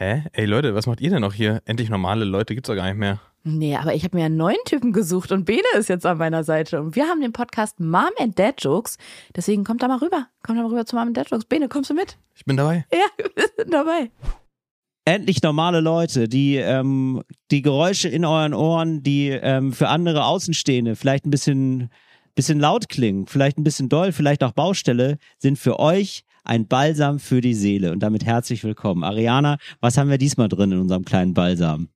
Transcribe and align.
Hä? 0.00 0.22
Ey 0.32 0.44
Leute, 0.44 0.76
was 0.76 0.86
macht 0.86 1.00
ihr 1.00 1.10
denn 1.10 1.22
noch 1.22 1.34
hier? 1.34 1.60
Endlich 1.64 1.90
normale 1.90 2.24
Leute 2.24 2.54
gibt's 2.54 2.68
doch 2.68 2.76
gar 2.76 2.86
nicht 2.86 2.98
mehr. 2.98 3.20
Nee, 3.42 3.74
aber 3.74 3.96
ich 3.96 4.04
habe 4.04 4.16
mir 4.16 4.26
einen 4.26 4.36
neuen 4.36 4.62
Typen 4.64 4.92
gesucht 4.92 5.32
und 5.32 5.44
Bene 5.44 5.64
ist 5.76 5.88
jetzt 5.88 6.06
an 6.06 6.18
meiner 6.18 6.44
Seite. 6.44 6.80
Und 6.80 6.94
wir 6.94 7.06
haben 7.06 7.20
den 7.20 7.32
Podcast 7.32 7.80
Mom 7.80 8.10
and 8.20 8.38
Dad 8.38 8.62
Jokes. 8.62 8.96
Deswegen 9.34 9.64
kommt 9.64 9.82
da 9.82 9.88
mal 9.88 9.98
rüber. 9.98 10.28
Kommt 10.44 10.56
da 10.56 10.62
mal 10.62 10.68
rüber 10.68 10.86
zu 10.86 10.94
Mom 10.94 11.08
and 11.08 11.16
Dad 11.16 11.28
Jokes. 11.28 11.46
Bene, 11.46 11.68
kommst 11.68 11.90
du 11.90 11.94
mit? 11.94 12.16
Ich 12.36 12.44
bin 12.44 12.56
dabei. 12.56 12.86
Ja, 12.92 13.24
wir 13.34 13.44
sind 13.56 13.74
dabei. 13.74 14.12
endlich 15.04 15.42
normale 15.42 15.80
Leute, 15.80 16.28
die 16.28 16.54
ähm, 16.54 17.24
die 17.50 17.62
Geräusche 17.62 18.08
in 18.08 18.24
euren 18.24 18.54
Ohren, 18.54 19.02
die 19.02 19.30
ähm, 19.30 19.72
für 19.72 19.88
andere 19.88 20.26
Außenstehende 20.26 20.94
vielleicht 20.94 21.26
ein 21.26 21.30
bisschen 21.30 21.90
bisschen 22.36 22.60
laut 22.60 22.88
klingen, 22.88 23.26
vielleicht 23.26 23.58
ein 23.58 23.64
bisschen 23.64 23.88
doll, 23.88 24.12
vielleicht 24.12 24.44
auch 24.44 24.52
Baustelle, 24.52 25.18
sind 25.38 25.58
für 25.58 25.80
euch 25.80 26.22
ein 26.48 26.66
Balsam 26.66 27.18
für 27.18 27.40
die 27.40 27.54
Seele. 27.54 27.92
Und 27.92 28.00
damit 28.00 28.24
herzlich 28.24 28.64
willkommen. 28.64 29.04
Ariana, 29.04 29.58
was 29.80 29.96
haben 29.96 30.10
wir 30.10 30.18
diesmal 30.18 30.48
drin 30.48 30.72
in 30.72 30.78
unserem 30.80 31.04
kleinen 31.04 31.34
Balsam? 31.34 31.88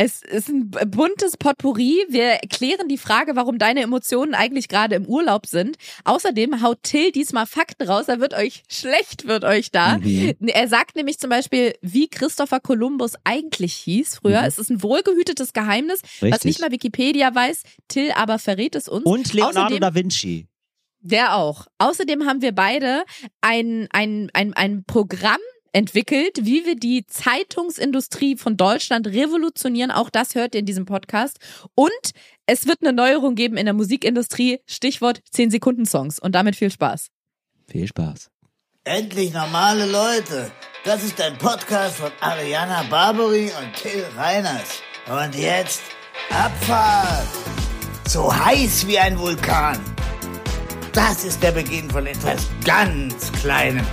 Es 0.00 0.22
ist 0.22 0.48
ein 0.48 0.70
buntes 0.70 1.36
Potpourri. 1.36 2.04
Wir 2.08 2.38
klären 2.48 2.86
die 2.88 2.98
Frage, 2.98 3.34
warum 3.34 3.58
deine 3.58 3.80
Emotionen 3.82 4.32
eigentlich 4.34 4.68
gerade 4.68 4.94
im 4.94 5.06
Urlaub 5.06 5.46
sind. 5.46 5.76
Außerdem 6.04 6.62
haut 6.62 6.84
Till 6.84 7.10
diesmal 7.10 7.46
Fakten 7.46 7.88
raus. 7.88 8.06
Er 8.06 8.20
wird 8.20 8.32
euch 8.34 8.62
schlecht, 8.70 9.26
wird 9.26 9.42
euch 9.42 9.72
da. 9.72 9.98
Mhm. 9.98 10.36
Er 10.46 10.68
sagt 10.68 10.94
nämlich 10.94 11.18
zum 11.18 11.30
Beispiel, 11.30 11.74
wie 11.82 12.06
Christopher 12.06 12.60
Columbus 12.60 13.14
eigentlich 13.24 13.74
hieß 13.74 14.18
früher. 14.22 14.42
Mhm. 14.42 14.46
Es 14.46 14.58
ist 14.60 14.70
ein 14.70 14.84
wohlgehütetes 14.84 15.52
Geheimnis, 15.52 16.02
was 16.20 16.22
Richtig. 16.22 16.44
nicht 16.44 16.60
mal 16.60 16.70
Wikipedia 16.70 17.34
weiß. 17.34 17.62
Till 17.88 18.12
aber 18.14 18.38
verrät 18.38 18.76
es 18.76 18.86
uns. 18.86 19.04
Und 19.04 19.32
Leonardo 19.32 19.74
Außerdem- 19.74 19.80
da 19.80 19.94
Vinci. 19.96 20.46
Der 21.08 21.36
auch. 21.36 21.66
Außerdem 21.78 22.26
haben 22.26 22.42
wir 22.42 22.52
beide 22.52 23.04
ein, 23.40 23.88
ein, 23.92 24.30
ein, 24.34 24.52
ein 24.52 24.84
Programm 24.84 25.40
entwickelt, 25.72 26.40
wie 26.42 26.66
wir 26.66 26.76
die 26.76 27.06
Zeitungsindustrie 27.06 28.36
von 28.36 28.58
Deutschland 28.58 29.06
revolutionieren. 29.06 29.90
Auch 29.90 30.10
das 30.10 30.34
hört 30.34 30.54
ihr 30.54 30.60
in 30.60 30.66
diesem 30.66 30.84
Podcast. 30.84 31.38
Und 31.74 31.90
es 32.46 32.66
wird 32.66 32.82
eine 32.82 32.92
Neuerung 32.92 33.36
geben 33.36 33.56
in 33.56 33.64
der 33.64 33.74
Musikindustrie. 33.74 34.60
Stichwort 34.66 35.22
10 35.30 35.50
Sekunden 35.50 35.86
Songs. 35.86 36.18
Und 36.18 36.34
damit 36.34 36.56
viel 36.56 36.70
Spaß. 36.70 37.08
Viel 37.66 37.86
Spaß. 37.86 38.30
Endlich 38.84 39.32
normale 39.32 39.86
Leute. 39.86 40.50
Das 40.84 41.02
ist 41.02 41.18
ein 41.22 41.38
Podcast 41.38 41.96
von 41.96 42.10
Ariana 42.20 42.82
Barbary 42.90 43.50
und 43.58 43.74
Till 43.74 44.04
Reiners. 44.14 44.82
Und 45.06 45.34
jetzt 45.34 45.82
Abfahrt. 46.30 47.28
So 48.06 48.34
heiß 48.34 48.86
wie 48.86 48.98
ein 48.98 49.18
Vulkan. 49.18 49.97
Das 50.92 51.24
ist 51.24 51.42
der 51.42 51.52
Beginn 51.52 51.90
von 51.90 52.06
etwas 52.06 52.48
ganz 52.64 53.30
Kleinem. 53.32 53.86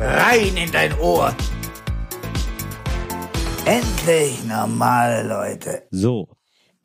Rein 0.00 0.56
in 0.56 0.70
dein 0.72 0.98
Ohr. 0.98 1.34
Endlich 3.64 4.44
normale 4.44 5.28
Leute. 5.28 5.86
So. 5.90 6.37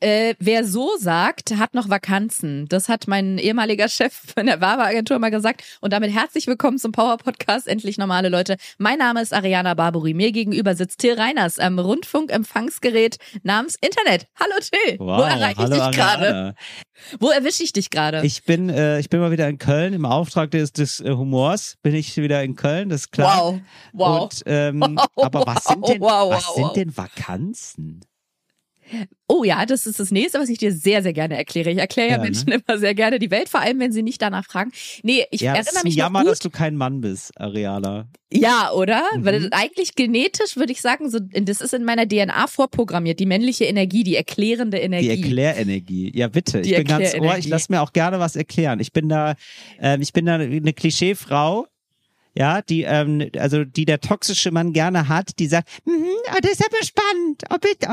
Äh, 0.04 0.34
wer 0.38 0.66
so 0.66 0.98
sagt, 0.98 1.56
hat 1.56 1.72
noch 1.72 1.88
Vakanzen. 1.88 2.66
Das 2.68 2.90
hat 2.90 3.08
mein 3.08 3.38
ehemaliger 3.38 3.88
Chef 3.88 4.12
von 4.34 4.44
der 4.44 4.60
Werbeagentur 4.60 5.18
mal 5.18 5.30
gesagt. 5.30 5.64
Und 5.80 5.94
damit 5.94 6.12
herzlich 6.12 6.46
willkommen 6.46 6.76
zum 6.76 6.92
Power 6.92 7.16
Podcast. 7.16 7.66
Endlich 7.66 7.96
normale 7.96 8.28
Leute. 8.28 8.58
Mein 8.76 8.98
Name 8.98 9.22
ist 9.22 9.32
Ariana 9.32 9.72
Barbary. 9.72 10.12
Mir 10.12 10.30
gegenüber 10.30 10.74
sitzt 10.74 10.98
Till 10.98 11.14
Reiners 11.14 11.58
am 11.58 11.78
Rundfunkempfangsgerät 11.78 13.16
namens 13.44 13.76
Internet. 13.76 14.26
Hallo 14.38 14.52
Till. 14.60 14.98
Wow. 14.98 15.20
Wo 15.20 15.22
erreiche 15.22 15.62
ich 15.62 15.70
dich 15.70 15.90
gerade? 15.92 16.54
Wo 17.18 17.30
erwische 17.30 17.62
ich 17.62 17.72
dich 17.72 17.88
gerade? 17.88 18.20
Ich 18.26 18.44
bin, 18.44 18.68
äh, 18.68 19.00
ich 19.00 19.08
bin 19.08 19.20
mal 19.20 19.30
wieder 19.30 19.48
in 19.48 19.56
Köln 19.56 19.94
im 19.94 20.04
Auftrag 20.04 20.50
des, 20.50 20.74
des 20.74 21.00
äh, 21.00 21.12
Humors. 21.12 21.78
Bin 21.82 21.94
ich 21.94 22.14
wieder 22.18 22.42
in 22.42 22.56
Köln, 22.56 22.90
das 22.90 23.02
ist 23.02 23.12
klar. 23.12 23.38
Wow. 23.38 23.60
Wow. 23.94 24.22
Und, 24.24 24.42
ähm, 24.44 24.80
Wow, 25.14 25.24
aber 25.24 25.46
was 25.46 25.64
sind 25.64 25.88
denn, 25.88 26.00
wow, 26.02 26.30
was 26.30 26.54
sind 26.54 26.76
denn 26.76 26.94
Vakanzen? 26.94 28.04
Oh 29.26 29.42
ja, 29.42 29.64
das 29.66 29.86
ist 29.86 29.98
das 29.98 30.10
nächste, 30.10 30.38
was 30.38 30.48
ich 30.48 30.58
dir 30.58 30.72
sehr, 30.72 31.02
sehr 31.02 31.12
gerne 31.12 31.36
erkläre. 31.36 31.70
Ich 31.70 31.78
erkläre 31.78 32.08
ja, 32.08 32.16
Ja, 32.16 32.18
ne? 32.18 32.24
Menschen 32.24 32.48
immer 32.52 32.78
sehr 32.78 32.94
gerne 32.94 33.18
die 33.18 33.30
Welt, 33.30 33.48
vor 33.48 33.60
allem 33.60 33.80
wenn 33.80 33.92
sie 33.92 34.02
nicht 34.02 34.20
danach 34.20 34.44
fragen. 34.44 34.72
Nee, 35.02 35.24
ich 35.30 35.40
ja, 35.40 35.54
erinnere 35.54 35.84
mich 35.84 35.96
noch 35.96 36.04
Jammer, 36.04 36.20
gut. 36.20 36.30
dass 36.30 36.38
du 36.40 36.50
kein 36.50 36.76
Mann 36.76 37.00
bist, 37.00 37.38
Ariana. 37.40 38.08
Ja, 38.32 38.72
oder? 38.72 39.02
Mhm. 39.16 39.24
Weil 39.24 39.48
eigentlich 39.52 39.94
genetisch 39.94 40.56
würde 40.56 40.72
ich 40.72 40.80
sagen, 40.80 41.08
so, 41.08 41.18
das 41.20 41.60
ist 41.60 41.72
in 41.72 41.84
meiner 41.84 42.06
DNA 42.06 42.46
vorprogrammiert. 42.48 43.20
Die 43.20 43.26
männliche 43.26 43.64
Energie, 43.64 44.02
die 44.02 44.16
erklärende 44.16 44.78
Energie. 44.78 45.08
Die 45.08 45.22
Erklärenergie. 45.22 46.12
Ja, 46.14 46.28
bitte. 46.28 46.60
Die 46.62 46.70
ich 46.70 46.76
bin 46.76 46.86
ganz 46.86 47.14
ohr. 47.14 47.38
Ich 47.38 47.48
lasse 47.48 47.70
mir 47.70 47.80
auch 47.80 47.92
gerne 47.92 48.18
was 48.18 48.36
erklären. 48.36 48.80
Ich 48.80 48.92
bin 48.92 49.08
da, 49.08 49.34
ähm, 49.78 50.02
ich 50.02 50.12
bin 50.12 50.26
da 50.26 50.34
eine 50.34 50.72
Klischeefrau. 50.72 51.66
Ja, 52.36 52.62
die, 52.62 52.82
ähm, 52.82 53.30
also 53.38 53.64
die 53.64 53.84
der 53.84 54.00
toxische 54.00 54.50
Mann 54.50 54.72
gerne 54.72 55.08
hat, 55.08 55.38
die 55.38 55.46
sagt, 55.46 55.68
oh, 55.86 56.38
das 56.42 56.52
ist 56.52 56.64
aber 56.66 56.84
spannend, 56.84 57.42
oh 57.50 57.56
bitte, 57.60 57.88
oh, 57.88 57.92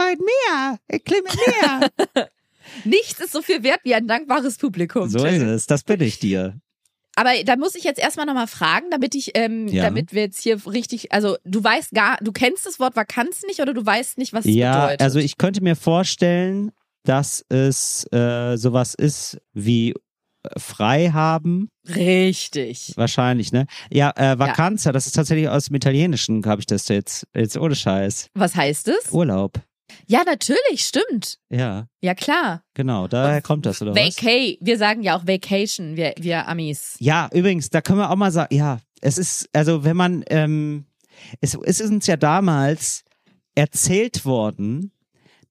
mehr, 0.50 0.80
mir 0.90 1.24
mehr. 1.24 2.30
Nichts 2.86 3.20
ist 3.20 3.32
so 3.34 3.42
viel 3.42 3.64
wert 3.64 3.82
wie 3.84 3.94
ein 3.96 4.08
dankbares 4.08 4.58
Publikum. 4.58 5.10
so 5.10 5.26
ist 5.26 5.42
es, 5.42 5.66
das 5.68 5.84
bin 5.84 6.02
ich 6.02 6.20
dir. 6.20 6.60
Aber 7.16 7.32
da 7.44 7.56
muss 7.58 7.76
ich 7.76 7.84
jetzt 7.84 8.00
erstmal 8.00 8.26
nochmal 8.26 8.48
fragen, 8.48 8.86
damit 8.90 9.14
ich, 9.16 9.32
ähm, 9.36 9.68
Ja. 9.68 9.84
damit 9.84 10.14
wir 10.14 10.22
jetzt 10.24 10.42
hier 10.42 10.66
richtig, 10.66 11.12
also 11.12 11.38
du 11.44 11.64
weißt 11.64 11.92
gar, 11.92 12.18
du 12.22 12.32
kennst 12.32 12.66
das 12.66 12.80
Wort 12.80 12.96
Vakanz 12.96 13.44
nicht 13.46 13.60
oder 13.60 13.74
du 13.74 13.86
weißt 13.86 14.18
nicht, 14.18 14.32
was 14.34 14.46
es 14.46 14.56
Ja, 14.56 14.84
bedeutet. 14.86 15.02
also 15.02 15.20
ich 15.20 15.38
könnte 15.38 15.62
mir 15.62 15.76
vorstellen, 15.76 16.72
dass 17.04 17.46
es 17.50 18.06
äh, 18.14 18.56
sowas 18.58 18.96
ist 18.96 19.40
wie 19.54 19.94
frei 20.58 21.10
haben, 21.12 21.70
Richtig. 21.88 22.94
wahrscheinlich, 22.96 23.52
ne? 23.52 23.66
Ja, 23.92 24.12
äh, 24.16 24.38
Vacanza, 24.40 24.92
das 24.92 25.08
ist 25.08 25.14
tatsächlich 25.14 25.50
aus 25.50 25.66
dem 25.66 25.76
Italienischen, 25.76 26.46
habe 26.46 26.62
ich 26.62 26.66
das 26.68 26.88
jetzt, 26.88 27.28
jetzt 27.36 27.58
ohne 27.58 27.76
Scheiß. 27.76 28.28
Was 28.34 28.56
heißt 28.56 28.88
es? 28.88 29.12
Urlaub. 29.12 29.60
Ja, 30.08 30.24
natürlich, 30.26 30.86
stimmt. 30.86 31.38
Ja, 31.50 31.88
Ja, 32.02 32.16
klar. 32.16 32.64
genau, 32.74 33.08
daher 33.08 33.42
kommt 33.42 33.66
das, 33.66 33.82
oder 33.82 33.94
was? 33.94 34.18
Vacay. 34.18 34.58
Wir 34.62 34.78
sagen 34.78 35.04
ja 35.04 35.18
auch 35.18 35.28
Vacation, 35.28 35.96
wir, 35.98 36.14
wir 36.18 36.48
Amis. 36.48 36.96
Ja, 37.00 37.30
übrigens, 37.34 37.70
da 37.70 37.82
können 37.82 38.00
wir 38.00 38.10
auch 38.10 38.16
mal 38.16 38.32
sagen, 38.32 38.56
ja, 38.56 38.80
es 39.02 39.18
ist, 39.18 39.50
also 39.54 39.84
wenn 39.84 39.98
man, 39.98 40.24
ähm, 40.30 40.86
es, 41.42 41.56
es 41.66 41.80
ist 41.82 41.92
uns 41.92 42.08
ja 42.08 42.16
damals 42.18 43.04
erzählt 43.56 44.26
worden, 44.26 44.92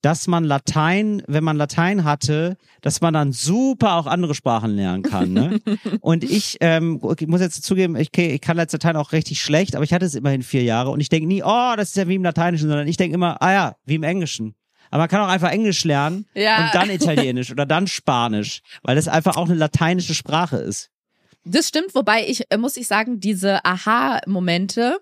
dass 0.03 0.27
man 0.27 0.45
Latein, 0.45 1.23
wenn 1.27 1.45
man 1.45 1.57
Latein 1.57 2.05
hatte, 2.05 2.57
dass 2.81 3.01
man 3.01 3.13
dann 3.13 3.33
super 3.33 3.95
auch 3.97 4.07
andere 4.07 4.35
Sprachen 4.35 4.75
lernen 4.75 5.03
kann. 5.03 5.33
Ne? 5.33 5.61
und 6.01 6.25
ich, 6.25 6.57
ähm, 6.61 7.01
ich 7.19 7.27
muss 7.27 7.41
jetzt 7.41 7.63
zugeben, 7.63 7.97
ich, 7.97 8.17
ich 8.17 8.41
kann 8.41 8.59
jetzt 8.59 8.73
Latein 8.73 8.97
auch 8.97 9.13
richtig 9.13 9.41
schlecht, 9.43 9.75
aber 9.75 9.85
ich 9.85 9.93
hatte 9.93 10.07
es 10.07 10.15
immerhin 10.15 10.43
vier 10.43 10.63
Jahre 10.63 10.91
und 10.91 11.01
ich 11.01 11.09
denke 11.09 11.27
nie, 11.29 11.43
oh, 11.43 11.75
das 11.77 11.91
ist 11.91 11.97
ja 11.97 12.09
wie 12.09 12.15
im 12.15 12.25
Lateinischen, 12.25 12.69
sondern 12.69 12.89
ich 12.89 12.97
denke 12.97 13.15
immer, 13.15 13.41
ah 13.43 13.53
ja, 13.53 13.77
wie 13.85 13.97
im 13.97 14.03
Englischen. 14.03 14.55
Aber 14.91 15.03
man 15.03 15.09
kann 15.09 15.21
auch 15.21 15.29
einfach 15.29 15.51
Englisch 15.53 15.85
lernen 15.85 16.27
Ja. 16.35 16.65
und 16.65 16.75
dann 16.75 16.91
Italienisch 16.91 17.51
oder 17.53 17.67
dann 17.67 17.87
Spanisch, 17.87 18.61
weil 18.83 18.97
das 18.97 19.07
einfach 19.07 19.37
auch 19.37 19.47
eine 19.47 19.55
lateinische 19.55 20.15
Sprache 20.15 20.57
ist. 20.57 20.91
Das 21.45 21.69
stimmt, 21.69 21.95
wobei 21.95 22.27
ich, 22.27 22.45
äh, 22.51 22.57
muss 22.57 22.77
ich 22.77 22.87
sagen, 22.87 23.21
diese 23.21 23.65
Aha-Momente 23.65 24.99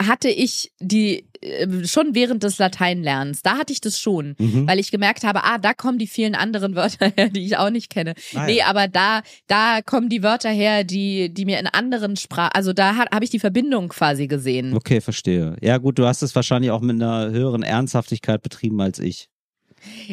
hatte 0.00 0.28
ich 0.28 0.72
die 0.80 1.29
schon 1.84 2.14
während 2.14 2.42
des 2.42 2.58
Lateinlernens. 2.58 3.42
Da 3.42 3.56
hatte 3.58 3.72
ich 3.72 3.80
das 3.80 3.98
schon, 3.98 4.34
Mhm. 4.38 4.66
weil 4.68 4.78
ich 4.78 4.90
gemerkt 4.90 5.24
habe, 5.24 5.44
ah, 5.44 5.58
da 5.58 5.72
kommen 5.74 5.98
die 5.98 6.06
vielen 6.06 6.34
anderen 6.34 6.74
Wörter 6.74 7.10
her, 7.16 7.28
die 7.30 7.44
ich 7.46 7.56
auch 7.56 7.70
nicht 7.70 7.90
kenne. 7.90 8.14
Ah, 8.34 8.46
nee, 8.46 8.58
ja. 8.58 8.66
aber 8.66 8.88
da, 8.88 9.22
da 9.46 9.80
kommen 9.84 10.08
die 10.08 10.22
Wörter 10.22 10.50
her, 10.50 10.84
die, 10.84 11.32
die 11.32 11.44
mir 11.44 11.58
in 11.58 11.66
anderen 11.66 12.16
Sprachen, 12.16 12.50
also 12.54 12.72
da 12.72 12.96
habe 12.96 13.24
ich 13.24 13.30
die 13.30 13.38
Verbindung 13.38 13.88
quasi 13.88 14.26
gesehen. 14.26 14.74
Okay, 14.74 15.00
verstehe. 15.00 15.56
Ja, 15.62 15.78
gut, 15.78 15.98
du 15.98 16.06
hast 16.06 16.22
es 16.22 16.34
wahrscheinlich 16.34 16.70
auch 16.70 16.80
mit 16.80 16.96
einer 17.02 17.30
höheren 17.30 17.62
Ernsthaftigkeit 17.62 18.42
betrieben 18.42 18.80
als 18.80 18.98
ich. 18.98 19.28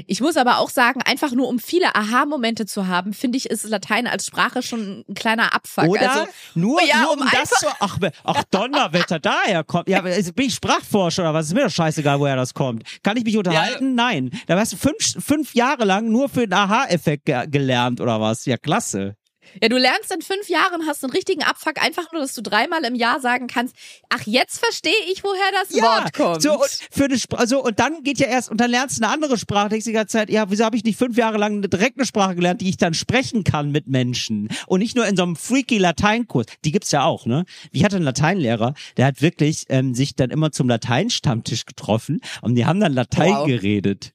Ich 0.05 0.21
muss 0.21 0.37
aber 0.37 0.59
auch 0.59 0.69
sagen, 0.69 1.01
einfach 1.03 1.31
nur 1.31 1.47
um 1.47 1.59
viele 1.59 1.95
Aha-Momente 1.95 2.65
zu 2.65 2.87
haben, 2.87 3.13
finde 3.13 3.37
ich, 3.37 3.49
ist 3.49 3.63
Latein 3.65 4.07
als 4.07 4.25
Sprache 4.25 4.61
schon 4.63 5.03
ein 5.07 5.13
kleiner 5.13 5.53
Abfuck. 5.53 5.85
Oder? 5.85 6.11
Also, 6.11 6.27
nur, 6.55 6.81
ja, 6.83 7.01
nur 7.01 7.13
um 7.13 7.21
um, 7.21 7.29
das 7.31 7.49
zu. 7.49 7.67
Ach, 7.79 7.97
ach 8.23 8.43
Donnerwetter, 8.51 9.19
daher 9.19 9.63
kommt. 9.63 9.89
Ja, 9.89 10.01
also 10.01 10.33
bin 10.33 10.47
ich 10.47 10.55
Sprachforscher 10.55 11.23
oder 11.23 11.33
was? 11.33 11.47
Ist 11.47 11.53
mir 11.53 11.63
doch 11.63 11.71
scheißegal, 11.71 12.19
woher 12.19 12.35
das 12.35 12.53
kommt. 12.53 12.83
Kann 13.03 13.17
ich 13.17 13.23
mich 13.23 13.37
unterhalten? 13.37 13.95
Nein. 13.95 14.31
Da 14.47 14.57
hast 14.57 14.73
du 14.73 14.77
fünf, 14.77 15.23
fünf 15.23 15.53
Jahre 15.53 15.85
lang 15.85 16.09
nur 16.09 16.29
für 16.29 16.41
den 16.41 16.53
Aha-Effekt 16.53 17.25
ge 17.25 17.47
gelernt 17.47 18.01
oder 18.01 18.19
was? 18.19 18.45
Ja, 18.45 18.57
klasse. 18.57 19.15
Ja, 19.61 19.69
du 19.69 19.77
lernst 19.77 20.13
in 20.13 20.21
fünf 20.21 20.49
Jahren, 20.49 20.85
hast 20.85 21.03
einen 21.03 21.11
richtigen 21.13 21.43
Abfuck, 21.43 21.81
einfach 21.81 22.11
nur, 22.11 22.21
dass 22.21 22.33
du 22.33 22.41
dreimal 22.41 22.83
im 22.85 22.95
Jahr 22.95 23.19
sagen 23.19 23.47
kannst, 23.47 23.75
ach, 24.09 24.21
jetzt 24.25 24.59
verstehe 24.59 24.91
ich, 25.11 25.23
woher 25.23 25.51
das 25.53 25.73
Wort 25.81 26.13
kommt. 26.13 26.41
So, 26.41 26.53
und, 26.53 26.79
für 26.91 27.05
eine 27.05 27.17
Spr 27.17 27.47
so, 27.47 27.63
und 27.63 27.79
dann 27.79 28.03
geht 28.03 28.19
ja 28.19 28.27
erst, 28.27 28.51
und 28.51 28.59
dann 28.61 28.69
lernst 28.71 28.99
du 28.99 29.03
eine 29.03 29.13
andere 29.13 29.37
Sprache, 29.37 29.69
denkst 29.69 29.85
die 29.85 29.91
ganze 29.93 30.17
Zeit, 30.17 30.29
ja, 30.29 30.49
wieso 30.51 30.63
habe 30.65 30.75
ich 30.75 30.83
nicht 30.83 30.97
fünf 30.97 31.17
Jahre 31.17 31.37
lang 31.37 31.57
eine 31.57 31.69
direkte 31.69 32.05
Sprache 32.05 32.35
gelernt, 32.35 32.61
die 32.61 32.69
ich 32.69 32.77
dann 32.77 32.93
sprechen 32.93 33.43
kann 33.43 33.71
mit 33.71 33.87
Menschen? 33.87 34.49
Und 34.67 34.79
nicht 34.79 34.95
nur 34.95 35.07
in 35.07 35.17
so 35.17 35.23
einem 35.23 35.35
freaky 35.35 35.77
Lateinkurs. 35.77 36.45
Die 36.65 36.71
gibt's 36.71 36.91
ja 36.91 37.03
auch, 37.03 37.25
ne? 37.25 37.45
Ich 37.71 37.83
hatte 37.83 37.95
einen 37.95 38.05
Lateinlehrer, 38.05 38.73
der 38.97 39.05
hat 39.07 39.21
wirklich 39.21 39.65
ähm, 39.69 39.95
sich 39.95 40.15
dann 40.15 40.29
immer 40.29 40.51
zum 40.51 40.67
Lateinstammtisch 40.69 41.65
getroffen 41.65 42.21
und 42.41 42.55
die 42.55 42.65
haben 42.65 42.79
dann 42.79 42.93
Latein 42.93 43.33
Wow. 43.33 43.47
geredet. 43.47 44.13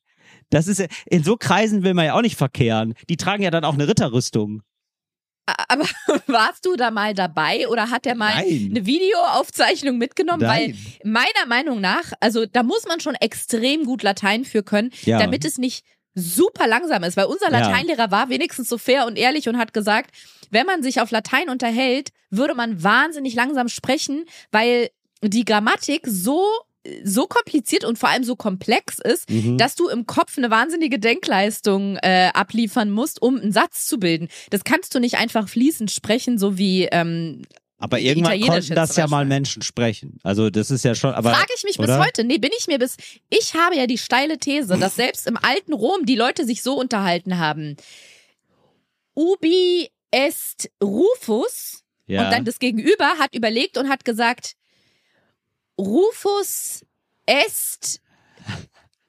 Das 0.51 0.69
ist, 0.69 0.79
ja- 0.81 0.87
in 1.07 1.25
so 1.25 1.37
Kreisen 1.37 1.83
will 1.83 1.95
man 1.95 2.05
ja 2.05 2.15
auch 2.15 2.21
nicht 2.23 2.37
verkehren. 2.37 2.95
Die 3.09 3.17
tragen 3.17 3.43
ja 3.43 3.51
dann 3.51 3.65
auch 3.65 3.75
eine 3.75 3.89
Ritterrüstung. 3.89 4.63
Aber 5.47 5.85
warst 6.27 6.65
du 6.67 6.77
da 6.77 6.91
mal 6.91 7.15
dabei 7.15 7.69
oder 7.69 7.91
hat 7.91 8.07
er 8.07 8.15
mal 8.15 8.35
Nein. 8.35 8.69
eine 8.71 8.87
Videoaufzeichnung 8.87 9.99
mitgenommen? 9.99 10.43
Nein. 10.43 10.77
Weil 11.03 11.11
meiner 11.13 11.47
Meinung 11.47 11.81
nach, 11.81 12.13
also 12.21 12.47
da 12.47 12.63
muss 12.63 12.87
man 12.87 13.01
schon 13.01 13.15
extrem 13.17 13.85
gut 13.85 14.03
Latein 14.03 14.45
für 14.45 14.63
können, 14.63 14.91
Ja. 15.03 15.19
damit 15.19 15.45
es 15.45 15.59
nicht 15.59 15.85
super 16.15 16.67
langsam 16.67 17.03
ist. 17.05 17.17
Weil 17.17 17.27
unser 17.27 17.51
Ja. 17.51 17.59
Lateinlehrer 17.61 18.11
war 18.11 18.29
wenigstens 18.29 18.69
so 18.69 18.79
fair 18.79 19.07
und 19.07 19.17
ehrlich 19.17 19.49
und 19.49 19.59
hat 19.59 19.73
gesagt, 19.73 20.15
wenn 20.51 20.67
man 20.67 20.83
sich 20.83 21.01
auf 21.01 21.11
Latein 21.11 21.49
unterhält, 21.49 22.11
würde 22.31 22.55
man 22.55 22.83
wahnsinnig 22.83 23.35
langsam 23.35 23.69
sprechen, 23.69 24.27
weil 24.51 24.91
die 25.23 25.45
Grammatik 25.45 26.03
so 26.07 26.45
so 27.05 27.27
kompliziert 27.27 27.85
und 27.85 27.99
vor 27.99 28.09
allem 28.09 28.25
so 28.25 28.35
komplex 28.37 28.99
ist, 28.99 29.31
Mhm. 29.31 29.57
dass 29.59 29.77
du 29.77 29.89
im 29.89 30.07
Kopf 30.07 30.37
eine 30.37 30.51
wahnsinnige 30.51 30.99
Denkleistung 30.99 31.97
äh, 31.99 32.31
abliefern 32.35 32.91
musst, 32.91 33.23
um 33.23 33.37
einen 33.39 33.53
Satz 33.53 33.87
zu 33.87 33.99
bilden. 33.99 34.29
Das 34.51 34.65
kannst 34.65 34.95
du 34.95 34.99
nicht 34.99 35.17
einfach 35.17 35.49
fließend 35.49 35.91
sprechen, 35.93 36.39
so 36.39 36.59
wie 36.59 36.85
ähm, 36.91 37.43
Aber 37.79 38.01
irgendwann 38.01 38.41
konnten 38.41 38.75
das 38.75 38.97
ja 38.97 39.07
mal. 39.07 39.25
Menschen 39.25 39.63
sprechen. 39.63 40.19
Also 40.25 40.51
das 40.51 40.71
ist 40.73 40.85
ja 40.85 40.95
schon. 40.97 41.15
Aber 41.15 41.33
frage 41.35 41.53
ich 41.57 41.63
mich 41.65 41.79
oder? 41.79 41.99
bis 41.99 42.07
heute. 42.07 42.25
Nee, 42.25 42.39
bin 42.39 42.51
ich 42.59 42.67
mir 42.67 42.79
bis. 42.79 42.97
Ich 43.31 43.55
habe 43.55 43.77
ja 43.77 43.87
die 43.87 43.99
steile 43.99 44.39
These, 44.39 44.77
dass 44.79 44.97
selbst 44.97 45.27
im 45.29 45.37
alten 45.37 45.73
Rom 45.73 46.05
die 46.05 46.17
Leute 46.17 46.45
sich 46.45 46.63
so 46.63 46.75
unterhalten 46.75 47.39
haben. 47.39 47.77
Ubi 49.15 49.89
est 50.11 50.71
Rufus 50.83 51.83
Ja. 52.07 52.25
und 52.25 52.33
dann 52.33 52.45
das 52.45 52.59
Gegenüber 52.59 53.07
hat 53.19 53.35
überlegt 53.35 53.79
und 53.79 53.89
hat 53.89 54.05
gesagt, 54.05 54.55
Rufus 55.79 56.85
est 57.27 58.01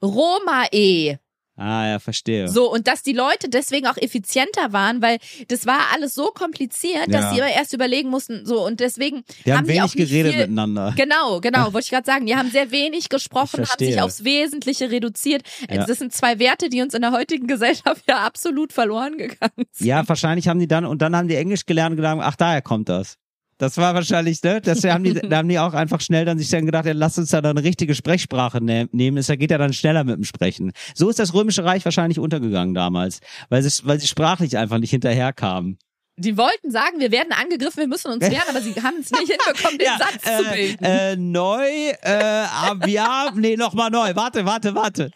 Romae. 0.02 1.18
ah 1.56 1.86
ja, 1.86 1.98
verstehe. 2.00 2.48
So, 2.48 2.70
und 2.70 2.88
dass 2.88 3.02
die 3.02 3.12
Leute 3.12 3.48
deswegen 3.48 3.86
auch 3.86 3.96
effizienter 3.96 4.72
waren, 4.72 5.00
weil 5.02 5.18
das 5.48 5.66
war 5.66 5.78
alles 5.92 6.14
so 6.14 6.26
kompliziert, 6.32 7.06
dass 7.08 7.22
Ja. 7.22 7.30
sie 7.30 7.38
immer 7.38 7.48
erst 7.50 7.72
überlegen 7.72 8.10
mussten. 8.10 8.44
So, 8.44 8.66
und 8.66 8.80
deswegen 8.80 9.22
die 9.46 9.52
haben, 9.52 9.58
haben 9.58 9.64
die 9.66 9.70
wenig 9.70 9.82
auch 9.82 9.94
nicht 9.94 10.08
geredet 10.08 10.32
viel, 10.32 10.40
miteinander. 10.42 10.92
Genau, 10.96 11.40
genau, 11.40 11.72
wollte 11.72 11.84
ich 11.86 11.90
gerade 11.90 12.06
sagen. 12.06 12.26
Die 12.26 12.34
haben 12.36 12.50
sehr 12.50 12.70
wenig 12.72 13.08
gesprochen, 13.08 13.64
haben 13.68 13.78
sich 13.84 14.00
aufs 14.00 14.24
Wesentliche 14.24 14.90
reduziert. 14.90 15.42
Ja. 15.70 15.86
Das 15.86 15.98
sind 15.98 16.12
zwei 16.12 16.38
Werte, 16.40 16.68
die 16.68 16.82
uns 16.82 16.92
in 16.92 17.02
der 17.02 17.12
heutigen 17.12 17.46
Gesellschaft 17.46 18.02
ja 18.08 18.18
absolut 18.26 18.72
verloren 18.72 19.16
gegangen 19.16 19.64
sind. 19.70 19.86
Ja, 19.86 20.06
wahrscheinlich 20.08 20.48
haben 20.48 20.58
die 20.58 20.68
dann 20.68 20.84
und 20.84 21.00
dann 21.02 21.14
haben 21.16 21.28
die 21.28 21.36
Englisch 21.36 21.66
gelernt 21.66 21.92
und 21.92 21.96
gedacht, 21.96 22.18
ach 22.20 22.36
daher 22.36 22.62
kommt 22.62 22.88
das. 22.88 23.16
Das 23.64 23.78
war 23.78 23.94
wahrscheinlich, 23.94 24.42
ne? 24.42 24.60
Das 24.60 24.84
haben 24.84 25.04
die, 25.04 25.14
da 25.14 25.38
haben 25.38 25.48
die 25.48 25.58
auch 25.58 25.72
einfach 25.72 26.02
schnell 26.02 26.26
dann 26.26 26.38
sich 26.38 26.50
dann 26.50 26.66
gedacht, 26.66 26.84
ja, 26.84 26.92
lass 26.92 27.16
uns 27.16 27.30
da 27.30 27.40
dann 27.40 27.56
eine 27.56 27.66
richtige 27.66 27.94
Sprechsprache 27.94 28.62
ne 28.62 28.90
nehmen. 28.92 29.16
Das 29.16 29.28
geht 29.28 29.50
ja 29.50 29.56
dann 29.56 29.72
schneller 29.72 30.04
mit 30.04 30.16
dem 30.16 30.24
Sprechen. 30.24 30.72
So 30.94 31.08
ist 31.08 31.18
das 31.18 31.32
Römische 31.32 31.64
Reich 31.64 31.82
wahrscheinlich 31.86 32.18
untergegangen 32.18 32.74
damals, 32.74 33.20
weil 33.48 33.62
sie, 33.62 33.86
weil 33.86 33.98
sie 33.98 34.06
sprachlich 34.06 34.58
einfach 34.58 34.76
nicht 34.76 34.90
hinterherkamen. 34.90 35.78
Die 36.18 36.36
wollten 36.36 36.70
sagen, 36.70 37.00
wir 37.00 37.10
werden 37.10 37.32
angegriffen, 37.32 37.80
wir 37.80 37.88
müssen 37.88 38.12
uns 38.12 38.20
wehren, 38.30 38.48
aber 38.50 38.60
sie 38.60 38.74
haben 38.74 38.98
es 39.00 39.10
nicht 39.10 39.32
hinbekommen, 39.32 39.78
den 39.78 39.88
Satz 39.98 40.22
zu 40.22 40.50
äh, 40.50 40.54
bilden. 40.54 40.84
äh, 40.84 41.16
neu, 41.16 41.66
äh, 42.02 42.44
ab, 42.44 42.86
ja, 42.86 43.32
nee, 43.34 43.56
nochmal 43.56 43.90
neu. 43.90 44.14
Warte, 44.14 44.44
warte, 44.44 44.74
warte. 44.74 45.10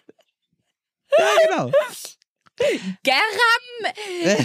Ja, 1.18 1.26
genau. 1.50 1.72
Geram, 3.02 3.94
Äh. 4.24 4.32
äh. 4.32 4.44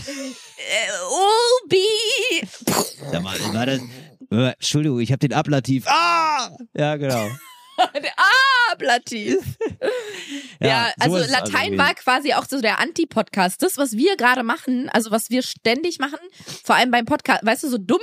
Sag 3.11 3.23
mal, 3.23 3.37
war 3.53 3.65
das, 3.65 3.81
Entschuldigung, 4.29 4.99
ich 4.99 5.11
habe 5.11 5.19
den 5.19 5.33
Ablativ. 5.33 5.85
Ah! 5.87 6.49
Ja, 6.75 6.95
genau. 6.95 7.29
Ah, 8.17 8.75
Blativ. 8.77 9.39
Ja, 10.61 10.93
so 10.97 11.03
also 11.05 11.17
ist 11.17 11.25
es 11.25 11.31
Latein 11.31 11.71
gewesen. 11.71 11.77
war 11.79 11.95
quasi 11.95 12.33
auch 12.35 12.45
so 12.47 12.61
der 12.61 12.79
Anti-Podcast. 12.79 13.63
Das, 13.63 13.79
was 13.79 13.93
wir 13.93 14.15
gerade 14.15 14.43
machen, 14.43 14.89
also 14.89 15.09
was 15.09 15.31
wir 15.31 15.41
ständig 15.41 15.97
machen, 15.97 16.19
vor 16.63 16.75
allem 16.75 16.91
beim 16.91 17.05
Podcast, 17.05 17.43
weißt 17.43 17.63
du, 17.63 17.69
so 17.69 17.79
dumm 17.79 17.99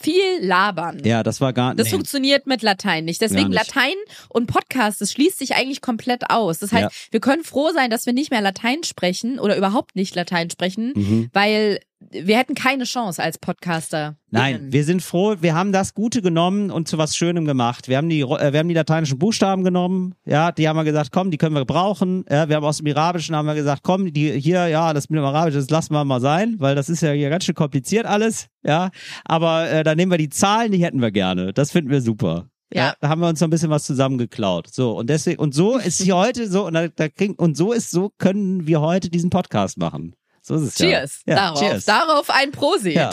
viel 0.00 0.38
labern. 0.40 1.02
Ja, 1.04 1.22
das 1.22 1.40
war 1.40 1.52
gar 1.52 1.74
Das 1.74 1.86
nee. 1.86 1.90
funktioniert 1.92 2.46
mit 2.46 2.62
Latein 2.62 3.04
nicht. 3.04 3.20
Deswegen 3.20 3.50
nicht. 3.50 3.58
Latein 3.66 3.94
und 4.28 4.46
Podcast, 4.46 5.00
das 5.00 5.12
schließt 5.12 5.38
sich 5.38 5.54
eigentlich 5.54 5.80
komplett 5.80 6.30
aus. 6.30 6.58
Das 6.58 6.72
heißt, 6.72 6.82
Ja. 6.84 6.90
wir 7.10 7.20
können 7.20 7.44
froh 7.44 7.70
sein, 7.72 7.90
dass 7.90 8.06
wir 8.06 8.12
nicht 8.12 8.30
mehr 8.30 8.40
Latein 8.40 8.82
sprechen 8.84 9.38
oder 9.38 9.56
überhaupt 9.56 9.96
nicht 9.96 10.14
Latein 10.14 10.50
sprechen, 10.50 10.92
Mhm. 10.94 11.30
weil 11.32 11.80
wir 12.08 12.38
hätten 12.38 12.54
keine 12.54 12.84
Chance 12.84 13.22
als 13.22 13.38
Podcaster. 13.38 14.16
Nein, 14.30 14.72
wir 14.72 14.84
sind 14.84 15.02
froh, 15.02 15.36
wir 15.40 15.54
haben 15.54 15.70
das 15.70 15.94
Gute 15.94 16.22
genommen 16.22 16.70
und 16.70 16.88
zu 16.88 16.98
was 16.98 17.14
Schönem 17.14 17.44
gemacht. 17.44 17.88
Wir 17.88 17.98
haben 17.98 18.08
die, 18.08 18.20
äh, 18.20 18.52
wir 18.52 18.58
haben 18.58 18.68
die 18.68 18.74
lateinischen 18.74 19.18
Buchstaben 19.18 19.64
genommen, 19.64 20.14
ja, 20.24 20.50
die 20.50 20.68
haben 20.68 20.76
wir 20.76 20.84
gesagt, 20.84 21.12
komm, 21.12 21.30
die 21.30 21.36
können 21.36 21.54
wir 21.54 21.64
brauchen. 21.64 22.24
Ja, 22.30 22.48
wir 22.48 22.56
haben 22.56 22.64
aus 22.64 22.78
dem 22.78 22.86
Arabischen 22.88 23.36
haben 23.36 23.46
wir 23.46 23.54
gesagt, 23.54 23.82
komm, 23.82 24.12
die 24.12 24.40
hier, 24.40 24.68
ja, 24.68 24.92
das 24.94 25.10
mit 25.10 25.18
dem 25.18 25.24
Arabischen, 25.24 25.60
das 25.60 25.70
lassen 25.70 25.92
wir 25.92 26.04
mal 26.04 26.20
sein, 26.20 26.56
weil 26.58 26.74
das 26.74 26.88
ist 26.88 27.02
ja 27.02 27.12
hier 27.12 27.28
ganz 27.28 27.44
schön 27.44 27.54
kompliziert 27.54 28.06
alles, 28.06 28.46
ja. 28.64 28.90
Aber 29.24 29.68
äh, 29.70 29.84
dann 29.84 29.96
nehmen 29.96 30.10
wir 30.10 30.18
die 30.18 30.30
Zahlen, 30.30 30.72
die 30.72 30.82
hätten 30.82 31.00
wir 31.00 31.10
gerne. 31.10 31.52
Das 31.52 31.70
finden 31.70 31.90
wir 31.90 32.00
super. 32.00 32.46
Ja. 32.72 32.94
da 33.00 33.08
haben 33.08 33.20
wir 33.20 33.28
uns 33.28 33.40
noch 33.40 33.48
ein 33.48 33.50
bisschen 33.50 33.70
was 33.70 33.84
zusammengeklaut. 33.84 34.68
So 34.72 34.96
und 34.96 35.10
deswegen 35.10 35.40
und 35.40 35.54
so 35.54 35.76
ist 35.76 36.00
hier 36.00 36.16
heute 36.16 36.48
so 36.48 36.66
und 36.66 36.74
da, 36.74 36.88
da 36.88 37.08
kriegen, 37.08 37.34
und 37.34 37.56
so 37.56 37.72
ist 37.72 37.90
so 37.90 38.10
können 38.18 38.66
wir 38.66 38.80
heute 38.80 39.10
diesen 39.10 39.28
Podcast 39.28 39.76
machen. 39.76 40.14
So 40.42 40.54
ist 40.56 40.62
es 40.62 40.74
Cheers. 40.74 41.22
ja. 41.26 41.34
ja 41.34 41.40
Darauf. 41.42 41.58
Cheers. 41.60 41.84
Darauf 41.84 42.30
ein 42.30 42.50
Prosit. 42.52 42.94
Ja. 42.94 43.12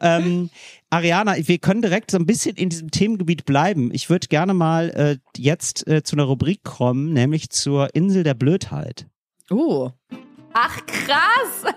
Ähm, 0.00 0.50
Ariana, 0.90 1.34
wir 1.38 1.58
können 1.58 1.82
direkt 1.82 2.10
so 2.10 2.16
ein 2.18 2.26
bisschen 2.26 2.54
in 2.56 2.68
diesem 2.68 2.90
Themengebiet 2.90 3.44
bleiben. 3.44 3.90
Ich 3.92 4.08
würde 4.10 4.28
gerne 4.28 4.54
mal 4.54 4.90
äh, 4.90 5.16
jetzt 5.36 5.86
äh, 5.88 6.02
zu 6.02 6.16
einer 6.16 6.24
Rubrik 6.24 6.62
kommen, 6.64 7.12
nämlich 7.12 7.50
zur 7.50 7.94
Insel 7.94 8.22
der 8.22 8.34
Blödheit. 8.34 9.06
Oh. 9.50 9.90
Ach 10.52 10.80
krass. 10.86 11.74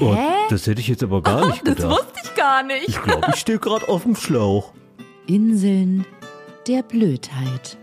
Oh, 0.00 0.14
das 0.50 0.66
hätte 0.66 0.80
ich 0.80 0.88
jetzt 0.88 1.02
aber 1.02 1.22
gar 1.22 1.46
nicht 1.48 1.62
Das 1.66 1.76
gedacht. 1.76 1.90
wusste 1.90 2.20
ich 2.24 2.34
gar 2.34 2.62
nicht. 2.62 2.88
Ich 2.88 3.00
glaube, 3.02 3.26
ich 3.30 3.36
stehe 3.40 3.58
gerade 3.58 3.88
auf 3.88 4.02
dem 4.02 4.14
Schlauch. 4.16 4.72
Inseln 5.26 6.04
der 6.66 6.82
Blödheit. 6.82 7.78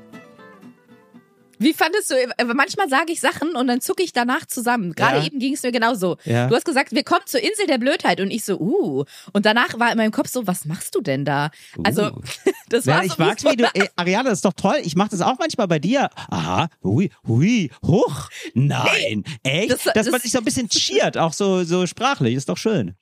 Wie 1.60 1.74
fandest 1.74 2.12
du, 2.12 2.16
äh, 2.16 2.44
manchmal 2.54 2.90
sage 2.90 3.12
ich 3.14 3.22
Sachen 3.22 3.56
und 3.56 3.68
dann 3.68 3.82
zucke 3.82 4.04
ich 4.04 4.14
danach 4.14 4.46
zusammen. 4.46 4.94
Gerade 4.94 5.18
Ja. 5.20 5.26
eben 5.26 5.40
ging 5.40 5.54
es 5.54 5.64
mir 5.64 5.72
genauso. 5.72 6.18
Ja. 6.26 6.48
Du 6.48 6.56
hast 6.56 6.66
gesagt, 6.66 6.92
wir 6.94 7.04
kommen 7.04 7.22
zur 7.26 7.42
Insel 7.42 7.68
der 7.68 7.78
Blödheit 7.78 8.20
und 8.22 8.32
ich 8.32 8.44
so, 8.46 8.60
uh. 8.60 9.06
Und 9.34 9.46
danach 9.46 9.80
war 9.80 9.92
in 9.92 9.98
meinem 9.98 10.12
Kopf 10.12 10.30
so, 10.30 10.46
was 10.48 10.66
machst 10.66 10.96
du 10.96 11.02
denn 11.02 11.26
da? 11.26 11.52
Also, 11.84 12.12
das 12.70 12.88
war 12.88 12.96
Ja, 13.04 13.08
so 13.10 13.14
ich 13.14 13.18
mag's, 13.18 13.44
wie 13.46 13.56
du, 13.56 13.66
ey, 13.74 13.90
Ariana, 13.96 14.30
das 14.30 14.40
ist 14.40 14.46
doch 14.46 14.54
toll. 14.54 14.78
Ich 14.84 14.96
mache 14.96 15.10
das 15.10 15.22
auch 15.22 15.38
manchmal 15.40 15.68
bei 15.68 15.80
dir. 15.80 16.10
Aha, 16.30 16.68
hui, 16.84 17.10
hui, 17.28 17.70
hoch. 17.86 18.30
Nein, 18.54 19.24
echt? 19.44 19.72
das- 19.72 19.84
Dass 19.94 20.06
man 20.06 20.14
das- 20.14 20.24
sich 20.24 20.32
so 20.32 20.40
ein 20.40 20.46
bisschen 20.46 20.70
cheert, 20.70 21.18
auch 21.18 21.34
so, 21.34 21.64
so 21.64 21.86
sprachlich, 21.88 22.36
ist 22.36 22.50
doch 22.50 22.58
schön. 22.58 22.96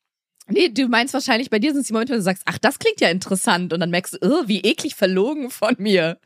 Nee, 0.52 0.70
du 0.70 0.88
meinst 0.88 1.14
wahrscheinlich, 1.14 1.50
bei 1.50 1.60
dir 1.60 1.72
sind 1.72 1.82
es 1.82 1.88
die 1.88 1.94
Momente, 1.94 2.14
wo 2.14 2.18
du 2.18 2.22
sagst, 2.22 2.44
ach, 2.46 2.58
das 2.58 2.80
klingt 2.80 3.02
ja 3.02 3.10
interessant. 3.10 3.74
Und 3.74 3.80
dann 3.80 3.90
merkst 3.90 4.14
du, 4.14 4.18
oh, 4.22 4.48
wie 4.48 4.62
eklig 4.62 4.96
verlogen 4.96 5.50
von 5.50 5.76
mir. 5.78 6.18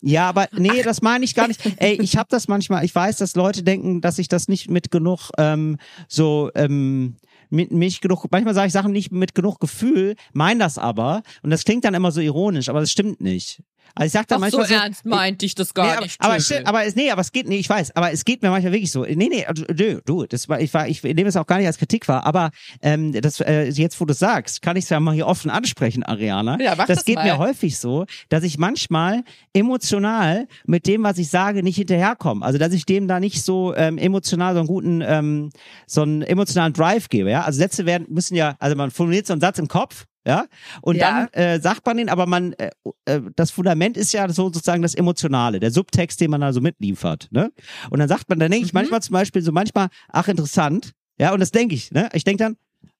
Ja, 0.00 0.28
aber 0.28 0.48
nee, 0.56 0.82
das 0.82 1.02
meine 1.02 1.24
ich 1.24 1.34
gar 1.34 1.48
nicht. 1.48 1.60
Ey, 1.76 2.00
ich 2.00 2.16
habe 2.16 2.28
das 2.30 2.48
manchmal, 2.48 2.84
ich 2.84 2.94
weiß, 2.94 3.18
dass 3.18 3.34
Leute 3.34 3.62
denken, 3.62 4.00
dass 4.00 4.18
ich 4.18 4.28
das 4.28 4.48
nicht 4.48 4.70
mit 4.70 4.90
genug 4.90 5.30
ähm, 5.38 5.78
so 6.08 6.50
ähm, 6.54 7.16
mit 7.50 7.70
mich 7.70 8.00
genug, 8.00 8.26
manchmal 8.30 8.54
sage 8.54 8.66
ich 8.66 8.72
Sachen 8.72 8.92
nicht 8.92 9.12
mit 9.12 9.34
genug 9.34 9.60
Gefühl, 9.60 10.16
meine 10.32 10.60
das 10.60 10.78
aber 10.78 11.22
und 11.42 11.50
das 11.50 11.64
klingt 11.64 11.84
dann 11.84 11.94
immer 11.94 12.10
so 12.10 12.20
ironisch, 12.20 12.68
aber 12.68 12.80
das 12.80 12.90
stimmt 12.90 13.20
nicht. 13.20 13.62
Also 13.94 14.06
ich 14.06 14.12
sag 14.12 14.26
dann 14.26 14.42
Ach, 14.42 14.50
so 14.50 14.58
manchmal 14.58 14.78
so, 14.78 14.84
ernst 14.84 15.06
meinte 15.06 15.46
ich 15.46 15.54
das 15.54 15.72
gar 15.72 15.86
nee, 15.86 15.92
aber, 15.92 16.34
nicht. 16.34 16.52
aber, 16.52 16.68
aber 16.68 16.84
es, 16.84 16.96
nee, 16.96 17.10
aber 17.10 17.20
es 17.20 17.30
geht, 17.30 17.48
nee, 17.48 17.58
ich 17.58 17.68
weiß, 17.68 17.94
aber 17.94 18.10
es 18.10 18.24
geht 18.24 18.42
mir 18.42 18.50
manchmal 18.50 18.72
wirklich 18.72 18.90
so. 18.90 19.04
Nee, 19.04 19.14
nee, 19.14 19.46
also, 19.46 19.64
du, 19.64 20.02
du, 20.04 20.26
das 20.26 20.48
war, 20.48 20.60
ich 20.60 20.74
war, 20.74 20.88
ich 20.88 21.02
nehme 21.02 21.28
es 21.28 21.36
auch 21.36 21.46
gar 21.46 21.58
nicht 21.58 21.66
als 21.68 21.78
Kritik 21.78 22.08
wahr, 22.08 22.26
aber 22.26 22.50
ähm, 22.82 23.12
das, 23.12 23.40
äh, 23.40 23.68
jetzt, 23.68 24.00
wo 24.00 24.04
du 24.04 24.12
sagst, 24.14 24.62
kann 24.62 24.76
ich 24.76 24.84
es 24.84 24.90
ja 24.90 24.98
mal 24.98 25.14
hier 25.14 25.28
offen 25.28 25.50
ansprechen, 25.50 26.02
Ariana. 26.02 26.60
Ja, 26.60 26.74
mach 26.76 26.86
das 26.86 26.98
das 26.98 27.04
geht 27.04 27.16
mal. 27.16 27.24
mir 27.24 27.38
häufig 27.38 27.78
so, 27.78 28.04
dass 28.30 28.42
ich 28.42 28.58
manchmal 28.58 29.22
emotional 29.52 30.48
mit 30.66 30.86
dem, 30.86 31.04
was 31.04 31.18
ich 31.18 31.28
sage, 31.28 31.62
nicht 31.62 31.76
hinterherkomme. 31.76 32.44
Also, 32.44 32.58
dass 32.58 32.72
ich 32.72 32.86
dem 32.86 33.06
da 33.06 33.20
nicht 33.20 33.42
so 33.44 33.74
ähm, 33.76 33.98
emotional 33.98 34.54
so 34.54 34.60
einen 34.60 34.68
guten, 34.68 35.02
ähm, 35.06 35.50
so 35.86 36.02
einen 36.02 36.22
emotionalen 36.22 36.72
Drive 36.72 37.08
gebe, 37.08 37.30
ja. 37.30 37.42
Also 37.42 37.58
Sätze 37.58 37.86
werden, 37.86 38.06
müssen 38.08 38.34
ja, 38.34 38.56
also 38.58 38.74
man 38.74 38.90
formuliert 38.90 39.26
so 39.28 39.34
einen 39.34 39.40
Satz 39.40 39.58
im 39.58 39.68
Kopf, 39.68 40.06
ja, 40.26 40.46
und 40.82 40.96
Ja. 40.96 41.28
dann 41.32 41.42
äh, 41.42 41.60
sagt 41.60 41.84
man 41.86 41.96
den, 41.96 42.08
aber 42.08 42.26
man, 42.26 42.52
äh, 42.54 42.70
äh, 43.04 43.20
das 43.36 43.50
Fundament 43.50 43.96
ist 43.96 44.12
ja 44.12 44.28
so 44.28 44.44
sozusagen 44.44 44.82
das 44.82 44.94
Emotionale, 44.94 45.60
der 45.60 45.70
Subtext, 45.70 46.20
den 46.20 46.30
man 46.30 46.40
da 46.40 46.52
so 46.52 46.60
mitliefert, 46.60 47.28
ne? 47.30 47.50
Und 47.90 47.98
dann 47.98 48.08
sagt 48.08 48.28
man, 48.28 48.38
dann 48.38 48.50
denke 48.50 48.66
ich 48.66 48.72
Mhm. 48.72 48.78
manchmal 48.80 49.02
zum 49.02 49.12
Beispiel 49.14 49.42
so 49.42 49.52
manchmal, 49.52 49.88
ach 50.08 50.28
interessant, 50.28 50.92
ja, 51.18 51.32
und 51.32 51.40
das 51.40 51.50
denke 51.50 51.74
ich, 51.74 51.90
ne? 51.92 52.08
Ich 52.12 52.24
denke 52.24 52.42
dann, 52.44 52.56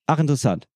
ach 0.07 0.19
interessant. 0.19 0.67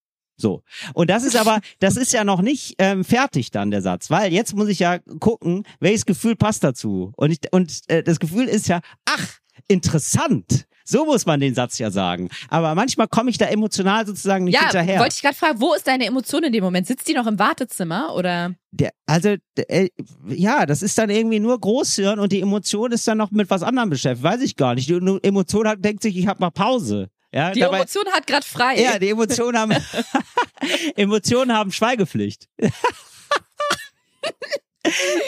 So. 0.42 0.64
Und 0.94 1.10
das 1.10 1.26
ist 1.26 1.36
aber, 1.36 1.60
das 1.80 1.98
ist 1.98 2.14
ja 2.14 2.24
noch 2.24 2.42
nicht 2.42 2.76
ähm, 2.78 3.04
fertig 3.04 3.52
dann 3.52 3.72
der 3.72 3.82
Satz, 3.82 4.10
weil 4.10 4.32
jetzt 4.32 4.56
muss 4.56 4.70
ich 4.70 4.80
ja 4.80 4.98
gucken, 5.20 5.64
welches 5.82 6.06
Gefühl 6.06 6.38
passt 6.38 6.64
dazu. 6.64 7.12
Und 7.18 7.32
ich, 7.32 7.40
und 7.52 7.82
äh, 7.88 8.04
das 8.04 8.20
Gefühl 8.22 8.46
ist 8.48 8.70
ja, 8.70 8.80
ach, 9.04 9.28
interessant. 9.68 10.66
So 10.90 11.06
muss 11.06 11.26
man 11.26 11.40
den 11.40 11.54
Satz 11.54 11.78
ja 11.78 11.92
sagen. 11.92 12.30
Aber 12.50 12.74
manchmal 12.74 13.08
komme 13.08 13.30
ich 13.30 13.38
da 13.38 13.46
emotional 13.46 14.08
sozusagen 14.08 14.46
nicht 14.46 14.56
ja, 14.56 14.62
hinterher. 14.62 15.00
wollte 15.00 15.16
ich 15.16 15.22
gerade 15.22 15.36
fragen, 15.36 15.62
wo 15.62 15.74
ist 15.76 15.88
deine 15.88 16.06
Emotion 16.06 16.44
in 16.44 16.52
dem 16.52 16.64
Moment? 16.64 16.88
Sitzt 16.88 17.08
die 17.08 17.14
noch 17.14 17.28
im 17.28 17.38
Wartezimmer 17.38 18.16
oder? 18.16 18.56
Der, 18.72 18.92
also, 19.06 19.36
äh, 19.56 19.90
ja, 20.28 20.66
das 20.66 20.82
ist 20.82 20.98
dann 20.98 21.10
irgendwie 21.10 21.40
nur 21.40 21.60
Großhirn 21.60 22.20
und 22.20 22.32
die 22.32 22.42
Emotion 22.42 22.92
ist 22.92 23.08
dann 23.08 23.20
noch 23.20 23.30
mit 23.32 23.50
was 23.50 23.62
anderem 23.62 23.90
beschäftigt. 23.90 24.24
Weiß 24.24 24.42
ich 24.42 24.56
gar 24.56 24.74
nicht. 24.76 24.90
Die 24.90 24.94
Emotion 25.24 25.68
hat, 25.68 25.84
denkt 25.86 26.02
sich, 26.04 26.18
ich 26.18 26.28
habe 26.28 26.40
mal 26.42 26.50
Pause. 26.52 27.10
Ja, 27.32 27.52
Die 27.52 27.60
dabei, 27.60 27.78
Emotion 27.78 28.06
hat 28.12 28.26
gerade 28.26 28.46
frei. 28.46 28.82
ja, 28.82 28.98
die 28.98 29.10
Emotionen 29.10 29.58
haben 29.60 29.74
Emotionen 30.96 31.54
haben 31.54 31.72
Schweigepflicht. 31.72 32.48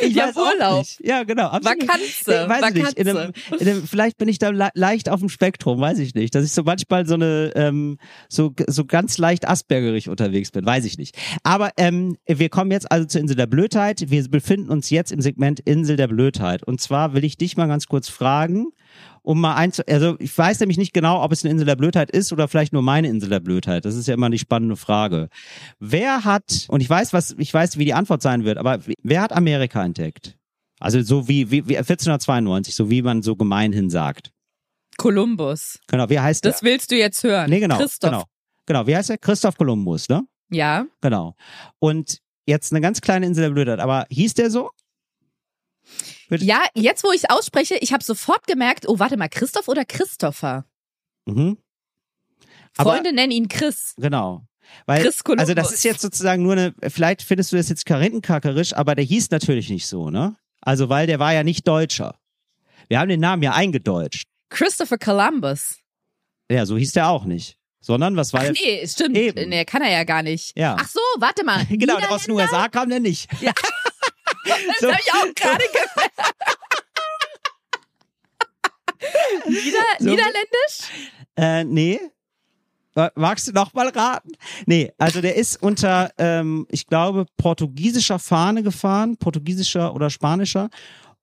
Ich 0.01 0.15
Ja, 0.15 0.31
Urlaub. 0.35 0.85
Ja, 0.99 1.23
genau. 1.23 1.47
absolut. 1.47 1.81
Vakanze, 1.83 2.07
Nee, 2.27 2.49
weiß 2.49 2.69
ich 2.69 2.83
nicht. 2.83 2.97
In 2.97 3.07
einem, 3.09 3.17
Vakanze. 3.17 3.63
in 3.63 3.69
einem, 3.69 3.87
vielleicht 3.87 4.17
bin 4.17 4.29
ich 4.29 4.39
da 4.39 4.49
le 4.49 4.69
leicht 4.73 5.09
auf 5.09 5.19
dem 5.19 5.29
Spektrum, 5.29 5.79
weiß 5.79 5.99
ich 5.99 6.15
nicht. 6.15 6.33
Dass 6.33 6.45
ich 6.45 6.51
so 6.53 6.63
manchmal 6.63 7.05
so 7.05 7.15
eine, 7.15 7.51
ähm, 7.55 7.97
so, 8.29 8.53
so 8.67 8.85
ganz 8.85 9.17
leicht 9.17 9.47
aspergerig 9.47 10.09
unterwegs 10.09 10.51
bin, 10.51 10.65
weiß 10.65 10.85
ich 10.85 10.97
nicht. 10.97 11.17
Aber 11.43 11.71
ähm, 11.77 12.17
wir 12.25 12.49
kommen 12.49 12.71
jetzt 12.71 12.91
also 12.91 13.05
zur 13.05 13.21
Insel 13.21 13.35
der 13.35 13.47
Blödheit. 13.47 14.09
Wir 14.09 14.27
befinden 14.29 14.69
uns 14.69 14.89
jetzt 14.89 15.11
im 15.11 15.21
Segment 15.21 15.59
Insel 15.59 15.97
der 15.97 16.07
Blödheit. 16.07 16.63
Und 16.63 16.79
zwar 16.79 17.13
will 17.13 17.25
ich 17.25 17.37
dich 17.37 17.57
mal 17.57 17.67
ganz 17.67 17.87
kurz 17.87 18.07
fragen, 18.09 18.71
um 19.21 19.39
mal 19.39 19.55
einzu... 19.55 19.83
Also 19.87 20.15
ich 20.19 20.35
weiß 20.37 20.59
nämlich 20.59 20.77
nicht 20.77 20.93
genau, 20.93 21.23
ob 21.23 21.31
es 21.31 21.43
eine 21.43 21.51
Insel 21.51 21.65
der 21.65 21.75
Blödheit 21.75 22.11
ist 22.11 22.31
oder 22.31 22.47
vielleicht 22.47 22.73
nur 22.73 22.81
meine 22.81 23.07
Insel 23.07 23.29
der 23.29 23.39
Blödheit. 23.39 23.85
Das 23.85 23.95
ist 23.95 24.07
ja 24.07 24.13
immer 24.13 24.29
die 24.29 24.39
spannende 24.39 24.75
Frage. 24.75 25.29
Wer 25.79 26.23
hat, 26.25 26.65
und 26.69 26.81
ich 26.81 26.89
weiß, 26.89 27.13
was, 27.13 27.35
ich 27.37 27.53
weiß, 27.53 27.77
wie 27.77 27.85
die 27.85 27.93
Antwort 27.93 28.21
sein 28.21 28.43
wird, 28.43 28.57
aber 28.57 28.79
wer 29.03 29.21
hat 29.21 29.33
Amerika 29.33 29.83
entdeckt? 29.83 30.37
Also 30.79 31.01
so 31.01 31.27
wie, 31.27 31.51
wie, 31.51 31.67
wie 31.67 31.77
1492, 31.77 32.73
so 32.73 32.89
wie 32.89 33.01
man 33.01 33.21
so 33.21 33.35
gemeinhin 33.35 33.89
sagt. 33.89 34.31
Kolumbus. 34.97 35.79
Genau, 35.87 36.09
wie 36.09 36.19
heißt 36.19 36.43
Das 36.45 36.63
willst 36.63 36.91
du 36.91 36.97
jetzt 36.97 37.23
hören. 37.23 37.49
Nee, 37.49 37.59
genau. 37.59 37.77
Christoph. 37.77 38.11
Genau. 38.11 38.23
Genau, 38.65 38.87
wie 38.87 38.95
heißt 38.95 39.09
der? 39.09 39.17
Christoph 39.17 39.57
Kolumbus, 39.57 40.09
ne? 40.09 40.23
Ja. 40.49 40.85
Genau. 41.01 41.35
Und 41.79 42.19
jetzt 42.45 42.71
eine 42.71 42.81
ganz 42.81 43.01
kleine 43.01 43.25
Insel 43.25 43.43
der 43.43 43.49
Blödheit, 43.51 43.79
aber 43.79 44.05
hieß 44.09 44.33
der 44.33 44.49
so? 44.49 44.71
Ja, 46.29 46.63
jetzt 46.75 47.03
wo 47.03 47.11
ich 47.11 47.29
ausspreche, 47.29 47.75
ich 47.75 47.91
habe 47.93 48.03
sofort 48.03 48.47
gemerkt, 48.47 48.87
oh, 48.87 48.99
warte 48.99 49.17
mal, 49.17 49.27
Christoph 49.29 49.67
oder 49.67 49.85
Christopher? 49.85 50.65
Mhm. 51.25 51.57
Aber- 52.77 52.91
Freunde 52.93 53.13
nennen 53.13 53.31
ihn 53.31 53.47
Chris. 53.49 53.93
Genau. 53.97 54.45
Weil, 54.85 55.01
Chris 55.01 55.23
Kolumbus. 55.23 55.41
also 55.41 55.53
das 55.53 55.73
ist 55.73 55.83
jetzt 55.83 56.01
sozusagen 56.01 56.43
nur 56.43 56.53
eine, 56.53 56.73
vielleicht 56.87 57.23
findest 57.23 57.51
du 57.51 57.57
das 57.57 57.67
jetzt 57.67 57.85
karintenkackerisch, 57.85 58.73
aber 58.73 58.95
der 58.95 59.03
hieß 59.03 59.29
natürlich 59.31 59.69
nicht 59.69 59.85
so, 59.87 60.09
ne? 60.09 60.37
Also 60.61 60.87
weil 60.87 61.07
der 61.07 61.19
war 61.19 61.33
ja 61.33 61.43
nicht 61.43 61.67
Deutscher. 61.67 62.17
Wir 62.87 62.99
haben 62.99 63.09
den 63.09 63.19
Namen 63.19 63.43
ja 63.43 63.53
eingedeutscht. 63.53 64.27
Christopher 64.49 64.97
Columbus. 64.97 65.79
Ja, 66.49 66.65
so 66.65 66.77
hieß 66.77 66.93
der 66.93 67.09
auch 67.09 67.25
nicht. 67.25 67.57
Sondern, 67.83 68.15
was 68.15 68.31
war 68.31 68.43
Ach 68.43 68.51
nee, 68.51 68.85
stimmt. 68.85 69.17
Eben. 69.17 69.49
Nee, 69.49 69.65
kann 69.65 69.81
er 69.81 69.89
ja 69.91 70.03
gar 70.03 70.21
nicht. 70.21 70.55
Ja. 70.55 70.77
Ach 70.79 70.87
so, 70.87 70.99
warte 71.17 71.43
mal. 71.43 71.65
Genau, 71.69 71.97
aus 72.09 72.25
den 72.25 72.31
USA 72.35 72.69
kam 72.69 72.89
der 72.89 72.99
nicht. 72.99 73.27
Das 74.45 74.57
so. 74.79 74.87
habe 74.91 74.99
ich 75.03 75.13
auch 75.13 75.35
gerade 75.35 75.63
gemerkt. 75.71 76.13
Nieder 79.47 79.79
So. 79.99 80.05
Niederländisch? 80.09 81.15
Äh, 81.35 81.63
nee. 81.63 81.99
Magst 83.15 83.47
du 83.47 83.53
noch 83.53 83.73
mal 83.73 83.87
raten? 83.87 84.31
Nee, 84.65 84.91
also 84.97 85.21
der 85.21 85.35
ist 85.35 85.61
unter, 85.61 86.11
ähm, 86.17 86.67
ich 86.69 86.87
glaube, 86.87 87.25
portugiesischer 87.37 88.19
Fahne 88.19 88.63
gefahren, 88.63 89.15
portugiesischer 89.17 89.95
oder 89.95 90.09
spanischer. 90.09 90.69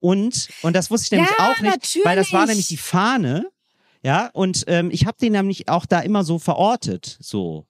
Und, 0.00 0.48
und 0.62 0.74
das 0.74 0.90
wusste 0.90 1.06
ich 1.06 1.10
nämlich 1.12 1.30
Ja, 1.38 1.50
auch 1.50 1.60
nicht, 1.60 1.98
weil 2.04 2.16
das 2.16 2.32
war 2.32 2.40
natürlich. 2.40 2.48
nämlich 2.48 2.66
die 2.68 2.76
Fahne. 2.78 3.50
Ja, 4.02 4.30
und 4.32 4.64
ähm, 4.68 4.90
ich 4.90 5.06
habe 5.06 5.18
den 5.20 5.32
nämlich 5.32 5.68
auch 5.68 5.84
da 5.84 6.00
immer 6.00 6.24
so 6.24 6.38
verortet, 6.38 7.18
so. 7.20 7.66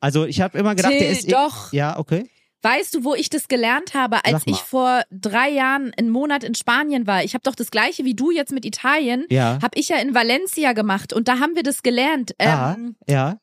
Also 0.00 0.24
ich 0.24 0.40
habe 0.40 0.58
immer 0.58 0.74
gedacht, 0.74 0.92
Till, 0.92 1.00
der 1.00 1.10
ist 1.10 1.28
eh- 1.28 1.32
doch. 1.32 1.72
Ja, 1.72 1.98
okay. 1.98 2.28
Weißt 2.62 2.94
du, 2.94 3.04
wo 3.04 3.14
ich 3.14 3.30
das 3.30 3.48
gelernt 3.48 3.94
habe, 3.94 4.24
als 4.24 4.42
ich 4.46 4.56
vor 4.58 5.02
drei 5.10 5.48
Jahren 5.48 5.92
einen 5.96 6.10
Monat 6.10 6.44
in 6.44 6.54
Spanien 6.54 7.06
war? 7.06 7.24
Ich 7.24 7.32
habe 7.34 7.42
doch 7.42 7.54
das 7.54 7.70
gleiche 7.70 8.04
wie 8.04 8.14
du 8.14 8.30
jetzt 8.30 8.52
mit 8.52 8.66
Italien. 8.66 9.24
Ja. 9.30 9.58
Habe 9.62 9.78
ich 9.78 9.88
ja 9.88 9.96
in 9.96 10.14
Valencia 10.14 10.72
gemacht 10.74 11.12
und 11.14 11.26
da 11.28 11.38
haben 11.38 11.54
wir 11.56 11.62
das 11.62 11.82
gelernt. 11.82 12.34
Ah, 12.38 12.74
Ähm, 12.74 12.96
ja. 13.08 13.38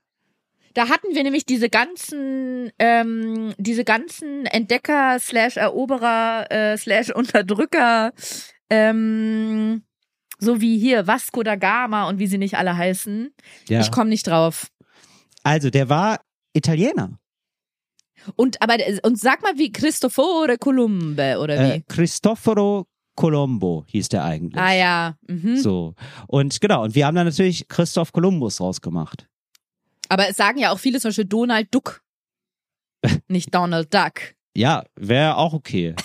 Da 0.76 0.90
hatten 0.90 1.08
wir 1.16 1.24
nämlich 1.24 1.48
diese 1.48 1.70
ganzen, 1.70 2.70
ähm, 2.78 3.56
diese 3.58 3.84
ganzen 3.84 4.46
Entdecker 4.46 5.18
slash 5.20 5.58
Eroberer 5.58 6.52
äh, 6.52 6.78
slash 6.78 7.10
Unterdrücker, 7.10 8.14
ähm, 8.70 9.84
so 10.38 10.62
wie 10.62 10.78
hier 10.78 11.08
Vasco 11.08 11.42
da 11.42 11.56
Gama 11.56 12.08
und 12.08 12.20
wie 12.20 12.28
sie 12.28 12.38
nicht 12.38 12.58
alle 12.58 12.78
heißen. 12.78 13.34
ja. 13.70 13.80
Ich 13.82 13.92
komme 13.92 14.10
nicht 14.12 14.28
drauf. 14.28 14.68
Also 15.42 15.72
der 15.72 15.90
war 15.90 16.20
Italiener. 16.54 17.18
Und 18.36 18.62
aber 18.62 18.76
und 19.04 19.20
sag 19.20 19.42
mal 19.42 19.58
wie 19.58 19.72
Cristoforo 19.72 20.56
Colombe 20.60 21.40
oder 21.40 21.60
wie? 21.60 21.78
Äh, 21.78 21.82
Cristoforo 21.88 22.88
Colombo 23.18 23.84
hieß 23.88 24.10
der 24.10 24.24
eigentlich. 24.24 24.62
ah 24.62 24.74
ja. 24.74 25.16
Mhm. 25.28 25.58
So. 25.58 25.96
Und 26.28 26.62
genau, 26.62 26.84
und 26.84 26.96
wir 26.96 27.06
haben 27.06 27.16
dann 27.16 27.26
natürlich 27.26 27.68
Christoph 27.68 28.14
Kolumbus 28.14 28.62
rausgemacht. 28.62 29.28
Aber 30.08 30.30
es 30.30 30.38
sagen 30.38 30.60
ja 30.60 30.72
auch 30.72 30.80
viele, 30.80 31.02
zum 31.02 31.10
Beispiel 31.10 31.26
Donald 31.26 31.74
Duck. 31.74 32.02
nicht 33.28 33.54
Donald 33.54 33.94
Duck. 33.94 34.36
Ja, 34.56 34.86
wäre 34.96 35.38
auch 35.38 35.54
okay. 35.54 35.96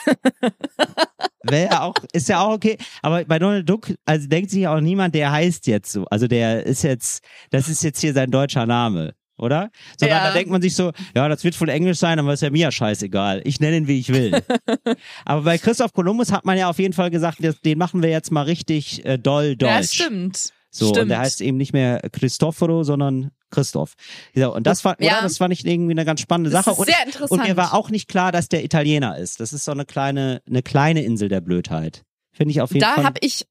wäre 1.43 1.83
auch, 1.83 1.95
ist 2.13 2.29
ja 2.29 2.41
auch 2.41 2.53
okay. 2.53 2.77
Aber 3.01 3.25
bei 3.25 3.39
Donald 3.39 3.69
Duck, 3.69 3.93
also 4.05 4.27
denkt 4.29 4.51
sich 4.51 4.67
auch 4.67 4.81
niemand, 4.81 5.15
der 5.15 5.31
heißt 5.33 5.67
jetzt 5.67 5.93
so. 5.93 6.05
Also 6.07 6.27
der 6.27 6.67
ist 6.67 6.83
jetzt, 6.83 7.25
das 7.51 7.69
ist 7.69 7.83
jetzt 7.83 8.01
hier 8.01 8.13
sein 8.13 8.31
deutscher 8.31 8.67
Name. 8.67 9.15
Oder? 9.39 9.71
Sondern 9.99 10.19
Ja. 10.19 10.29
da 10.29 10.33
denkt 10.35 10.51
man 10.51 10.63
sich 10.63 10.75
so, 10.77 10.93
ja, 11.17 11.29
das 11.29 11.43
wird 11.43 11.61
wohl 11.61 11.69
Englisch 11.69 11.99
sein, 11.99 12.19
aber 12.19 12.33
ist 12.33 12.43
ja 12.43 12.51
mir 12.51 12.59
ja 12.61 12.73
scheißegal. 12.73 13.41
Ich 13.45 13.61
nenne 13.61 13.79
ihn, 13.79 13.89
wie 13.89 13.99
ich 13.99 14.13
will. 14.13 14.43
aber 15.25 15.43
bei 15.43 15.59
Christoph 15.59 15.93
Kolumbus 15.93 16.31
hat 16.33 16.45
man 16.45 16.57
ja 16.59 16.69
auf 16.69 16.79
jeden 16.79 16.93
Fall 16.95 17.11
gesagt, 17.11 17.39
den 17.65 17.79
machen 17.79 18.03
wir 18.03 18.11
jetzt 18.11 18.31
mal 18.31 18.43
richtig 18.43 19.05
äh, 19.05 19.19
doll 19.19 19.57
deutsch. 19.57 19.99
Ja, 19.99 20.05
stimmt. 20.07 20.53
So, 20.71 20.87
stimmt. 20.87 21.03
und 21.03 21.09
der 21.11 21.19
heißt 21.19 21.41
eben 21.43 21.57
nicht 21.59 21.73
mehr 21.73 22.01
Cristoforo, 22.13 22.83
sondern 22.83 23.31
Christoph. 23.51 23.95
Ja, 24.35 24.49
und 24.49 24.67
das 24.67 24.85
war, 24.85 24.97
Ja. 25.03 25.13
oder? 25.15 25.23
Das 25.25 25.37
fand 25.39 25.53
ich 25.53 25.67
irgendwie 25.67 25.93
eine 25.93 26.05
ganz 26.07 26.21
spannende 26.21 26.51
Das 26.51 26.65
Sache. 26.65 26.77
und, 26.79 26.87
sehr 26.87 27.05
interessant. 27.05 27.31
und 27.43 27.47
mir 27.47 27.57
war 27.57 27.75
auch 27.75 27.91
nicht 27.91 28.09
klar, 28.09 28.33
dass 28.33 28.49
der 28.49 28.65
Italiener 28.65 29.19
ist. 29.19 29.41
Das 29.41 29.53
ist 29.53 29.65
so 29.67 29.73
eine 29.73 29.85
kleine, 29.85 30.41
eine 30.49 30.63
kleine 30.63 31.03
Insel 31.03 31.29
der 31.29 31.43
Blödheit. 31.43 32.05
Finde 32.33 32.53
ich 32.53 32.61
auf 32.63 32.71
jeden 32.73 32.81
da 32.81 32.95
Fall. 32.95 33.05
habe 33.05 33.19
ich 33.21 33.47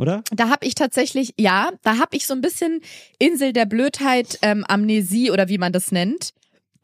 oder? 0.00 0.22
Da 0.30 0.48
habe 0.48 0.66
ich 0.66 0.74
tatsächlich, 0.74 1.34
ja, 1.38 1.70
da 1.82 1.98
habe 1.98 2.16
ich 2.16 2.26
so 2.26 2.34
ein 2.34 2.40
bisschen 2.40 2.80
Insel 3.18 3.52
der 3.52 3.66
Blödheit, 3.66 4.38
ähm, 4.42 4.64
Amnesie 4.66 5.30
oder 5.30 5.48
wie 5.48 5.58
man 5.58 5.72
das 5.72 5.92
nennt. 5.92 6.32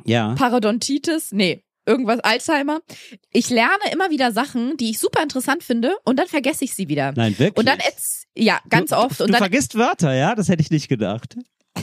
Ja. 0.05 0.35
Parodontitis, 0.35 1.33
nee, 1.33 1.63
irgendwas 1.87 2.21
Alzheimer. 2.21 2.81
Ich 3.33 3.49
lerne 3.51 3.91
immer 3.93 4.11
wieder 4.11 4.33
Sachen, 4.33 4.77
die 4.77 4.91
ich 4.91 4.99
super 4.99 5.23
interessant 5.23 5.63
finde 5.65 5.97
und 6.05 6.19
dann 6.19 6.27
vergesse 6.29 6.65
ich 6.65 6.75
sie 6.75 6.89
wieder. 6.89 7.13
Nein, 7.17 7.39
wirklich. 7.39 7.57
Und 7.57 7.67
dann 7.67 7.79
ja, 8.37 8.61
ganz 8.69 8.91
du, 8.91 8.97
oft. 8.99 9.19
Du, 9.19 9.25
Und 9.25 9.29
du 9.29 9.33
dann, 9.33 9.41
vergisst 9.41 9.77
Wörter, 9.77 10.15
ja? 10.15 10.35
Das 10.35 10.49
hätte 10.49 10.63
ich 10.63 10.71
nicht 10.71 10.89
gedacht. 10.89 11.37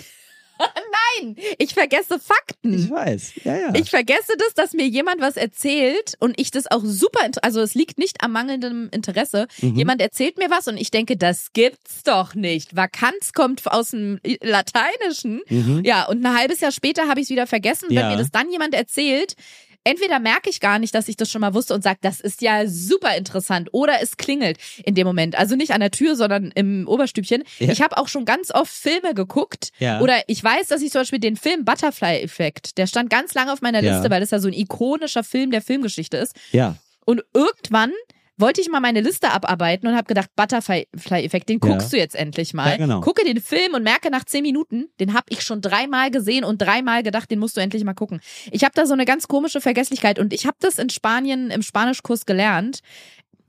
nein, 1.22 1.36
ich 1.58 1.74
vergesse 1.74 2.20
Fakten. 2.20 2.74
Ich 2.74 2.90
weiß. 2.90 3.34
Ja, 3.44 3.58
ja. 3.58 3.74
Ich 3.76 3.90
vergesse 3.90 4.34
das, 4.38 4.54
dass 4.54 4.74
mir 4.74 4.88
jemand 4.88 5.22
was 5.22 5.38
erzählt 5.38 6.16
und 6.20 6.40
ich 6.40 6.52
das 6.52 6.70
auch 6.70 6.82
super, 6.84 7.30
also 7.42 7.62
es 7.62 7.74
liegt 7.74 7.98
nicht 7.98 8.24
am 8.24 8.32
mangelndem 8.32 8.90
Interesse. 8.92 9.48
Mhm. 9.62 9.76
Jemand 9.76 10.02
erzählt 10.02 10.38
mir 10.38 10.50
was 10.50 10.68
und 10.68 10.78
ich 10.78 10.92
denke, 10.92 11.18
das 11.18 11.54
gibt's 11.54 12.04
doch 12.04 12.36
nicht. 12.36 12.76
Vakanz 12.76 13.34
kommt 13.34 13.66
aus 13.68 13.92
dem 13.92 14.20
Lateinischen. 14.42 15.42
Mhm. 15.50 15.82
Ja, 15.84 16.06
und 16.06 16.26
ein 16.26 16.38
halbes 16.38 16.60
Jahr 16.60 16.72
später 16.72 17.08
habe 17.08 17.20
ich 17.20 17.26
es 17.26 17.30
wieder 17.30 17.48
vergessen. 17.48 17.92
Ja. 17.92 18.02
Wenn 18.02 18.10
mir 18.10 18.18
das 18.18 18.32
dann 18.32 18.52
jemand 18.52 18.74
erzählt, 18.74 19.36
entweder 19.84 20.20
merke 20.20 20.50
ich 20.50 20.60
gar 20.60 20.80
nicht, 20.80 20.96
dass 20.96 21.08
ich 21.08 21.18
das 21.18 21.32
schon 21.32 21.42
mal 21.42 21.54
wusste 21.54 21.74
und 21.74 21.84
sage, 21.84 22.00
das 22.02 22.20
ist 22.20 22.42
ja 22.42 22.68
super 22.68 23.16
interessant, 23.16 23.70
oder 23.72 24.02
es 24.02 24.18
klingelt 24.18 24.58
in 24.84 24.96
dem 24.96 25.06
Moment. 25.08 25.38
Also 25.38 25.56
nicht 25.56 25.72
an 25.72 25.82
der 25.82 25.92
Tür, 25.92 26.16
sondern 26.16 26.52
im 26.56 26.88
Oberstübchen. 26.88 27.44
Ja. 27.60 27.72
Ich 27.72 27.82
habe 27.82 27.98
auch 27.98 28.08
schon 28.08 28.26
ganz 28.26 28.52
oft 28.52 28.72
Filme 28.72 29.14
geguckt. 29.14 29.72
Ja. 29.80 30.00
Oder 30.02 30.22
ich 30.28 30.44
weiß, 30.44 30.68
dass 30.68 30.82
ich 30.82 30.92
zum 30.92 31.02
Beispiel 31.02 31.20
den 31.20 31.36
Film 31.36 31.66
Butterfly-Effekt, 31.66 32.78
der 32.78 32.88
stand 32.88 33.10
ganz 33.10 33.34
lange 33.34 33.52
auf 33.52 33.62
meiner 33.62 33.82
Ja. 33.84 33.96
Liste, 33.96 34.10
weil 34.10 34.22
das 34.22 34.32
ja 34.32 34.40
so 34.40 34.48
ein 34.48 34.54
ikonischer 34.54 35.24
Film 35.24 35.52
der 35.52 35.62
Filmgeschichte 35.62 36.18
ist. 36.18 36.36
Ja. 36.52 36.76
Und 37.06 37.24
irgendwann 37.34 37.92
wollte 38.38 38.62
ich 38.62 38.70
mal 38.70 38.80
meine 38.80 39.02
Liste 39.02 39.32
abarbeiten 39.32 39.88
und 39.88 39.96
habe 39.96 40.06
gedacht, 40.08 40.30
Butterfly-Effekt, 40.36 41.50
den 41.50 41.60
Ja. 41.64 41.70
guckst 41.70 41.94
du 41.94 41.98
jetzt 41.98 42.16
endlich 42.16 42.54
mal. 42.54 42.72
Ja, 42.72 42.78
genau. 42.78 43.02
Gucke 43.02 43.24
den 43.24 43.40
Film 43.40 43.74
und 43.74 43.84
merke 43.84 44.10
nach 44.10 44.24
zehn 44.26 44.42
Minuten, 44.42 44.90
den 45.00 45.14
habe 45.14 45.26
ich 45.30 45.42
schon 45.42 45.62
dreimal 45.62 46.10
gesehen 46.12 46.44
und 46.44 46.62
dreimal 46.62 47.04
gedacht, 47.04 47.30
den 47.30 47.40
musst 47.40 47.58
du 47.58 47.62
endlich 47.62 47.84
mal 47.84 47.94
gucken. 47.94 48.22
Ich 48.52 48.64
habe 48.64 48.74
da 48.76 48.86
so 48.86 48.94
eine 48.94 49.06
ganz 49.06 49.28
komische 49.28 49.62
Vergesslichkeit 49.62 50.20
und 50.20 50.34
ich 50.34 50.46
habe 50.46 50.58
das 50.60 50.80
in 50.80 50.90
Spanien 50.90 51.52
im 51.52 51.62
Spanischkurs 51.62 52.26
gelernt 52.26 52.80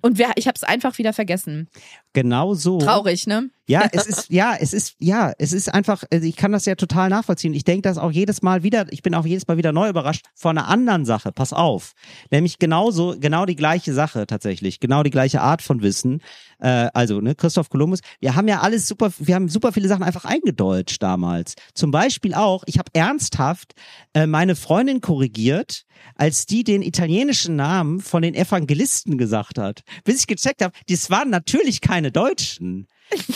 und 0.02 0.18
wir, 0.18 0.32
ich 0.36 0.46
habe 0.46 0.56
es 0.56 0.64
einfach 0.64 0.98
wieder 0.98 1.12
vergessen. 1.14 1.68
Genau 2.14 2.54
so. 2.54 2.78
Traurig, 2.78 3.26
ne? 3.26 3.50
Ja, 3.66 3.88
es 3.92 4.06
ist, 4.06 4.30
ja, 4.30 4.56
es 4.58 4.72
ist, 4.72 4.94
ja, 4.98 5.32
es 5.38 5.52
ist 5.52 5.72
einfach, 5.72 6.04
also 6.12 6.26
ich 6.26 6.36
kann 6.36 6.52
das 6.52 6.64
ja 6.64 6.74
total 6.76 7.10
nachvollziehen. 7.10 7.54
Ich 7.54 7.64
denke 7.64 7.82
das 7.82 7.98
auch 7.98 8.12
jedes 8.12 8.42
Mal 8.42 8.62
wieder, 8.62 8.86
ich 8.90 9.02
bin 9.02 9.14
auch 9.14 9.26
jedes 9.26 9.46
Mal 9.46 9.56
wieder 9.56 9.72
neu 9.72 9.88
überrascht 9.88 10.24
von 10.34 10.56
einer 10.56 10.68
anderen 10.68 11.04
Sache. 11.04 11.32
Pass 11.32 11.52
auf. 11.52 11.92
Nämlich 12.30 12.58
genauso, 12.58 13.16
genau 13.18 13.46
die 13.46 13.56
gleiche 13.56 13.92
Sache 13.92 14.26
tatsächlich. 14.26 14.80
Genau 14.80 15.02
die 15.02 15.10
gleiche 15.10 15.40
Art 15.40 15.60
von 15.60 15.82
Wissen. 15.82 16.20
Äh, 16.60 16.88
also, 16.94 17.20
ne, 17.20 17.34
Christoph 17.34 17.68
Kolumbus. 17.68 18.00
Wir 18.20 18.36
haben 18.36 18.48
ja 18.48 18.60
alles 18.60 18.86
super, 18.86 19.10
wir 19.18 19.34
haben 19.34 19.48
super 19.48 19.72
viele 19.72 19.88
Sachen 19.88 20.02
einfach 20.02 20.24
eingedeutscht 20.24 21.02
damals. 21.02 21.54
Zum 21.74 21.90
Beispiel 21.90 22.34
auch, 22.34 22.62
ich 22.66 22.78
habe 22.78 22.90
ernsthaft 22.92 23.74
äh, 24.12 24.26
meine 24.26 24.56
Freundin 24.56 25.00
korrigiert, 25.00 25.84
als 26.16 26.46
die 26.46 26.64
den 26.64 26.82
italienischen 26.82 27.56
Namen 27.56 28.00
von 28.00 28.22
den 28.22 28.34
Evangelisten 28.34 29.18
gesagt 29.18 29.58
hat. 29.58 29.82
Bis 30.04 30.20
ich 30.20 30.26
gecheckt 30.26 30.62
habe, 30.62 30.74
das 30.88 31.10
waren 31.10 31.30
natürlich 31.30 31.80
keine 31.80 32.03
keine 32.04 32.12
Deutschen. 32.12 32.86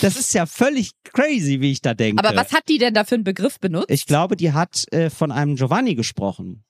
Das 0.01 0.17
ist 0.17 0.33
ja 0.33 0.45
völlig 0.45 0.91
crazy, 1.03 1.61
wie 1.61 1.71
ich 1.71 1.81
da 1.81 1.93
denke. 1.93 2.23
Aber 2.23 2.35
was 2.35 2.53
hat 2.53 2.69
die 2.69 2.77
denn 2.77 2.93
da 2.93 3.03
für 3.03 3.15
einen 3.15 3.23
Begriff 3.23 3.59
benutzt? 3.59 3.89
Ich 3.89 4.05
glaube, 4.05 4.35
die 4.35 4.51
hat 4.51 4.85
äh, 4.91 5.09
von 5.09 5.31
einem 5.31 5.55
Giovanni 5.55 5.95
gesprochen. 5.95 6.63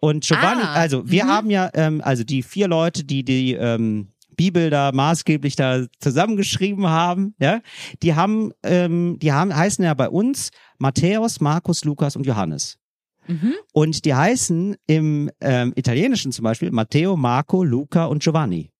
Und 0.00 0.24
Giovanni, 0.24 0.62
Ah, 0.62 0.74
also 0.74 1.10
wir 1.10 1.24
mhm. 1.24 1.28
haben 1.28 1.50
ja, 1.50 1.70
ähm, 1.74 2.00
also 2.02 2.24
die 2.24 2.42
vier 2.42 2.68
Leute, 2.68 3.04
die 3.04 3.22
die 3.22 3.54
ähm, 3.54 4.08
Bibel 4.36 4.70
da 4.70 4.92
maßgeblich 4.92 5.56
da 5.56 5.84
zusammengeschrieben 6.00 6.86
haben, 6.86 7.34
ja, 7.38 7.60
die 8.02 8.14
haben, 8.14 8.52
ähm, 8.62 9.18
die 9.20 9.32
haben 9.32 9.54
heißen 9.54 9.84
ja 9.84 9.94
bei 9.94 10.08
uns 10.08 10.50
Matthäus, 10.78 11.40
Markus, 11.40 11.84
Lukas 11.84 12.16
und 12.16 12.24
Johannes. 12.24 12.78
Mhm. 13.26 13.54
Und 13.72 14.04
die 14.06 14.14
heißen 14.14 14.76
im 14.86 15.30
ähm, 15.40 15.72
Italienischen 15.76 16.32
zum 16.32 16.44
Beispiel 16.44 16.70
Matteo, 16.70 17.16
Marco, 17.16 17.62
Luca 17.62 18.06
und 18.06 18.22
Giovanni. 18.22 18.70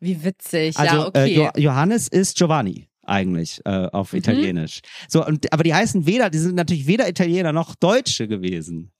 Wie 0.00 0.24
witzig. 0.24 0.76
Also 0.78 0.96
ja, 0.96 1.06
okay. 1.06 1.34
äh, 1.34 1.36
jo 1.36 1.50
Johannes 1.56 2.08
ist 2.08 2.36
Giovanni 2.36 2.88
eigentlich 3.04 3.60
äh, 3.64 3.86
auf 3.92 4.12
Mhm. 4.12 4.18
Italienisch. 4.18 4.80
So 5.08 5.24
und 5.26 5.52
aber 5.52 5.62
die 5.62 5.74
heißen 5.74 6.06
weder, 6.06 6.30
die 6.30 6.38
sind 6.38 6.54
natürlich 6.54 6.86
weder 6.86 7.08
Italiener 7.08 7.52
noch 7.52 7.74
Deutsche 7.74 8.28
gewesen. 8.28 8.92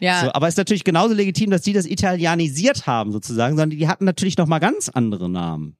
ja. 0.00 0.22
So, 0.24 0.32
aber 0.32 0.48
es 0.48 0.54
ist 0.54 0.58
natürlich 0.58 0.84
genauso 0.84 1.14
legitim, 1.14 1.50
dass 1.50 1.62
die 1.62 1.72
das 1.72 1.86
italienisiert 1.86 2.86
haben 2.86 3.12
sozusagen, 3.12 3.56
sondern 3.56 3.78
die 3.78 3.88
hatten 3.88 4.04
natürlich 4.04 4.36
noch 4.36 4.46
mal 4.46 4.58
ganz 4.58 4.88
andere 4.88 5.30
Namen. 5.30 5.76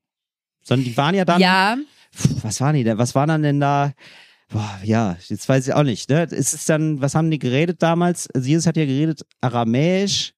Sondern 0.62 0.84
die 0.84 0.96
waren 0.96 1.14
ja 1.14 1.24
dann, 1.24 1.40
ja. 1.40 1.76
Pff, 2.14 2.44
was 2.44 2.60
waren 2.60 2.76
die 2.76 2.84
denn? 2.84 2.98
Was 2.98 3.14
waren 3.14 3.28
dann 3.28 3.42
denn 3.42 3.58
da? 3.60 3.92
Boah, 4.48 4.78
ja, 4.84 5.16
jetzt 5.28 5.48
weiß 5.48 5.66
ich 5.66 5.74
auch 5.74 5.82
nicht. 5.82 6.08
Ne? 6.10 6.28
Es 6.30 6.54
ist 6.54 6.68
dann, 6.68 7.00
was 7.00 7.14
haben 7.14 7.30
die 7.30 7.38
geredet 7.38 7.82
damals? 7.82 8.28
Also 8.30 8.48
Jesus 8.48 8.66
hat 8.66 8.76
ja 8.76 8.84
geredet 8.84 9.22
Aramäisch. 9.40 10.34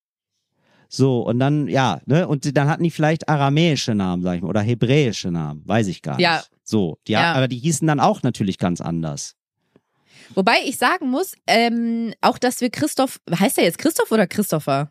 So, 0.88 1.22
und 1.22 1.38
dann, 1.38 1.66
ja, 1.68 2.00
ne, 2.06 2.26
und 2.28 2.56
dann 2.56 2.68
hatten 2.68 2.82
die 2.84 2.90
vielleicht 2.90 3.28
aramäische 3.28 3.94
Namen, 3.94 4.22
sag 4.22 4.36
ich 4.36 4.42
mal, 4.42 4.48
oder 4.48 4.60
hebräische 4.62 5.30
Namen, 5.30 5.62
weiß 5.66 5.88
ich 5.88 6.02
gar 6.02 6.16
nicht. 6.16 6.22
Ja. 6.24 6.42
So, 6.62 6.98
die, 7.06 7.12
Ja. 7.12 7.32
aber 7.34 7.48
die 7.48 7.58
hießen 7.58 7.86
dann 7.86 8.00
auch 8.00 8.22
natürlich 8.22 8.58
ganz 8.58 8.80
anders. 8.80 9.34
Wobei 10.34 10.56
ich 10.64 10.78
sagen 10.78 11.10
muss, 11.10 11.34
ähm, 11.46 12.14
auch 12.20 12.38
dass 12.38 12.60
wir 12.60 12.70
Christoph, 12.70 13.20
heißt 13.30 13.56
der 13.58 13.64
jetzt 13.64 13.78
Christoph 13.78 14.10
oder 14.10 14.26
Christopher? 14.26 14.90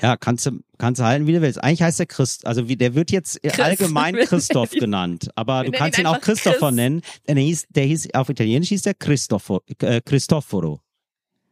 Ja, 0.00 0.16
kannst 0.16 0.46
du, 0.46 0.60
kannst 0.78 1.00
du 1.00 1.04
halten, 1.04 1.26
wie 1.26 1.32
du 1.32 1.40
willst. 1.42 1.62
Eigentlich 1.62 1.82
heißt 1.82 1.98
der 1.98 2.06
Christ, 2.06 2.46
also 2.46 2.68
wie, 2.68 2.76
der 2.76 2.94
wird 2.94 3.10
jetzt 3.10 3.40
Chris. 3.42 3.58
allgemein 3.58 4.14
Christoph 4.26 4.70
genannt, 4.70 5.28
aber 5.34 5.64
du 5.64 5.72
kannst 5.72 5.98
ihn 5.98 6.06
auch 6.06 6.20
Christopher 6.20 6.68
Chris. 6.68 6.74
nennen. 6.74 7.02
Denn 7.26 7.36
er 7.36 7.42
hieß, 7.42 7.66
der 7.70 7.84
hieß, 7.84 8.14
auf 8.14 8.28
Italienisch 8.28 8.68
hieß 8.68 8.82
der 8.82 8.94
Christopher, 8.94 9.60
äh, 9.80 10.00
Cristoforo. 10.00 10.80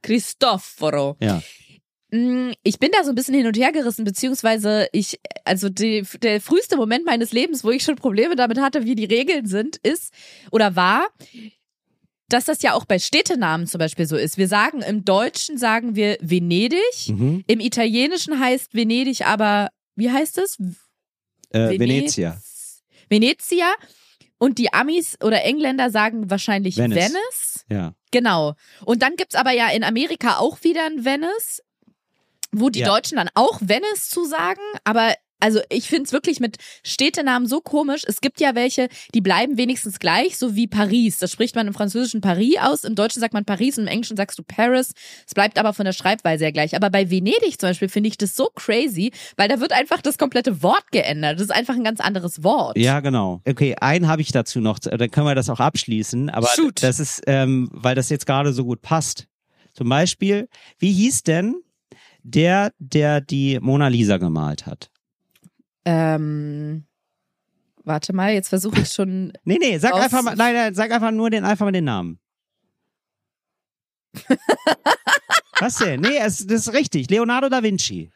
Cristoforo. 0.02 1.16
Ja. 1.20 1.42
Mm, 2.10 2.52
Ich 2.62 2.78
bin 2.78 2.90
da 2.92 3.02
so 3.04 3.10
ein 3.10 3.14
bisschen 3.16 3.34
hin 3.34 3.46
und 3.46 3.56
her 3.56 3.72
gerissen, 3.72 4.04
beziehungsweise 4.04 4.88
ich, 4.92 5.18
also 5.44 5.68
die, 5.68 6.02
der 6.22 6.40
früheste 6.40 6.76
Moment 6.76 7.04
meines 7.04 7.32
Lebens, 7.32 7.64
wo 7.64 7.70
ich 7.70 7.82
schon 7.82 7.96
Probleme 7.96 8.36
damit 8.36 8.60
hatte, 8.60 8.84
wie 8.84 8.94
die 8.94 9.04
Regeln 9.06 9.46
sind, 9.46 9.76
ist 9.78 10.12
oder 10.52 10.76
war, 10.76 11.08
dass 12.28 12.44
das 12.44 12.62
ja 12.62 12.74
auch 12.74 12.84
bei 12.84 12.98
Städtenamen 12.98 13.66
zum 13.66 13.78
Beispiel 13.78 14.06
so 14.06 14.16
ist. 14.16 14.36
Wir 14.38 14.48
sagen 14.48 14.82
im 14.82 15.04
Deutschen 15.04 15.58
sagen 15.58 15.94
wir 15.96 16.16
Venedig, 16.20 16.80
Mhm. 17.08 17.44
im 17.46 17.60
Italienischen 17.60 18.38
heißt 18.40 18.74
Venedig 18.74 19.26
aber, 19.26 19.68
wie 19.94 20.10
heißt 20.10 20.38
es? 20.38 20.58
Äh, 21.50 21.58
Venez- 21.70 21.78
Venezia. 21.78 22.38
Venezia. 23.08 23.72
Und 24.38 24.58
die 24.58 24.72
Amis 24.74 25.16
oder 25.24 25.44
Engländer 25.44 25.90
sagen 25.90 26.28
wahrscheinlich 26.28 26.76
Venice. 26.76 26.96
Venice. 26.96 27.64
Ja. 27.70 27.94
Genau. 28.10 28.54
Und 28.84 29.00
dann 29.02 29.16
gibt's 29.16 29.34
aber 29.34 29.52
ja 29.52 29.68
in 29.70 29.82
Amerika 29.82 30.36
auch 30.38 30.62
wieder 30.62 30.84
ein 30.84 31.04
Venice, 31.06 31.62
wo 32.60 32.70
die 32.70 32.80
Ja. 32.80 32.86
Deutschen 32.88 33.16
dann 33.16 33.30
auch 33.34 33.60
Venice 33.60 34.08
zu 34.08 34.24
sagen, 34.24 34.60
aber 34.84 35.12
also 35.38 35.60
ich 35.68 35.86
find's 35.88 36.12
wirklich 36.14 36.40
mit 36.40 36.56
Städtenamen 36.82 37.46
so 37.46 37.60
komisch. 37.60 38.04
Es 38.06 38.22
gibt 38.22 38.40
ja 38.40 38.54
welche, 38.54 38.88
die 39.14 39.20
bleiben 39.20 39.58
wenigstens 39.58 39.98
gleich, 39.98 40.38
so 40.38 40.56
wie 40.56 40.66
Paris. 40.66 41.18
Das 41.18 41.30
spricht 41.30 41.54
man 41.54 41.66
im 41.66 41.74
Französischen 41.74 42.22
Paris 42.22 42.56
aus, 42.58 42.84
im 42.84 42.94
Deutschen 42.94 43.20
sagt 43.20 43.34
man 43.34 43.44
Paris 43.44 43.76
und 43.76 43.84
im 43.84 43.88
Englischen 43.88 44.16
sagst 44.16 44.38
du 44.38 44.42
Paris. 44.42 44.94
Es 45.26 45.34
bleibt 45.34 45.58
aber 45.58 45.74
von 45.74 45.84
der 45.84 45.92
Schreibweise 45.92 46.44
ja 46.44 46.50
gleich. 46.52 46.74
Aber 46.74 46.88
bei 46.88 47.10
Venedig 47.10 47.60
zum 47.60 47.68
Beispiel 47.68 47.90
finde 47.90 48.08
ich 48.08 48.16
das 48.16 48.34
so 48.34 48.48
crazy, 48.54 49.12
weil 49.36 49.48
da 49.48 49.60
wird 49.60 49.72
einfach 49.72 50.00
das 50.00 50.16
komplette 50.16 50.62
Wort 50.62 50.90
geändert. 50.90 51.34
Das 51.38 51.42
ist 51.48 51.54
einfach 51.54 51.74
ein 51.74 51.84
ganz 51.84 52.00
anderes 52.00 52.42
Wort. 52.42 52.78
Ja, 52.78 53.00
genau. 53.00 53.42
Okay, 53.46 53.76
einen 53.78 54.08
habe 54.08 54.22
ich 54.22 54.32
dazu 54.32 54.60
noch, 54.60 54.78
dann 54.78 55.10
können 55.10 55.26
wir 55.26 55.34
das 55.34 55.50
auch 55.50 55.60
abschließen, 55.60 56.30
aber 56.30 56.48
Shoot. 56.48 56.82
das 56.82 56.98
ist, 56.98 57.22
ähm, 57.26 57.68
weil 57.72 57.94
das 57.94 58.08
jetzt 58.08 58.24
gerade 58.24 58.54
so 58.54 58.64
gut 58.64 58.80
passt. 58.80 59.26
Zum 59.74 59.90
Beispiel, 59.90 60.48
wie 60.78 60.92
hieß 60.92 61.24
denn 61.24 61.56
der, 62.26 62.72
der 62.78 63.20
die 63.20 63.58
Mona 63.60 63.88
Lisa 63.88 64.16
gemalt 64.16 64.66
hat? 64.66 64.90
Ähm, 65.84 66.84
warte 67.84 68.12
mal, 68.12 68.32
jetzt 68.32 68.48
versuche 68.48 68.80
ich 68.80 68.88
schon 68.92 69.32
Nee, 69.44 69.58
nee, 69.60 69.78
sag 69.78 69.94
einfach 69.94 70.22
mal, 70.22 70.34
nein, 70.34 70.54
nein, 70.54 70.74
sag 70.74 70.90
einfach 70.90 71.12
nur 71.12 71.30
den, 71.30 71.44
einfach 71.44 71.64
mal 71.64 71.72
den 71.72 71.84
Namen. 71.84 72.18
Was 75.60 75.76
denn? 75.76 76.00
Nee, 76.00 76.18
es, 76.18 76.46
das 76.46 76.66
ist 76.66 76.72
richtig. 76.74 77.08
Leonardo 77.10 77.48
da 77.48 77.62
Vinci. 77.62 78.10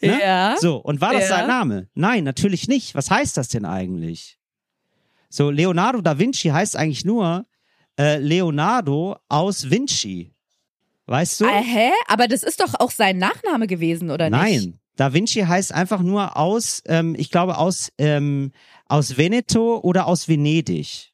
Ne? 0.00 0.20
Ja. 0.20 0.56
So, 0.58 0.76
und 0.76 1.00
war 1.00 1.12
das 1.12 1.28
Ja. 1.28 1.38
sein 1.38 1.46
Name? 1.46 1.88
Nein, 1.94 2.24
natürlich 2.24 2.66
nicht. 2.68 2.94
Was 2.94 3.10
heißt 3.10 3.36
das 3.36 3.48
denn 3.48 3.64
eigentlich? 3.64 4.38
So, 5.28 5.50
Leonardo 5.50 6.00
da 6.00 6.18
Vinci 6.18 6.48
heißt 6.48 6.76
eigentlich 6.76 7.04
nur 7.04 7.46
äh, 7.98 8.18
Leonardo 8.18 9.16
aus 9.28 9.70
Vinci. 9.70 10.33
Weißt 11.06 11.40
du? 11.40 11.44
Äh, 11.44 11.62
hä? 11.62 11.90
Aber 12.06 12.28
das 12.28 12.42
ist 12.42 12.60
doch 12.60 12.74
auch 12.78 12.90
sein 12.90 13.18
Nachname 13.18 13.66
gewesen, 13.66 14.10
oder 14.10 14.30
nicht? 14.30 14.40
Nein. 14.40 14.78
Da 14.96 15.12
Vinci 15.12 15.40
heißt 15.40 15.72
einfach 15.72 16.02
nur 16.02 16.36
aus, 16.36 16.82
ähm, 16.86 17.14
ich 17.18 17.30
glaube, 17.30 17.58
aus, 17.58 17.90
ähm, 17.98 18.52
aus 18.86 19.16
Veneto 19.16 19.80
oder 19.80 20.06
aus 20.06 20.28
Venedig. 20.28 21.12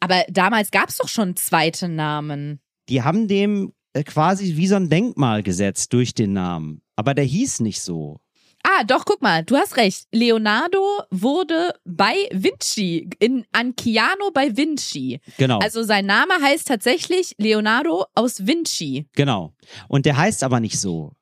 Aber 0.00 0.24
damals 0.28 0.70
gab's 0.72 0.96
doch 0.96 1.08
schon 1.08 1.36
zweite 1.36 1.88
Namen. 1.88 2.60
Die 2.88 3.02
haben 3.02 3.28
dem 3.28 3.72
äh, 3.92 4.02
quasi 4.02 4.56
wie 4.56 4.66
so 4.66 4.74
ein 4.74 4.88
Denkmal 4.88 5.42
gesetzt 5.42 5.92
durch 5.92 6.12
den 6.14 6.32
Namen. 6.32 6.82
Aber 6.96 7.14
der 7.14 7.24
hieß 7.24 7.60
nicht 7.60 7.80
so. 7.80 8.20
Ah, 8.62 8.84
doch, 8.84 9.04
guck 9.04 9.22
mal, 9.22 9.44
du 9.44 9.56
hast 9.56 9.76
recht. 9.76 10.06
Leonardo 10.12 11.02
wurde 11.10 11.74
bei 11.84 12.28
Vinci, 12.32 13.08
in 13.18 13.46
Anchiano 13.52 14.30
bei 14.32 14.56
Vinci. 14.56 15.20
Genau. 15.38 15.58
Also 15.58 15.82
sein 15.82 16.06
Name 16.06 16.34
heißt 16.40 16.68
tatsächlich 16.68 17.34
Leonardo 17.38 18.06
aus 18.14 18.46
Vinci. 18.46 19.08
Genau. 19.14 19.54
Und 19.88 20.06
der 20.06 20.16
heißt 20.16 20.42
aber 20.42 20.60
nicht 20.60 20.78
so. 20.78 21.12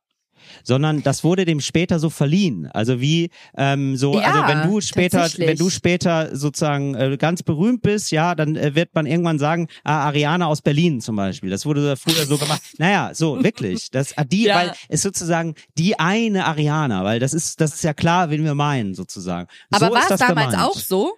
Sondern 0.63 1.03
das 1.03 1.25
wurde 1.25 1.45
dem 1.45 1.61
später 1.61 1.99
so 1.99 2.11
verliehen. 2.11 2.69
Also 2.73 3.01
wie 3.01 3.31
ähm, 3.57 3.97
so, 3.97 4.19
Ja, 4.19 4.33
also 4.33 4.49
wenn 4.49 4.71
du 4.71 4.81
später, 4.81 5.29
wenn 5.37 5.57
du 5.57 5.71
später 5.71 6.35
sozusagen 6.37 6.95
äh, 6.95 7.17
ganz 7.17 7.43
berühmt 7.43 7.83
bist, 7.83 8.11
ja, 8.11 8.35
dann 8.35 8.57
äh, 8.57 8.75
wird 8.75 8.95
man 8.95 9.07
irgendwann 9.07 9.39
sagen, 9.39 9.69
ah, 9.85 10.07
Ariana 10.07 10.47
aus 10.47 10.63
Berlin 10.63 11.01
zum 11.01 11.17
Beispiel. 11.17 11.51
Das 11.51 11.67
wurde 11.67 11.97
früher 11.97 12.27
so 12.27 12.39
gemacht. 12.39 12.63
Naja, 12.79 13.11
so 13.15 13.43
wirklich. 13.43 13.91
Das 13.91 14.17
ah, 14.19 14.25
die, 14.25 14.45
Ja. 14.45 14.57
weil 14.57 14.73
es 14.89 15.03
sozusagen 15.03 15.55
die 15.79 15.99
eine 15.99 16.45
Ariana, 16.47 17.05
weil 17.05 17.21
das 17.21 17.33
ist, 17.33 17.61
das 17.61 17.75
ist 17.75 17.85
ja 17.85 17.95
klar, 17.95 18.31
wen 18.31 18.45
wir 18.45 18.55
meinen 18.55 18.95
sozusagen. 18.95 19.49
Aber 19.71 19.87
so 19.87 19.93
war 19.93 20.11
es 20.11 20.19
damals 20.19 20.51
gemeint. 20.53 20.69
auch 20.69 20.77
so? 20.77 21.15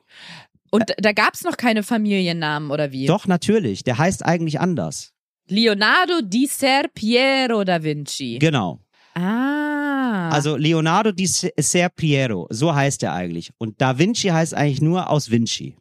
Und 0.71 0.85
da 0.99 1.13
gab's 1.13 1.45
noch 1.45 1.57
keine 1.57 1.83
Familiennamen 1.83 2.71
oder 2.71 2.93
wie? 2.93 3.07
Doch 3.07 3.27
natürlich. 3.27 3.85
Der 3.85 3.99
heißt 3.99 4.25
eigentlich 4.25 4.61
anders. 4.61 5.13
Leonardo 5.49 6.21
di 6.23 6.47
Ser 6.47 6.89
Piero 6.95 7.65
da 7.65 7.83
Vinci. 7.83 8.39
Genau. 8.39 8.81
Ah. 9.19 10.29
Also 10.31 10.57
Leonardo 10.57 11.13
di 11.13 11.27
Ser 11.27 11.89
Piero, 11.91 12.47
so 12.51 12.75
heißt 12.75 13.03
er 13.03 13.13
eigentlich. 13.13 13.51
Und 13.59 13.81
Da 13.81 13.99
Vinci 13.99 14.29
heißt 14.29 14.55
eigentlich 14.55 14.81
nur 14.83 15.11
aus 15.11 15.31
Vinci. 15.31 15.75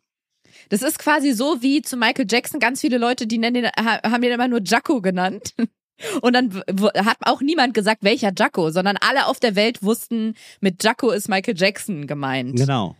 Das 0.69 0.81
ist 0.81 0.99
quasi 0.99 1.31
so 1.31 1.61
wie 1.61 1.81
zu 1.81 1.95
Michael 1.97 2.25
Jackson 2.29 2.59
ganz 2.59 2.81
viele 2.81 2.97
Leute, 2.97 3.25
die 3.27 3.37
nennen 3.37 3.63
den, 3.63 3.65
ha- 3.77 4.01
haben 4.03 4.21
den 4.21 4.31
immer 4.33 4.47
nur 4.47 4.61
Jacko 4.63 5.01
genannt. 5.01 5.53
Und 6.21 6.33
dann 6.33 6.53
hat 6.77 7.17
auch 7.21 7.41
niemand 7.41 7.73
gesagt, 7.73 8.03
welcher 8.03 8.31
Jacko, 8.37 8.69
sondern 8.69 8.97
alle 8.97 9.25
auf 9.25 9.39
der 9.39 9.55
Welt 9.55 9.81
wussten, 9.81 10.35
mit 10.61 10.83
Jacko 10.83 11.09
ist 11.09 11.27
Michael 11.27 11.55
Jackson 11.57 12.05
gemeint. 12.05 12.55
Genau. 12.55 12.95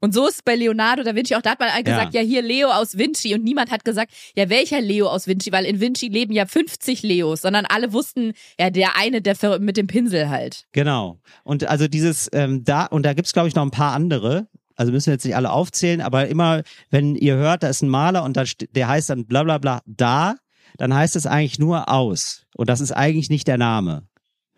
Und 0.00 0.14
so 0.14 0.26
ist 0.26 0.36
es 0.36 0.42
bei 0.42 0.56
Leonardo 0.56 1.02
da 1.02 1.14
Vinci 1.14 1.34
auch. 1.34 1.42
Da 1.42 1.50
hat 1.50 1.60
man 1.60 1.68
gesagt, 1.84 2.14
ja. 2.14 2.22
hier 2.22 2.42
Leo 2.42 2.68
aus 2.70 2.96
Vinci. 2.96 3.34
Und 3.34 3.44
niemand 3.44 3.70
hat 3.70 3.84
gesagt, 3.84 4.12
ja, 4.34 4.48
welcher 4.48 4.80
Leo 4.80 5.06
aus 5.06 5.26
Vinci? 5.26 5.52
Weil 5.52 5.66
in 5.66 5.80
Vinci 5.80 6.08
leben 6.08 6.32
ja 6.32 6.46
50 6.46 7.02
Leos, 7.02 7.42
sondern 7.42 7.66
alle 7.66 7.92
wussten, 7.92 8.32
ja, 8.58 8.70
der 8.70 8.96
eine, 8.96 9.20
der 9.20 9.36
mit 9.58 9.76
dem 9.76 9.86
Pinsel 9.86 10.30
halt. 10.30 10.64
Genau. 10.72 11.20
Und 11.44 11.68
also 11.68 11.86
dieses 11.86 12.28
ähm, 12.32 12.64
da, 12.64 12.86
und 12.86 13.04
da 13.04 13.12
gibt's 13.12 13.32
glaube 13.32 13.48
ich 13.48 13.54
noch 13.54 13.62
ein 13.62 13.70
paar 13.70 13.92
andere. 13.92 14.48
Also 14.76 14.92
müssen 14.92 15.08
wir 15.08 15.14
jetzt 15.14 15.26
nicht 15.26 15.36
alle 15.36 15.50
aufzählen, 15.50 16.00
aber 16.00 16.28
immer, 16.28 16.62
wenn 16.88 17.14
ihr 17.14 17.36
hört, 17.36 17.62
da 17.62 17.68
ist 17.68 17.82
ein 17.82 17.88
Maler 17.90 18.24
und 18.24 18.38
da, 18.38 18.44
der 18.70 18.88
heißt 18.88 19.10
dann 19.10 19.26
bla 19.26 19.42
bla 19.42 19.58
bla 19.58 19.82
da, 19.84 20.36
dann 20.78 20.94
heißt 20.94 21.16
es 21.16 21.26
eigentlich 21.26 21.58
nur 21.58 21.90
aus. 21.90 22.46
Und 22.56 22.70
das 22.70 22.80
ist 22.80 22.92
eigentlich 22.92 23.28
nicht 23.28 23.46
der 23.46 23.58
Name. 23.58 24.08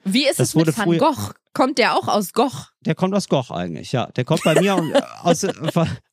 Wie 0.05 0.27
ist 0.27 0.41
Das 0.41 0.49
es 0.51 0.55
mit 0.55 0.77
Van 0.77 0.99
Gogh? 0.99 1.33
Kommt 1.55 1.79
der 1.79 1.95
auch 1.97 2.09
aus 2.09 2.33
Goch? 2.33 2.69
Der 2.81 2.95
kommt 2.95 3.15
aus 3.15 3.29
Goch 3.29 3.51
eigentlich, 3.51 3.93
ja. 3.93 4.07
Der 4.13 4.25
kommt 4.25 4.43
bei 4.43 4.59
mir 4.61 4.75
aus, 5.23 5.47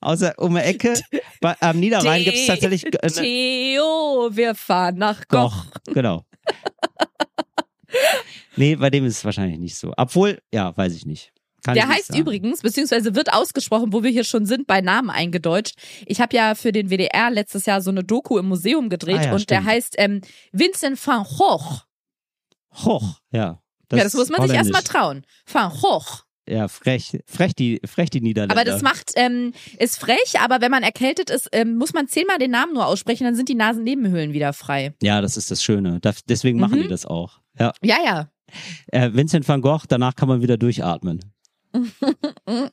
aus 0.02 0.20
der, 0.20 0.38
um 0.38 0.54
die 0.56 0.62
Ecke. 0.62 1.00
Bei, 1.40 1.56
am 1.62 1.80
Niederrhein 1.80 2.24
gibt's 2.24 2.46
tatsächlich 2.46 2.86
äh, 2.86 3.08
Theo, 3.10 4.30
wir 4.32 4.54
fahren 4.56 4.98
nach 4.98 5.28
Goch. 5.30 5.66
Goch. 5.66 5.94
Genau. 5.94 6.26
nee, 8.58 8.76
bei 8.76 8.90
dem 8.90 9.06
ist 9.06 9.18
es 9.20 9.26
wahrscheinlich 9.26 9.60
nicht 9.60 9.78
so. 9.78 9.94
Obwohl, 9.98 10.40
ja, 10.54 10.76
weiß 10.76 10.94
ich 10.94 11.06
nicht. 11.06 11.32
Kann 11.64 11.76
Der 11.76 11.88
heißt 11.90 12.08
sagen. 12.08 12.20
übrigens, 12.22 12.62
beziehungsweise 12.62 13.16
wird 13.16 13.34
ausgesprochen, 13.34 13.92
wo 13.92 14.02
wir 14.04 14.12
hier 14.12 14.24
schon 14.24 14.46
sind, 14.46 14.66
bei 14.68 14.80
Namen 14.82 15.10
eingedeutscht. 15.10 15.76
Ich 16.06 16.22
habe 16.22 16.36
ja 16.36 16.56
für 16.56 16.72
den 16.72 16.90
WDR 16.90 17.30
letztes 17.32 17.66
Jahr 17.66 17.82
so 17.82 17.92
eine 17.92 18.04
Doku 18.04 18.38
im 18.38 18.48
Museum 18.48 18.90
gedreht 18.90 19.20
Ah 19.20 19.24
ja, 19.26 19.32
und 19.34 19.50
der 19.50 19.58
stimmt. 19.58 19.70
heißt 19.70 19.96
ähm, 19.98 20.22
Vincent 20.52 21.06
van 21.06 21.24
Gogh. 21.26 21.82
Hoch, 22.86 23.20
ja. 23.32 23.62
Ja, 23.92 24.04
das 24.04 24.14
muss 24.14 24.30
man 24.30 24.48
sich 24.48 24.56
erstmal 24.56 24.84
trauen. 24.84 25.26
Van 25.52 25.72
Gogh. 25.72 26.04
Ja, 26.48 26.68
frech, 26.68 27.20
frech 27.28 27.54
die, 27.54 27.80
frech 27.86 28.10
die 28.10 28.22
Niederländer. 28.22 28.56
Aber 28.56 28.66
das 28.66 28.82
macht, 28.82 29.12
ähm, 29.16 29.54
ist 29.78 30.00
frech, 30.00 30.40
aber 30.42 30.62
wenn 30.62 30.72
man 30.72 30.82
erkältet 30.82 31.30
ist, 31.30 31.48
ähm, 31.52 31.76
muss 31.78 31.94
man 31.94 32.08
zehnmal 32.08 32.40
den 32.40 32.50
Namen 32.50 32.74
nur 32.74 32.88
aussprechen, 32.88 33.24
dann 33.26 33.36
sind 33.36 33.50
die 33.50 33.56
Nasennebenhöhlen 33.56 34.34
wieder 34.34 34.52
frei. 34.54 34.96
Ja, 35.04 35.22
das 35.22 35.38
ist 35.38 35.52
das 35.52 35.64
Schöne. 35.64 36.00
Da, 36.02 36.12
deswegen 36.28 36.60
machen 36.60 36.80
Mhm. 36.80 36.84
die 36.84 36.88
das 36.88 37.06
auch. 37.06 37.40
Ja. 37.60 37.72
Ja, 37.84 37.98
ja. 38.04 38.30
Äh, 38.88 39.12
Vincent 39.14 39.48
van 39.48 39.62
Gogh, 39.62 39.84
danach 39.88 40.16
kann 40.16 40.28
man 40.28 40.42
wieder 40.42 40.58
durchatmen. 40.58 41.20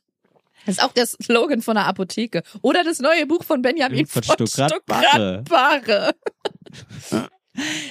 Das 0.65 0.79
ist 0.79 0.83
auch 0.83 0.93
der 0.93 1.07
Slogan 1.07 1.63
von 1.63 1.77
der 1.77 1.87
Apotheke. 1.87 2.43
Oder 2.61 2.83
das 2.83 2.99
neue 2.99 3.25
Buch 3.27 3.45
von 3.45 3.63
Benjamin 3.63 4.05
Von 4.07 4.25
von 4.25 4.35
Stuckrad-Barre. 4.49 5.45
Stuckrad-Barre. 5.47 6.15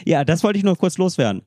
Ja, 0.04 0.26
das 0.26 0.44
wollte 0.44 0.58
ich 0.58 0.66
nur 0.66 0.76
kurz 0.78 0.98
loswerden. 0.98 1.44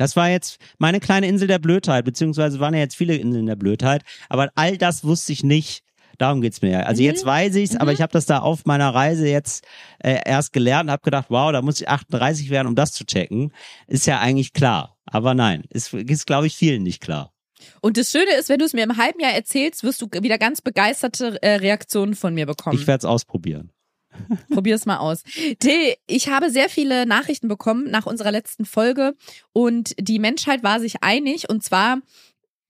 Das 0.00 0.16
war 0.16 0.30
jetzt 0.30 0.56
meine 0.78 0.98
kleine 0.98 1.28
Insel 1.28 1.46
der 1.46 1.58
Blödheit, 1.58 2.06
beziehungsweise 2.06 2.58
waren 2.58 2.72
ja 2.72 2.80
jetzt 2.80 2.96
viele 2.96 3.16
Inseln 3.16 3.44
der 3.44 3.56
Blödheit, 3.56 4.02
aber 4.30 4.50
all 4.54 4.78
das 4.78 5.04
wusste 5.04 5.34
ich 5.34 5.44
nicht. 5.44 5.82
Darum 6.16 6.40
geht's 6.40 6.62
mir 6.62 6.70
ja. 6.70 6.80
Also 6.84 7.02
Mhm. 7.02 7.08
jetzt 7.08 7.26
weiß 7.26 7.54
ich's, 7.56 7.76
aber 7.76 7.92
ich 7.92 8.00
habe 8.00 8.10
das 8.10 8.24
da 8.24 8.38
auf 8.38 8.64
meiner 8.64 8.94
Reise 8.94 9.28
jetzt 9.28 9.62
äh, 9.98 10.18
erst 10.24 10.54
gelernt 10.54 10.84
und 10.88 10.92
habe 10.92 11.02
gedacht, 11.02 11.26
wow, 11.28 11.52
da 11.52 11.60
muss 11.60 11.82
ich 11.82 11.88
38 11.90 12.48
werden, 12.48 12.66
um 12.66 12.74
das 12.74 12.92
zu 12.92 13.04
checken. 13.04 13.52
Ist 13.88 14.06
ja 14.06 14.20
eigentlich 14.20 14.54
klar. 14.54 14.96
Aber 15.04 15.34
nein, 15.34 15.64
ist, 15.68 15.92
ist 15.92 16.26
glaube 16.26 16.46
ich, 16.46 16.56
vielen 16.56 16.82
nicht 16.82 17.02
klar. 17.02 17.34
Und 17.82 17.98
das 17.98 18.10
Schöne 18.10 18.32
ist, 18.38 18.48
wenn 18.48 18.58
du 18.58 18.64
es 18.64 18.72
mir 18.72 18.84
im 18.84 18.96
halben 18.96 19.20
Jahr 19.20 19.32
erzählst, 19.32 19.84
wirst 19.84 20.00
du 20.00 20.08
wieder 20.22 20.38
ganz 20.38 20.62
begeisterte 20.62 21.42
äh, 21.42 21.56
Reaktionen 21.56 22.14
von 22.14 22.32
mir 22.32 22.46
bekommen. 22.46 22.78
Ich 22.78 22.86
werde 22.86 23.00
es 23.00 23.04
ausprobieren. 23.04 23.70
Probier 24.52 24.74
es 24.74 24.86
mal 24.86 24.98
aus. 24.98 25.22
Till, 25.58 25.94
ich 26.06 26.28
habe 26.28 26.50
sehr 26.50 26.68
viele 26.68 27.06
Nachrichten 27.06 27.48
bekommen 27.48 27.90
nach 27.90 28.06
unserer 28.06 28.32
letzten 28.32 28.64
Folge 28.64 29.14
und 29.52 29.94
die 29.98 30.18
Menschheit 30.18 30.62
war 30.62 30.80
sich 30.80 31.02
einig 31.02 31.48
und 31.48 31.62
zwar 31.62 31.98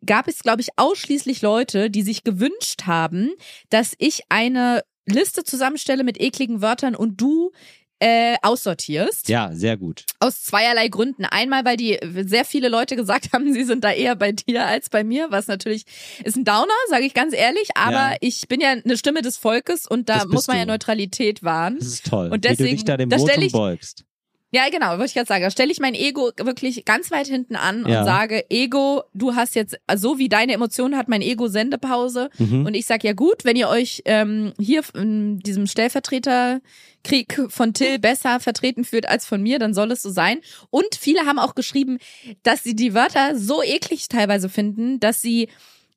gab 0.05 0.29
es, 0.29 0.43
glaube 0.43 0.63
ich, 0.63 0.69
ausschließlich 0.77 1.43
Leute, 1.43 1.91
die 1.91 2.03
sich 2.03 2.25
gewünscht 2.25 2.87
haben, 2.87 3.31
dass 3.69 3.95
ich 3.99 4.23
eine 4.31 4.83
Liste 5.07 5.45
zusammenstelle 5.45 6.05
mit 6.05 6.21
ekligen 6.21 6.63
Wörtern 6.63 6.95
und 6.95 7.21
du 7.21 7.53
äh, 8.01 8.37
aussortierst. 8.43 9.29
Ja, 9.29 9.51
sehr 9.53 9.77
gut. 9.77 10.05
Aus 10.19 10.43
zweierlei 10.43 10.89
Gründen. 10.89 11.25
Einmal, 11.27 11.65
weil 11.65 11.77
die 11.77 11.99
sehr 12.27 12.45
viele 12.45 12.69
Leute 12.69 12.97
gesagt 12.97 13.33
haben, 13.33 13.53
sie 13.53 13.65
sind 13.65 13.85
da 13.85 13.93
eher 13.93 14.17
bei 14.17 14.33
dir 14.33 14.67
als 14.67 14.89
bei 14.89 15.05
mir, 15.05 15.27
was 15.31 15.47
natürlich 15.47 15.85
ist 16.25 16.37
ein 16.37 16.45
Downer, 16.45 16.67
sage 16.89 17.05
ich 17.05 17.15
ganz 17.15 17.35
ehrlich. 17.35 17.69
Aber 17.77 17.93
Ja. 18.13 18.17
ich 18.21 18.49
bin 18.49 18.61
ja 18.61 18.71
eine 18.71 18.97
Stimme 18.97 19.23
des 19.23 19.37
Volkes 19.37 19.87
und 19.87 20.09
da 20.09 20.25
muss 20.27 20.49
man 20.49 20.57
ja 20.57 20.65
du. 20.65 20.71
Neutralität 20.73 21.43
wahren. 21.43 21.77
Das 21.79 21.89
ist 21.89 22.07
toll. 22.07 22.27
Und 22.27 22.33
wie 22.45 22.49
du 22.49 22.49
deswegen- 22.49 22.77
dich 22.77 22.85
da 22.85 22.97
dem 22.97 23.11
da 23.11 23.19
Votum 23.19 23.43
ich- 23.43 23.53
beugst. 23.53 24.05
Ja, 24.53 24.69
genau, 24.69 24.91
wollte 24.93 25.05
ich 25.05 25.15
gerade 25.15 25.29
sagen. 25.29 25.45
Da 25.45 25.51
stelle 25.51 25.71
ich 25.71 25.79
mein 25.79 25.95
Ego 25.95 26.33
wirklich 26.37 26.85
ganz 26.85 27.11
weit 27.13 27.29
hinten 27.29 27.55
an 27.55 27.87
Ja. 27.87 28.01
und 28.01 28.05
sage, 28.05 28.45
Ego, 28.51 29.03
du 29.15 29.37
hast 29.37 29.55
jetzt, 29.55 29.79
so 29.95 30.19
wie 30.19 30.29
deine 30.29 30.53
Emotionen 30.55 30.97
hat 30.97 31.09
mein 31.09 31.23
Ego 31.23 31.47
Sendepause. 31.47 32.31
Mhm. 32.39 32.67
Und 32.67 32.75
ich 32.75 32.87
sag 32.87 33.05
ja 33.05 33.13
gut, 33.13 33.45
wenn 33.45 33.55
ihr 33.57 33.69
euch 33.69 34.03
ähm, 34.07 34.53
hier 34.59 34.83
in 34.95 35.39
diesem 35.39 35.69
Stellvertreterkrieg 35.69 37.47
von 37.49 37.75
Till 37.75 37.99
besser 37.99 38.41
vertreten 38.41 38.85
fühlt 38.85 39.09
als 39.09 39.25
von 39.27 39.43
mir, 39.43 39.59
dann 39.59 39.75
soll 39.75 39.93
es 39.93 40.03
so 40.03 40.11
sein. 40.11 40.41
Und 40.71 40.95
viele 40.99 41.27
haben 41.27 41.39
auch 41.39 41.55
geschrieben, 41.55 41.99
dass 42.43 42.63
sie 42.63 42.75
die 42.75 42.95
Wörter 42.95 43.39
so 43.39 43.63
eklig 43.63 44.09
teilweise 44.09 44.49
finden, 44.49 45.01
dass 45.01 45.21
sie 45.21 45.49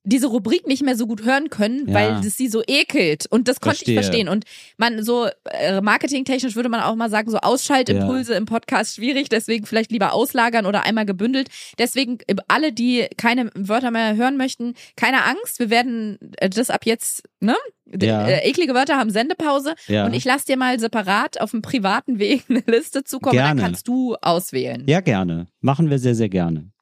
diese 0.05 0.27
Rubrik 0.27 0.67
nicht 0.67 0.83
mehr 0.83 0.97
so 0.97 1.07
gut 1.07 1.23
hören 1.23 1.49
können, 1.49 1.87
Ja. 1.87 1.93
weil 1.93 2.25
es 2.25 2.35
sie 2.35 2.49
so 2.49 2.61
ekelt. 2.67 3.25
Und 3.29 3.47
das 3.47 3.61
konnte 3.61 3.77
Verstehe. 3.77 3.95
ich 3.99 4.05
verstehen. 4.05 4.27
Und 4.29 4.43
man 4.77 5.01
so 5.03 5.27
äh, 5.51 5.79
marketingtechnisch 5.79 6.55
würde 6.55 6.67
man 6.69 6.81
auch 6.81 6.95
mal 6.95 7.09
sagen, 7.09 7.31
so 7.31 7.37
Ausschaltimpulse 7.37 8.33
im 8.35 8.45
Podcast 8.45 8.95
schwierig, 8.95 9.29
deswegen 9.29 9.65
vielleicht 9.65 9.91
lieber 9.91 10.11
auslagern 10.13 10.65
oder 10.65 10.83
einmal 10.83 11.05
gebündelt. 11.05 11.47
Deswegen 11.79 12.17
äh, 12.27 12.35
alle, 12.49 12.73
die 12.73 13.07
keine 13.15 13.49
Wörter 13.55 13.91
mehr 13.91 14.15
hören 14.17 14.35
möchten, 14.35 14.73
keine 14.97 15.23
Angst, 15.23 15.59
wir 15.59 15.69
werden 15.69 16.17
äh, 16.37 16.49
das 16.49 16.69
ab 16.69 16.85
jetzt, 16.85 17.23
ne? 17.39 17.55
Ja. 18.01 18.27
Äh, 18.27 18.49
eklige 18.49 18.73
Wörter 18.73 18.97
haben 18.97 19.09
Sendepause 19.11 19.75
Ja. 19.87 20.05
und 20.05 20.13
ich 20.13 20.25
lasse 20.25 20.45
dir 20.47 20.57
mal 20.57 20.79
separat 20.79 21.39
auf 21.39 21.51
dem 21.51 21.61
privaten 21.61 22.19
Weg 22.19 22.43
eine 22.49 22.63
Liste 22.65 23.03
zukommen, 23.05 23.37
Gerne. 23.37 23.61
dann 23.61 23.69
kannst 23.69 23.87
du 23.87 24.15
auswählen. 24.21 24.83
Ja, 24.87 24.99
gerne. 24.99 25.47
Machen 25.61 25.89
wir 25.89 25.99
sehr, 25.99 26.15
sehr 26.15 26.29
gerne. 26.29 26.72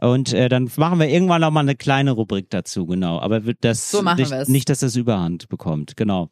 Und 0.00 0.32
äh, 0.32 0.48
dann 0.48 0.70
machen 0.76 0.98
wir 0.98 1.08
irgendwann 1.08 1.40
noch 1.40 1.50
mal 1.50 1.60
eine 1.60 1.76
kleine 1.76 2.12
Rubrik 2.12 2.50
dazu, 2.50 2.86
genau. 2.86 3.20
Aber 3.20 3.40
das 3.40 3.90
So 3.90 4.02
nicht, 4.02 4.48
nicht, 4.48 4.68
dass 4.68 4.80
das 4.80 4.96
Überhand 4.96 5.48
bekommt. 5.48 5.96
Genau. 5.96 6.30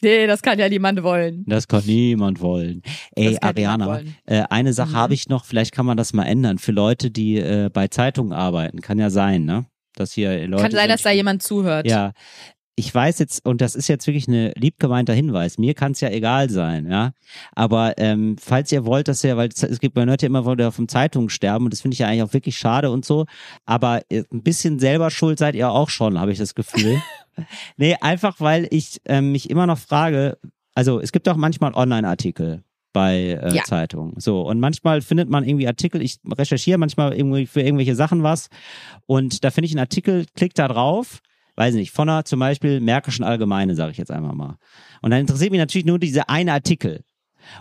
Nee, 0.00 0.28
das 0.28 0.42
kann 0.42 0.58
ja 0.60 0.68
niemand 0.68 1.02
wollen. 1.02 1.44
Das 1.48 1.66
kann 1.66 1.82
niemand 1.84 2.40
wollen. 2.40 2.82
Ey, 3.16 3.36
Ariana, 3.40 3.86
wollen. 3.86 4.14
äh, 4.26 4.44
eine 4.48 4.72
Sache 4.72 4.90
Mhm. 4.90 4.96
habe 4.96 5.14
ich 5.14 5.28
noch, 5.28 5.44
vielleicht 5.44 5.72
kann 5.72 5.86
man 5.86 5.96
das 5.96 6.12
mal 6.12 6.22
ändern. 6.24 6.58
Für 6.58 6.70
Leute, 6.70 7.10
die 7.10 7.36
äh, 7.38 7.68
bei 7.72 7.88
Zeitungen 7.88 8.32
arbeiten, 8.32 8.80
kann 8.80 8.98
ja 8.98 9.10
sein, 9.10 9.44
ne? 9.44 9.66
Dass 9.96 10.12
hier 10.12 10.46
Leute. 10.46 10.62
Kann 10.62 10.70
sein, 10.72 10.88
dass 10.88 11.02
da 11.02 11.10
jemand 11.10 11.42
zuhört. 11.42 11.88
Ja. 11.88 12.12
Ich 12.78 12.94
weiß 12.94 13.18
jetzt, 13.18 13.44
und 13.44 13.60
das 13.60 13.74
ist 13.74 13.88
jetzt 13.88 14.06
wirklich 14.06 14.28
eine 14.28 14.52
liebgemeinter 14.56 15.12
Hinweis, 15.12 15.58
mir 15.58 15.74
kann 15.74 15.92
es 15.92 16.00
ja 16.00 16.10
egal 16.10 16.48
sein, 16.48 16.88
ja. 16.88 17.10
Aber 17.56 17.98
ähm, 17.98 18.36
falls 18.40 18.70
ihr 18.70 18.84
wollt, 18.86 19.08
dass 19.08 19.24
ihr, 19.24 19.36
weil 19.36 19.48
es 19.48 19.80
gibt, 19.80 19.96
man 19.96 20.08
hört 20.08 20.22
ja 20.22 20.26
immer, 20.26 20.46
wo 20.46 20.54
der 20.54 20.70
vom 20.70 20.86
Zeitungen 20.86 21.28
sterben, 21.28 21.64
und 21.64 21.72
das 21.72 21.80
finde 21.80 21.96
ich 21.96 21.98
ja 21.98 22.06
eigentlich 22.06 22.22
auch 22.22 22.32
wirklich 22.34 22.56
schade 22.56 22.92
und 22.92 23.04
so, 23.04 23.26
aber 23.66 24.02
äh, 24.10 24.22
ein 24.32 24.44
bisschen 24.44 24.78
selber 24.78 25.10
schuld 25.10 25.40
seid 25.40 25.56
ihr 25.56 25.70
auch 25.70 25.90
schon, 25.90 26.20
habe 26.20 26.30
ich 26.30 26.38
das 26.38 26.54
Gefühl. 26.54 27.02
nee, 27.76 27.96
einfach 28.00 28.36
weil 28.38 28.68
ich 28.70 29.00
ähm, 29.06 29.32
mich 29.32 29.50
immer 29.50 29.66
noch 29.66 29.78
frage, 29.78 30.38
also 30.74 31.00
es 31.00 31.10
gibt 31.10 31.28
auch 31.28 31.36
manchmal 31.36 31.74
Online-Artikel 31.74 32.62
bei 32.92 33.40
äh, 33.42 33.56
Ja. 33.56 33.64
Zeitungen. 33.64 34.14
So, 34.20 34.42
und 34.42 34.60
manchmal 34.60 35.02
findet 35.02 35.28
man 35.28 35.42
irgendwie 35.42 35.66
Artikel, 35.66 36.00
ich 36.00 36.18
recherchiere 36.32 36.78
manchmal 36.78 37.12
irgendwie 37.12 37.46
für 37.46 37.60
irgendwelche 37.60 37.96
Sachen 37.96 38.22
was 38.22 38.48
und 39.06 39.42
da 39.42 39.50
finde 39.50 39.66
ich 39.66 39.72
einen 39.72 39.80
Artikel, 39.80 40.26
klick 40.36 40.54
da 40.54 40.68
drauf, 40.68 41.20
weiß 41.58 41.74
nicht, 41.74 41.90
von 41.90 42.08
einer 42.08 42.24
zum 42.24 42.38
Beispiel 42.38 42.80
Märkischen 42.80 43.24
Allgemeine, 43.24 43.74
sage 43.74 43.90
ich 43.90 43.98
jetzt 43.98 44.12
einmal 44.12 44.34
mal. 44.34 44.56
Und 45.02 45.10
dann 45.10 45.20
interessiert 45.20 45.50
mich 45.50 45.58
natürlich 45.58 45.86
nur 45.86 45.98
dieser 45.98 46.30
eine 46.30 46.52
Artikel. 46.52 47.04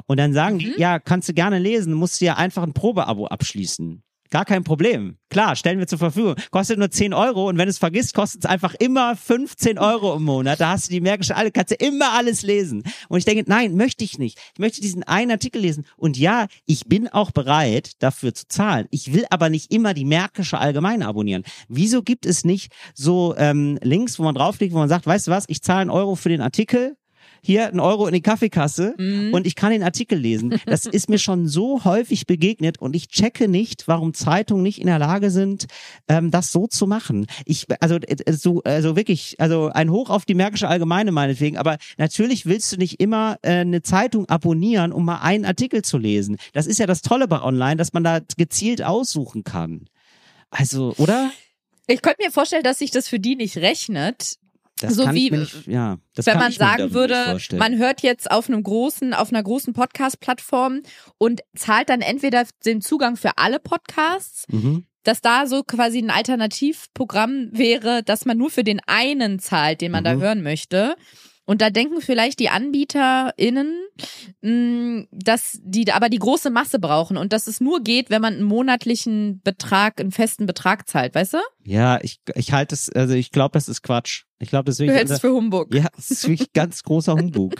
Und 0.05 0.17
dann 0.17 0.33
sagen 0.33 0.59
die, 0.59 0.73
ja, 0.77 0.99
kannst 0.99 1.29
du 1.29 1.33
gerne 1.33 1.59
lesen, 1.59 1.93
musst 1.93 2.21
du 2.21 2.25
ja 2.25 2.35
einfach 2.35 2.63
ein 2.63 2.73
Probeabo 2.73 3.27
abschließen. 3.27 4.03
Gar 4.29 4.45
kein 4.45 4.63
Problem. 4.63 5.17
Klar, 5.29 5.55
stellen 5.55 5.79
wir 5.79 5.87
zur 5.87 5.99
Verfügung. 5.99 6.35
Kostet 6.51 6.79
nur 6.79 6.89
10 6.89 7.13
Euro 7.13 7.49
und 7.49 7.57
wenn 7.57 7.67
es 7.67 7.77
vergisst, 7.77 8.13
kostet 8.13 8.45
es 8.45 8.49
einfach 8.49 8.73
immer 8.75 9.15
15 9.15 9.77
Euro 9.77 10.15
im 10.15 10.23
Monat. 10.23 10.59
Da 10.59 10.71
hast 10.71 10.87
du 10.87 10.93
die 10.93 11.01
Märkische 11.01 11.35
alle, 11.35 11.51
kannst 11.51 11.71
du 11.71 11.75
immer 11.75 12.13
alles 12.13 12.43
lesen. 12.43 12.83
Und 13.09 13.19
ich 13.19 13.25
denke, 13.25 13.43
nein, 13.47 13.75
möchte 13.75 14.03
ich 14.03 14.17
nicht. 14.19 14.37
Ich 14.53 14.59
möchte 14.59 14.81
diesen 14.81 15.03
einen 15.03 15.31
Artikel 15.31 15.61
lesen. 15.61 15.85
Und 15.97 16.17
ja, 16.17 16.47
ich 16.65 16.85
bin 16.85 17.07
auch 17.07 17.31
bereit, 17.31 17.91
dafür 17.99 18.33
zu 18.33 18.47
zahlen. 18.47 18.87
Ich 18.91 19.13
will 19.13 19.25
aber 19.29 19.49
nicht 19.49 19.73
immer 19.73 19.93
die 19.93 20.05
Märkische 20.05 20.57
Allgemeine 20.57 21.07
abonnieren. 21.07 21.43
Wieso 21.67 22.03
gibt 22.03 22.25
es 22.25 22.43
nicht 22.43 22.71
so 22.93 23.35
ähm, 23.37 23.77
Links, 23.81 24.19
wo 24.19 24.23
man 24.23 24.35
draufklickt, 24.35 24.73
wo 24.73 24.79
man 24.79 24.89
sagt, 24.89 25.05
weißt 25.05 25.27
du 25.27 25.31
was, 25.31 25.45
ich 25.47 25.61
zahle 25.61 25.81
einen 25.81 25.89
Euro 25.89 26.15
für 26.15 26.29
den 26.29 26.41
Artikel, 26.41 26.97
hier 27.47 27.67
ein 27.67 27.79
Euro 27.79 28.07
in 28.07 28.13
die 28.13 28.21
Kaffeekasse 28.21 28.93
und 28.97 29.47
ich 29.47 29.55
kann 29.55 29.71
den 29.71 29.81
Artikel 29.81 30.19
lesen. 30.19 30.59
Das 30.65 30.85
ist 30.85 31.09
mir 31.09 31.17
schon 31.17 31.47
so 31.47 31.85
häufig 31.85 32.27
begegnet 32.27 32.79
und 32.79 32.93
ich 32.93 33.07
checke 33.07 33.47
nicht, 33.47 33.87
warum 33.87 34.13
Zeitungen 34.13 34.63
nicht 34.63 34.79
in 34.79 34.87
der 34.87 34.99
Lage 34.99 35.31
sind, 35.31 35.67
ähm, 36.09 36.29
das 36.29 36.51
so 36.51 36.67
zu 36.67 36.87
machen. 36.87 37.25
Ich, 37.45 37.65
also, 37.79 37.95
äh, 37.95 38.33
so, 38.33 38.61
also 38.63 38.97
wirklich, 38.97 39.39
also 39.39 39.69
ein 39.73 39.89
Hoch 39.89 40.09
auf 40.09 40.25
die 40.25 40.35
Märkische 40.35 40.67
Allgemeine 40.67 41.13
meinetwegen, 41.13 41.57
aber 41.57 41.77
natürlich 41.97 42.45
willst 42.45 42.73
du 42.73 42.77
nicht 42.77 42.99
immer 42.99 43.37
äh, 43.43 43.61
eine 43.61 43.81
Zeitung 43.81 44.27
abonnieren, 44.27 44.91
um 44.91 45.05
mal 45.05 45.19
einen 45.19 45.45
Artikel 45.45 45.83
zu 45.83 45.97
lesen. 45.97 46.35
Das 46.51 46.67
ist 46.67 46.79
ja 46.79 46.85
das 46.85 47.01
Tolle 47.01 47.29
bei 47.29 47.41
Online, 47.41 47.77
dass 47.77 47.93
man 47.93 48.03
da 48.03 48.19
gezielt 48.35 48.83
aussuchen 48.83 49.45
kann. 49.45 49.85
Also, 50.49 50.93
oder? 50.97 51.31
Ich 51.87 52.01
könnte 52.01 52.23
mir 52.25 52.31
vorstellen, 52.31 52.63
dass 52.63 52.79
sich 52.79 52.91
das 52.91 53.07
für 53.07 53.19
die 53.19 53.37
nicht 53.37 53.55
rechnet, 53.55 54.35
Das 54.79 54.93
So 54.95 55.11
wie, 55.13 55.31
nicht, 55.31 55.67
ja, 55.67 55.97
das 56.15 56.25
wenn 56.25 56.37
man 56.37 56.51
sagen 56.51 56.93
würde, 56.93 57.39
man 57.57 57.77
hört 57.77 58.01
jetzt 58.01 58.29
auf 58.29 58.47
einem 58.49 58.61
großen, 58.63 59.13
auf 59.13 59.31
einer 59.31 59.41
großen 59.43 59.73
Podcast-Plattform 59.73 60.81
und 61.17 61.41
zahlt 61.55 61.89
dann 61.89 62.01
entweder 62.01 62.45
den 62.65 62.81
Zugang 62.81 63.17
für 63.17 63.37
alle 63.37 63.59
Podcasts, 63.59 64.45
mhm. 64.49 64.85
dass 65.03 65.21
da 65.21 65.47
so 65.47 65.63
quasi 65.63 65.99
ein 65.99 66.11
Alternativprogramm 66.11 67.49
wäre, 67.53 68.03
dass 68.03 68.25
man 68.25 68.37
nur 68.37 68.49
für 68.51 68.63
den 68.63 68.79
einen 68.85 69.39
zahlt, 69.39 69.81
den 69.81 69.91
man 69.91 70.03
da 70.03 70.15
Mhm. 70.15 70.21
hören 70.21 70.43
möchte. 70.43 70.95
Und 71.49 71.61
da 71.61 71.69
denken 71.69 72.01
vielleicht 72.01 72.39
die 72.39 72.49
AnbieterInnen, 72.49 73.73
mh, 74.41 75.05
dass 75.11 75.57
die 75.63 75.89
aber 75.93 76.09
die 76.09 76.19
große 76.19 76.49
Masse 76.49 76.77
brauchen 76.77 77.15
und 77.15 77.31
dass 77.31 77.47
es 77.47 77.61
nur 77.61 77.81
geht, 77.81 78.09
wenn 78.09 78.21
man 78.21 78.33
einen 78.33 78.43
monatlichen 78.43 79.41
Betrag, 79.43 80.01
einen 80.01 80.11
festen 80.11 80.45
Betrag 80.45 80.89
zahlt, 80.89 81.15
weißt 81.15 81.35
du? 81.35 81.37
Ja, 81.63 81.99
ich, 82.01 82.19
ich 82.35 82.51
halte 82.51 82.75
es, 82.75 82.89
also 82.91 83.13
ich 83.13 83.31
glaube, 83.31 83.53
das 83.53 83.69
ist 83.69 83.81
Quatsch. 83.81 84.25
Ich 84.39 84.49
glaube, 84.49 84.65
das 84.65 84.79
ist 84.79 84.87
Du 84.87 84.93
hältst 84.93 85.19
für 85.21 85.33
Humbug. 85.33 85.73
Ja, 85.73 85.87
das 85.95 86.11
ist 86.11 86.27
wirklich 86.27 86.53
ganz 86.53 86.83
großer 86.83 87.13
Humbug. 87.13 87.55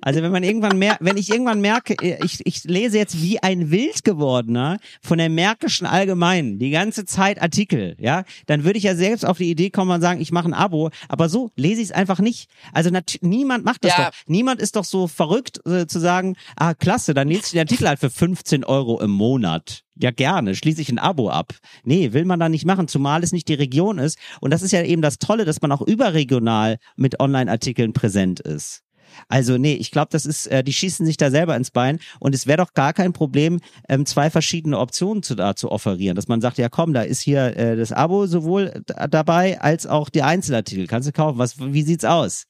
Also 0.00 0.22
wenn 0.22 0.30
man 0.30 0.44
irgendwann 0.44 0.78
mer 0.78 0.96
wenn 1.00 1.16
ich 1.16 1.30
irgendwann 1.30 1.60
merke, 1.60 1.96
ich, 2.00 2.46
ich 2.46 2.64
lese 2.64 2.98
jetzt 2.98 3.20
wie 3.20 3.42
ein 3.42 3.70
wild 3.70 4.04
gewordener 4.04 4.78
von 5.00 5.18
der 5.18 5.28
Märkischen 5.28 5.86
Allgemeinen 5.86 6.58
die 6.58 6.70
ganze 6.70 7.04
Zeit 7.04 7.42
Artikel, 7.42 7.96
ja, 7.98 8.24
dann 8.46 8.62
würde 8.64 8.78
ich 8.78 8.84
ja 8.84 8.94
selbst 8.94 9.24
auf 9.26 9.38
die 9.38 9.50
Idee 9.50 9.70
kommen 9.70 9.90
und 9.90 10.00
sagen, 10.00 10.20
ich 10.20 10.30
mache 10.30 10.48
ein 10.48 10.54
Abo, 10.54 10.90
aber 11.08 11.28
so 11.28 11.50
lese 11.56 11.80
ich 11.80 11.88
es 11.88 11.92
einfach 11.92 12.20
nicht. 12.20 12.48
Also 12.72 12.90
niemand 13.20 13.64
macht 13.64 13.84
das 13.84 13.96
Ja. 13.96 14.04
doch. 14.10 14.16
Niemand 14.26 14.60
ist 14.60 14.76
doch 14.76 14.84
so 14.84 15.08
verrückt 15.08 15.60
äh, 15.66 15.86
zu 15.86 15.98
sagen, 15.98 16.36
ah 16.56 16.74
klasse, 16.74 17.14
dann 17.14 17.28
lese 17.28 17.42
ich 17.46 17.50
den 17.50 17.60
Artikel 17.60 17.88
halt 17.88 17.98
für 17.98 18.10
15 18.10 18.64
Euro 18.64 19.00
im 19.00 19.10
Monat. 19.10 19.82
Ja, 19.94 20.10
gerne, 20.10 20.54
schließe 20.54 20.80
ich 20.80 20.88
ein 20.90 20.98
Abo 20.98 21.28
ab. 21.28 21.52
Nee, 21.84 22.12
will 22.12 22.24
man 22.24 22.40
da 22.40 22.48
nicht 22.48 22.64
machen, 22.64 22.88
zumal 22.88 23.22
es 23.22 23.32
nicht 23.32 23.48
die 23.48 23.54
Region 23.54 23.98
ist. 23.98 24.18
Und 24.40 24.50
das 24.50 24.62
ist 24.62 24.72
ja 24.72 24.82
eben 24.82 25.02
das 25.02 25.18
Tolle, 25.18 25.44
dass 25.44 25.60
man 25.60 25.70
auch 25.70 25.82
überregional 25.82 26.78
mit 26.96 27.20
Online-Artikeln 27.20 27.92
präsent 27.92 28.40
ist. 28.40 28.80
Also 29.28 29.58
nee, 29.58 29.74
ich 29.74 29.90
glaube, 29.90 30.08
das 30.10 30.24
ist, 30.24 30.46
äh, 30.46 30.64
die 30.64 30.72
schießen 30.72 31.04
sich 31.04 31.18
da 31.18 31.30
selber 31.30 31.54
ins 31.54 31.70
Bein 31.70 31.98
und 32.18 32.34
es 32.34 32.46
wäre 32.46 32.56
doch 32.56 32.72
gar 32.72 32.94
kein 32.94 33.12
Problem, 33.12 33.60
ähm, 33.86 34.06
zwei 34.06 34.30
verschiedene 34.30 34.78
Optionen 34.78 35.22
zu, 35.22 35.34
da 35.34 35.54
zu 35.54 35.70
offerieren, 35.70 36.16
dass 36.16 36.28
man 36.28 36.40
sagt, 36.40 36.56
ja 36.56 36.70
komm, 36.70 36.94
da 36.94 37.02
ist 37.02 37.20
hier 37.20 37.54
äh, 37.56 37.76
das 37.76 37.92
Abo 37.92 38.26
sowohl 38.26 38.82
d- 38.88 38.94
dabei 39.10 39.60
als 39.60 39.86
auch 39.86 40.08
die 40.08 40.22
Einzelartikel, 40.22 40.86
kannst 40.86 41.08
du 41.08 41.12
kaufen. 41.12 41.38
Was, 41.38 41.58
wie 41.58 41.82
sieht's 41.82 42.06
aus? 42.06 42.44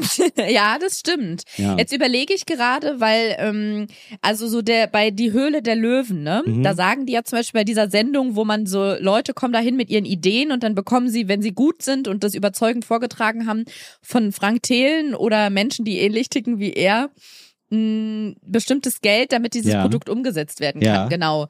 ja, 0.48 0.78
das 0.78 1.00
stimmt. 1.00 1.42
Ja. 1.56 1.76
Jetzt 1.76 1.92
überlege 1.92 2.34
ich 2.34 2.46
gerade, 2.46 3.00
weil, 3.00 3.36
ähm, 3.38 3.86
also 4.20 4.48
so 4.48 4.62
der, 4.62 4.86
bei 4.86 5.10
Die 5.10 5.32
Höhle 5.32 5.62
der 5.62 5.76
Löwen, 5.76 6.22
ne? 6.22 6.42
Mhm. 6.44 6.62
Da 6.62 6.74
sagen 6.74 7.06
die 7.06 7.12
ja 7.12 7.24
zum 7.24 7.38
Beispiel 7.38 7.60
bei 7.60 7.64
dieser 7.64 7.90
Sendung, 7.90 8.36
wo 8.36 8.44
man 8.44 8.66
so 8.66 8.94
Leute 8.98 9.34
kommen 9.34 9.52
dahin 9.52 9.76
mit 9.76 9.90
ihren 9.90 10.04
Ideen 10.04 10.52
und 10.52 10.62
dann 10.62 10.74
bekommen 10.74 11.08
sie, 11.08 11.28
wenn 11.28 11.42
sie 11.42 11.52
gut 11.52 11.82
sind 11.82 12.08
und 12.08 12.24
das 12.24 12.34
überzeugend 12.34 12.84
vorgetragen 12.84 13.46
haben, 13.46 13.64
von 14.02 14.32
Frank 14.32 14.62
Thelen 14.62 15.14
oder 15.14 15.50
Menschen, 15.50 15.84
die 15.84 15.98
ähnlich 15.98 16.28
ticken 16.28 16.58
wie 16.58 16.72
er, 16.72 17.10
mh, 17.70 18.34
bestimmtes 18.42 19.00
Geld, 19.00 19.32
damit 19.32 19.54
dieses 19.54 19.72
Ja. 19.72 19.82
Produkt 19.82 20.08
umgesetzt 20.08 20.60
werden 20.60 20.80
kann. 20.80 20.94
Ja. 20.94 21.08
Genau. 21.08 21.42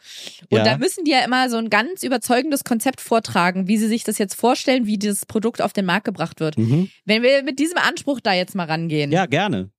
Und 0.50 0.58
Ja. 0.58 0.64
da 0.64 0.78
müssen 0.78 1.04
die 1.04 1.10
ja 1.10 1.24
immer 1.24 1.48
so 1.50 1.56
ein 1.56 1.70
ganz 1.70 2.02
überzeugendes 2.02 2.64
Konzept 2.64 3.00
vortragen, 3.00 3.66
wie 3.68 3.78
sie 3.78 3.88
sich 3.88 4.04
das 4.04 4.18
jetzt 4.18 4.34
vorstellen, 4.34 4.86
wie 4.86 4.98
dieses 4.98 5.26
Produkt 5.26 5.62
auf 5.62 5.72
den 5.72 5.84
Markt 5.86 6.04
gebracht 6.04 6.40
wird. 6.40 6.58
Mhm. 6.58 6.90
Wenn 7.04 7.22
wir 7.22 7.42
mit 7.42 7.58
diesem 7.58 7.78
Anspruch 7.78 8.20
da 8.20 8.32
jetzt 8.34 8.54
mal 8.54 8.66
rangehen. 8.66 9.10
Ja, 9.12 9.26
gerne. 9.26 9.70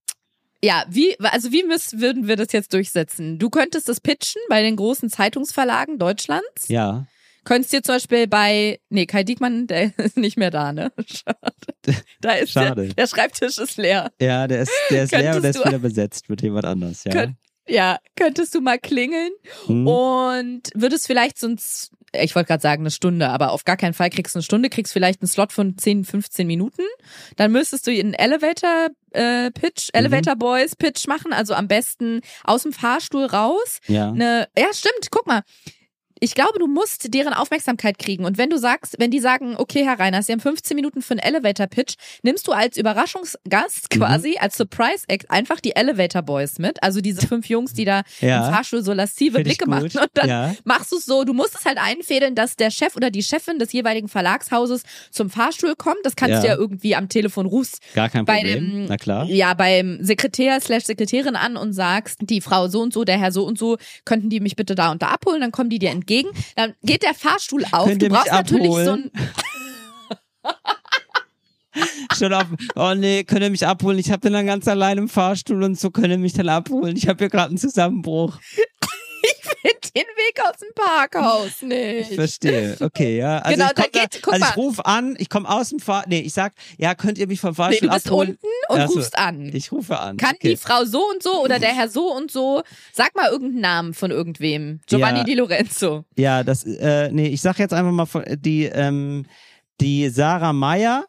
Ja, 0.63 0.83
wie, 0.89 1.19
also 1.19 1.51
wie 1.51 1.63
müssen, 1.63 2.01
würden 2.01 2.27
wir 2.27 2.35
das 2.35 2.51
jetzt 2.51 2.71
durchsetzen? 2.73 3.39
Du 3.39 3.49
könntest 3.49 3.89
das 3.89 3.99
pitchen 3.99 4.41
bei 4.47 4.61
den 4.61 4.75
großen 4.75 5.09
Zeitungsverlagen 5.09 5.97
Deutschlands. 5.97 6.67
Ja. 6.67 7.07
Könntest 7.43 7.73
dir 7.73 7.81
zum 7.81 7.95
Beispiel 7.95 8.27
bei, 8.27 8.79
nee, 8.89 9.05
Kai 9.05 9.23
Diekmann, 9.23 9.67
der 9.67 9.91
ist 9.97 10.17
nicht 10.17 10.37
mehr 10.37 10.51
da, 10.51 10.71
ne? 10.73 10.91
Schade. 11.07 12.01
Da 12.21 12.33
ist 12.33 12.51
Schade. 12.51 12.85
Der, 12.87 12.93
der 12.93 13.07
Schreibtisch 13.07 13.57
ist 13.57 13.77
leer. 13.77 14.11
Ja, 14.21 14.47
der 14.47 14.61
ist, 14.61 14.71
der 14.89 15.03
ist 15.05 15.11
leer 15.11 15.35
und 15.35 15.41
der 15.41 15.51
ist 15.51 15.65
wieder 15.65 15.79
besetzt 15.79 16.29
mit 16.29 16.41
jemand 16.41 16.65
anders, 16.65 17.03
ja. 17.03 17.11
Könnt- 17.11 17.35
Ja, 17.67 17.97
könntest 18.15 18.53
du 18.55 18.61
mal 18.61 18.77
klingeln 18.79 19.31
Hm. 19.65 19.87
und 19.87 20.63
würdest 20.75 21.07
vielleicht 21.07 21.39
so 21.39 21.47
ein, 21.47 21.57
Z- 21.57 21.91
ich 22.13 22.35
wollte 22.35 22.47
gerade 22.47 22.61
sagen 22.61 22.81
eine 22.83 22.91
Stunde, 22.91 23.29
aber 23.29 23.51
auf 23.51 23.63
gar 23.63 23.77
keinen 23.77 23.93
Fall 23.93 24.09
kriegst 24.09 24.35
du 24.35 24.39
eine 24.39 24.43
Stunde, 24.43 24.69
kriegst 24.69 24.91
vielleicht 24.91 25.21
einen 25.21 25.29
Slot 25.29 25.53
von 25.53 25.77
10, 25.77 26.03
15 26.03 26.45
Minuten. 26.45 26.81
Dann 27.37 27.51
müsstest 27.53 27.87
du 27.87 27.91
einen 27.91 28.13
Elevator 28.13 28.89
äh, 29.11 29.49
Pitch, 29.51 29.87
Mhm. 29.93 29.99
Elevator 29.99 30.35
Boys 30.35 30.75
Pitch 30.75 31.07
machen, 31.07 31.31
also 31.33 31.53
am 31.53 31.67
besten 31.69 32.19
aus 32.43 32.63
dem 32.63 32.73
Fahrstuhl 32.73 33.25
raus. 33.25 33.79
Ja. 33.87 34.09
Eine, 34.11 34.47
ja, 34.57 34.67
stimmt, 34.73 35.09
guck 35.09 35.25
mal. 35.25 35.41
Ich 36.23 36.35
glaube, 36.35 36.59
du 36.59 36.67
musst 36.67 37.11
deren 37.15 37.33
Aufmerksamkeit 37.33 37.97
kriegen. 37.97 38.25
Und 38.25 38.37
wenn 38.37 38.51
du 38.51 38.57
sagst, 38.59 38.95
wenn 38.99 39.09
die 39.09 39.19
sagen, 39.19 39.55
okay, 39.57 39.83
Herr 39.83 39.99
Reiner, 39.99 40.21
Sie 40.21 40.31
haben 40.31 40.39
15 40.39 40.75
Minuten 40.75 41.01
für 41.01 41.13
einen 41.15 41.19
Elevator-Pitch, 41.19 41.95
nimmst 42.21 42.47
du 42.47 42.51
als 42.51 42.77
Überraschungsgast 42.77 43.87
Mhm. 43.95 43.97
quasi, 43.99 44.37
als 44.39 44.55
Surprise-Act 44.57 45.31
einfach 45.31 45.59
die 45.59 45.75
Elevator 45.75 46.21
Boys 46.21 46.59
mit. 46.59 46.81
Also 46.83 47.01
diese 47.01 47.25
fünf 47.27 47.47
Jungs, 47.49 47.73
die 47.73 47.85
da 47.85 48.03
Ja. 48.19 48.45
im 48.47 48.53
Fahrstuhl 48.53 48.83
so 48.83 48.93
lascive 48.93 49.33
Find 49.33 49.45
Blicke 49.45 49.67
machen. 49.67 49.89
Und 49.99 50.09
dann 50.13 50.29
Ja. 50.29 50.55
machst 50.63 50.91
du 50.91 50.97
es 50.97 51.05
so, 51.05 51.23
du 51.23 51.33
musst 51.33 51.55
es 51.57 51.65
halt 51.65 51.79
einfädeln, 51.79 52.35
dass 52.35 52.55
der 52.55 52.69
Chef 52.69 52.95
oder 52.95 53.09
die 53.09 53.23
Chefin 53.23 53.57
des 53.57 53.71
jeweiligen 53.73 54.07
Verlagshauses 54.07 54.83
zum 55.09 55.31
Fahrstuhl 55.31 55.75
kommt. 55.75 55.97
Das 56.03 56.15
kannst 56.15 56.35
Ja. 56.35 56.41
du 56.41 56.47
ja 56.49 56.55
irgendwie 56.55 56.95
am 56.95 57.09
Telefon 57.09 57.47
rufst 57.47 57.79
Gar 57.95 58.09
kein 58.09 58.25
bei 58.25 58.37
Problem. 58.41 58.69
dem, 58.71 58.85
Na 58.85 58.97
klar. 58.97 59.25
ja, 59.25 59.55
beim 59.55 59.97
Sekretär 60.01 60.61
slash 60.61 60.83
Sekretärin 60.83 61.35
an 61.35 61.57
und 61.57 61.73
sagst, 61.73 62.19
die 62.21 62.41
Frau 62.41 62.67
so 62.67 62.79
und 62.81 62.93
so, 62.93 63.03
der 63.05 63.17
Herr 63.19 63.31
so 63.31 63.43
und 63.43 63.57
so, 63.57 63.77
könnten 64.05 64.29
die 64.29 64.39
mich 64.39 64.55
bitte 64.55 64.75
da 64.75 64.91
und 64.91 65.01
da 65.01 65.07
abholen, 65.07 65.41
dann 65.41 65.51
kommen 65.51 65.71
die 65.71 65.79
dir 65.79 65.89
entgegen. 65.89 66.10
Dann 66.55 66.75
geht 66.83 67.03
der 67.03 67.13
Fahrstuhl 67.13 67.65
auf. 67.71 67.87
Könnt 67.87 68.01
du 68.01 68.09
brauchst 68.09 68.31
natürlich 68.31 68.65
so 68.65 68.77
abholen? 68.77 69.11
ein, 69.13 69.29
Schon 72.17 72.33
auf, 72.33 72.45
oh 72.75 72.93
nee, 72.95 73.23
könnt 73.23 73.41
ihr 73.41 73.49
mich 73.49 73.65
abholen? 73.65 73.97
Ich 73.97 74.11
hab 74.11 74.21
den 74.21 74.33
dann 74.33 74.45
ganz 74.45 74.67
allein 74.67 74.97
im 74.97 75.07
Fahrstuhl 75.07 75.63
und 75.63 75.79
so 75.79 75.89
könnt 75.89 76.09
ihr 76.09 76.17
mich 76.17 76.33
dann 76.33 76.49
abholen. 76.49 76.97
Ich 76.97 77.07
habe 77.07 77.19
hier 77.19 77.29
gerade 77.29 77.49
einen 77.49 77.57
Zusammenbruch. 77.57 78.39
Den 79.95 80.03
Weg 80.03 80.39
aus 80.43 80.57
dem 80.59 80.69
Parkhaus 80.75 81.61
nicht. 81.61 82.09
Ich 82.11 82.15
verstehe. 82.15 82.77
Okay, 82.79 83.17
ja. 83.17 83.39
Also 83.39 83.55
Genau, 83.57 83.67
ich 83.69 83.73
da 83.73 83.83
geht- 83.99 84.21
guck 84.21 84.33
also 84.33 84.45
ich 84.49 84.57
rufe 84.57 84.85
an, 84.85 85.15
ich 85.19 85.29
komme 85.29 85.49
aus 85.49 85.69
dem 85.69 85.79
Fahr, 85.79 86.03
nee, 86.07 86.19
ich 86.21 86.33
sag, 86.33 86.53
ja, 86.77 86.95
könnt 86.95 87.17
ihr 87.17 87.27
mich 87.27 87.39
vom 87.39 87.51
Nee, 87.51 87.55
Fahrstuhl 87.55 87.89
du 87.89 87.93
bist 87.93 88.07
abholen? 88.07 88.29
unten 88.31 88.47
und 88.73 88.79
Ach 88.79 88.87
so. 88.89 88.95
rufst 88.95 89.17
an. 89.17 89.51
Ich 89.53 89.71
rufe 89.71 89.99
an. 89.99 90.17
Kann 90.17 90.35
okay. 90.35 90.49
die 90.49 90.57
Frau 90.57 90.85
so 90.85 91.03
und 91.09 91.21
so 91.23 91.43
oder 91.43 91.59
der 91.59 91.75
Herr 91.75 91.89
so 91.89 92.11
und 92.13 92.31
so, 92.31 92.63
sag 92.93 93.15
mal 93.15 93.29
irgendeinen 93.29 93.61
Namen 93.61 93.93
von 93.93 94.11
irgendwem. 94.11 94.79
Giovanni 94.87 95.19
Ja. 95.19 95.23
Di 95.25 95.33
Lorenzo. 95.35 96.05
Ja, 96.17 96.43
das, 96.43 96.63
äh, 96.65 97.09
nee, 97.11 97.27
ich 97.27 97.41
sag 97.41 97.59
jetzt 97.59 97.73
einfach 97.73 97.91
mal 97.91 98.05
von- 98.05 98.25
die, 98.39 98.65
ähm, 98.65 99.25
die 99.79 100.09
Sarah 100.09 100.53
Meyer. 100.53 101.05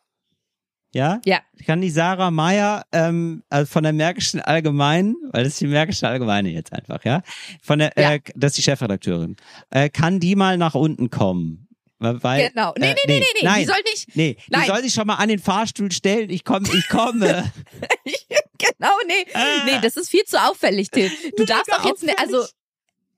Ja? 0.94 1.20
Ja. 1.24 1.40
Kann 1.66 1.81
die 1.81 1.90
Sarah 1.90 2.31
Meyer 2.31 2.85
ähm, 2.92 3.42
also 3.48 3.70
von 3.70 3.83
der 3.83 3.92
Märkischen 3.92 4.40
Allgemeinen, 4.40 5.16
weil 5.33 5.44
das 5.44 5.55
ist 5.55 5.61
die 5.62 5.66
Märkische 5.66 6.07
Allgemeine 6.09 6.50
jetzt 6.50 6.72
einfach, 6.72 7.05
ja? 7.05 7.22
Von 7.62 7.78
der, 7.78 7.92
Ja. 7.96 8.12
äh, 8.14 8.20
das 8.35 8.50
ist 8.52 8.59
die 8.59 8.62
Chefredakteurin. 8.62 9.37
Äh, 9.70 9.88
kann 9.88 10.20
die 10.20 10.37
mal 10.37 10.59
nach 10.59 10.74
unten 10.74 11.09
kommen? 11.11 11.66
Weil, 11.98 12.48
Genau. 12.50 12.74
Nee, 12.76 12.90
äh, 12.90 12.94
nee, 12.94 13.00
nee, 13.07 13.18
nee, 13.20 13.24
nee. 13.40 13.46
Nein, 13.46 13.61
Die 13.61 13.64
soll 13.66 13.81
nicht. 13.85 14.16
nee, 14.16 14.35
die 14.35 14.50
Nein. 14.50 14.66
soll 14.66 14.83
sich 14.83 14.92
schon 14.92 15.07
mal 15.07 15.14
an 15.14 15.28
den 15.28 15.38
Fahrstuhl 15.38 15.92
stellen. 15.92 16.31
Ich 16.31 16.44
komme, 16.44 16.68
ich 16.74 16.88
komme. 16.88 17.50
Genau, 18.59 18.92
nee. 19.09 19.26
Nee, 19.64 19.78
das 19.83 19.96
ist 19.96 20.09
viel 20.09 20.22
zu 20.24 20.40
auffällig, 20.40 20.90
Till. 20.90 21.11
Du 21.37 21.44
darfst 21.44 21.68
doch 21.72 21.85
jetzt, 21.85 22.05
ne, 22.05 22.12
also, 22.18 22.44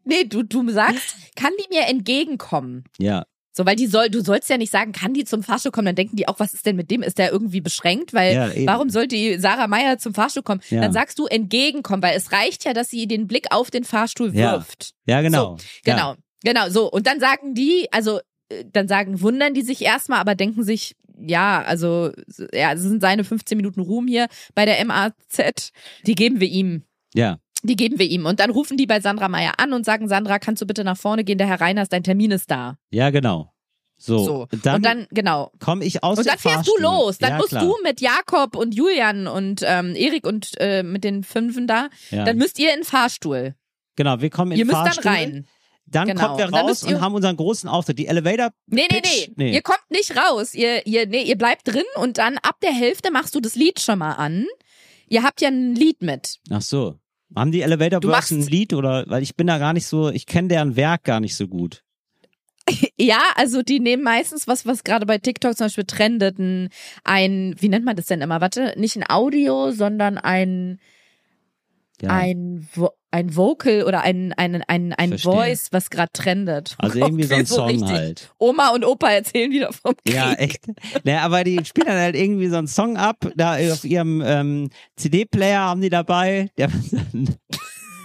nee, 0.05 0.25
du, 0.25 0.43
du 0.43 0.71
sagst, 0.71 1.17
kann 1.37 1.53
die 1.59 1.75
mir 1.75 1.87
entgegenkommen? 1.87 2.85
ja, 2.99 3.25
So, 3.57 3.65
weil 3.65 3.77
die 3.77 3.87
soll, 3.87 4.11
du 4.11 4.21
sollst 4.21 4.51
ja 4.51 4.57
nicht 4.59 4.73
sagen, 4.73 4.91
kann 4.91 5.15
die 5.15 5.25
zum 5.25 5.45
Fahrstuhl 5.45 5.71
kommen? 5.71 5.87
Dann 5.87 5.95
denken 5.95 6.17
die 6.17 6.27
auch, 6.27 6.41
was 6.41 6.55
ist 6.55 6.67
denn 6.67 6.75
mit 6.75 6.91
dem? 6.91 7.03
Ist 7.03 7.19
der 7.19 7.31
irgendwie 7.31 7.61
beschränkt? 7.61 8.13
Weil, 8.13 8.35
Ja, 8.35 8.51
warum 8.67 8.91
soll 8.91 9.07
die 9.07 9.39
Sarah 9.39 9.69
Meyer 9.69 9.97
zum 9.99 10.13
Fahrstuhl 10.13 10.43
kommen? 10.43 10.61
Ja. 10.71 10.81
Dann 10.81 10.93
sagst 10.93 11.21
du 11.21 11.27
entgegenkommen, 11.27 12.03
weil 12.03 12.17
es 12.17 12.33
reicht 12.33 12.65
ja, 12.65 12.73
dass 12.73 12.91
sie 12.91 13.07
den 13.07 13.29
Blick 13.29 13.47
auf 13.51 13.71
den 13.71 13.85
Fahrstuhl 13.85 14.35
Ja. 14.35 14.53
wirft. 14.55 14.91
ja, 15.07 15.21
genau. 15.23 15.57
Genau, 15.85 16.15
genau, 16.43 16.69
so. 16.69 16.91
Und 16.91 17.07
dann 17.07 17.21
sagen 17.21 17.55
die, 17.55 17.87
also, 17.93 18.19
äh, 18.49 18.65
dann 18.73 18.89
sagen, 18.89 19.21
wundern 19.21 19.55
die 19.55 19.63
sich 19.63 19.83
erstmal, 19.83 20.19
aber 20.19 20.35
denken 20.35 20.65
sich, 20.65 20.97
ja, 21.17 21.63
also, 21.63 22.11
ja, 22.53 22.73
es 22.73 22.81
sind 22.81 23.01
seine 23.01 23.23
15 23.23 23.57
Minuten 23.57 23.81
Ruhm 23.81 24.09
hier 24.09 24.27
bei 24.57 24.65
der 24.65 24.85
MAZ. 24.85 25.71
Die 26.07 26.17
geben 26.17 26.41
wir 26.41 26.49
ihm. 26.49 26.83
Ja, 27.15 27.39
Die 27.63 27.77
geben 27.77 27.99
wir 27.99 28.07
ihm. 28.07 28.27
Und 28.27 28.41
dann 28.41 28.51
rufen 28.51 28.77
die 28.77 28.87
bei 28.87 29.01
Sandra 29.01 29.29
Meyer 29.29 29.55
an 29.59 29.73
und 29.73 29.87
sagen, 29.87 30.07
Sandra, 30.09 30.39
kannst 30.39 30.61
du 30.61 30.67
bitte 30.67 30.85
nach 30.85 30.97
vorne 30.99 31.25
gehen? 31.25 31.39
Der 31.39 31.47
Herr 31.47 31.61
Reiners, 31.63 31.89
dein 31.89 32.03
Termin 32.05 32.31
ist 32.31 32.51
da. 32.51 32.77
ja, 32.91 33.09
genau. 33.11 33.51
So, 33.97 34.19
So. 34.19 34.47
dann, 34.65 34.75
und 34.77 34.83
dann, 34.85 35.07
genau. 35.13 35.53
komme 35.61 35.85
ich 35.85 36.03
aus 36.03 36.19
Und 36.19 36.27
dann 36.27 36.37
fährst 36.37 36.67
du 36.67 36.73
Fahrstuhl. 36.73 36.83
los. 36.83 37.19
Dann 37.19 37.31
ja, 37.31 37.37
musst 37.39 37.51
klar. 37.51 37.63
du 37.65 37.77
mit 37.85 38.01
Jakob 38.01 38.57
und 38.57 38.75
Julian 38.75 39.29
und 39.29 39.61
ähm, 39.65 39.95
Erik 39.95 40.27
und 40.27 40.51
äh, 40.59 40.83
mit 40.83 41.05
den 41.05 41.23
Fünfen 41.23 41.67
da, 41.69 41.89
Ja. 42.11 42.25
dann 42.25 42.37
müsst 42.37 42.59
ihr 42.59 42.71
in 42.75 42.81
den 42.81 42.85
Fahrstuhl. 42.85 43.55
Genau, 43.97 44.21
wir 44.21 44.31
kommen 44.31 44.51
in 44.51 44.59
ihr 44.59 44.65
den 44.65 44.67
müsst 44.67 44.79
dann 44.79 44.87
Fahrstuhl. 44.87 45.11
rein. 45.13 45.47
Dann 45.87 46.09
Genau. 46.09 46.27
kommen 46.27 46.39
wir 46.39 46.47
Und 46.47 46.55
raus 46.55 46.83
ihr- 46.83 46.97
und 46.97 47.01
haben 47.03 47.15
unseren 47.15 47.37
großen 47.37 47.69
Auftritt. 47.69 47.99
Die 48.01 48.09
Elevator. 48.09 48.51
Nee, 48.67 48.89
nee, 48.91 49.01
nee, 49.05 49.33
Nee. 49.37 49.55
Ihr 49.55 49.63
kommt 49.63 49.89
nicht 49.91 50.17
raus. 50.17 50.55
Ihr, 50.55 50.85
ihr, 50.87 51.07
nee, 51.07 51.23
ihr 51.23 51.39
bleibt 51.39 51.69
drin 51.69 51.85
und 51.97 52.19
dann 52.19 52.37
ab 52.39 52.57
der 52.63 52.73
Hälfte 52.73 53.13
machst 53.13 53.35
du 53.37 53.41
das 53.41 53.55
Lied 53.55 53.79
schon 53.81 54.01
mal 54.01 54.15
an. 54.15 54.47
Ihr 55.09 55.23
habt 55.23 55.41
ja 55.41 55.49
ein 55.49 55.77
Lied 55.77 56.03
mit. 56.03 56.39
Ach 56.51 56.63
so. 56.63 56.97
Haben 57.35 57.53
die 57.53 57.63
Elevator 57.63 58.01
machst- 58.05 58.31
ein 58.33 58.47
Lied 58.47 58.73
oder 58.75 59.05
weil 59.09 59.23
ich 59.23 59.35
bin 59.37 59.47
da 59.47 59.59
gar 59.59 59.73
nicht 59.73 59.87
so, 59.87 60.09
ich 60.11 60.27
kenne 60.27 60.49
deren 60.49 60.77
Werk 60.77 61.05
gar 61.05 61.21
nicht 61.21 61.35
so 61.37 61.49
gut. 61.49 61.83
Ja, 62.97 63.21
also 63.35 63.63
die 63.63 63.81
nehmen 63.81 64.03
meistens 64.05 64.47
was, 64.49 64.65
was 64.67 64.85
gerade 64.85 65.05
bei 65.05 65.19
TikTok 65.19 65.57
zum 65.57 65.67
Beispiel 65.67 65.85
trendet, 65.85 66.39
ein, 66.39 66.69
ein, 67.03 67.55
wie 67.59 67.69
nennt 67.69 67.85
man 67.85 67.97
das 67.97 68.07
denn 68.07 68.21
immer? 68.23 68.41
Warte, 68.41 68.73
nicht 68.79 68.97
ein 68.97 69.05
Audio, 69.09 69.73
sondern 69.73 70.17
ein, 70.17 70.79
Ja. 72.01 72.11
ein, 72.11 72.67
ein 73.15 73.37
Vocal 73.37 73.85
oder 73.85 74.01
ein, 74.03 74.33
ein, 74.33 74.63
ein, 74.67 74.93
ein 74.93 75.09
Verstehe. 75.11 75.33
Voice, 75.33 75.69
was 75.71 75.89
gerade 75.89 76.11
trendet. 76.13 76.75
also 76.79 76.99
irgendwie 76.99 77.23
so 77.25 77.35
ein 77.37 77.47
Song 77.47 77.69
richtig. 77.69 77.89
halt. 77.91 78.35
Oma 78.39 78.71
und 78.71 78.85
Opa 78.85 79.09
erzählen 79.11 79.51
wieder 79.53 79.73
vom 79.73 79.95
Krieg. 80.05 80.15
Ja, 80.17 80.33
echt. 80.35 80.67
Naja, 81.05 81.23
aber 81.23 81.45
die 81.45 81.65
spielen 81.65 81.87
dann 81.87 81.99
halt 81.99 82.17
irgendwie 82.17 82.49
so 82.49 82.57
einen 82.57 82.67
Song 82.67 82.97
ab. 82.97 83.17
Da 83.37 83.57
auf 83.73 83.85
ihrem 83.85 84.21
ähm, 84.27 84.69
CD-Player 84.97 85.61
haben 85.61 85.81
die 85.81 85.91
dabei. 85.91 86.51
Der, 86.59 86.69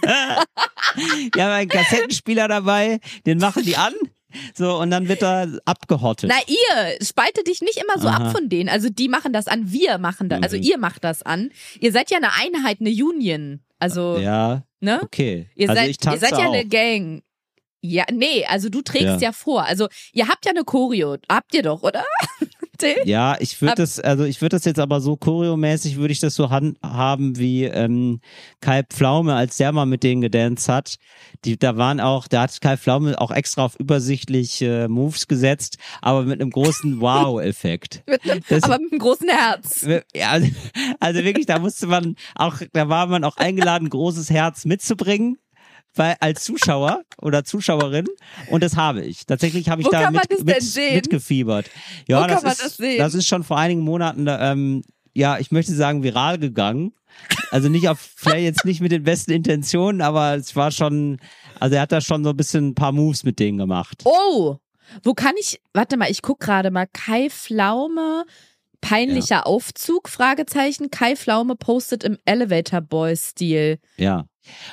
die 0.04 1.40
haben 1.42 1.50
einen 1.52 1.68
Kassettenspieler 1.68 2.48
dabei. 2.48 3.00
Den 3.26 3.38
machen 3.38 3.64
die 3.64 3.76
an. 3.76 3.92
So, 4.54 4.78
und 4.80 4.90
dann 4.92 5.08
wird 5.08 5.22
er 5.24 5.58
abgehottet. 5.64 6.30
Na, 6.32 6.36
ihr 6.46 7.04
spaltet 7.04 7.48
dich 7.48 7.62
nicht 7.62 7.78
immer 7.78 8.00
so 8.00 8.06
Aha. 8.06 8.26
ab 8.28 8.32
von 8.32 8.48
denen. 8.48 8.68
Also 8.68 8.88
die 8.88 9.08
machen 9.08 9.32
das 9.32 9.48
an, 9.48 9.72
wir 9.72 9.98
machen 9.98 10.28
das. 10.28 10.40
Also 10.42 10.56
Mhm. 10.56 10.62
ihr 10.62 10.78
macht 10.78 11.02
das 11.02 11.22
an. 11.24 11.50
Ihr 11.80 11.90
seid 11.90 12.10
ja 12.12 12.18
eine 12.18 12.32
Einheit, 12.34 12.78
eine 12.80 12.90
Union. 12.90 13.60
Also, 13.80 14.18
Ja, 14.18 14.62
ne? 14.80 15.00
okay. 15.02 15.48
Ihr 15.54 15.68
also 15.70 15.80
seid, 15.80 15.90
ich 15.90 15.96
ihr 15.96 16.00
tanze 16.00 16.20
seid 16.20 16.32
ja 16.32 16.48
auch. 16.48 16.52
eine 16.52 16.66
Gang. 16.66 17.22
Ja, 17.82 18.04
nee, 18.12 18.44
also 18.46 18.68
du 18.68 18.82
trägst 18.82 19.06
Ja. 19.06 19.18
ja. 19.18 19.32
vor. 19.32 19.64
Also 19.64 19.88
ihr 20.12 20.28
habt 20.28 20.44
ja 20.44 20.50
eine 20.50 20.64
Choreo. 20.64 21.16
Habt 21.30 21.54
ihr 21.54 21.62
doch, 21.62 21.82
oder? 21.82 22.04
Till? 22.80 22.96
Ja, 23.04 23.36
ich 23.38 23.60
würde 23.60 23.76
das, 23.76 24.00
also 24.00 24.24
ich 24.24 24.40
würde 24.40 24.56
das 24.56 24.64
jetzt 24.64 24.80
aber 24.80 25.00
so 25.00 25.16
choreomäßig 25.16 25.96
würde 25.96 26.12
ich 26.12 26.20
das 26.20 26.34
so 26.34 26.50
handhaben 26.50 27.38
wie 27.38 27.64
ähm, 27.64 28.20
Kai 28.60 28.82
Pflaume, 28.82 29.34
als 29.34 29.56
der 29.58 29.72
mal 29.72 29.86
mit 29.86 30.02
denen 30.02 30.20
gedanced 30.20 30.68
hat. 30.68 30.96
Die, 31.44 31.58
da 31.58 31.76
waren 31.76 32.00
auch, 32.00 32.26
da 32.26 32.42
hat 32.42 32.60
Kai 32.60 32.76
Pflaume 32.76 33.20
auch 33.20 33.30
extra 33.30 33.64
auf 33.64 33.78
übersichtlich 33.78 34.62
äh, 34.62 34.88
Moves 34.88 35.28
gesetzt, 35.28 35.78
aber 36.00 36.22
mit 36.24 36.40
einem 36.40 36.50
großen 36.50 37.00
Wow-Effekt. 37.00 38.02
Aber 38.62 38.78
mit 38.78 38.92
einem 38.92 38.98
großen 38.98 39.28
Herz. 39.28 39.86
Ja, 40.14 40.30
also, 40.30 40.48
also 40.98 41.24
wirklich, 41.24 41.46
da 41.46 41.58
musste 41.58 41.86
man 41.86 42.16
auch, 42.34 42.56
da 42.72 42.88
war 42.88 43.06
man 43.06 43.24
auch 43.24 43.36
eingeladen, 43.36 43.86
ein 43.86 43.90
großes 43.90 44.30
Herz 44.30 44.64
mitzubringen. 44.64 45.38
Weil, 45.94 46.16
als 46.20 46.44
Zuschauer 46.44 47.02
oder 47.20 47.44
Zuschauerin 47.44 48.06
und 48.50 48.62
das 48.62 48.76
habe 48.76 49.04
ich. 49.04 49.26
Tatsächlich 49.26 49.68
habe 49.68 49.82
ich 49.82 49.86
Wo 49.86 49.90
da 49.90 50.10
mit, 50.10 50.28
mit, 50.44 50.76
mitgefiebert. 50.92 51.68
Ja, 52.06 52.26
das 52.26 52.44
ist, 52.44 52.80
das 52.80 52.96
das 52.96 53.14
ist 53.14 53.26
schon 53.26 53.42
vor 53.42 53.58
einigen 53.58 53.80
Monaten, 53.80 54.26
ähm, 54.28 54.82
ja, 55.14 55.38
ich 55.38 55.50
möchte 55.50 55.74
sagen, 55.74 56.02
viral 56.02 56.38
gegangen. 56.38 56.92
Also 57.50 57.68
nicht 57.68 57.88
auf, 57.88 57.98
vielleicht 58.16 58.44
jetzt 58.44 58.64
nicht 58.64 58.80
mit 58.80 58.92
den 58.92 59.02
besten 59.02 59.32
Intentionen, 59.32 60.00
aber 60.00 60.36
es 60.36 60.54
war 60.54 60.70
schon, 60.70 61.18
also 61.58 61.74
er 61.74 61.82
hat 61.82 61.92
da 61.92 62.00
schon 62.00 62.22
so 62.22 62.30
ein 62.30 62.36
bisschen 62.36 62.68
ein 62.68 62.74
paar 62.74 62.92
Moves 62.92 63.24
mit 63.24 63.38
denen 63.40 63.58
gemacht. 63.58 64.02
Oh, 64.04 64.56
wo 65.02 65.14
kann 65.14 65.34
ich, 65.38 65.60
warte 65.72 65.96
mal, 65.96 66.10
ich 66.10 66.22
guck 66.22 66.40
gerade 66.40 66.70
mal. 66.70 66.86
Kai 66.92 67.28
Pflaume, 67.30 68.24
peinlicher 68.80 69.46
Aufzug, 69.46 70.08
Fragezeichen. 70.08 70.90
Kai 70.90 71.16
Pflaume 71.16 71.56
postet 71.56 72.04
im 72.04 72.18
Elevator 72.24 72.80
Boy 72.80 73.16
Stil. 73.16 73.78
Ja. 73.96 74.26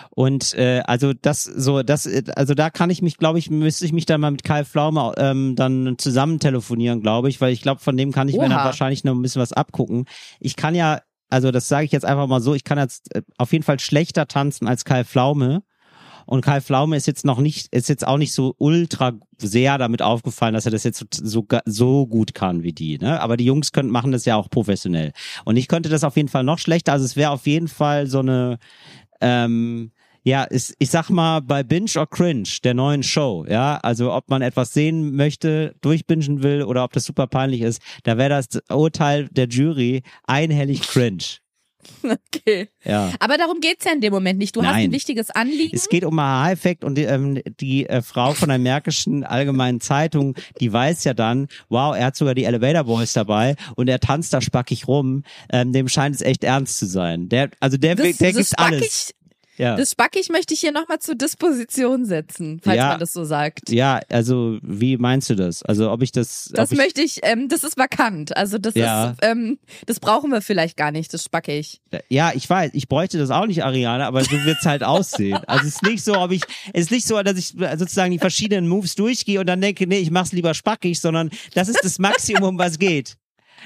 Und 0.09 0.53
äh, 0.53 0.81
also 0.85 1.13
das 1.13 1.43
so 1.43 1.83
das 1.83 2.05
äh, 2.05 2.23
also 2.35 2.53
da 2.53 2.69
kann 2.69 2.89
ich 2.89 3.01
mich 3.01 3.17
glaube 3.17 3.39
ich 3.39 3.49
müsste 3.49 3.85
ich 3.85 3.93
mich 3.93 4.05
dann 4.05 4.21
mal 4.21 4.31
mit 4.31 4.43
Kai 4.43 4.63
Pflaume 4.63 5.13
ähm, 5.17 5.55
dann 5.55 5.95
zusammen 5.97 6.39
telefonieren 6.39 7.01
glaube 7.01 7.29
ich 7.29 7.41
weil 7.41 7.53
ich 7.53 7.61
glaube 7.61 7.81
von 7.81 7.97
dem 7.97 8.11
kann 8.11 8.29
ich 8.29 8.35
mir 8.35 8.49
dann 8.49 8.53
Oha. 8.53 8.65
wahrscheinlich 8.65 9.03
noch 9.03 9.13
ein 9.13 9.21
bisschen 9.21 9.41
was 9.41 9.53
abgucken. 9.53 10.05
Ich 10.39 10.55
kann 10.55 10.75
ja 10.75 11.01
also 11.29 11.51
das 11.51 11.67
sage 11.67 11.85
ich 11.85 11.91
jetzt 11.91 12.05
einfach 12.05 12.27
mal 12.27 12.41
so 12.41 12.53
ich 12.53 12.63
kann 12.63 12.77
jetzt 12.77 13.13
äh, 13.15 13.21
auf 13.37 13.51
jeden 13.51 13.63
Fall 13.63 13.79
schlechter 13.79 14.27
tanzen 14.27 14.67
als 14.67 14.85
Kai 14.85 15.03
Pflaume 15.03 15.63
und 16.25 16.41
Kai 16.41 16.59
Pflaume 16.61 16.95
ist 16.95 17.07
jetzt 17.07 17.25
noch 17.25 17.39
nicht 17.39 17.73
ist 17.73 17.89
jetzt 17.89 18.05
auch 18.05 18.17
nicht 18.17 18.33
so 18.33 18.53
ultra 18.57 19.13
sehr 19.37 19.77
damit 19.77 20.01
aufgefallen 20.01 20.53
dass 20.53 20.65
er 20.65 20.71
das 20.71 20.83
jetzt 20.83 20.99
so 20.99 21.05
so, 21.11 21.47
so 21.65 22.07
gut 22.07 22.33
kann 22.33 22.63
wie 22.63 22.73
die 22.73 22.97
ne? 22.97 23.21
Aber 23.21 23.37
die 23.37 23.45
Jungs 23.45 23.71
können 23.71 23.89
machen 23.89 24.11
das 24.11 24.25
ja 24.25 24.35
auch 24.35 24.49
professionell. 24.49 25.13
Und 25.45 25.57
ich 25.57 25.67
könnte 25.67 25.89
das 25.89 26.03
auf 26.03 26.17
jeden 26.17 26.29
Fall 26.29 26.43
noch 26.43 26.59
schlechter. 26.59 26.93
Also 26.93 27.05
es 27.05 27.15
wäre 27.15 27.31
auf 27.31 27.47
jeden 27.47 27.67
Fall 27.67 28.07
so 28.07 28.19
eine 28.19 28.59
ähm, 29.21 29.91
ja, 30.23 30.43
ist, 30.43 30.75
ich 30.79 30.89
sag 30.89 31.09
mal, 31.09 31.39
bei 31.39 31.63
Binge 31.63 31.91
or 31.95 32.05
Cringe, 32.05 32.49
der 32.63 32.73
neuen 32.73 33.01
Show, 33.01 33.45
ja, 33.47 33.77
also 33.77 34.11
ob 34.11 34.29
man 34.29 34.41
etwas 34.41 34.73
sehen 34.73 35.15
möchte, 35.15 35.73
durchbingen 35.79 36.43
will 36.43 36.63
oder 36.63 36.83
ob 36.83 36.91
das 36.91 37.05
super 37.05 37.27
peinlich 37.27 37.61
ist, 37.61 37.81
da 38.03 38.17
wäre 38.17 38.29
das 38.29 38.47
Urteil 38.69 39.29
der 39.29 39.47
Jury 39.47 40.03
einhellig 40.25 40.81
cringe. 40.81 41.37
Okay. 42.37 42.69
Ja. 42.83 43.11
Aber 43.19 43.37
darum 43.37 43.59
geht's 43.59 43.83
ja 43.85 43.91
in 43.91 44.01
dem 44.01 44.13
Moment 44.13 44.39
nicht. 44.39 44.55
Du 44.55 44.63
hast 44.63 44.71
Nein. 44.71 44.89
ein 44.89 44.91
wichtiges 44.91 45.29
Anliegen. 45.31 45.75
Es 45.75 45.89
geht 45.89 46.05
um 46.05 46.17
Aha-Effekt 46.17 46.83
und 46.83 46.95
die, 46.95 47.03
ähm, 47.03 47.41
die 47.59 47.87
äh, 47.87 48.01
Frau 48.01 48.33
von 48.33 48.49
der 48.49 48.59
Märkischen 48.59 49.23
Allgemeinen 49.23 49.81
Zeitung, 49.81 50.35
die 50.59 50.71
weiß 50.71 51.03
ja 51.03 51.13
dann, 51.13 51.47
wow, 51.69 51.95
er 51.95 52.05
hat 52.05 52.15
sogar 52.15 52.35
die 52.35 52.45
Elevator 52.45 52.85
Boys 52.85 53.13
dabei 53.13 53.55
und 53.75 53.89
er 53.89 53.99
tanzt 53.99 54.33
da 54.33 54.41
spackig 54.41 54.87
rum. 54.87 55.23
Ähm, 55.51 55.73
dem 55.73 55.89
scheint 55.89 56.15
es 56.15 56.21
echt 56.21 56.43
ernst 56.43 56.79
zu 56.79 56.85
sein. 56.85 57.29
Der, 57.29 57.49
also 57.59 57.77
der, 57.77 57.95
das, 57.95 58.17
der 58.17 58.33
gibt 58.33 58.59
alles. 58.59 59.13
Ja. 59.57 59.75
Das 59.75 59.91
Spackig 59.91 60.29
möchte 60.29 60.53
ich 60.53 60.59
hier 60.59 60.71
nochmal 60.71 60.99
zur 60.99 61.15
Disposition 61.15 62.05
setzen, 62.05 62.59
falls 62.63 62.77
Ja. 62.77 62.89
man 62.89 62.99
das 62.99 63.13
so 63.13 63.23
sagt. 63.25 63.69
ja, 63.69 63.99
also 64.09 64.57
wie 64.61 64.97
meinst 64.97 65.29
du 65.29 65.35
das? 65.35 65.63
Also 65.63 65.91
ob 65.91 66.01
ich 66.03 66.11
das, 66.11 66.49
Das 66.53 66.71
ich, 66.71 66.77
möchte 66.77 67.01
ich, 67.01 67.19
ähm, 67.23 67.47
das 67.49 67.63
ist 67.63 67.77
vakant. 67.77 68.35
Also 68.37 68.57
das 68.57 68.75
Ja. 68.75 69.11
ist, 69.11 69.19
ähm, 69.23 69.57
das 69.85 69.99
brauchen 69.99 70.31
wir 70.31 70.41
vielleicht 70.41 70.77
gar 70.77 70.91
nicht, 70.91 71.13
das 71.13 71.23
Spackig. 71.23 71.81
Ja, 72.09 72.31
ich 72.35 72.49
weiß, 72.49 72.71
ich 72.73 72.87
bräuchte 72.87 73.17
das 73.17 73.31
auch 73.31 73.45
nicht, 73.47 73.63
Ariane, 73.63 74.05
aber 74.05 74.23
so 74.23 74.31
wird's 74.43 74.65
halt 74.65 74.83
aussehen. 74.83 75.39
Also 75.47 75.67
es 75.67 75.75
ist 75.75 75.83
nicht 75.83 76.03
so, 76.03 76.15
ob 76.17 76.31
ich, 76.31 76.41
es 76.73 76.81
ist 76.85 76.91
nicht 76.91 77.07
so, 77.07 77.21
dass 77.23 77.37
ich 77.37 77.53
sozusagen 77.77 78.11
die 78.11 78.19
verschiedenen 78.19 78.67
Moves 78.67 78.95
durchgehe 78.95 79.39
und 79.39 79.47
dann 79.47 79.61
denke, 79.61 79.87
nee, 79.87 79.99
ich 79.99 80.11
mach's 80.11 80.31
lieber 80.33 80.53
spackig, 80.53 80.99
sondern 81.01 81.29
das 81.53 81.67
ist 81.69 81.79
das 81.83 81.99
Maximum, 81.99 82.57
was 82.57 82.77
geht. 82.79 83.15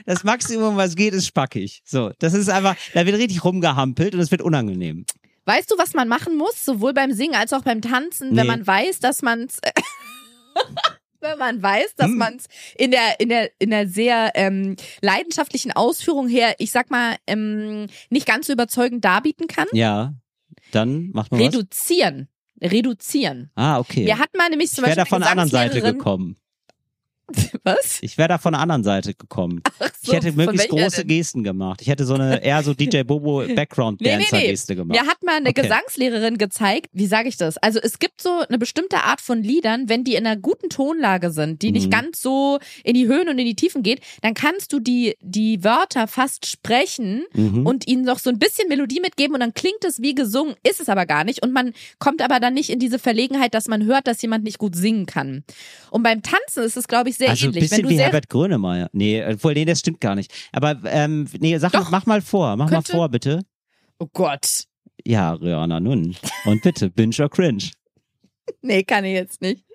Das 0.06 0.24
Maximum, 0.24 0.78
was 0.78 0.96
geht, 0.96 1.14
ist 1.14 1.28
spackig. 1.28 1.82
So, 1.86 2.12
das 2.20 2.34
ist 2.34 2.50
einfach, 2.50 2.76
da 2.94 3.06
wird 3.06 3.18
richtig 3.18 3.44
rumgehampelt 3.44 4.14
und 4.16 4.22
es 4.22 4.32
wird 4.32 4.42
unangenehm. 4.42 5.06
Weißt 5.46 5.72
du, 5.72 5.78
was 5.78 5.94
man 5.94 6.08
machen 6.08 6.38
muss, 6.38 6.64
sowohl 6.64 6.94
beim 6.94 7.12
Singen 7.14 7.36
als 7.36 7.52
auch 7.54 7.64
beim 7.64 7.82
Tanzen, 7.82 8.36
wenn 8.36 8.46
Nee. 8.46 8.52
man 8.52 8.68
weiß, 8.68 9.00
dass 9.00 9.22
man's 9.22 9.60
wenn 11.20 11.38
man 11.38 11.62
weiß, 11.62 11.96
dass 11.96 12.08
Hm. 12.08 12.18
man's 12.18 12.46
in 12.78 12.92
der 12.92 13.20
in 13.20 13.30
der 13.30 13.52
in 13.60 13.70
der 13.70 13.88
sehr 13.88 14.32
ähm, 14.36 14.76
leidenschaftlichen 15.02 15.72
Ausführung 15.72 16.28
her, 16.28 16.56
ich 16.58 16.72
sag 16.72 16.90
mal, 16.90 17.16
ähm, 17.28 17.88
nicht 18.10 18.26
ganz 18.26 18.48
so 18.48 18.54
überzeugend 18.54 19.06
darbieten 19.06 19.48
kann, 19.48 19.68
Ja, 19.74 20.14
dann 20.72 21.10
macht 21.12 21.32
man 21.32 21.40
was. 21.40 21.48
reduzieren, 21.48 22.28
reduzieren. 22.62 23.52
Ah, 23.56 23.80
okay. 23.80 24.06
Wir 24.06 24.18
hatten 24.20 24.38
mal 24.38 24.50
nämlich 24.50 24.70
ich 24.72 24.76
zum 24.76 24.84
wäre 24.86 24.96
Beispiel 24.96 25.04
da 25.04 25.10
von 25.10 25.22
der 25.22 25.32
anderen 25.32 25.50
Seite 25.50 25.82
gekommen. 25.82 26.38
Was? 27.64 28.00
Ich 28.02 28.18
wäre 28.18 28.28
da 28.30 28.38
von 28.38 28.54
der 28.54 28.62
anderen 28.62 28.84
Seite 28.84 29.14
gekommen. 29.14 29.62
Ach 29.80 29.90
Ich 30.02 30.08
so, 30.10 30.14
hätte 30.14 30.32
möglichst 30.32 30.70
große 30.70 30.98
denn? 31.06 31.08
Gesten 31.08 31.44
gemacht. 31.44 31.82
Ich 31.82 31.88
hätte 31.88 32.06
so 32.06 32.16
eine 32.16 32.44
eher 32.44 32.64
so 32.64 32.74
DJ 32.74 33.04
Bobo 33.04 33.44
Background 33.56 34.02
Nee, 34.02 34.08
nee, 34.10 34.18
Dancer 34.24 34.38
nee. 34.38 34.48
Geste 34.48 34.76
gemacht. 34.76 35.00
Mir 35.00 35.08
hat 35.08 35.22
mal 35.24 35.36
eine 35.38 35.50
Okay. 35.50 35.62
Gesangslehrerin 35.64 36.38
gezeigt, 36.38 36.88
wie 36.94 37.06
sage 37.06 37.30
ich 37.30 37.38
das? 37.38 37.58
Also 37.58 37.80
es 37.82 38.00
gibt 38.00 38.22
so 38.22 38.40
eine 38.48 38.58
bestimmte 38.58 39.04
Art 39.04 39.22
von 39.22 39.44
Liedern, 39.44 39.90
wenn 39.90 40.04
die 40.04 40.16
in 40.16 40.26
einer 40.26 40.38
guten 40.40 40.70
Tonlage 40.70 41.32
sind, 41.32 41.62
die 41.62 41.72
nicht 41.72 41.88
Mhm. 41.88 41.92
ganz 41.92 42.22
so 42.22 42.60
in 42.84 42.94
die 42.96 43.08
Höhen 43.08 43.30
und 43.30 43.38
in 43.38 43.46
die 43.46 43.56
Tiefen 43.56 43.84
geht, 43.84 44.02
dann 44.22 44.34
kannst 44.34 44.74
du 44.74 44.80
die, 44.80 45.16
die 45.22 45.64
Wörter 45.64 46.08
fast 46.08 46.46
sprechen 46.48 47.24
Mhm. 47.34 47.66
und 47.66 47.88
ihnen 47.88 48.04
noch 48.04 48.20
so 48.20 48.30
ein 48.30 48.40
bisschen 48.40 48.70
Melodie 48.70 49.02
mitgeben 49.02 49.34
und 49.36 49.40
dann 49.42 49.54
klingt 49.54 49.84
es 49.86 50.02
wie 50.02 50.16
gesungen, 50.16 50.56
ist 50.68 50.80
es 50.82 50.90
aber 50.90 51.06
gar 51.06 51.24
nicht 51.24 51.44
und 51.44 51.52
man 51.54 51.74
kommt 52.00 52.22
aber 52.22 52.40
dann 52.40 52.54
nicht 52.54 52.70
in 52.70 52.80
diese 52.80 52.98
Verlegenheit, 52.98 53.54
dass 53.54 53.68
man 53.68 53.84
hört, 53.86 54.08
dass 54.08 54.22
jemand 54.22 54.44
nicht 54.44 54.58
gut 54.58 54.76
singen 54.76 55.06
kann. 55.06 55.44
Und 55.92 56.04
beim 56.04 56.22
Tanzen 56.24 56.64
ist 56.64 56.78
es, 56.78 56.88
glaube 56.88 57.10
ich, 57.10 57.18
sehr 57.18 57.30
also 57.30 57.51
ein 57.52 57.58
ähnlich. 57.58 57.70
bisschen 57.70 57.90
wie 57.90 58.00
Herbert 58.00 58.30
Grönemeyer. 58.30 58.90
Nee, 58.94 59.24
obwohl, 59.26 59.54
nee, 59.54 59.66
das 59.66 59.80
stimmt 59.80 60.02
gar 60.02 60.16
nicht. 60.16 60.32
Aber 60.52 60.78
ähm, 60.86 61.28
nee, 61.40 61.58
sag, 61.58 61.72
Doch. 61.72 61.90
mach 61.92 62.06
mal 62.06 62.22
vor, 62.22 62.56
mach 62.58 62.70
Könnte- 62.70 62.92
mal 62.94 62.98
vor, 62.98 63.10
bitte. 63.10 63.42
Oh 64.00 64.08
Gott. 64.14 64.66
Ja, 65.06 65.34
Rihanna, 65.34 65.80
nun. 65.80 66.16
Und 66.46 66.62
bitte, 66.62 66.90
Binge 66.96 67.16
or 67.20 67.30
Cringe. 67.30 67.64
Nee, 68.62 68.84
kann 68.84 69.06
ich 69.06 69.14
jetzt 69.14 69.42
nicht. 69.42 69.66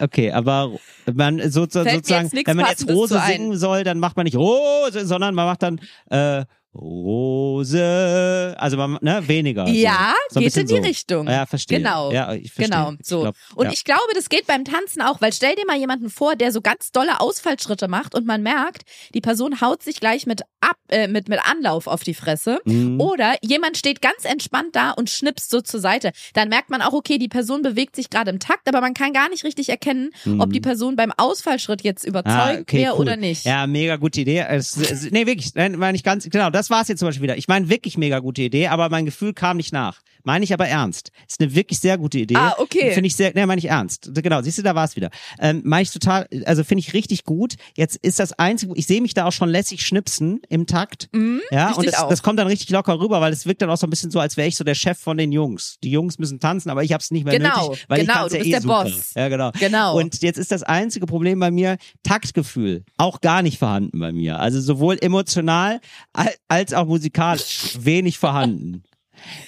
Okay, 0.00 0.32
aber 0.32 0.76
man 1.14 1.38
so, 1.50 1.66
so, 1.68 1.84
sozusagen, 1.84 2.30
wenn 2.32 2.56
man 2.56 2.66
jetzt 2.66 2.88
Rose 2.90 3.20
singen 3.26 3.56
soll, 3.56 3.84
dann 3.84 4.00
macht 4.00 4.16
man 4.16 4.24
nicht 4.24 4.36
Rose, 4.36 5.06
sondern 5.06 5.34
man 5.34 5.46
macht 5.46 5.62
dann 5.62 5.80
äh, 6.10 6.44
Rose. 6.76 8.54
Also 8.58 8.76
man, 8.76 8.98
ne, 9.00 9.22
weniger. 9.26 9.66
Ja, 9.68 10.12
so. 10.28 10.34
So 10.36 10.40
geht 10.40 10.56
in 10.56 10.66
die 10.66 10.76
so. 10.76 10.82
Richtung. 10.82 11.26
Ja, 11.28 11.46
verstehe. 11.46 11.78
Genau. 11.78 12.12
Ja, 12.12 12.32
ich 12.34 12.52
verstehe. 12.52 12.76
Genau, 12.76 12.92
Ich 12.98 13.06
so. 13.06 13.20
glaub, 13.22 13.34
Und 13.54 13.66
ja. 13.66 13.72
ich 13.72 13.84
glaube, 13.84 14.02
das 14.14 14.28
geht 14.28 14.46
beim 14.46 14.64
Tanzen 14.64 15.02
auch, 15.02 15.20
weil 15.20 15.32
stell 15.32 15.54
dir 15.54 15.64
mal 15.66 15.76
jemanden 15.78 16.10
vor, 16.10 16.36
der 16.36 16.52
so 16.52 16.60
ganz 16.60 16.92
dolle 16.92 17.20
Ausfallschritte 17.20 17.88
macht 17.88 18.14
und 18.14 18.26
man 18.26 18.42
merkt, 18.42 18.82
die 19.14 19.20
Person 19.20 19.60
haut 19.60 19.82
sich 19.82 20.00
gleich 20.00 20.26
mit 20.26 20.42
ab, 20.60 20.76
äh, 20.88 21.08
mit, 21.08 21.28
mit 21.28 21.40
Anlauf 21.48 21.86
auf 21.86 22.02
die 22.02 22.14
Fresse. 22.14 22.58
Mhm. 22.64 23.00
Oder 23.00 23.34
jemand 23.42 23.76
steht 23.76 24.02
ganz 24.02 24.24
entspannt 24.24 24.74
da 24.76 24.90
und 24.92 25.10
schnipst 25.10 25.50
so 25.50 25.60
zur 25.60 25.80
Seite. 25.80 26.12
Dann 26.34 26.48
merkt 26.48 26.70
man 26.70 26.82
auch, 26.82 26.92
okay, 26.92 27.18
die 27.18 27.28
Person 27.28 27.62
bewegt 27.62 27.96
sich 27.96 28.10
gerade 28.10 28.30
im 28.30 28.38
Takt, 28.40 28.68
aber 28.68 28.80
man 28.80 28.94
kann 28.94 29.12
gar 29.12 29.28
nicht 29.28 29.44
richtig 29.44 29.68
erkennen, 29.68 30.10
ob 30.38 30.52
die 30.52 30.60
Person 30.60 30.96
beim 30.96 31.12
Ausfallschritt 31.16 31.82
jetzt 31.82 32.04
überzeugt 32.04 32.26
Mhm. 32.26 32.32
Ah, 32.36 32.58
okay, 32.60 32.78
wäre 32.78 32.94
cool. 32.94 33.00
oder 33.02 33.16
nicht. 33.16 33.44
Ja, 33.44 33.66
mega 33.66 33.96
gute 33.96 34.20
Idee. 34.20 34.44
Es, 34.48 34.76
es, 34.76 35.10
nee, 35.10 35.26
wirklich. 35.26 35.54
Nein, 35.54 35.76
meine 35.76 35.96
ich 35.96 36.02
ganz, 36.02 36.28
genau, 36.28 36.50
das 36.50 36.65
war's 36.70 36.88
jetzt 36.88 37.00
zum 37.00 37.08
Beispiel 37.08 37.22
wieder. 37.22 37.36
Ich 37.36 37.48
meine 37.48 37.68
wirklich 37.68 37.98
mega 37.98 38.18
gute 38.18 38.42
Idee, 38.42 38.68
aber 38.68 38.88
mein 38.88 39.04
Gefühl 39.04 39.32
kam 39.32 39.56
nicht 39.56 39.72
nach. 39.72 40.00
Meine 40.26 40.44
ich 40.44 40.52
aber 40.52 40.66
ernst. 40.66 41.12
Ist 41.28 41.40
eine 41.40 41.54
wirklich 41.54 41.78
sehr 41.78 41.96
gute 41.98 42.18
Idee. 42.18 42.34
Ah, 42.36 42.54
okay. 42.58 42.92
Finde 42.92 43.06
ich 43.06 43.14
sehr, 43.14 43.30
nee, 43.34 43.46
meine 43.46 43.60
ich 43.60 43.66
ernst. 43.68 44.10
Genau, 44.12 44.42
siehst 44.42 44.58
du, 44.58 44.62
da 44.62 44.74
war's 44.74 44.96
wieder. 44.96 45.10
Ähm, 45.38 45.62
meine 45.64 45.82
ich 45.84 45.92
total, 45.92 46.26
also 46.46 46.64
finde 46.64 46.80
ich 46.80 46.92
richtig 46.94 47.22
gut. 47.22 47.54
Jetzt 47.76 47.94
ist 48.02 48.18
das 48.18 48.32
einzige, 48.32 48.72
ich 48.74 48.86
sehe 48.88 49.00
mich 49.00 49.14
da 49.14 49.26
auch 49.26 49.32
schon 49.32 49.48
lässig 49.48 49.86
schnipsen 49.86 50.40
im 50.48 50.66
Takt. 50.66 51.08
ja, 51.12 51.18
Mhm, 51.20 51.40
ich 51.52 51.76
und 51.78 51.86
das, 51.86 52.08
das 52.08 52.22
kommt 52.24 52.40
dann 52.40 52.48
richtig 52.48 52.70
locker 52.70 52.98
rüber, 52.98 53.20
weil 53.20 53.32
es 53.32 53.46
wirkt 53.46 53.62
dann 53.62 53.70
auch 53.70 53.76
so 53.76 53.86
ein 53.86 53.90
bisschen 53.90 54.10
so, 54.10 54.18
als 54.18 54.36
wäre 54.36 54.48
ich 54.48 54.56
so 54.56 54.64
der 54.64 54.74
Chef 54.74 54.98
von 54.98 55.16
den 55.16 55.30
Jungs. 55.30 55.76
Die 55.84 55.90
Jungs 55.92 56.18
müssen 56.18 56.40
tanzen, 56.40 56.70
aber 56.70 56.82
ich 56.82 56.92
hab's 56.92 57.12
nicht 57.12 57.24
mehr 57.24 57.38
Genau, 57.38 57.68
nötig, 57.68 57.84
weil 57.88 58.00
genau, 58.00 58.26
ich 58.26 58.32
du 58.32 58.34
ja 58.34 58.38
bist 58.38 58.46
eh 58.48 58.50
der 58.50 58.60
super. 58.62 58.82
Boss. 58.84 59.12
Ja, 59.14 59.28
genau. 59.28 59.52
Genau. 59.60 59.96
Und 59.96 60.22
jetzt 60.22 60.38
ist 60.38 60.50
das 60.50 60.64
einzige 60.64 61.06
Problem 61.06 61.38
bei 61.38 61.52
mir 61.52 61.76
Taktgefühl. 62.02 62.84
Auch 62.96 63.20
gar 63.20 63.42
nicht 63.42 63.58
vorhanden 63.58 63.98
bei 64.00 64.10
mir. 64.10 64.40
Also 64.40 64.60
sowohl 64.60 64.98
emotional 65.00 65.80
al- 66.12 66.34
als 66.48 66.72
auch 66.74 66.86
musikalisch 66.86 67.76
wenig 67.78 68.18
vorhanden. 68.18 68.82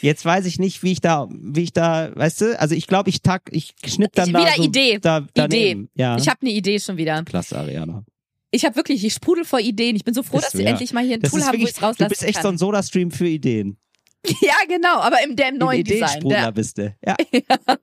Jetzt 0.01 0.25
weiß 0.25 0.47
ich 0.47 0.59
nicht, 0.59 0.83
wie 0.83 0.93
ich 0.93 1.01
da, 1.01 1.29
wie 1.31 1.63
ich 1.63 1.73
da, 1.73 2.11
weißt 2.15 2.41
du, 2.43 2.61
also 2.61 2.75
ich 2.75 2.87
glaube, 2.87 3.11
ich 3.11 3.23
tag, 3.23 3.43
ich 3.51 3.75
schnipp 3.87 4.13
dann 4.15 4.29
Ich- 4.29 4.33
da 4.35 4.41
wieder 4.41 4.53
so 4.57 4.63
Idee. 4.63 4.99
Da, 5.01 5.27
daneben. 5.35 5.89
Ja. 5.95 6.17
Ich 6.17 6.29
habe 6.29 6.39
eine 6.43 6.51
Idee 6.51 6.79
schon 6.81 6.97
wieder. 6.97 7.23
Klasse, 7.25 7.59
Ariana. 7.59 8.05
Ich 8.51 8.65
habe 8.65 8.77
wirklich, 8.77 9.05
ich 9.05 9.13
sprudel 9.13 9.45
vor 9.45 9.61
Ideen. 9.61 9.95
Ich 9.97 10.05
bin 10.05 10.15
so 10.15 10.23
froh, 10.23 10.39
Bist 10.39 10.49
dass 10.49 10.55
wir 10.59 10.65
ja. 10.65 10.71
endlich 10.71 10.93
mal 10.93 11.05
hier 11.05 11.15
ein 11.15 11.21
Das 11.21 11.33
Tool 11.33 11.43
haben, 11.45 11.59
wo 11.61 11.65
ich 11.65 11.71
es 11.71 11.83
rauslassen 11.83 12.05
du 12.05 12.09
bist 12.09 12.23
echt 12.25 12.35
kann. 12.37 12.43
so 12.45 12.49
ein 12.49 12.59
Soda-Stream 12.59 13.11
für 13.11 13.29
Ideen. 13.29 13.77
ja, 14.43 14.55
genau, 14.67 14.97
aber 14.99 15.23
im, 15.23 15.37
der 15.37 15.51
im 15.51 15.59
neuen 15.59 15.79
Ein 15.79 15.85
Design. 15.85 16.19
Ideensprudler 16.19 16.41
Der, 16.41 16.53
bist 16.53 16.79
du. 16.79 16.95
Ja, 17.07 17.17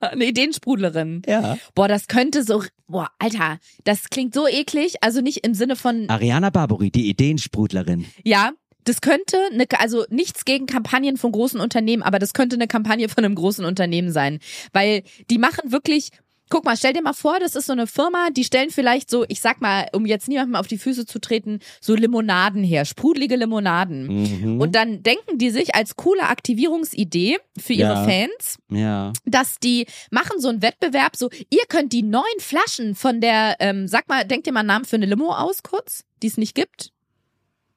eine 0.01 0.25
Ideensprudlerin. 0.25 1.21
ja. 1.27 1.57
Boah, 1.75 1.87
das 1.87 2.07
könnte 2.07 2.43
so, 2.43 2.63
boah, 2.87 3.09
Alter, 3.19 3.59
das 3.83 4.09
klingt 4.09 4.33
so 4.33 4.47
eklig. 4.47 4.95
Also 5.01 5.21
nicht 5.21 5.45
im 5.45 5.53
Sinne 5.53 5.75
von, 5.75 6.09
Ariana 6.09 6.49
Barbary, 6.49 6.91
die 6.91 7.09
Ideensprudlerin. 7.09 8.05
ja, 8.23 8.51
das 8.85 9.01
könnte, 9.01 9.37
eine, 9.51 9.65
also 9.79 10.05
nichts 10.09 10.45
gegen 10.45 10.65
Kampagnen 10.67 11.17
von 11.17 11.31
großen 11.31 11.59
Unternehmen, 11.59 12.03
aber 12.03 12.19
das 12.19 12.33
könnte 12.33 12.55
eine 12.55 12.67
Kampagne 12.67 13.09
von 13.09 13.25
einem 13.25 13.35
großen 13.35 13.65
Unternehmen 13.65 14.11
sein. 14.11 14.39
Weil 14.71 15.03
die 15.29 15.37
machen 15.37 15.71
wirklich, 15.71 16.11
guck 16.49 16.65
mal, 16.65 16.77
stell 16.77 16.93
dir 16.93 17.01
mal 17.01 17.13
vor, 17.13 17.39
das 17.39 17.55
ist 17.55 17.65
so 17.65 17.73
eine 17.73 17.87
Firma, 17.87 18.29
die 18.29 18.43
stellen 18.43 18.69
vielleicht 18.69 19.09
so, 19.09 19.25
ich 19.27 19.41
sag 19.41 19.61
mal, 19.61 19.87
um 19.93 20.05
jetzt 20.05 20.27
niemandem 20.27 20.55
auf 20.55 20.67
die 20.67 20.77
Füße 20.77 21.07
zu 21.07 21.19
treten, 21.19 21.59
so 21.81 21.95
Limonaden 21.95 22.63
her, 22.63 22.85
sprudelige 22.85 23.35
Limonaden. 23.35 24.43
Mhm. 24.43 24.61
Und 24.61 24.75
dann 24.75 25.01
denken 25.01 25.39
die 25.39 25.49
sich 25.49 25.73
als 25.73 25.95
coole 25.95 26.23
Aktivierungsidee 26.29 27.37
für 27.57 27.73
ihre 27.73 27.93
Ja. 27.93 28.03
Fans, 28.03 28.59
ja. 28.69 29.13
dass 29.25 29.57
die 29.59 29.87
machen 30.11 30.39
so 30.39 30.49
einen 30.49 30.61
Wettbewerb, 30.61 31.15
so 31.15 31.29
ihr 31.49 31.63
könnt 31.67 31.91
die 31.91 32.03
neuen 32.03 32.39
Flaschen 32.39 32.93
von 32.93 33.19
der, 33.19 33.55
ähm, 33.59 33.87
sag 33.87 34.07
mal, 34.07 34.25
denkt 34.25 34.45
ihr 34.45 34.53
mal 34.53 34.59
einen 34.59 34.67
Namen 34.67 34.85
für 34.85 34.97
eine 34.97 35.07
Limo 35.07 35.33
aus 35.33 35.63
kurz, 35.63 36.03
die 36.21 36.27
es 36.27 36.37
nicht 36.37 36.53
gibt? 36.53 36.91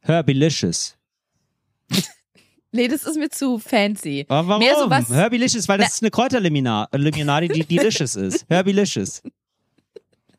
Herbilicious. 0.01 0.98
Nee, 2.71 2.87
das 2.87 3.05
ist 3.05 3.17
mir 3.17 3.31
zu 3.31 3.59
fancy. 3.59 4.27
Warum? 4.29 4.59
Mehr 4.59 4.77
sowas- 4.77 5.09
Herbilicious, 5.09 5.67
weil 5.69 5.79
das 5.79 5.89
Na- 5.89 5.93
ist 5.95 6.03
eine 6.03 6.11
Kräuterlimonade, 6.11 7.49
die 7.49 7.65
delicious 7.65 8.15
ist. 8.17 8.45
Herbilicious. 8.51 9.23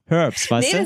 Herbs, 0.06 0.50
weißt 0.50 0.74
Nee, 0.74 0.80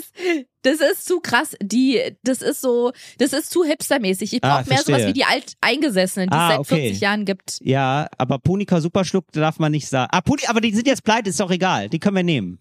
das, 0.63 0.79
das 0.79 0.91
ist 0.91 1.05
zu 1.05 1.19
krass. 1.19 1.55
Die, 1.61 1.99
das 2.23 2.41
ist 2.41 2.61
so, 2.61 2.91
das 3.19 3.31
ist 3.33 3.51
zu 3.51 3.63
hipstermäßig. 3.65 4.33
Ich 4.33 4.43
Ah, 4.43 4.59
brauche 4.61 4.69
mehr 4.69 4.77
sowas 4.79 5.01
verstehe. 5.01 5.07
wie 5.09 5.13
die 5.13 5.23
Alteingesessenen, 5.25 6.29
die 6.29 6.35
Ah, 6.35 6.47
es 6.47 6.51
seit 6.51 6.59
okay. 6.59 6.81
40 6.87 7.01
Jahren 7.01 7.25
gibt. 7.25 7.59
du? 7.61 7.69
Ja, 7.69 8.07
aber 8.17 8.39
Punika 8.39 8.79
Superschluck 8.81 9.31
darf 9.33 9.59
man 9.59 9.71
nicht 9.73 9.87
sagen. 9.89 10.09
Ah, 10.13 10.21
Puni, 10.21 10.43
aber 10.47 10.61
die 10.61 10.73
sind 10.73 10.87
jetzt 10.87 11.03
pleite, 11.03 11.29
ist 11.29 11.39
doch 11.41 11.51
egal. 11.51 11.89
Die 11.89 11.99
können 11.99 12.15
wir 12.17 12.23
nehmen. 12.23 12.59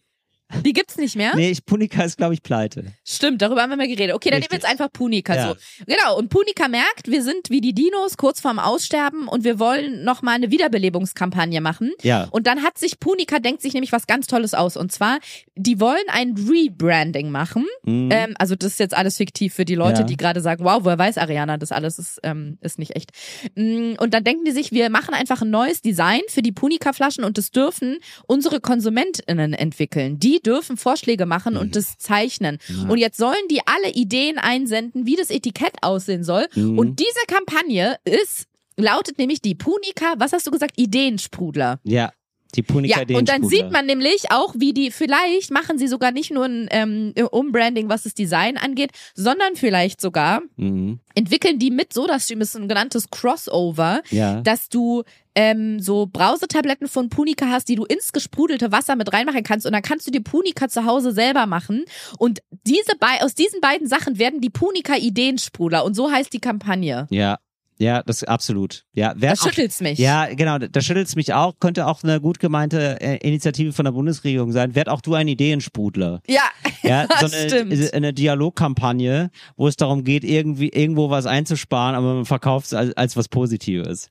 Die 0.65 0.73
gibt's 0.73 0.97
nicht 0.97 1.17
mehr? 1.17 1.35
Nee, 1.35 1.51
ich, 1.51 1.65
Punika 1.65 2.03
ist, 2.05 2.17
glaube 2.19 2.35
ich, 2.35 2.43
pleite. 2.43 2.85
Stimmt, 3.05 3.41
darüber 3.43 3.63
haben 3.63 3.71
wir 3.71 3.77
mal 3.77 3.89
geredet. 3.89 4.15
Okay, 4.15 4.31
dann 4.31 4.41
nehmen 4.41 4.51
wir 4.51 4.57
Richtig. 4.57 4.69
jetzt 4.69 4.71
einfach 4.71 4.93
Punika. 4.93 5.35
Ja. 5.35 5.49
So. 5.49 5.85
Genau, 5.87 6.19
und 6.19 6.29
Punika 6.29 6.69
merkt, 6.69 7.11
wir 7.11 7.23
sind 7.23 7.51
wie 7.51 7.61
die 7.61 7.75
Dinos 7.75 8.17
kurz 8.17 8.41
vorm 8.41 8.59
Aussterben 8.59 9.29
und 9.29 9.45
wir 9.45 9.59
wollen 9.59 10.05
nochmal 10.05 10.35
eine 10.35 10.51
Wiederbelebungskampagne 10.51 11.61
machen. 11.61 11.93
Ja. 12.03 12.29
Und 12.31 12.47
dann 12.47 12.63
hat 12.63 12.79
sich 12.79 13.01
Punika, 13.01 13.39
denkt 13.39 13.63
sich 13.63 13.73
nämlich 13.75 13.93
was 13.93 14.07
ganz 14.07 14.27
Tolles 14.27 14.55
aus. 14.55 14.77
Und 14.77 14.93
zwar, 14.93 15.19
die 15.57 15.81
wollen 15.81 16.05
ein 16.09 16.35
Rebranding 16.37 17.31
machen. 17.31 17.67
Mhm. 17.85 18.09
Ähm, 18.13 18.35
also 18.39 18.55
das 18.55 18.73
ist 18.73 18.79
jetzt 18.81 18.97
alles 18.97 19.17
fiktiv 19.17 19.55
für 19.55 19.65
die 19.65 19.75
Leute, 19.75 20.01
Ja. 20.01 20.07
die 20.07 20.17
gerade 20.17 20.41
sagen, 20.41 20.65
wow, 20.65 20.85
woher 20.85 20.99
weiß 20.99 21.19
Ariana, 21.19 21.57
das 21.57 21.73
alles 21.73 21.99
ist, 21.99 22.21
ähm, 22.23 22.59
ist 22.61 22.79
nicht 22.79 22.95
echt. 22.97 23.11
Mm, 23.55 23.95
Und 23.99 24.15
dann 24.15 24.25
denken 24.25 24.45
die 24.45 24.53
sich, 24.53 24.73
wir 24.73 24.91
machen 24.91 25.15
einfach 25.15 25.43
ein 25.43 25.51
neues 25.51 25.81
Design 25.83 26.21
für 26.29 26.43
die 26.43 26.53
Punika-Flaschen 26.53 27.25
und 27.25 27.39
das 27.39 27.51
dürfen 27.51 27.99
unsere 28.27 28.61
KonsumentInnen 28.61 29.53
entwickeln. 29.55 30.19
Die 30.19 30.41
dürfen 30.45 30.77
Vorschläge 30.77 31.27
machen 31.27 31.57
und 31.57 31.77
das 31.77 31.99
zeichnen. 31.99 32.59
Und 32.89 32.99
jetzt 32.99 33.17
sollen 33.17 33.49
die 33.51 33.61
alle 33.67 33.93
Ideen 33.93 34.39
einsenden, 34.39 35.07
wie 35.07 35.17
das 35.17 35.31
Etikett 35.31 35.75
aussehen 35.83 36.25
soll. 36.25 36.47
Mhm. 36.55 36.79
Und 36.79 37.01
diese 37.01 37.27
Kampagne 37.27 37.97
ist, 38.05 38.47
lautet 38.77 39.19
nämlich 39.19 39.41
die 39.41 39.55
Punika, 39.55 40.15
was 40.19 40.33
hast 40.33 40.47
du 40.47 40.51
gesagt, 40.51 40.75
Ideensprudler. 40.77 41.81
ja, 41.85 42.13
die 42.55 42.63
Punika 42.63 43.03
Ja, 43.09 43.17
und 43.19 43.29
dann 43.29 43.45
sieht 43.49 43.71
man 43.71 43.87
nämlich 43.87 44.31
auch, 44.31 44.55
wie 44.59 44.73
die, 44.73 44.91
vielleicht 44.91 45.51
machen 45.51 45.79
sie 45.79 45.87
sogar 45.89 46.13
nicht 46.13 46.31
nur 46.33 46.45
ein 46.45 46.69
ähm, 46.71 47.15
Umbranding, 47.31 47.89
was 47.89 48.03
das 48.03 48.15
Design 48.15 48.57
angeht, 48.59 48.91
sondern 49.15 49.57
vielleicht 49.57 50.01
sogar 50.01 50.43
Mhm. 50.57 51.01
entwickeln 51.15 51.59
die 51.59 51.71
mit 51.71 51.93
SodaStream, 51.93 52.41
ist 52.43 52.57
ein 52.57 52.69
genanntes 52.69 53.09
Crossover, 53.11 54.03
Ja. 54.11 54.41
dass 54.43 54.69
du 54.69 55.03
ähm, 55.35 55.81
so 55.81 56.07
Brausetabletten 56.13 56.89
von 56.89 57.09
Punika 57.09 57.47
hast, 57.47 57.69
die 57.71 57.75
du 57.75 57.85
ins 57.87 58.13
gesprudelte 58.13 58.71
Wasser 58.71 58.97
mit 58.97 59.15
reinmachen 59.15 59.43
kannst 59.43 59.65
und 59.65 59.73
dann 59.73 59.81
kannst 59.81 60.07
du 60.07 60.11
dir 60.11 60.21
Punika 60.23 60.69
zu 60.69 60.85
Hause 60.85 61.13
selber 61.13 61.47
machen 61.47 61.87
und 62.19 62.41
diese 62.67 62.93
bei 63.01 63.23
aus 63.23 63.35
diesen 63.35 63.61
beiden 63.63 63.87
Sachen 63.89 64.19
werden 64.19 64.43
die 64.43 64.51
Punika 64.51 64.95
Ideensprudler 64.97 65.87
und 65.87 65.95
so 65.95 66.11
heißt 66.11 66.33
die 66.35 66.41
Kampagne. 66.41 67.07
Ja. 67.11 67.39
Ja, 67.83 68.03
das 68.05 68.23
absolut. 68.23 68.85
Ja, 68.93 69.13
wer 69.17 69.31
Da 69.31 69.37
schüttelt's 69.37 69.81
mich. 69.81 69.99
Ja, 69.99 70.27
genau, 70.33 70.59
da 70.59 70.81
schüttelt's 70.81 71.17
mich 71.17 71.35
auch. 71.35 71.59
Könnte 71.59 71.87
auch 71.89 72.05
eine 72.05 72.21
gut 72.21 72.39
gemeinte 72.39 73.01
äh, 73.01 73.17
Initiative 73.27 73.73
von 73.73 73.85
der 73.85 73.93
Bundesregierung 73.93 74.53
sein. 74.53 74.75
Werd 74.77 74.89
auch 74.89 75.01
du 75.01 75.15
ein 75.15 75.27
Ideensprudler. 75.27 76.21
Ja, 76.29 76.43
Ja, 76.83 77.03
so 77.21 77.27
Das 77.27 77.35
eine, 77.35 77.49
stimmt. 77.49 77.95
eine 77.95 78.13
Dialogkampagne, 78.13 79.31
wo 79.57 79.67
es 79.67 79.77
darum 79.77 80.05
geht, 80.05 80.23
irgendwie 80.25 80.69
irgendwo 80.69 81.11
was 81.11 81.27
einzusparen, 81.27 81.95
aber 81.97 82.15
man 82.15 82.25
verkauft 82.25 82.67
es 82.67 82.75
als, 82.75 82.97
als 82.97 83.17
was 83.17 83.29
Positives. 83.29 84.11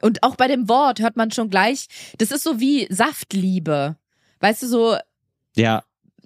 Und 0.00 0.22
auch 0.22 0.36
bei 0.36 0.48
dem 0.48 0.70
Wort 0.70 1.00
hört 1.00 1.16
man 1.16 1.30
schon 1.32 1.50
gleich, 1.50 1.88
das 2.16 2.30
ist 2.30 2.44
so 2.44 2.60
wie 2.60 2.86
Saftliebe. 2.88 3.96
Weißt 4.40 4.62
du, 4.62 4.68
so 4.68 4.96
Ja, 5.54 5.82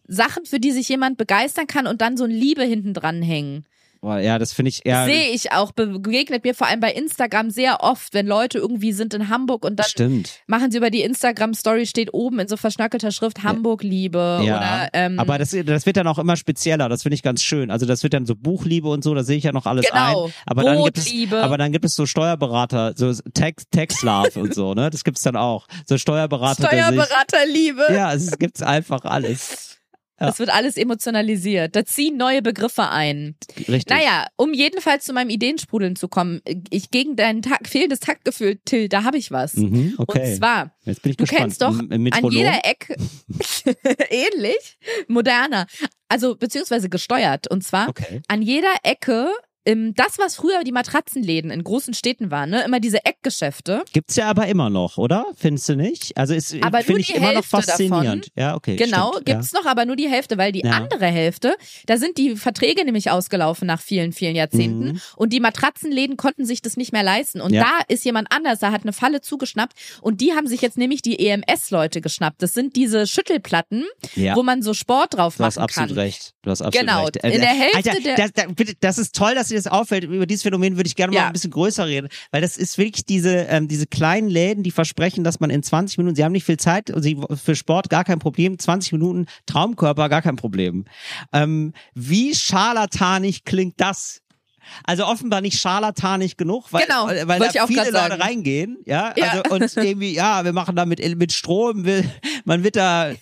Sachen, 0.07 0.45
für 0.45 0.61
die 0.61 0.71
sich 0.73 0.89
jemand 0.89 1.17
begeistern 1.19 1.67
kann 1.67 1.87
und 1.87 2.01
dann 2.01 2.17
so 2.17 2.25
ein 2.25 2.31
Liebe 2.31 2.63
hinten 2.65 2.95
dran 2.95 3.23
hängen. 3.23 3.65
Boah, 4.01 4.19
ja, 4.19 4.39
das 4.39 4.53
finde 4.53 4.71
ich 4.71 4.85
eher. 4.87 5.05
Sehe 5.05 5.31
ich 5.31 5.53
auch, 5.53 5.73
begegnet 5.73 6.45
mir 6.45 6.55
vor 6.55 6.67
allem 6.67 6.81
bei 6.81 6.93
Instagram 6.93 7.51
sehr 7.51 7.83
oft, 7.83 8.15
wenn 8.15 8.27
Leute 8.27 8.59
irgendwie 8.59 8.93
sind 8.93 9.15
in 9.15 9.29
Hamburg 9.29 9.65
und 9.65 9.77
dann 9.77 9.87
Stimmt. 9.87 10.41
machen 10.47 10.71
sie 10.71 10.79
über 10.79 10.91
die 10.91 11.03
Instagram-Story, 11.03 11.87
steht 11.87 12.15
oben 12.15 12.39
in 12.41 12.49
so 12.49 12.57
verschnackelter 12.57 13.11
Schrift 13.13 13.43
Hamburg-Liebe 13.43 14.41
Ja, 14.45 14.57
oder 14.57 14.89
ähm, 14.93 15.19
aber 15.19 15.39
das, 15.39 15.51
das 15.65 15.87
wird 15.87 15.97
dann 15.97 16.07
auch 16.07 16.19
immer 16.19 16.37
spezieller, 16.37 16.89
das 16.89 17.03
finde 17.03 17.15
ich 17.15 17.23
ganz 17.23 17.43
schön. 17.43 17.71
Also 17.71 17.87
das 17.87 18.03
wird 18.03 18.15
dann 18.15 18.27
so 18.27 18.35
Buchliebe 18.35 18.89
und 18.89 19.05
so, 19.05 19.15
da 19.15 19.23
sehe 19.23 19.37
ich 19.37 19.45
ja 19.45 19.53
noch 19.53 19.67
alles 19.67 19.87
Genau. 19.87 20.27
ein. 20.27 20.33
Aber 20.47 20.65
dann 20.65 20.83
gibt 20.85 20.99
es, 20.99 21.13
aber 21.33 21.59
dann 21.59 21.73
gibt 21.73 21.85
es 21.85 21.95
so 21.95 22.07
Steuerberater, 22.07 22.95
so 22.97 23.13
Tax, 23.35 23.65
Tax 23.71 24.03
Love 24.03 24.41
und 24.41 24.55
so, 24.55 24.75
ne? 24.75 24.91
Das 24.91 25.05
gibt's 25.05 25.23
dann 25.23 25.37
auch. 25.37 25.67
So 25.87 25.99
Steuerberater, 25.99 26.67
Steuerberaterliebe. 26.67 27.87
ja, 27.93 28.13
es 28.13 28.39
gibt's 28.39 28.63
einfach 28.63 29.05
alles. 29.05 29.80
Ja. 30.21 30.27
Das 30.27 30.39
wird 30.39 30.51
alles 30.51 30.77
emotionalisiert. 30.77 31.75
Da 31.75 31.85
ziehen 31.85 32.17
neue 32.17 32.43
Begriffe 32.43 32.89
ein. 32.91 33.37
Richtig. 33.57 33.87
Naja, 33.89 34.27
um 34.37 34.53
jedenfalls 34.55 35.05
zu 35.05 35.13
meinem 35.13 35.31
Ideensprudeln 35.31 35.97
zu 35.97 36.09
kommen, 36.09 36.41
ich 36.71 36.91
gegen 36.91 37.17
dein 37.17 37.43
Takt, 37.43 37.69
fehlendes 37.69 38.01
Taktgefühl, 38.01 38.61
Till, 38.65 38.89
da 38.89 39.05
habe 39.05 39.17
ich 39.19 39.31
was. 39.31 39.55
Mhm, 39.55 39.95
okay. 39.99 40.31
Und 40.31 40.37
zwar, 40.37 40.75
Jetzt 40.85 41.03
bin 41.03 41.11
ich 41.11 41.17
du 41.17 41.25
gespannt. 41.25 41.41
kennst 41.43 41.63
doch 41.63 41.79
M- 41.79 42.09
an 42.13 42.31
jeder 42.31 42.61
Ecke, 42.65 42.97
ähnlich, 44.11 44.79
moderner, 45.09 45.67
also 46.09 46.37
beziehungsweise 46.37 46.89
gesteuert. 46.89 47.49
Und 47.51 47.65
zwar 47.65 47.89
Okay. 47.89 48.21
an 48.29 48.43
jeder 48.43 48.75
Ecke, 48.83 49.29
ähm, 49.71 49.95
das, 49.95 50.19
was 50.19 50.37
früher 50.37 50.65
die 50.65 50.73
Matratzenläden 50.73 51.51
in 51.51 51.63
großen 51.65 51.95
Städten 51.95 52.31
waren, 52.31 52.51
ne, 52.51 52.63
immer 52.65 52.81
diese 52.81 53.05
Eckgeschäfte. 53.05 53.83
Gibt's 53.93 54.17
ja 54.17 54.29
aber 54.29 54.47
immer 54.49 54.71
noch, 54.71 54.99
oder? 54.99 55.27
Findest 55.37 55.69
du 55.69 55.77
nicht? 55.77 56.17
Also 56.17 56.35
ist 56.35 56.55
Aber 56.63 56.79
nur 56.79 56.85
finde 56.85 57.01
ich 57.01 57.07
die 57.09 57.13
immer 57.15 57.29
noch 57.29 57.35
Hälfte 57.45 57.51
faszinierend. 57.63 58.27
davon. 58.27 58.33
Ja, 58.37 58.55
okay. 58.57 58.77
Genau, 58.77 59.13
stimmt, 59.13 59.27
gibt's 59.27 59.53
noch, 59.53 59.67
aber 59.67 59.85
nur 59.85 59.97
die 59.97 60.09
Hälfte, 60.09 60.39
weil 60.39 60.53
die 60.53 60.61
Ja. 60.65 60.73
andere 60.73 61.07
Hälfte, 61.07 61.55
da 61.87 61.97
sind 61.97 62.19
die 62.19 62.37
Verträge 62.37 62.85
nämlich 62.85 63.11
ausgelaufen 63.11 63.67
nach 63.67 63.81
vielen, 63.81 64.13
vielen 64.13 64.37
Jahrzehnten 64.37 64.93
Mhm. 64.93 65.01
und 65.17 65.33
die 65.33 65.41
Matratzenläden 65.41 66.17
konnten 66.17 66.45
sich 66.45 66.63
das 66.63 66.77
nicht 66.77 66.93
mehr 66.93 67.03
leisten. 67.03 67.41
Und 67.41 67.53
Ja. 67.53 67.63
da 67.65 67.95
ist 67.95 68.05
jemand 68.05 68.29
anders, 68.33 68.59
da 68.59 68.73
hat 68.73 68.83
eine 68.83 68.93
Falle 68.93 69.21
zugeschnappt 69.21 69.75
und 70.01 70.21
die 70.21 70.33
haben 70.33 70.47
sich 70.47 70.61
jetzt 70.63 70.79
nämlich 70.79 71.03
die 71.03 71.19
EMS-Leute 71.27 72.01
geschnappt. 72.01 72.43
Das 72.43 72.55
sind 72.55 72.77
diese 72.77 73.07
Schüttelplatten, 73.07 73.85
Ja. 74.15 74.37
wo 74.37 74.43
man 74.43 74.63
so 74.63 74.75
Sport 74.75 75.15
drauf 75.15 75.37
Du 75.37 75.45
hast 75.45 75.57
machen 75.57 75.65
absolut 75.65 75.89
kann. 75.91 75.99
recht. 75.99 76.35
Du 76.43 76.51
hast 76.51 76.63
absolut 76.63 76.87
Genau, 76.89 77.05
recht. 77.05 77.17
in 77.17 77.41
der 77.41 77.49
Hälfte 77.51 77.77
Alter, 77.91 78.01
der- 78.01 78.17
das, 78.17 78.33
das, 78.33 78.47
bitte, 78.55 78.75
das 78.81 78.97
ist 78.99 79.15
toll, 79.15 79.35
dass 79.35 79.49
dir 79.49 79.57
das 79.57 79.67
auffällt. 79.67 80.05
Über 80.05 80.25
dieses 80.25 80.43
Phänomen 80.43 80.77
würde 80.77 80.87
ich 80.87 80.97
gerne 80.97 81.13
mal 81.13 81.21
Ja. 81.21 81.27
ein 81.27 81.33
bisschen 81.35 81.51
größer 81.51 81.87
reden, 81.87 82.09
weil 82.31 82.41
das 82.41 82.57
ist 82.57 82.79
wirklich 82.79 83.05
diese 83.05 83.31
ähm, 83.51 83.69
diese 83.69 83.87
kleinen 83.87 84.29
Läden, 84.31 84.63
die 84.63 84.71
versprechen, 84.71 85.23
dass 85.23 85.39
man 85.41 85.51
in 85.51 85.63
20 85.63 85.99
Minuten, 85.99 86.17
sie 86.17 86.25
haben 86.25 86.33
nicht 86.33 86.45
viel 86.47 86.57
Zeit, 86.57 86.91
und 86.91 87.03
sie 87.03 87.19
für 87.35 87.55
Sport 87.55 87.91
gar 87.91 88.05
kein 88.05 88.21
Problem, 88.21 88.59
20 88.59 88.93
Minuten 88.93 89.27
Traumkörper 89.45 90.09
gar 90.09 90.23
kein 90.23 90.37
Problem. 90.37 90.87
Ähm, 91.33 91.75
wie 91.95 92.35
scharlatanig 92.35 93.45
klingt 93.45 93.75
das? 93.79 94.23
Also 94.85 95.07
offenbar 95.07 95.41
nicht 95.41 95.59
scharlatanig 95.61 96.37
genug, 96.37 96.73
weil, 96.73 96.85
Genau, 96.87 97.07
weil, 97.07 97.29
weil 97.29 97.41
wollte 97.41 97.47
ich 97.47 97.53
da 97.59 97.65
auch 97.65 97.69
viele 97.69 97.85
Leute 97.85 97.93
sagen. 97.93 98.23
reingehen, 98.23 98.79
ja, 98.87 99.13
Ja. 99.17 99.29
also 99.31 99.55
und 99.55 99.77
irgendwie, 99.85 100.13
ja, 100.15 100.45
wir 100.45 100.53
machen 100.53 100.77
da 100.77 100.85
mit, 100.87 101.01
mit 101.17 101.33
Strom, 101.33 101.85
will, 101.85 102.05
man 102.45 102.63
wird 102.65 102.77
da, 102.77 103.13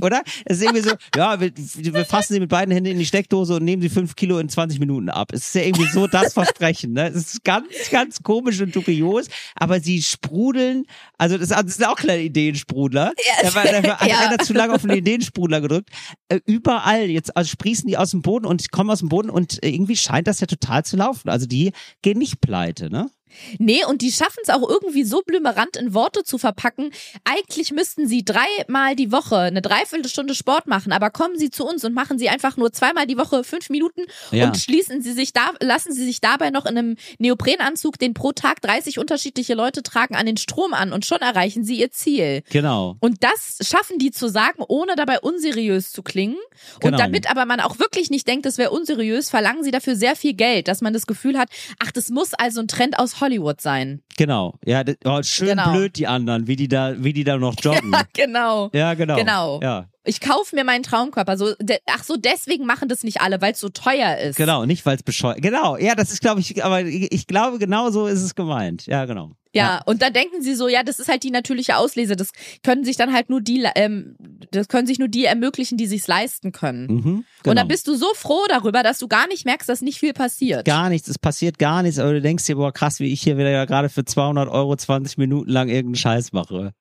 oder? 0.00 0.22
Es 0.44 0.58
ist 0.58 0.62
irgendwie 0.64 0.82
so, 0.88 0.94
ja, 1.16 1.40
wir, 1.40 1.52
wir 1.54 2.04
fassen 2.04 2.34
sie 2.34 2.40
mit 2.40 2.48
beiden 2.50 2.72
Händen 2.72 2.90
in 2.90 2.98
die 2.98 3.06
Steckdose 3.06 3.54
und 3.56 3.64
nehmen 3.64 3.82
sie 3.82 3.88
fünf 3.88 4.16
Kilo 4.16 4.38
in 4.38 4.48
20 4.48 4.78
Minuten 4.80 5.08
ab. 5.08 5.32
Es 5.32 5.46
ist 5.46 5.54
ja 5.54 5.62
irgendwie 5.62 5.86
so 5.92 6.06
das 6.06 6.32
Versprechen, 6.34 6.92
ne? 6.92 7.08
Es 7.08 7.16
ist 7.34 7.44
ganz, 7.44 7.66
ganz 7.90 8.22
komisch 8.22 8.60
und 8.60 8.74
dubios, 8.74 9.26
aber 9.54 9.80
sie 9.80 10.02
sprudeln, 10.02 10.84
also 11.18 11.38
das, 11.38 11.48
das 11.48 11.76
sind 11.76 11.86
auch 11.86 11.96
kleine 11.96 12.22
Ideensprudler. 12.22 13.12
Da 13.42 13.54
war, 13.54 13.64
da 13.64 13.82
war, 13.84 14.06
Ja. 14.08 14.18
einer 14.20 14.38
zu 14.38 14.52
lange 14.52 14.74
auf 14.74 14.82
den 14.82 14.90
Ideensprudler 14.90 15.60
gedrückt. 15.60 15.90
Äh, 16.28 16.40
überall, 16.46 17.04
jetzt 17.10 17.36
also 17.36 17.48
sprießen 17.48 17.86
die 17.88 17.96
aus 17.96 18.10
dem 18.10 18.22
Boden 18.22 18.44
und 18.46 18.70
kommen 18.70 18.90
aus 18.90 18.98
dem 19.00 19.08
Boden 19.08 19.30
und 19.30 19.62
äh, 19.62 19.68
irgendwie 19.70 19.96
scheint 19.96 20.26
das 20.26 20.40
ja 20.40 20.46
total 20.46 20.83
zu 20.84 20.96
laufen. 20.96 21.28
Also 21.28 21.46
die 21.46 21.72
gehen 22.02 22.18
nicht 22.18 22.40
pleite, 22.40 22.90
ne? 22.90 23.10
Nee, 23.58 23.84
und 23.84 24.02
die 24.02 24.12
schaffen 24.12 24.38
es 24.42 24.48
auch 24.50 24.68
irgendwie 24.68 25.04
so 25.04 25.22
blümerant 25.22 25.76
in 25.76 25.94
Worte 25.94 26.24
zu 26.24 26.38
verpacken. 26.38 26.90
Eigentlich 27.24 27.72
müssten 27.72 28.06
sie 28.06 28.24
dreimal 28.24 28.96
die 28.96 29.12
Woche 29.12 29.38
eine 29.38 29.62
Dreiviertelstunde 29.62 30.34
Sport 30.34 30.66
machen, 30.66 30.92
aber 30.92 31.10
kommen 31.10 31.38
sie 31.38 31.50
zu 31.50 31.64
uns 31.66 31.84
und 31.84 31.94
machen 31.94 32.18
sie 32.18 32.28
einfach 32.28 32.56
nur 32.56 32.72
zweimal 32.72 33.06
die 33.06 33.16
Woche 33.18 33.44
fünf 33.44 33.70
Minuten 33.70 34.02
Ja. 34.30 34.46
und 34.46 34.56
schließen 34.56 35.02
sie 35.02 35.12
sich 35.12 35.32
da, 35.32 35.50
lassen 35.60 35.92
sie 35.92 36.04
sich 36.04 36.20
dabei 36.20 36.50
noch 36.50 36.66
in 36.66 36.78
einem 36.78 36.96
Neoprenanzug, 37.18 37.98
den 37.98 38.14
pro 38.14 38.32
Tag 38.32 38.60
30 38.62 38.98
unterschiedliche 38.98 39.54
Leute 39.54 39.82
tragen, 39.82 40.14
an 40.14 40.26
den 40.26 40.36
Strom 40.36 40.74
an 40.74 40.92
und 40.92 41.04
schon 41.06 41.18
erreichen 41.20 41.64
sie 41.64 41.76
ihr 41.80 41.90
Ziel. 41.90 42.42
Genau. 42.50 42.96
Und 43.00 43.22
das 43.24 43.58
schaffen 43.68 43.98
die 43.98 44.10
zu 44.10 44.28
sagen, 44.28 44.62
ohne 44.68 44.94
dabei 44.96 45.20
unseriös 45.20 45.90
zu 45.92 46.02
klingen. 46.02 46.36
Genau. 46.80 46.92
Und 46.92 47.00
damit 47.00 47.30
aber 47.30 47.44
man 47.46 47.60
auch 47.60 47.78
wirklich 47.78 48.10
nicht 48.10 48.26
denkt, 48.28 48.46
es 48.46 48.58
wäre 48.58 48.70
unseriös, 48.70 49.30
verlangen 49.30 49.64
sie 49.64 49.70
dafür 49.70 49.96
sehr 49.96 50.16
viel 50.16 50.34
Geld, 50.34 50.68
dass 50.68 50.80
man 50.80 50.92
das 50.92 51.06
Gefühl 51.06 51.38
hat, 51.38 51.48
ach, 51.78 51.90
das 51.92 52.10
muss 52.10 52.34
also 52.34 52.60
ein 52.60 52.68
Trend 52.68 52.98
aus 52.98 53.14
Hollywood 53.24 53.60
sein. 53.60 54.02
Genau. 54.16 54.58
Ja, 54.64 54.82
oh, 55.04 55.22
schön 55.22 55.48
Genau. 55.48 55.72
blöd 55.72 55.96
die 55.96 56.06
anderen, 56.06 56.46
wie 56.46 56.56
die 56.56 56.68
da, 56.68 56.94
wie 57.02 57.12
die 57.12 57.24
da 57.24 57.36
noch 57.38 57.54
joggen. 57.60 57.92
Genau. 58.12 58.70
Ja, 58.72 58.94
genau. 58.94 59.16
Genau. 59.16 59.60
Ja, 59.62 59.86
Ich 60.04 60.20
kaufe 60.20 60.54
mir 60.54 60.64
meinen 60.64 60.82
Traumkörper. 60.82 61.36
So, 61.36 61.54
de, 61.60 61.78
ach 61.86 62.04
so, 62.04 62.16
deswegen 62.16 62.66
machen 62.66 62.88
das 62.88 63.02
nicht 63.02 63.20
alle, 63.20 63.40
weil 63.40 63.52
es 63.52 63.60
so 63.60 63.70
teuer 63.70 64.18
ist. 64.18 64.36
genau. 64.36 64.66
Nicht, 64.66 64.84
weil 64.84 64.96
es 64.96 65.02
bescheuert. 65.02 65.40
Genau. 65.42 65.76
Ja, 65.76 65.94
das 65.94 66.12
ist, 66.12 66.20
glaube 66.20 66.40
ich, 66.40 66.62
aber 66.64 66.82
ich, 66.82 67.12
ich 67.12 67.26
glaube, 67.26 67.58
genau 67.58 67.90
so 67.90 68.06
ist 68.06 68.22
es 68.22 68.34
gemeint. 68.34 68.86
Ja, 68.86 69.06
genau. 69.06 69.32
Ja, 69.54 69.82
und 69.86 70.02
dann 70.02 70.12
denken 70.12 70.42
sie 70.42 70.54
so, 70.54 70.68
ja, 70.68 70.82
das 70.82 70.98
ist 70.98 71.08
halt 71.08 71.22
die 71.22 71.30
natürliche 71.30 71.76
Auslese. 71.76 72.16
Das 72.16 72.32
können 72.62 72.84
sich 72.84 72.96
dann 72.96 73.12
halt 73.12 73.30
nur 73.30 73.40
die, 73.40 73.64
ähm, 73.76 74.16
das 74.50 74.68
können 74.68 74.86
sich 74.86 74.98
nur 74.98 75.08
die 75.08 75.24
ermöglichen, 75.24 75.78
die 75.78 75.86
sich's 75.86 76.08
leisten 76.08 76.50
können. 76.50 76.86
Mhm, 76.86 77.02
genau. 77.02 77.24
Und 77.50 77.56
dann 77.56 77.68
bist 77.68 77.86
du 77.86 77.94
so 77.94 78.06
froh 78.14 78.44
darüber, 78.48 78.82
dass 78.82 78.98
du 78.98 79.06
gar 79.06 79.28
nicht 79.28 79.44
merkst, 79.44 79.68
dass 79.68 79.80
nicht 79.80 80.00
viel 80.00 80.12
passiert. 80.12 80.64
gar 80.64 80.88
nichts, 80.88 81.08
es 81.08 81.18
passiert 81.18 81.58
gar 81.58 81.82
nichts, 81.82 82.00
aber 82.00 82.14
du 82.14 82.20
denkst 82.20 82.44
dir, 82.46 82.56
boah, 82.56 82.72
krass, 82.72 82.98
wie 82.98 83.12
ich 83.12 83.22
hier 83.22 83.38
wieder 83.38 83.50
ja 83.50 83.64
gerade 83.64 83.88
für 83.88 84.04
200 84.04 84.48
Euro 84.48 84.74
20 84.74 85.18
Minuten 85.18 85.50
lang 85.50 85.68
irgendeinen 85.68 85.94
Scheiß 85.96 86.32
mache. 86.32 86.72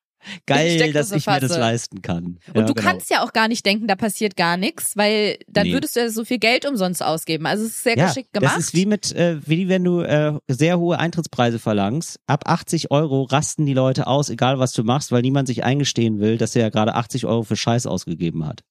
Geil, 0.46 0.94
dass 0.94 1.12
ich 1.12 1.26
mir 1.28 1.40
das 1.40 1.58
leisten 1.58 2.02
kann. 2.02 2.40
Und 2.54 2.56
ja, 2.56 2.62
du 2.64 2.74
genau. 2.74 2.88
kannst 2.90 3.10
ja 3.10 3.24
auch 3.24 3.34
gar 3.34 3.48
nicht 3.48 3.66
denken, 3.66 3.88
da 3.88 3.96
passiert 3.96 4.36
gar 4.36 4.58
nichts, 4.58 4.96
weil 4.98 5.38
dann 5.48 5.68
Nee. 5.68 5.74
würdest 5.74 5.96
du 5.96 6.02
ja 6.02 6.10
so 6.10 6.26
viel 6.26 6.40
Geld 6.40 6.66
umsonst 6.68 7.04
ausgeben. 7.04 7.46
Also 7.46 7.66
es 7.66 7.72
ist 7.72 7.84
sehr 7.84 7.98
ja, 7.98 8.08
geschickt 8.08 8.34
gemacht. 8.34 8.56
Das 8.56 8.64
ist 8.66 8.74
wie 8.74 8.86
mit, 8.86 9.12
äh, 9.14 9.38
wie 9.48 9.68
wenn 9.70 9.84
du 9.84 10.02
äh, 10.02 10.34
sehr 10.48 10.80
hohe 10.80 10.98
Eintrittspreise 11.00 11.60
verlangst. 11.60 12.20
Ab 12.28 12.44
80 12.48 12.92
Euro 12.92 13.24
rasten 13.24 13.66
die 13.66 13.74
Leute 13.74 14.08
aus, 14.08 14.30
egal 14.30 14.60
was 14.60 14.74
du 14.74 14.84
machst, 14.84 15.12
weil 15.12 15.22
niemand 15.22 15.48
sich 15.48 15.64
eingestehen 15.64 16.20
will, 16.20 16.38
dass 16.38 16.56
er 16.56 16.64
ja 16.64 16.70
gerade 16.70 16.96
80 16.96 17.26
Euro 17.26 17.44
für 17.44 17.56
Scheiß 17.56 17.86
ausgegeben 17.86 18.46
hat. 18.46 18.62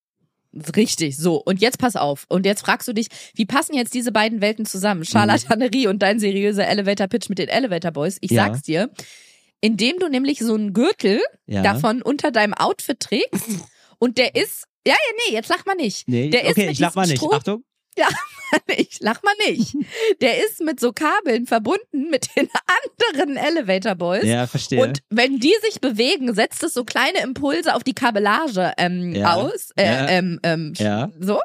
Richtig, 0.76 1.16
so. 1.16 1.36
Und 1.42 1.62
jetzt 1.62 1.78
pass 1.78 1.96
auf. 1.96 2.26
Und 2.28 2.44
jetzt 2.44 2.60
fragst 2.60 2.86
du 2.86 2.92
dich, 2.92 3.06
wie 3.34 3.46
passen 3.46 3.74
jetzt 3.74 3.94
diese 3.94 4.12
beiden 4.12 4.42
Welten 4.42 4.66
zusammen? 4.66 5.02
Charlatanerie 5.04 5.86
und 5.86 6.02
dein 6.02 6.18
seriöser 6.20 6.66
Elevator-Pitch 6.68 7.30
mit 7.30 7.38
den 7.38 7.48
Elevator 7.48 7.90
Boys. 7.90 8.18
Ich 8.20 8.32
Ja. 8.32 8.44
sag's 8.46 8.60
dir. 8.62 8.90
Indem 9.62 9.98
du 9.98 10.08
nämlich 10.08 10.40
so 10.40 10.54
einen 10.54 10.74
Gürtel 10.74 11.20
Ja. 11.46 11.62
davon 11.62 12.02
unter 12.02 12.30
deinem 12.32 12.52
Outfit 12.52 13.00
trägst 13.00 13.46
und 13.98 14.18
der 14.18 14.34
ist, 14.34 14.64
ja, 14.86 14.92
ja, 14.94 14.98
nee, 15.28 15.34
jetzt 15.34 15.48
lach 15.48 15.64
mal 15.64 15.76
nicht. 15.76 16.06
Nee, 16.08 16.28
der 16.30 16.42
ist 16.44 16.50
okay, 16.50 16.62
mit 16.66 16.72
ich 16.72 16.78
lach 16.80 16.94
mal 16.96 17.06
nicht. 17.06 17.22
Achtung. 17.22 17.64
ich 18.76 19.00
lach 19.00 19.22
mal 19.22 19.34
nicht. 19.46 19.74
Der 20.22 20.42
ist 20.44 20.60
mit 20.60 20.80
so 20.80 20.92
Kabeln 20.92 21.46
verbunden 21.46 22.08
mit 22.10 22.34
den 22.36 22.48
anderen 23.04 23.36
Elevator 23.36 23.94
Boys. 23.94 24.24
Ja, 24.24 24.46
verstehe. 24.46 24.82
Und 24.82 25.00
wenn 25.10 25.38
die 25.38 25.52
sich 25.62 25.80
bewegen, 25.80 26.34
setzt 26.34 26.62
es 26.62 26.72
so 26.74 26.84
kleine 26.84 27.20
Impulse 27.22 27.74
auf 27.74 27.84
die 27.84 27.92
Kabellage 27.94 28.72
ähm, 28.78 29.14
Ja. 29.14 29.34
aus. 29.34 29.70
Äh, 29.76 29.84
Ja. 29.84 30.08
ähm, 30.08 30.40
ähm, 30.42 30.72
Ja. 30.78 31.10
So. 31.20 31.40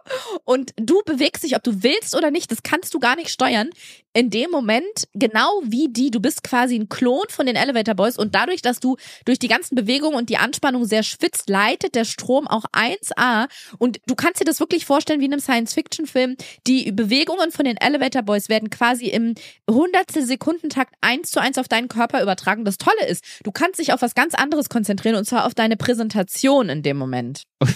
Und 0.46 0.72
du 0.78 1.02
bewegst 1.06 1.44
dich, 1.44 1.56
ob 1.56 1.64
du 1.64 1.84
willst 1.84 2.16
oder 2.16 2.32
nicht, 2.32 2.50
das 2.52 2.64
kannst 2.64 2.94
du 2.94 3.00
gar 3.00 3.16
nicht 3.18 3.30
steuern. 3.30 3.70
In 4.18 4.32
dem 4.32 4.50
Moment, 4.50 5.08
genau 5.14 5.62
wie 5.64 5.90
die, 5.90 6.10
du 6.10 6.20
bist 6.20 6.44
quasi 6.44 6.74
ein 6.74 6.90
Klon 6.90 7.26
von 7.30 7.46
den 7.46 7.56
Elevator 7.56 7.94
Boys 7.94 8.18
und 8.18 8.34
dadurch, 8.34 8.64
dass 8.64 8.80
du 8.80 8.98
durch 9.26 9.38
die 9.38 9.48
ganzen 9.48 9.76
Bewegungen 9.76 10.16
und 10.18 10.30
die 10.30 10.38
Anspannung 10.38 10.86
sehr 10.86 11.04
schwitzt, 11.04 11.50
leitet 11.50 11.94
der 11.94 12.04
Strom 12.04 12.48
auch 12.48 12.66
1A. 12.74 13.48
Und 13.78 14.00
du 14.08 14.16
kannst 14.16 14.42
dir 14.42 14.46
das 14.46 14.60
wirklich 14.60 14.86
vorstellen 14.88 15.20
wie 15.22 15.26
in 15.26 15.34
einem 15.34 15.40
Science-Fiction-Film. 15.40 16.36
Die 16.66 16.92
Bewegungen 16.92 17.52
von 17.52 17.66
den 17.66 17.78
Elevator 17.78 18.24
Boys 18.24 18.50
werden 18.50 18.72
quasi 18.72 19.06
im 19.06 19.36
hundertstel 19.70 20.26
Sekundentakt 20.26 20.96
eins 21.02 21.30
zu 21.30 21.40
eins 21.40 21.60
auf 21.60 21.68
deinen 21.68 21.88
Körper 21.88 22.24
übertragen. 22.24 22.66
Das 22.66 22.80
Tolle 22.80 23.06
ist, 23.08 23.24
du 23.44 23.52
kannst 23.52 23.80
dich 23.80 23.94
auf 23.94 24.02
was 24.02 24.16
ganz 24.16 24.34
anderes 24.34 24.68
konzentrieren 24.70 25.16
und 25.16 25.26
zwar 25.26 25.46
auf 25.46 25.54
deine 25.54 25.78
Präsentation 25.78 26.70
in 26.70 26.82
dem 26.82 26.98
Moment. 26.98 27.44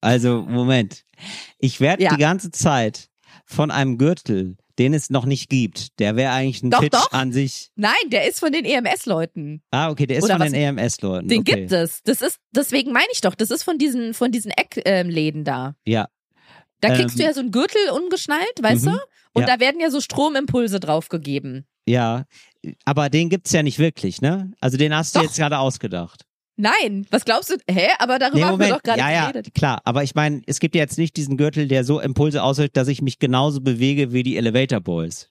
Also, 0.00 0.40
Moment. 0.48 1.04
Ich 1.58 1.80
werde 1.80 2.02
Ja. 2.02 2.10
die 2.14 2.20
ganze 2.20 2.50
Zeit 2.52 3.10
von 3.44 3.70
einem 3.70 3.98
Gürtel, 3.98 4.56
den 4.80 4.94
es 4.94 5.10
noch 5.10 5.26
nicht 5.26 5.50
gibt, 5.50 5.98
der 6.00 6.16
wäre 6.16 6.32
eigentlich 6.32 6.62
ein 6.62 6.70
Doch, 6.70 6.80
Pitch 6.80 6.94
doch. 6.94 7.12
an 7.12 7.32
sich. 7.32 7.70
Nein, 7.76 7.92
der 8.06 8.26
ist 8.26 8.40
von 8.40 8.50
den 8.50 8.64
EMS-Leuten. 8.64 9.62
Ah, 9.70 9.90
okay, 9.90 10.06
der 10.06 10.16
ist 10.16 10.24
Oder 10.24 10.38
von 10.38 10.46
was- 10.46 10.52
den 10.52 10.78
EMS-Leuten. 10.78 11.28
Den 11.28 11.40
okay. 11.40 11.54
gibt 11.54 11.72
es. 11.72 12.02
Das 12.02 12.22
ist, 12.22 12.38
deswegen 12.50 12.90
meine 12.90 13.06
ich 13.12 13.20
doch, 13.20 13.34
das 13.34 13.50
ist 13.50 13.62
von 13.62 13.76
diesen, 13.76 14.14
von 14.14 14.32
diesen 14.32 14.50
Eckläden 14.50 15.44
da. 15.44 15.74
Ja. 15.84 16.08
Da 16.80 16.94
kriegst 16.94 17.16
Ähm, 17.16 17.18
du 17.18 17.24
ja 17.24 17.34
so 17.34 17.40
einen 17.40 17.50
Gürtel 17.50 17.90
ungeschnallt, 17.90 18.54
weißt 18.62 18.86
mhm, 18.86 18.92
du? 18.92 18.98
Und 19.34 19.42
ja. 19.42 19.54
da 19.54 19.60
werden 19.60 19.80
ja 19.82 19.90
so 19.90 20.00
Stromimpulse 20.00 20.80
draufgegeben. 20.80 21.66
Ja, 21.86 22.24
aber 22.86 23.10
den 23.10 23.28
gibt's 23.28 23.52
ja 23.52 23.62
nicht 23.62 23.78
wirklich, 23.78 24.22
ne? 24.22 24.50
Also 24.60 24.78
den 24.78 24.94
hast 24.94 25.14
du 25.14 25.18
Doch. 25.18 25.26
jetzt 25.26 25.36
gerade 25.36 25.58
ausgedacht. 25.58 26.24
Nein, 26.56 27.06
was 27.10 27.24
glaubst 27.24 27.50
du? 27.50 27.54
Hä? 27.70 27.88
Aber 27.98 28.18
darüber 28.18 28.36
Nee, 28.38 28.44
haben 28.44 28.60
wir 28.60 28.68
doch 28.68 28.82
gerade 28.82 28.98
ja, 28.98 29.10
ja, 29.10 29.30
geredet. 29.30 29.54
klar. 29.54 29.80
Aber 29.84 30.02
ich 30.02 30.14
meine, 30.14 30.42
es 30.46 30.60
gibt 30.60 30.74
ja 30.74 30.82
jetzt 30.82 30.98
nicht 30.98 31.16
diesen 31.16 31.36
Gürtel, 31.36 31.68
der 31.68 31.84
so 31.84 32.00
Impulse 32.00 32.42
aushält, 32.42 32.76
dass 32.76 32.88
ich 32.88 33.00
mich 33.02 33.18
genauso 33.18 33.60
bewege 33.60 34.12
wie 34.12 34.22
die 34.22 34.36
Elevator 34.36 34.80
Boys. 34.80 35.28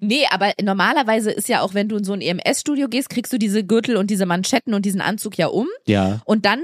Nee, 0.00 0.24
aber 0.30 0.52
normalerweise 0.62 1.30
ist 1.30 1.48
ja 1.48 1.60
auch, 1.60 1.74
wenn 1.74 1.88
du 1.88 1.96
in 1.96 2.04
so 2.04 2.12
ein 2.12 2.20
EMS-Studio 2.20 2.88
gehst, 2.88 3.08
kriegst 3.08 3.32
du 3.32 3.38
diese 3.38 3.64
Gürtel 3.64 3.96
und 3.96 4.08
diese 4.10 4.26
Manschetten 4.26 4.72
und 4.74 4.84
diesen 4.84 5.00
Anzug 5.00 5.36
ja 5.38 5.46
um. 5.48 5.66
Ja, 5.86 6.20
Und 6.26 6.44
dann, 6.46 6.60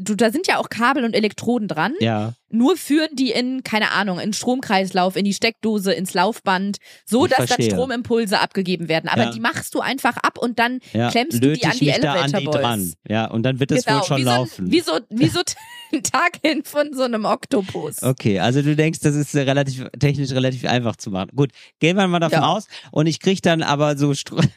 du, 0.00 0.14
da 0.16 0.30
sind 0.30 0.46
ja 0.46 0.58
auch 0.58 0.68
Kabel 0.68 1.04
und 1.04 1.14
Elektroden 1.14 1.68
dran. 1.68 1.94
ja. 2.00 2.34
Nur 2.52 2.76
führen 2.76 3.10
die 3.14 3.30
in, 3.30 3.62
keine 3.62 3.92
Ahnung, 3.92 4.18
in 4.18 4.30
den 4.30 4.32
Stromkreislauf, 4.32 5.14
in 5.14 5.24
die 5.24 5.32
Steckdose, 5.34 5.92
ins 5.92 6.14
Laufband, 6.14 6.78
so 7.06 7.24
Ich 7.26 7.30
dass 7.30 7.46
verstehe. 7.46 7.68
dann 7.68 7.76
Stromimpulse 7.76 8.40
abgeben 8.40 8.88
werden. 8.88 9.08
Aber 9.08 9.22
Ja. 9.26 9.30
die 9.30 9.38
machst 9.38 9.72
du 9.72 9.78
einfach 9.78 10.16
ab 10.16 10.36
und 10.36 10.58
dann 10.58 10.80
ja. 10.92 11.12
klemmst 11.12 11.34
du 11.40 11.46
Löte 11.46 11.60
die 11.60 11.66
an 11.66 11.78
die 11.78 11.88
Elevator 11.90 12.24
an 12.24 12.32
die 12.40 12.44
Boys. 12.46 12.56
dran. 12.56 12.92
Ja, 13.08 13.26
und 13.30 13.44
dann 13.44 13.60
wird 13.60 13.70
es 13.70 13.86
wohl 13.86 14.02
schon 14.02 14.16
wie 14.18 14.22
laufen. 14.24 14.66
So, 14.66 14.72
wie 14.72 14.80
so, 14.80 14.92
wie 15.10 15.28
so 15.28 15.42
Tentakeln 15.92 16.64
von 16.64 16.92
so 16.92 17.04
einem 17.04 17.24
Oktopus. 17.24 18.02
Okay, 18.02 18.40
also 18.40 18.62
du 18.62 18.74
denkst, 18.74 18.98
das 18.98 19.14
ist 19.14 19.32
relativ 19.36 19.86
technisch 20.00 20.32
relativ 20.32 20.64
einfach 20.68 20.96
zu 20.96 21.10
machen. 21.12 21.30
Gut, 21.36 21.50
gehen 21.78 21.96
wir 21.96 22.08
mal 22.08 22.18
davon 22.18 22.40
Ja. 22.40 22.48
aus 22.48 22.66
und 22.90 23.06
ich 23.06 23.20
krieg 23.20 23.42
dann 23.42 23.62
aber 23.62 23.96
so 23.96 24.12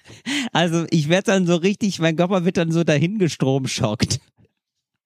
also 0.52 0.86
ich 0.90 1.10
werde 1.10 1.26
dann 1.32 1.46
so 1.46 1.56
richtig, 1.58 2.00
mein 2.00 2.16
Körper 2.16 2.44
wird 2.44 2.58
dann 2.58 2.72
so 2.72 2.84
dahin 2.84 3.20
gestromschockt, 3.20 4.20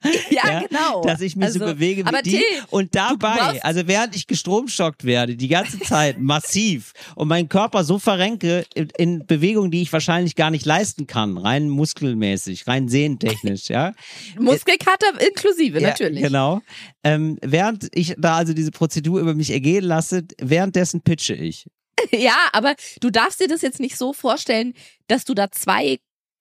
Ja, 0.29 0.51
Ja, 0.51 0.59
genau. 0.67 1.01
dass 1.01 1.21
ich 1.21 1.35
mich 1.35 1.49
so 1.53 1.59
Also, 1.61 1.73
bewege 1.73 2.03
wie 2.03 2.07
aber 2.07 2.21
die 2.21 2.31
Till, 2.31 2.43
und 2.69 2.95
dabei, 2.95 3.61
also 3.63 3.87
während 3.87 4.15
ich 4.15 4.27
gestromschockt 4.27 5.03
werde, 5.03 5.35
die 5.35 5.47
ganze 5.47 5.79
Zeit 5.79 6.17
massiv 6.19 6.93
und 7.15 7.27
meinen 7.27 7.49
Körper 7.49 7.83
so 7.83 7.97
verrenke 7.99 8.65
in, 8.75 8.89
in 8.97 9.25
Bewegungen, 9.25 9.71
die 9.71 9.81
ich 9.81 9.91
wahrscheinlich 9.91 10.35
gar 10.35 10.51
nicht 10.51 10.65
leisten 10.65 11.07
kann, 11.07 11.37
rein 11.37 11.69
muskelmäßig, 11.69 12.67
rein 12.67 12.87
sehntechnisch, 12.87 13.69
ja. 13.69 13.93
Muskelkater 14.39 15.19
inklusive, 15.19 15.79
Ja, 15.79 15.89
natürlich. 15.89 16.21
Genau. 16.23 16.61
Ähm, 17.03 17.37
während 17.41 17.87
ich 17.93 18.15
da 18.17 18.37
also 18.37 18.53
diese 18.53 18.71
Prozedur 18.71 19.19
über 19.19 19.33
mich 19.33 19.51
ergehen 19.51 19.83
lasse, 19.83 20.23
währenddessen 20.39 21.01
pitche 21.01 21.33
ich. 21.33 21.67
Ja, 22.11 22.35
aber 22.53 22.75
du 23.01 23.09
darfst 23.09 23.39
dir 23.39 23.47
das 23.47 23.61
jetzt 23.61 23.79
nicht 23.79 23.97
so 23.97 24.13
vorstellen, 24.13 24.73
dass 25.07 25.25
du 25.25 25.33
da 25.33 25.51
zwei 25.51 25.97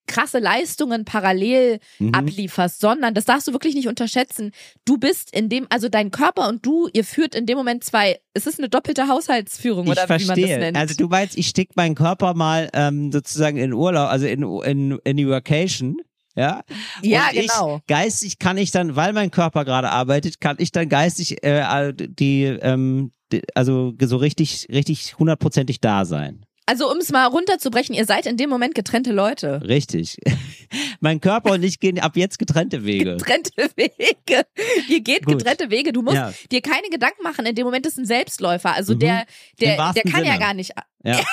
krasse 0.07 0.39
Leistungen 0.39 1.05
parallel 1.05 1.79
Mhm. 1.99 2.15
ablieferst, 2.15 2.81
sondern 2.81 3.15
das 3.15 3.25
darfst 3.25 3.47
du 3.49 3.53
wirklich 3.53 3.75
nicht 3.75 3.89
unterschätzen. 3.89 4.53
Du 4.85 4.99
bist 4.99 5.35
in 5.35 5.49
dem, 5.49 5.67
also 5.71 5.89
dein 5.89 6.11
Körper 6.11 6.49
und 6.49 6.65
du, 6.65 6.89
ihr 6.93 7.05
führt 7.05 7.35
in 7.35 7.47
dem 7.47 7.57
Moment 7.59 7.85
zwei, 7.85 8.19
es 8.35 8.47
ist 8.47 8.59
eine 8.59 8.69
doppelte 8.69 9.09
Haushaltsführung 9.09 9.85
Ich 9.87 9.91
oder 9.93 10.05
wie 10.05 10.09
man 10.09 10.19
das 10.19 10.27
verstehe. 10.27 10.59
nennt. 10.59 10.77
Also 10.77 10.95
du 10.95 11.09
meinst, 11.09 11.37
ich 11.37 11.49
stick 11.49 11.77
meinen 11.77 11.95
Körper 11.95 12.35
mal 12.35 12.69
ähm, 12.73 13.11
sozusagen 13.13 13.57
in 13.57 13.73
Urlaub, 13.73 14.09
also 14.11 14.27
in, 14.27 14.43
in, 14.65 14.99
in 15.05 15.17
die 15.17 15.29
Vacation. 15.29 15.97
Ja, 16.39 16.63
ja, 17.03 17.29
und 17.31 17.37
ich, 17.37 17.41
genau. 17.49 17.81
Geistig 17.87 18.39
kann 18.39 18.59
ich 18.59 18.71
dann, 18.71 18.95
weil 18.95 19.13
mein 19.15 19.31
Körper 19.31 19.65
gerade 19.65 19.91
arbeitet, 19.91 20.41
kann 20.41 20.57
ich 20.59 20.71
dann 20.71 20.89
geistig 20.89 21.43
äh, 21.43 21.93
die, 21.95 22.45
ähm, 22.45 23.13
die, 23.33 23.43
also 23.55 23.95
so 24.03 24.17
richtig, 24.19 24.69
richtig 24.71 25.19
hundertprozentig 25.19 25.81
da 25.81 26.05
sein. 26.05 26.46
Also 26.69 26.91
um 26.91 26.99
es 26.99 27.11
mal 27.13 27.27
runterzubrechen, 27.27 27.95
ihr 27.95 28.05
seid 28.07 28.27
in 28.27 28.37
dem 28.37 28.51
Moment 28.51 28.75
getrennte 28.75 29.13
Leute. 29.13 29.63
Richtig. 29.67 30.19
mein 31.01 31.21
Körper 31.21 31.53
und 31.53 31.63
ich 31.63 31.79
gehen 31.79 32.01
ab 32.01 32.17
jetzt 32.17 32.39
getrennte 32.41 32.85
Wege. 32.85 33.17
Getrennte 33.19 33.53
Wege. 33.77 34.45
Ihr 34.89 35.01
geht 35.01 35.25
Gut. 35.27 35.39
getrennte 35.39 35.71
Wege. 35.71 35.93
Du 35.93 36.03
musst 36.03 36.17
Ja. 36.17 36.33
dir 36.51 36.61
keine 36.63 36.89
Gedanken 36.91 37.23
machen. 37.23 37.47
In 37.47 37.55
dem 37.55 37.65
Moment 37.65 37.87
ist 37.87 37.99
ein 37.99 38.05
Selbstläufer. 38.05 38.75
Also 38.75 38.95
Mhm. 38.95 38.99
der, 38.99 39.27
der, 39.61 39.93
der 39.93 40.03
kann 40.03 40.25
ja 40.25 40.33
Sinne. 40.33 40.39
gar 40.45 40.55
nicht. 40.55 40.73
Ja. 41.05 41.21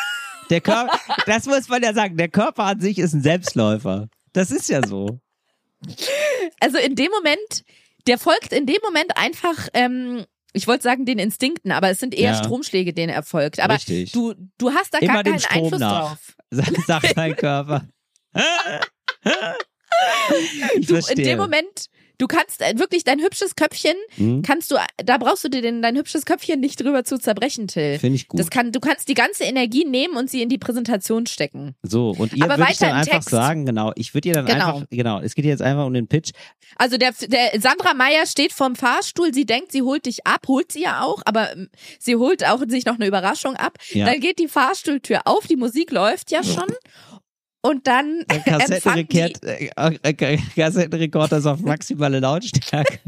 Der 0.49 0.59
Körper, 0.59 0.99
das 1.25 1.45
muss 1.45 1.69
man 1.69 1.81
ja 1.81 1.93
sagen, 1.93 2.17
der 2.17 2.27
Körper 2.27 2.65
an 2.65 2.81
sich 2.81 2.99
ist 2.99 3.13
ein 3.13 3.21
Selbstläufer. 3.23 4.09
Das 4.33 4.51
ist 4.51 4.67
ja 4.69 4.85
so. 4.85 5.21
Also 6.59 6.77
in 6.77 6.95
dem 6.95 7.09
Moment, 7.11 7.63
der 8.07 8.17
folgt 8.17 8.51
in 8.51 8.65
dem 8.65 8.77
Moment 8.83 9.15
einfach, 9.15 9.69
ähm, 9.73 10.25
ich 10.53 10.67
wollte 10.67 10.83
sagen 10.83 11.05
den 11.05 11.19
Instinkten, 11.19 11.71
aber 11.71 11.89
es 11.89 11.99
sind 11.99 12.13
eher 12.13 12.31
Ja. 12.31 12.43
Stromschläge, 12.43 12.93
denen 12.93 13.11
er 13.11 13.23
folgt. 13.23 13.59
Aber 13.59 13.75
Richtig. 13.75 14.11
du, 14.11 14.33
du 14.57 14.71
hast 14.71 14.93
da 14.93 14.99
Immer 14.99 15.13
gar 15.15 15.23
keinen 15.23 15.39
Strom 15.39 15.63
Einfluss 15.63 15.79
nach. 15.79 16.17
drauf. 16.51 16.51
sagt 16.87 17.15
mein 17.15 17.35
Körper. 17.35 17.87
Du, 20.81 20.95
in 20.95 21.23
dem 21.23 21.37
Moment, 21.37 21.85
du 22.17 22.27
kannst 22.27 22.61
äh, 22.61 22.77
wirklich 22.77 23.03
dein 23.03 23.19
hübsches 23.19 23.55
Köpfchen, 23.55 23.95
Hm? 24.15 24.41
kannst 24.41 24.71
du, 24.71 24.75
da 25.03 25.17
brauchst 25.17 25.43
du 25.43 25.49
dir 25.49 25.61
den, 25.61 25.81
dein 25.81 25.95
hübsches 25.97 26.25
Köpfchen 26.25 26.59
nicht 26.59 26.79
drüber 26.81 27.03
zu 27.03 27.17
zerbrechen, 27.17 27.67
Till. 27.67 27.99
Finde 27.99 28.15
ich 28.15 28.27
gut. 28.27 28.39
Das 28.39 28.49
kann, 28.49 28.71
du 28.71 28.79
kannst 28.79 29.07
die 29.09 29.13
ganze 29.13 29.43
Energie 29.43 29.85
nehmen 29.85 30.15
und 30.17 30.29
sie 30.29 30.41
in 30.41 30.49
die 30.49 30.57
Präsentation 30.57 31.25
stecken. 31.25 31.75
so, 31.83 32.11
und 32.17 32.33
ihr 32.33 32.47
würdet 32.47 32.81
dann 32.81 32.91
einfach 32.93 33.11
Text. 33.13 33.29
sagen, 33.29 33.65
genau, 33.65 33.91
ich 33.95 34.13
würde 34.13 34.27
ihr 34.29 34.33
dann 34.35 34.45
Genau. 34.45 34.75
einfach, 34.75 34.87
genau, 34.89 35.19
es 35.19 35.35
geht 35.35 35.45
jetzt 35.45 35.61
einfach 35.61 35.85
um 35.85 35.93
den 35.93 36.07
Pitch. 36.07 36.31
Also 36.77 36.97
der, 36.97 37.13
der 37.27 37.59
Sandra 37.61 37.93
Meyer 37.93 38.25
steht 38.25 38.53
vorm 38.53 38.75
Fahrstuhl, 38.75 39.33
sie 39.33 39.45
denkt, 39.45 39.71
sie 39.71 39.81
holt 39.81 40.05
dich 40.05 40.25
ab, 40.25 40.47
holt 40.47 40.71
sie 40.71 40.81
ja 40.83 41.01
auch, 41.01 41.21
aber 41.25 41.51
ähm, 41.53 41.69
sie 41.99 42.15
holt 42.15 42.45
auch 42.45 42.61
sich 42.67 42.85
noch 42.85 42.95
eine 42.95 43.05
Überraschung 43.07 43.55
ab. 43.55 43.77
Ja. 43.91 44.05
Dann 44.05 44.19
geht 44.19 44.39
die 44.39 44.47
Fahrstuhltür 44.47 45.21
auf, 45.25 45.47
die 45.47 45.55
Musik 45.55 45.91
läuft 45.91 46.31
ja 46.31 46.43
schon. 46.43 46.67
Und 47.65 47.87
dann 47.87 48.25
Der 48.29 48.39
Kassettenrekord, 48.45 49.43
äh, 49.43 49.69
äh, 49.75 50.37
Kassettenrekorder 50.55 51.37
ist 51.37 51.45
auf 51.45 51.61
maximale 51.61 52.19
Lautstärke. 52.19 52.99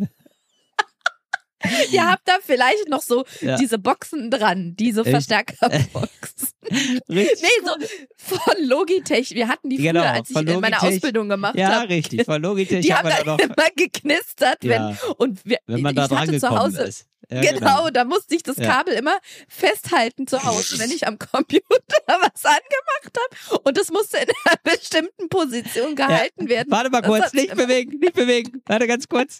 ihr 1.92 2.10
habt 2.10 2.28
da 2.28 2.38
vielleicht 2.44 2.88
noch 2.90 3.02
so 3.02 3.26
Ja. 3.42 3.58
diese 3.58 3.78
Boxen 3.80 4.30
dran, 4.32 4.76
diese 4.78 5.02
Echt? 5.02 5.10
Verstärkerboxen. 5.12 6.50
Richtig. 7.10 7.42
Nee, 7.42 7.66
so 7.66 7.74
von 8.18 8.64
Logitech. 8.66 9.32
Wir 9.32 9.48
hatten 9.48 9.70
die 9.70 9.78
früher, 9.78 9.94
Genau, 9.94 10.04
als 10.04 10.30
ich 10.30 10.34
von 10.34 10.48
in 10.48 10.60
meiner 10.60 10.78
Logitech. 10.78 10.96
Ausbildung 10.98 11.30
gemacht 11.30 11.56
Ja, 11.56 11.70
habe. 11.82 11.90
richtig. 11.90 12.26
Von 12.26 12.42
Logitech 12.42 12.82
Die 12.86 12.94
haben 12.94 13.08
dann 13.08 13.20
da 13.26 13.32
noch, 13.34 13.40
immer 13.40 13.68
geknistert, 13.76 14.58
wenn, 14.62 14.72
Ja. 14.82 14.98
und 15.18 15.46
wir, 15.46 15.58
wenn 15.68 15.82
man 15.82 15.96
da 15.96 16.06
ich 16.06 16.10
dran 16.10 16.40
zu 16.40 16.50
Hause, 16.50 16.84
ist. 16.84 17.06
Ja, 17.32 17.42
Genau, 17.42 17.90
da 17.90 18.04
musste 18.04 18.36
ich 18.36 18.44
das 18.44 18.58
Ja. 18.58 18.66
Kabel 18.68 18.94
immer 18.96 19.18
festhalten 19.48 20.28
zu 20.28 20.44
Hause, 20.44 20.78
wenn 20.80 20.92
ich 20.92 21.08
am 21.08 21.18
Computer 21.18 21.64
was 22.08 22.46
angemacht 22.46 23.18
habe. 23.50 23.60
Und 23.64 23.78
es 23.80 23.92
musste 23.92 24.18
in 24.18 24.28
einer 24.46 24.58
bestimmten 24.64 25.30
Position 25.30 25.96
gehalten 25.96 26.50
werden. 26.50 26.70
Warte 26.72 26.90
mal 26.92 27.02
Das 27.02 27.10
kurz, 27.10 27.34
nicht 27.34 27.56
bewegen, 27.56 27.98
nicht 28.00 28.14
bewegen. 28.14 28.62
Warte 28.68 28.86
ganz 28.88 29.08
kurz. 29.08 29.40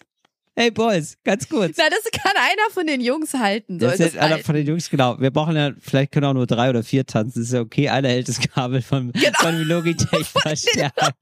Hey 0.58 0.70
Boys, 0.70 1.18
ganz 1.22 1.48
kurz. 1.50 1.76
Na, 1.76 1.84
das 1.90 2.04
kann 2.10 2.32
einer 2.34 2.70
von 2.70 2.86
den 2.86 3.02
Jungs 3.02 3.34
halten. 3.34 3.78
Soll 3.78 3.90
Das 3.90 4.00
ist 4.00 4.16
einer 4.16 4.36
halten. 4.36 4.44
von 4.46 4.54
den 4.54 4.66
Jungs, 4.66 4.88
genau. 4.88 5.20
Wir 5.20 5.30
brauchen 5.30 5.54
ja, 5.54 5.72
vielleicht 5.78 6.12
können 6.12 6.24
auch 6.24 6.32
nur 6.32 6.46
drei 6.46 6.70
oder 6.70 6.82
vier 6.82 7.04
tanzen. 7.04 7.40
Das 7.40 7.48
ist 7.48 7.52
ja 7.52 7.60
okay. 7.60 7.90
Einer 7.90 8.08
hält 8.08 8.26
das 8.28 8.40
Kabel 8.40 8.80
von, 8.80 9.12
Genau. 9.12 9.38
von 9.38 9.60
Logitech 9.62 10.26
Verstärker. 10.42 11.12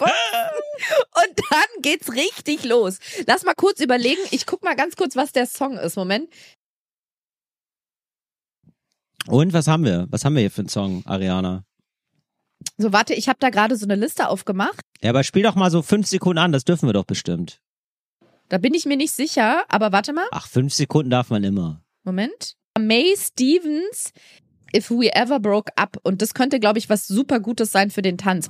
Und 0.00 1.40
dann 1.50 1.82
geht's 1.82 2.12
richtig 2.12 2.64
los. 2.64 2.98
Lass 3.28 3.44
mal 3.44 3.54
kurz 3.54 3.78
überlegen. 3.80 4.20
Ich 4.32 4.46
guck 4.46 4.64
mal 4.64 4.74
ganz 4.74 4.96
kurz, 4.96 5.14
was 5.14 5.30
der 5.30 5.46
Song 5.46 5.78
ist. 5.78 5.94
Moment. 5.96 6.28
Und 9.28 9.52
was 9.52 9.68
haben 9.68 9.84
wir? 9.84 10.06
Was 10.10 10.24
haben 10.24 10.34
wir 10.34 10.40
hier 10.40 10.50
für 10.50 10.62
einen 10.62 10.68
Song, 10.68 11.02
Ariana? 11.06 11.64
So, 12.78 12.92
warte, 12.92 13.14
ich 13.14 13.28
habe 13.28 13.38
da 13.38 13.50
gerade 13.50 13.76
so 13.76 13.86
eine 13.86 13.94
Liste 13.94 14.28
aufgemacht. 14.28 14.80
Ja, 15.02 15.10
aber 15.10 15.22
spiel 15.22 15.44
doch 15.44 15.54
mal 15.54 15.70
so 15.70 15.82
fünf 15.82 16.08
Sekunden 16.08 16.38
an, 16.38 16.50
das 16.50 16.64
dürfen 16.64 16.88
wir 16.88 16.94
doch 16.94 17.04
bestimmt. 17.04 17.60
Da 18.50 18.58
bin 18.58 18.74
ich 18.74 18.84
mir 18.84 18.96
nicht 18.96 19.12
sicher, 19.12 19.62
aber 19.68 19.92
warte 19.92 20.12
mal. 20.12 20.26
Ach, 20.32 20.48
fünf 20.48 20.74
Sekunden 20.74 21.08
darf 21.08 21.30
man 21.30 21.44
immer. 21.44 21.84
Moment. 22.02 22.56
May 22.76 23.14
Stevens, 23.16 24.12
If 24.76 24.90
We 24.90 25.14
Ever 25.14 25.38
Broke 25.38 25.72
Up. 25.76 25.98
Und 26.02 26.20
das 26.20 26.34
könnte, 26.34 26.58
glaube 26.58 26.80
ich, 26.80 26.90
was 26.90 27.06
super 27.06 27.38
Gutes 27.38 27.70
sein 27.70 27.90
für 27.90 28.02
den 28.02 28.18
Tanz. 28.18 28.48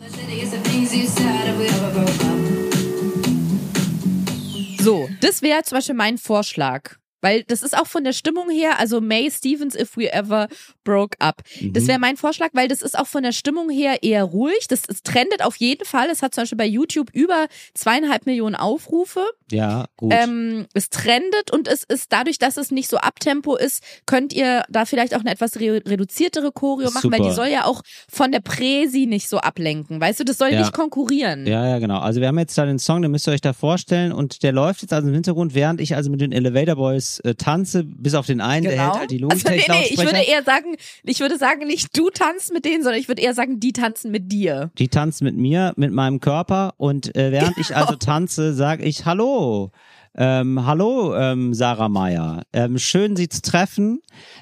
So, 4.80 5.10
das 5.20 5.42
wäre 5.42 5.62
zum 5.64 5.76
Beispiel 5.76 5.94
mein 5.94 6.16
Vorschlag. 6.16 6.96
Weil 7.20 7.44
das 7.44 7.62
ist 7.62 7.76
auch 7.76 7.86
von 7.86 8.04
der 8.04 8.12
Stimmung 8.12 8.50
her, 8.50 8.78
also 8.78 9.00
May 9.00 9.30
Stevens, 9.30 9.74
If 9.74 9.96
We 9.96 10.12
Ever 10.12 10.48
Broke 10.84 11.16
Up. 11.20 11.42
Das 11.72 11.84
Mhm. 11.84 11.88
wäre 11.88 11.98
mein 11.98 12.16
Vorschlag, 12.16 12.48
weil 12.52 12.68
das 12.68 12.82
ist 12.82 12.98
auch 12.98 13.06
von 13.06 13.22
der 13.22 13.32
Stimmung 13.32 13.68
her 13.70 14.02
eher 14.02 14.24
ruhig. 14.24 14.66
Das, 14.68 14.82
das 14.82 15.02
trendet 15.02 15.42
auf 15.44 15.56
jeden 15.56 15.84
Fall. 15.84 16.08
Es 16.10 16.22
hat 16.22 16.34
zum 16.34 16.42
Beispiel 16.42 16.58
bei 16.58 16.66
YouTube 16.66 17.10
über 17.12 17.46
zweieinhalb 17.74 18.26
Millionen 18.26 18.54
Aufrufe. 18.56 19.24
Ja, 19.50 19.86
gut. 19.96 20.12
Ähm, 20.14 20.66
es 20.74 20.90
trendet 20.90 21.50
und 21.52 21.66
es 21.68 21.82
ist 21.84 22.12
dadurch, 22.12 22.38
dass 22.38 22.56
es 22.56 22.70
nicht 22.70 22.88
so 22.88 22.98
abtempo 22.98 23.56
ist, 23.56 23.82
könnt 24.06 24.32
ihr 24.32 24.64
da 24.68 24.84
vielleicht 24.84 25.14
auch 25.14 25.20
eine 25.20 25.30
etwas 25.30 25.58
re 25.58 25.82
reduziertere 25.86 26.52
Choreo 26.52 26.90
machen, 26.90 27.10
weil 27.10 27.18
Super. 27.18 27.30
die 27.30 27.34
soll 27.34 27.46
ja 27.48 27.64
auch 27.64 27.82
von 28.08 28.30
der 28.32 28.40
Präsi 28.40 29.06
nicht 29.06 29.28
so 29.28 29.38
ablenken. 29.38 30.00
Weißt 30.00 30.20
du, 30.20 30.24
das 30.24 30.38
soll 30.38 30.52
Ja. 30.52 30.60
nicht 30.60 30.72
konkurrieren. 30.72 31.46
Ja, 31.46 31.66
ja, 31.68 31.78
genau. 31.78 31.98
Also 31.98 32.20
wir 32.20 32.28
haben 32.28 32.38
jetzt 32.38 32.56
da 32.56 32.64
den 32.64 32.78
Song, 32.78 33.02
den 33.02 33.10
müsst 33.10 33.26
ihr 33.28 33.32
euch 33.32 33.40
da 33.40 33.52
vorstellen 33.52 34.12
und 34.12 34.42
der 34.42 34.52
läuft 34.52 34.82
jetzt 34.82 34.92
also 34.92 35.08
im 35.08 35.14
Hintergrund, 35.14 35.54
während 35.54 35.80
ich 35.80 35.96
also 35.96 36.10
mit 36.10 36.20
den 36.20 36.32
Elevator 36.32 36.76
Boys 36.76 37.09
äh, 37.18 37.34
tanze, 37.34 37.82
bis 37.84 38.14
auf 38.14 38.26
den 38.26 38.40
einen, 38.40 38.62
der 38.62 38.72
Genau. 38.72 38.84
hält 38.84 39.00
halt 39.00 39.10
die 39.10 39.24
also, 39.24 39.48
nee, 39.48 39.64
nee, 39.68 39.88
ich 39.90 39.98
würde 39.98 40.20
eher 40.20 40.42
sagen, 40.44 40.76
ich 41.02 41.20
würde 41.20 41.36
sagen, 41.36 41.66
nicht 41.66 41.98
du 41.98 42.08
tanzt 42.10 42.52
mit 42.52 42.64
denen, 42.64 42.82
sondern 42.82 43.00
ich 43.00 43.08
würde 43.08 43.20
eher 43.22 43.34
sagen, 43.34 43.58
die 43.58 43.72
tanzen 43.72 44.10
mit 44.12 44.30
dir. 44.30 44.70
die 44.78 44.88
tanzt 44.88 45.22
mit 45.22 45.36
mir, 45.36 45.72
mit 45.76 45.92
meinem 45.92 46.20
Körper 46.20 46.74
und 46.76 47.14
äh, 47.16 47.32
während 47.32 47.58
ich 47.58 47.74
also 47.74 47.96
tanze, 47.96 48.54
sage 48.54 48.84
ich 48.84 49.04
Hallo. 49.04 49.72
Ähm, 50.16 50.66
hallo, 50.66 51.14
ähm, 51.14 51.54
Sarah 51.54 51.88
Meyer. 51.88 52.42
Ähm, 52.52 52.78
schön, 52.78 53.14
Sie 53.14 53.28
zu 53.28 53.42
treffen. 53.42 54.00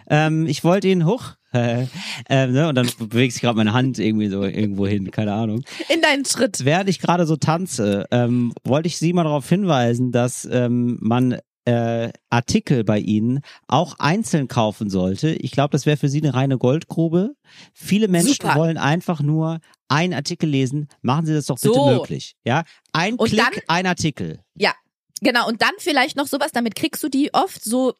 Ähm, 0.08 0.46
ich 0.46 0.64
wollte 0.64 0.88
Ihnen 0.88 1.04
hoch. 1.04 1.34
ähm, 1.54 1.88
ne? 2.28 2.68
Und 2.68 2.74
dann 2.74 2.88
bewegt 2.98 3.32
sich 3.32 3.42
gerade 3.42 3.56
meine 3.56 3.72
Hand 3.72 3.98
irgendwie 3.98 4.28
so 4.28 4.44
irgendwo 4.44 4.86
hin, 4.86 5.10
keine 5.10 5.32
Ahnung. 5.32 5.62
In 5.88 6.02
deinen 6.02 6.24
Schritt. 6.24 6.64
Während 6.64 6.90
ich 6.90 7.00
gerade 7.00 7.26
so 7.26 7.36
tanze, 7.36 8.06
ähm, 8.10 8.52
wollte 8.64 8.86
ich 8.86 8.98
Sie 8.98 9.12
mal 9.12 9.24
darauf 9.24 9.48
hinweisen, 9.48 10.12
dass 10.12 10.46
ähm, 10.50 10.98
man 11.00 11.38
äh, 11.68 12.12
Artikel 12.30 12.82
bei 12.82 12.98
Ihnen 12.98 13.40
auch 13.66 13.96
einzeln 13.98 14.48
kaufen 14.48 14.88
sollte. 14.88 15.30
Ich 15.30 15.50
glaube, 15.50 15.70
das 15.72 15.84
wäre 15.84 15.96
für 15.98 16.08
Sie 16.08 16.22
eine 16.22 16.32
reine 16.32 16.56
Goldgrube. 16.56 17.34
Viele 17.74 18.08
Menschen 18.08 18.34
Super. 18.40 18.54
wollen 18.54 18.78
einfach 18.78 19.20
nur 19.20 19.58
einen 19.88 20.14
Artikel 20.14 20.48
lesen. 20.48 20.88
Machen 21.02 21.26
Sie 21.26 21.34
das 21.34 21.46
doch 21.46 21.56
bitte 21.60 21.74
So. 21.74 21.86
möglich. 21.90 22.36
Ja, 22.44 22.64
ein 22.92 23.14
Und 23.16 23.28
Klick, 23.28 23.40
dann- 23.40 23.62
ein 23.68 23.86
Artikel. 23.86 24.40
Ja, 24.56 24.72
genau. 25.20 25.46
Und 25.46 25.60
dann 25.60 25.72
vielleicht 25.78 26.16
noch 26.16 26.26
sowas, 26.26 26.52
damit 26.52 26.74
kriegst 26.74 27.02
du 27.02 27.08
die 27.08 27.34
oft 27.34 27.62
so, 27.62 27.92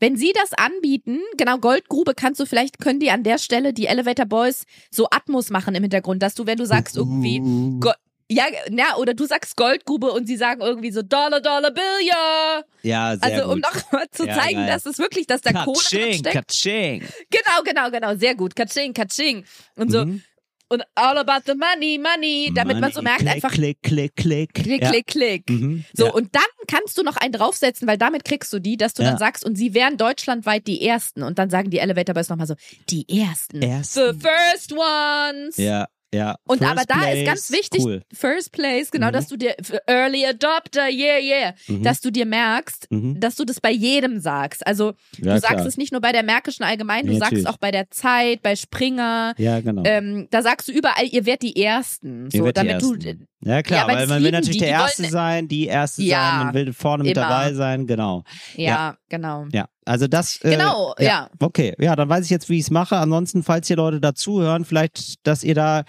wenn 0.00 0.16
sie 0.16 0.32
das 0.34 0.52
anbieten, 0.54 1.18
genau, 1.36 1.58
Goldgrube 1.58 2.14
kannst 2.14 2.40
du 2.40 2.46
vielleicht, 2.46 2.78
können 2.80 2.98
die 2.98 3.10
an 3.10 3.22
der 3.22 3.38
Stelle, 3.38 3.72
die 3.72 3.86
Elevator 3.86 4.26
Boys, 4.26 4.64
so 4.90 5.06
Atmos 5.10 5.50
machen 5.50 5.74
im 5.74 5.82
Hintergrund, 5.84 6.22
dass 6.22 6.34
du, 6.34 6.46
wenn 6.46 6.58
du 6.58 6.66
sagst 6.66 6.96
irgendwie, 6.96 7.38
Go 7.78 7.92
ja, 8.34 8.44
ja, 8.70 8.96
oder 8.96 9.14
du 9.14 9.24
sagst 9.26 9.56
Goldgrube 9.56 10.10
und 10.12 10.26
sie 10.26 10.36
sagen 10.36 10.60
irgendwie 10.60 10.90
so 10.92 11.02
Dollar, 11.02 11.40
Dollar, 11.40 11.70
Billion. 11.70 12.62
Ja, 12.82 13.16
sehr 13.16 13.22
Also, 13.38 13.48
um 13.50 13.60
gut. 13.60 13.62
noch 13.62 13.92
mal 13.92 14.06
zu 14.10 14.26
Ja, 14.26 14.38
zeigen, 14.38 14.58
geil. 14.60 14.66
dass 14.68 14.86
es 14.86 14.98
wirklich, 14.98 15.26
dass 15.26 15.40
da 15.40 15.64
Kohle 15.64 15.78
drin 15.90 16.22
Katsching. 16.22 17.00
Genau, 17.30 17.62
genau, 17.64 17.90
genau, 17.90 18.16
sehr 18.16 18.34
gut. 18.34 18.54
Katsching, 18.56 18.92
Katsching. 18.92 19.44
Und 19.76 19.90
so, 19.92 20.04
Mhm. 20.04 20.22
und 20.68 20.82
all 20.94 21.18
about 21.18 21.42
the 21.46 21.54
money, 21.54 21.98
money, 21.98 22.50
damit 22.54 22.80
man 22.80 22.90
so 22.92 23.02
Money, 23.02 23.10
merkt, 23.10 23.20
klick, 23.20 23.34
einfach 23.34 23.52
Klick, 23.52 23.82
klick, 23.82 24.16
klick. 24.16 24.54
klick, 24.54 24.82
ja. 24.82 24.88
klick, 24.90 25.06
klick. 25.06 25.50
Mhm. 25.50 25.84
So, 25.92 26.06
ja. 26.06 26.12
und 26.12 26.34
dann 26.34 26.42
kannst 26.66 26.96
du 26.96 27.02
noch 27.02 27.16
einen 27.18 27.32
draufsetzen, 27.32 27.86
weil 27.86 27.98
damit 27.98 28.24
kriegst 28.24 28.50
du 28.54 28.58
die, 28.58 28.76
dass 28.78 28.94
du 28.94 29.02
dann 29.02 29.18
sagst, 29.18 29.44
und 29.44 29.56
sie 29.56 29.74
wären 29.74 29.98
deutschlandweit 29.98 30.66
die 30.66 30.86
Ersten. 30.86 31.22
Und 31.22 31.38
dann 31.38 31.50
sagen 31.50 31.68
die 31.70 31.78
Elevator 31.78 32.14
Boys 32.14 32.30
nochmal 32.30 32.46
so, 32.46 32.54
die 32.88 33.06
Ersten. 33.08 33.60
Ersten. 33.60 34.14
The 34.14 34.18
first 34.18 34.72
ones. 34.72 35.56
Ja, 35.58 35.88
ja. 36.14 36.36
Und 36.46 36.58
First 36.58 36.70
aber 36.70 36.84
da 36.84 36.94
place, 36.94 37.18
ist 37.18 37.26
ganz 37.26 37.50
wichtig, 37.52 37.84
Cool. 37.84 38.02
First 38.12 38.52
Place, 38.52 38.90
genau, 38.90 39.08
Mhm. 39.08 39.12
dass 39.12 39.28
du 39.28 39.36
dir, 39.36 39.54
Early 39.86 40.24
Adopter, 40.26 40.88
yeah, 40.88 41.18
yeah, 41.18 41.54
Mhm. 41.68 41.82
dass 41.82 42.00
du 42.00 42.10
dir 42.10 42.26
merkst, 42.26 42.86
Mhm. 42.90 43.18
dass 43.20 43.36
du 43.36 43.44
das 43.44 43.60
bei 43.60 43.70
jedem 43.70 44.20
sagst. 44.20 44.66
Also 44.66 44.92
Ja, 45.18 45.34
du 45.34 45.40
sagst 45.40 45.48
klar. 45.56 45.66
es 45.66 45.76
nicht 45.76 45.92
nur 45.92 46.00
bei 46.00 46.12
der 46.12 46.22
Märkischen 46.22 46.64
Allgemein, 46.64 47.06
du 47.06 47.12
Nee, 47.12 47.18
sagst 47.18 47.32
natürlich. 47.32 47.48
auch 47.48 47.56
bei 47.58 47.70
der 47.70 47.90
Zeit, 47.90 48.42
bei 48.42 48.56
Springer. 48.56 49.34
Ja, 49.38 49.60
genau. 49.60 49.82
Ähm, 49.84 50.28
da 50.30 50.42
sagst 50.42 50.68
du 50.68 50.72
überall, 50.72 51.06
ihr 51.10 51.26
werdet 51.26 51.42
die 51.42 51.62
Ersten. 51.62 52.26
Ihr 52.32 52.38
So, 52.40 52.44
werdet 52.44 52.62
die 52.62 52.68
damit 52.68 52.82
du, 52.82 52.94
Ersten. 52.94 53.28
Ja, 53.44 53.60
klar, 53.62 53.88
Ja, 53.88 53.94
weil 53.94 54.06
man 54.06 54.22
will 54.22 54.30
natürlich 54.30 54.58
die, 54.58 54.64
der 54.64 54.68
die 54.78 54.82
Erste 54.82 55.02
wollen- 55.02 55.10
sein, 55.12 55.48
die 55.48 55.66
Erste 55.66 56.02
Ja, 56.02 56.30
sein, 56.30 56.46
man 56.46 56.54
will 56.54 56.72
vorne 56.72 57.02
mit 57.02 57.16
immer. 57.16 57.26
dabei 57.28 57.52
sein, 57.54 57.86
genau. 57.86 58.22
ja, 58.56 58.96
genau. 59.08 59.46
Ja, 59.52 59.66
also 59.84 60.06
das. 60.06 60.36
Äh, 60.44 60.50
Genau, 60.52 60.94
ja. 60.98 61.28
Okay, 61.40 61.74
ja, 61.80 61.96
dann 61.96 62.08
weiß 62.08 62.24
ich 62.24 62.30
jetzt, 62.30 62.48
wie 62.48 62.56
ich 62.58 62.64
es 62.64 62.70
mache. 62.70 62.96
Ansonsten, 62.96 63.42
falls 63.42 63.66
hier 63.66 63.76
Leute 63.76 64.00
dazuhören, 64.00 64.64
vielleicht, 64.64 65.26
dass 65.26 65.42
ihr 65.42 65.56
da, 65.56 65.82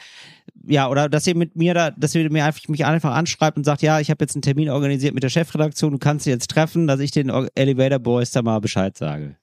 ja, 0.65 0.89
oder 0.89 1.09
dass 1.09 1.27
ihr 1.27 1.35
mit 1.35 1.55
mir 1.55 1.73
da, 1.75 1.91
dass 1.91 2.15
ihr 2.15 2.27
mir 2.31 2.45
einfach, 2.45 2.67
mich 2.69 2.85
einfach 2.85 3.13
anschreibt 3.13 3.57
und 3.57 3.65
sagt, 3.65 3.83
ja, 3.83 3.99
ich 3.99 4.09
habe 4.09 4.23
jetzt 4.23 4.35
einen 4.35 4.41
Termin 4.41 4.69
organisiert 4.71 5.13
mit 5.13 5.21
der 5.23 5.29
Chefredaktion, 5.29 5.91
du 5.91 5.99
kannst 5.99 6.23
sie 6.23 6.31
jetzt 6.31 6.49
treffen, 6.49 6.87
dass 6.87 6.99
ich 7.01 7.11
den 7.11 7.29
Or- 7.29 7.49
Elevator 7.53 7.99
Boys 7.99 8.31
da 8.31 8.41
mal 8.41 8.59
Bescheid 8.61 8.97
sage. 8.97 9.35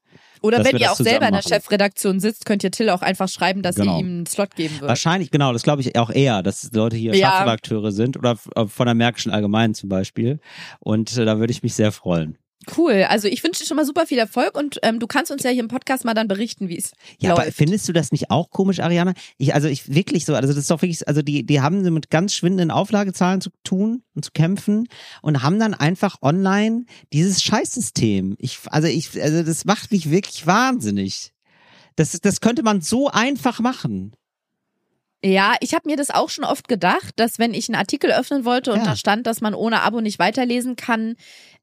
Oder 0.43 0.65
wenn 0.65 0.77
ihr 0.77 0.91
auch 0.91 0.97
selber 0.97 1.27
in 1.27 1.33
der. 1.35 1.43
Chefredaktion 1.43 2.21
sitzt, 2.21 2.47
könnt 2.47 2.63
ihr 2.65 2.71
Till 2.71 2.91
auch 2.91 3.03
einfach 3.03 3.29
schreiben, 3.29 3.63
dass 3.63 3.77
Genau. 3.77 3.97
ihr 3.97 4.01
ihm 4.01 4.07
einen 4.07 4.27
Slot 4.27 4.55
geben 4.57 4.75
würdet. 4.77 4.89
Wahrscheinlich, 4.89 5.31
genau, 5.31 5.53
das 5.53 5.63
glaube 5.63 5.83
ich 5.83 5.97
auch 5.99 6.11
eher, 6.11 6.43
dass 6.43 6.71
Leute 6.73 6.97
hier 6.97 7.15
Ja. 7.15 7.31
Chefredakteure 7.33 7.93
sind 7.93 8.17
oder 8.17 8.37
äh, 8.55 8.67
von 8.67 8.87
der 8.87 8.95
Märkischen 8.95 9.33
Allgemeinen 9.33 9.75
zum 9.75 9.89
Beispiel. 9.89 10.41
Und 10.81 11.17
äh, 11.17 11.25
da 11.25 11.39
würde 11.39 11.51
ich 11.53 11.63
mich 11.63 11.75
sehr 11.75 11.93
freuen. 11.93 12.39
Cool. 12.77 13.05
Also 13.09 13.27
ich 13.27 13.43
wünsche 13.43 13.61
dir 13.63 13.67
schon 13.67 13.79
mal 13.79 13.87
super 13.87 14.07
viel 14.07 14.19
Erfolg 14.19 14.55
und 14.57 14.79
ähm, 14.83 15.01
du 15.01 15.07
kannst 15.07 15.31
uns 15.33 15.43
ja 15.43 15.51
hier 15.51 15.63
im 15.63 15.69
Podcast 15.69 16.05
mal 16.05 16.13
dann 16.13 16.29
berichten, 16.29 16.69
wie 16.69 16.77
es 16.77 16.93
Ja, 17.19 17.33
aber 17.33 17.45
läuft. 17.47 17.57
findest 17.57 17.89
du 17.89 17.93
das 17.95 18.13
nicht 18.13 18.31
auch 18.31 18.51
komisch, 18.51 18.81
Ariana? 18.81 19.15
Ich, 19.39 19.55
also 19.55 19.67
ich 19.67 19.95
wirklich 19.95 20.27
so, 20.27 20.35
also 20.35 20.49
das 20.49 20.59
ist 20.59 20.71
doch 20.71 20.83
wirklich, 20.83 21.09
also 21.09 21.23
die, 21.23 21.45
die 21.47 21.63
haben 21.63 21.81
mit 21.95 22.11
ganz 22.11 22.35
schwindenden 22.35 22.71
Auflagezahlen 22.71 23.41
zu 23.41 23.49
tun 23.65 24.03
und 24.15 24.27
zu 24.27 24.31
kämpfen 24.33 24.89
und 25.23 25.43
haben 25.43 25.59
dann 25.59 25.73
einfach 25.73 26.17
online 26.21 26.85
dieses 27.15 27.43
Scheißsystem. 27.43 28.37
Ich, 28.39 28.59
also 28.67 28.89
ich, 28.89 29.21
also 29.23 29.43
das 29.43 29.65
macht 29.65 29.91
mich 29.91 30.11
wirklich 30.11 30.47
wahnsinnig. 30.47 31.33
Das, 31.97 32.13
das 32.21 32.43
könnte 32.43 32.63
man 32.63 32.83
so 32.83 33.09
einfach 33.09 33.61
machen. 33.61 34.13
Ja, 35.25 35.55
ich 35.61 35.75
habe 35.75 35.89
mir 35.89 35.97
das 35.97 36.11
auch 36.11 36.31
schon 36.31 36.45
oft 36.45 36.67
gedacht, 36.69 37.13
dass 37.17 37.39
wenn 37.39 37.53
ich 37.53 37.69
einen 37.69 37.77
Artikel 37.77 38.11
öffnen 38.11 38.45
wollte 38.47 38.73
und 38.73 38.79
Ja. 38.79 38.85
da 38.85 38.97
stand, 38.97 39.27
dass 39.27 39.41
man 39.43 39.55
ohne 39.55 39.83
Abo 39.83 40.01
nicht 40.01 40.19
weiterlesen 40.19 40.77
kann, 40.77 41.17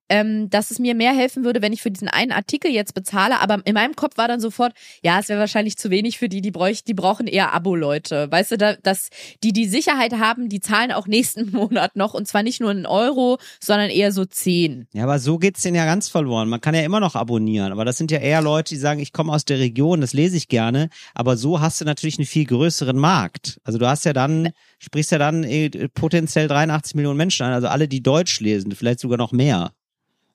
ähm, 0.10 0.50
dass 0.50 0.72
es 0.72 0.80
mir 0.80 0.96
mehr 0.96 1.14
helfen 1.14 1.44
würde, 1.44 1.62
wenn 1.62 1.74
ich 1.74 1.82
für 1.82 1.92
diesen 1.92 2.08
einen 2.08 2.32
Artikel 2.32 2.72
jetzt 2.72 2.94
bezahle. 2.94 3.40
Aber 3.40 3.62
in 3.66 3.74
meinem 3.74 3.96
Kopf 3.96 4.18
war 4.18 4.28
dann 4.28 4.40
sofort, 4.40 4.74
ja, 5.04 5.20
es 5.20 5.30
wäre 5.30 5.40
wahrscheinlich 5.40 5.78
zu 5.78 5.90
wenig 5.90 6.18
für 6.18 6.30
die, 6.30 6.42
die 6.42 6.52
bräuchten, 6.52 6.88
die 6.88 6.94
brauchen 6.94 7.28
eher 7.28 7.54
Abo-Leute. 7.54 8.32
Weißt 8.32 8.52
du, 8.52 8.58
da, 8.58 8.76
dass 8.76 9.10
die 9.44 9.54
die 9.54 9.68
Sicherheit 9.68 10.14
haben, 10.14 10.50
die 10.50 10.60
zahlen 10.60 10.92
auch 10.92 11.08
nächsten 11.08 11.52
Monat 11.58 11.96
noch 11.96 12.14
und 12.14 12.28
zwar 12.28 12.44
nicht 12.44 12.62
nur 12.62 12.72
einen 12.72 12.86
Euro, 12.86 13.38
sondern 13.60 13.90
eher 13.90 14.12
so 14.12 14.26
zehn. 14.26 14.88
Ja, 14.94 15.04
aber 15.04 15.20
so 15.20 15.38
geht's 15.38 15.62
denen 15.62 15.76
ja 15.76 15.86
ganz 15.86 16.10
verloren. 16.10 16.50
Man 16.50 16.62
kann 16.62 16.76
ja 16.76 16.82
immer 16.82 17.00
noch 17.00 17.16
abonnieren, 17.16 17.72
aber 17.72 17.86
das 17.86 17.98
sind 17.98 18.12
ja 18.12 18.20
eher 18.20 18.42
Leute, 18.42 18.74
die 18.74 18.80
sagen, 18.80 19.00
ich 19.00 19.14
komme 19.14 19.34
aus 19.34 19.46
der 19.46 19.60
Region, 19.60 20.02
das 20.02 20.14
lese 20.14 20.38
ich 20.38 20.48
gerne, 20.48 20.90
aber 21.14 21.38
so 21.38 21.62
hast 21.62 21.82
du 21.82 21.86
natürlich 21.86 22.18
einen 22.18 22.26
viel 22.26 22.46
größeren 22.46 22.98
Markt. 22.98 23.60
Also 23.64 23.80
du 23.80 23.88
hast 23.88 24.06
ja 24.06 24.14
dann, 24.14 24.50
sprichst 24.80 25.12
ja 25.12 25.18
dann 25.18 25.44
äh, 25.44 25.70
potenziell 25.90 26.48
83 26.48 26.96
Millionen 26.96 27.18
Menschen 27.18 27.46
an, 27.46 27.54
also 27.54 27.68
alle, 27.68 27.88
die 27.88 28.02
Deutsch 28.02 28.40
lesen, 28.40 28.72
vielleicht 28.72 29.00
sogar 29.00 29.18
noch 29.18 29.32
mehr. 29.32 29.72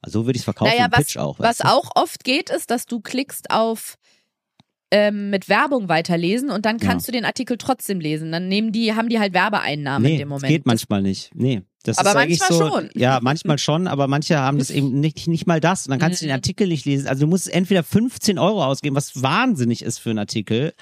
Also 0.02 0.20
so 0.20 0.26
würde 0.26 0.36
ich 0.36 0.40
es 0.40 0.44
verkaufen, 0.44 0.72
naja, 0.74 0.88
was, 0.90 1.06
Pitch 1.06 1.16
auch. 1.16 1.38
was 1.38 1.58
du? 1.58 1.68
auch 1.68 1.90
oft 1.94 2.24
geht, 2.24 2.50
ist, 2.50 2.70
dass 2.70 2.86
du 2.86 3.00
klickst 3.00 3.50
auf 3.50 3.96
ähm, 4.90 5.30
mit 5.30 5.48
Werbung 5.48 5.88
weiterlesen 5.88 6.50
und 6.50 6.66
dann 6.66 6.78
kannst 6.78 7.08
du 7.08 7.12
den 7.12 7.24
Artikel 7.24 7.56
trotzdem 7.56 7.98
lesen. 7.98 8.30
Dann 8.30 8.48
nehmen 8.48 8.72
die, 8.72 8.94
haben 8.94 9.08
die 9.08 9.18
halt 9.18 9.32
Werbeeinnahmen 9.32 10.02
nee, 10.02 10.14
in 10.14 10.18
dem 10.18 10.28
das 10.28 10.36
Moment. 10.40 10.52
geht 10.52 10.66
manchmal 10.66 11.00
nicht. 11.00 11.30
Nee. 11.34 11.62
Das 11.84 11.98
Aber 11.98 12.14
manchmal 12.14 12.48
so, 12.52 12.68
schon. 12.68 12.90
Ja, 12.94 13.18
manchmal 13.22 13.58
schon, 13.58 13.86
aber 13.88 14.06
manche 14.06 14.38
haben 14.38 14.58
das 14.58 14.70
eben 14.70 15.00
nicht, 15.00 15.26
nicht 15.26 15.46
mal 15.46 15.58
das. 15.60 15.86
Und 15.86 15.90
dann 15.90 15.98
kannst 15.98 16.20
du 16.22 16.26
Mhm. 16.26 16.28
den 16.28 16.34
Artikel 16.34 16.68
nicht 16.68 16.84
lesen. 16.84 17.08
Also 17.08 17.22
du 17.22 17.26
musst 17.26 17.52
entweder 17.52 17.82
15 17.82 18.38
Euro 18.38 18.64
ausgeben, 18.64 18.94
was 18.94 19.20
wahnsinnig 19.22 19.82
ist 19.82 19.98
für 19.98 20.10
einen 20.10 20.20
Artikel, 20.20 20.72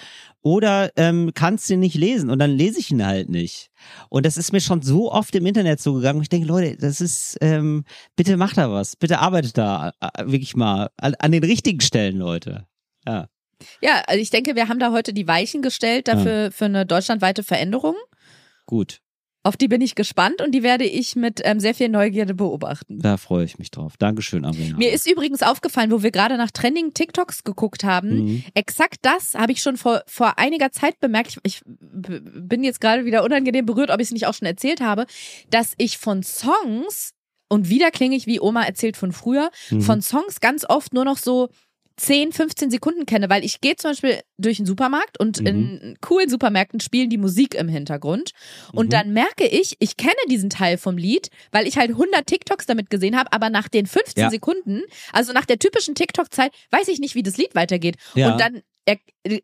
oder 0.42 0.90
ähm, 0.96 1.32
kannst 1.34 1.68
den 1.70 1.80
nicht 1.80 1.94
lesen 1.96 2.30
und 2.30 2.38
dann 2.38 2.50
lese 2.50 2.78
ich 2.80 2.90
ihn 2.90 3.04
halt 3.04 3.28
nicht. 3.28 3.70
Und 4.08 4.24
das 4.26 4.36
ist 4.36 4.52
mir 4.52 4.60
schon 4.60 4.82
so 4.82 5.10
oft 5.12 5.34
im 5.34 5.44
Internet 5.46 5.80
so 5.80 5.94
gegangen. 5.94 6.18
Und 6.18 6.22
ich 6.22 6.28
denke, 6.28 6.46
Leute, 6.46 6.76
das 6.76 7.00
ist, 7.00 7.36
ähm, 7.40 7.84
bitte 8.16 8.36
macht 8.36 8.56
da 8.58 8.70
was. 8.70 8.96
Bitte 8.96 9.18
arbeitet 9.20 9.56
da 9.58 9.92
äh, 10.00 10.24
wirklich 10.26 10.56
mal 10.56 10.90
an, 10.96 11.14
an 11.18 11.32
den 11.32 11.44
richtigen 11.44 11.80
Stellen, 11.80 12.16
Leute. 12.18 12.66
Ja. 13.06 13.28
Ja, 13.82 14.02
also 14.06 14.20
ich 14.20 14.30
denke, 14.30 14.54
wir 14.54 14.68
haben 14.68 14.78
da 14.78 14.90
heute 14.92 15.12
die 15.12 15.28
Weichen 15.28 15.60
gestellt 15.60 16.08
dafür 16.08 16.50
für 16.50 16.64
eine 16.64 16.86
deutschlandweite 16.86 17.42
Veränderung. 17.42 17.94
Gut. 18.64 19.00
Auf 19.42 19.56
die 19.56 19.68
bin 19.68 19.80
ich 19.80 19.94
gespannt 19.94 20.42
und 20.42 20.52
die 20.52 20.62
werde 20.62 20.84
ich 20.84 21.16
mit 21.16 21.40
ähm, 21.44 21.60
sehr 21.60 21.74
viel 21.74 21.88
Neugierde 21.88 22.34
beobachten. 22.34 22.98
Da 23.00 23.16
freue 23.16 23.44
ich 23.44 23.58
mich 23.58 23.70
drauf. 23.70 23.96
Dankeschön, 23.98 24.44
Adriana. 24.44 24.76
Mir 24.76 24.92
ist 24.92 25.10
übrigens 25.10 25.42
aufgefallen, 25.42 25.90
wo 25.90 26.02
wir 26.02 26.10
gerade 26.10 26.36
nach 26.36 26.50
Trending 26.50 26.92
TikToks 26.92 27.42
geguckt 27.44 27.82
haben, 27.82 28.10
Mhm. 28.10 28.44
exakt 28.54 28.96
das 29.02 29.34
habe 29.34 29.52
ich 29.52 29.62
schon 29.62 29.78
vor, 29.78 30.02
vor 30.06 30.38
einiger 30.38 30.72
Zeit 30.72 31.00
bemerkt. 31.00 31.38
Ich, 31.42 31.62
ich 31.62 31.62
bin 31.64 32.62
jetzt 32.62 32.82
gerade 32.82 33.06
wieder 33.06 33.24
unangenehm 33.24 33.64
berührt, 33.64 33.88
ob 33.90 33.98
ich 34.00 34.08
es 34.08 34.12
nicht 34.12 34.26
auch 34.26 34.34
schon 34.34 34.46
erzählt 34.46 34.82
habe, 34.82 35.06
dass 35.48 35.72
ich 35.78 35.96
von 35.96 36.22
Songs, 36.22 37.12
und 37.48 37.70
wieder 37.70 37.90
klinge 37.90 38.16
ich 38.16 38.26
wie 38.26 38.40
Oma 38.40 38.62
erzählt 38.64 38.96
von 38.98 39.12
früher, 39.12 39.50
Mhm. 39.70 39.80
von 39.80 40.02
Songs 40.02 40.40
ganz 40.40 40.66
oft 40.68 40.92
nur 40.92 41.06
noch 41.06 41.16
so 41.16 41.48
10, 42.00 42.32
15 42.32 42.70
Sekunden 42.70 43.04
kenne, 43.04 43.28
weil 43.28 43.44
ich 43.44 43.60
gehe 43.60 43.76
zum 43.76 43.90
Beispiel 43.90 44.20
durch 44.38 44.56
den 44.56 44.64
Supermarkt 44.64 45.20
und 45.20 45.40
Mhm. 45.40 45.46
in 45.46 45.96
coolen 46.00 46.30
Supermärkten 46.30 46.80
spielen 46.80 47.10
die 47.10 47.18
Musik 47.18 47.54
im 47.54 47.68
Hintergrund 47.68 48.30
und 48.72 48.86
Mhm. 48.86 48.90
dann 48.90 49.12
merke 49.12 49.46
ich, 49.46 49.76
ich 49.80 49.98
kenne 49.98 50.14
diesen 50.30 50.48
Teil 50.48 50.78
vom 50.78 50.96
Lied, 50.96 51.28
weil 51.52 51.66
ich 51.66 51.76
halt 51.76 51.90
100 51.90 52.26
TikToks 52.26 52.64
damit 52.66 52.88
gesehen 52.88 53.18
habe, 53.18 53.32
aber 53.32 53.50
nach 53.50 53.68
den 53.68 53.84
15 53.86 54.22
Ja. 54.24 54.30
Sekunden, 54.30 54.80
also 55.12 55.32
nach 55.34 55.44
der 55.44 55.58
typischen 55.58 55.94
TikTok-Zeit, 55.94 56.52
weiß 56.70 56.88
ich 56.88 57.00
nicht, 57.00 57.14
wie 57.14 57.22
das 57.22 57.36
Lied 57.36 57.54
weitergeht. 57.54 57.96
Ja. 58.14 58.32
Und 58.32 58.40
dann 58.40 58.62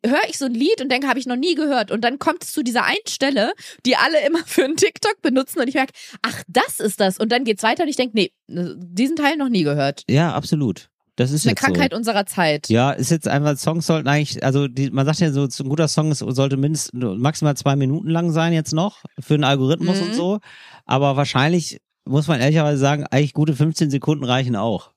höre 0.05 0.25
ich 0.29 0.39
so 0.39 0.47
ein 0.47 0.55
Lied 0.55 0.81
und 0.81 0.91
denke, 0.91 1.07
habe 1.09 1.19
ich 1.21 1.27
noch 1.27 1.37
nie 1.37 1.55
gehört. 1.55 1.91
Und 1.91 2.01
dann 2.03 2.19
kommt 2.19 2.43
es 2.43 2.53
zu 2.53 2.63
dieser 2.65 2.85
einen 2.85 3.07
Stelle, 3.07 3.53
die 3.85 3.95
alle 3.97 4.27
immer 4.27 4.41
für 4.47 4.65
einen 4.65 4.77
TikTok 4.77 5.21
benutzen 5.23 5.61
und 5.61 5.69
ich 5.69 5.75
merke, 5.75 5.93
ach, 6.23 6.43
das 6.49 6.81
ist 6.81 7.01
das. 7.01 7.19
Und 7.19 7.31
dann 7.31 7.45
geht's 7.45 7.63
weiter 7.63 7.83
und 7.85 7.89
ich 7.91 7.97
denke, 7.97 8.17
nee, 8.17 8.33
diesen 8.49 9.15
Teil 9.17 9.37
noch 9.37 9.49
nie 9.51 9.63
gehört. 9.63 10.03
Ja, 10.09 10.33
absolut. 10.35 10.89
Das 11.17 11.31
ist 11.31 11.45
Eine 11.47 11.53
jetzt 11.53 11.61
Krankheit 11.63 11.93
so. 11.93 11.97
unserer 11.97 12.27
Zeit. 12.27 12.69
Ja, 12.69 12.93
ist 12.93 13.11
jetzt 13.11 13.27
einfach, 13.27 13.57
Songs 13.57 13.87
sollten 13.87 14.07
eigentlich, 14.07 14.45
also 14.45 14.69
die, 14.69 14.91
man 14.91 15.07
sagt 15.07 15.21
ja 15.21 15.33
so, 15.33 15.45
ein 15.45 15.69
guter 15.69 15.89
Song 15.89 16.11
ist, 16.13 16.19
sollte 16.19 16.57
mindestens 16.59 16.93
maximal 17.19 17.57
zwei 17.57 17.75
Minuten 17.75 18.11
lang 18.11 18.33
sein 18.33 18.53
jetzt 18.53 18.73
noch 18.75 19.03
für 19.19 19.35
einen 19.35 19.45
Algorithmus 19.45 19.99
Mhm. 20.01 20.07
und 20.09 20.15
so. 20.15 20.41
Aber 20.85 21.17
wahrscheinlich 21.17 21.81
muss 22.05 22.29
man 22.29 22.41
ehrlicherweise 22.41 22.79
sagen, 22.79 23.05
eigentlich 23.11 23.33
gute 23.33 23.57
15 23.57 23.91
Sekunden 23.91 24.25
reichen 24.25 24.55
auch, 24.57 24.93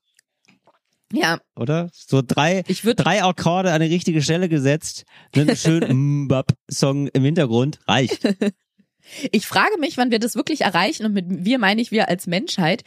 Ja, 1.11 1.39
oder? 1.55 1.89
So 1.93 2.22
drei, 2.22 2.63
ich 2.67 2.84
würde 2.86 3.01
drei 3.01 3.24
Akkorde 3.24 3.72
an 3.72 3.82
die 3.82 3.88
richtige 3.88 4.22
Stelle 4.22 4.47
gesetzt, 4.49 5.05
einen 5.36 5.55
schönen 5.55 6.24
Mbap-Song 6.26 7.07
im 7.07 7.24
Hintergrund, 7.24 7.80
reicht. 7.88 8.28
Ich 9.32 9.47
frage 9.47 9.80
mich, 9.80 9.97
wann 9.97 10.11
wir 10.11 10.20
das 10.20 10.36
wirklich 10.36 10.61
erreichen, 10.61 11.03
und 11.03 11.13
mit 11.13 11.26
wir 11.28 11.57
meine 11.57 11.82
ich 11.82 11.89
wir 11.89 12.09
als 12.09 12.28
Menschheit, 12.28 12.84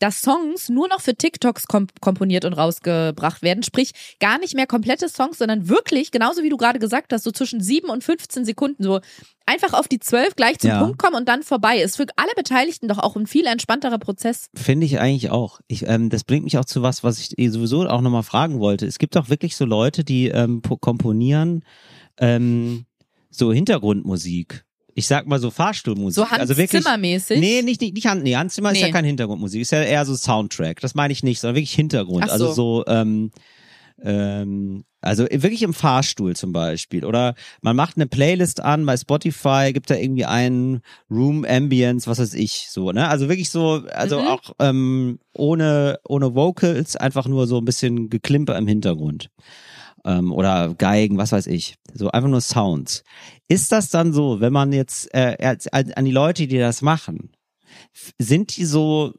dass 0.00 0.20
Songs 0.20 0.68
nur 0.68 0.88
noch 0.88 1.00
für 1.00 1.14
TikToks 1.14 1.66
komp 1.66 2.00
komponiert 2.00 2.44
und 2.44 2.52
rausgebracht 2.52 3.42
werden. 3.42 3.62
Sprich, 3.62 3.92
gar 4.20 4.38
nicht 4.38 4.54
mehr 4.54 4.66
komplette 4.66 5.08
Songs, 5.08 5.38
sondern 5.38 5.68
wirklich, 5.68 6.10
genauso 6.10 6.42
wie 6.42 6.48
du 6.48 6.56
gerade 6.56 6.78
gesagt 6.78 7.12
hast, 7.12 7.24
so 7.24 7.30
zwischen 7.30 7.60
7 7.60 7.88
und 7.88 8.04
15 8.04 8.44
Sekunden, 8.44 8.82
so 8.82 9.00
einfach 9.46 9.72
auf 9.72 9.86
die 9.88 9.98
12 10.00 10.34
gleich 10.36 10.58
zum 10.58 10.70
Ja. 10.70 10.82
Punkt 10.82 10.98
kommen 10.98 11.14
und 11.16 11.28
dann 11.28 11.42
vorbei. 11.42 11.80
Ist 11.80 11.96
für 11.96 12.06
alle 12.16 12.32
Beteiligten 12.36 12.88
doch 12.88 12.98
auch 12.98 13.16
ein 13.16 13.26
viel 13.26 13.46
entspannterer 13.46 13.98
Prozess. 13.98 14.48
Finde 14.54 14.84
ich 14.86 14.98
eigentlich 14.98 15.30
auch. 15.30 15.60
Ich, 15.68 15.86
ähm, 15.88 16.10
das 16.10 16.24
bringt 16.24 16.44
mich 16.44 16.58
auch 16.58 16.64
zu 16.64 16.82
was, 16.82 17.02
was 17.04 17.18
ich 17.20 17.38
eh 17.38 17.48
sowieso 17.48 17.86
auch 17.88 18.00
nochmal 18.00 18.24
fragen 18.24 18.58
wollte. 18.58 18.86
Es 18.86 18.98
gibt 18.98 19.16
auch 19.16 19.28
wirklich 19.28 19.56
so 19.56 19.64
Leute, 19.64 20.04
die 20.04 20.28
ähm, 20.28 20.62
po- 20.62 20.76
komponieren 20.76 21.64
ähm, 22.18 22.86
so 23.30 23.52
Hintergrundmusik. 23.52 24.65
Ich 24.98 25.06
sag 25.06 25.26
mal 25.26 25.38
so 25.38 25.50
Fahrstuhlmusik. 25.50 26.14
So 26.16 26.30
Hans 26.30 26.40
also 26.40 26.56
wirklich, 26.56 26.82
Zimmer-mäßig. 26.82 27.38
Nee, 27.38 27.60
nicht, 27.60 27.82
nicht, 27.82 27.92
nicht 27.94 28.06
Hans, 28.06 28.22
nee, 28.22 28.34
Hans 28.34 28.54
Zimmer 28.54 28.72
ist 28.72 28.80
ja 28.80 28.86
Nee. 28.86 28.92
kein 28.92 29.04
Hintergrundmusik, 29.04 29.60
ist 29.60 29.70
ja 29.72 29.82
eher 29.82 30.06
so 30.06 30.16
Soundtrack. 30.16 30.80
Das 30.80 30.94
meine 30.94 31.12
ich 31.12 31.22
nicht, 31.22 31.38
sondern 31.38 31.56
wirklich 31.56 31.74
Hintergrund. 31.74 32.24
Ach 32.24 32.28
so. 32.28 32.32
Also 32.32 32.52
so, 32.54 32.84
ähm, 32.86 33.30
ähm, 34.02 34.84
also 35.02 35.24
wirklich 35.30 35.62
im 35.62 35.74
Fahrstuhl 35.74 36.34
zum 36.34 36.52
Beispiel. 36.52 37.04
Oder 37.04 37.34
man 37.60 37.76
macht 37.76 37.96
eine 37.96 38.06
Playlist 38.06 38.60
an 38.60 38.86
bei 38.86 38.96
Spotify, 38.96 39.70
gibt 39.72 39.90
da 39.90 39.96
irgendwie 39.96 40.24
einen 40.24 40.80
Room 41.10 41.44
Ambience, 41.44 42.06
was 42.06 42.18
weiß 42.18 42.34
ich, 42.34 42.68
so, 42.70 42.90
ne? 42.90 43.08
Also 43.08 43.28
wirklich 43.28 43.50
so, 43.50 43.82
also 43.92 44.20
Mhm. 44.20 44.26
auch 44.26 44.42
ähm, 44.58 45.18
ohne, 45.34 45.98
ohne 46.08 46.34
Vocals, 46.34 46.96
einfach 46.96 47.28
nur 47.28 47.46
so 47.46 47.58
ein 47.58 47.64
bisschen 47.66 48.08
Geklimper 48.10 48.56
im 48.56 48.66
Hintergrund. 48.66 49.28
Ähm, 50.04 50.32
oder 50.32 50.74
Geigen, 50.74 51.18
was 51.18 51.32
weiß 51.32 51.46
ich. 51.48 51.76
So 51.92 52.10
einfach 52.10 52.28
nur 52.28 52.40
Sounds. 52.40 53.02
Ist 53.48 53.72
das 53.72 53.88
dann 53.90 54.12
so, 54.12 54.40
wenn 54.40 54.52
man 54.52 54.72
jetzt 54.72 55.12
äh, 55.14 55.56
an 55.70 56.04
die 56.04 56.10
Leute, 56.12 56.46
die 56.46 56.58
das 56.58 56.82
machen, 56.82 57.32
sind 58.18 58.56
die 58.56 58.64
so, 58.64 59.14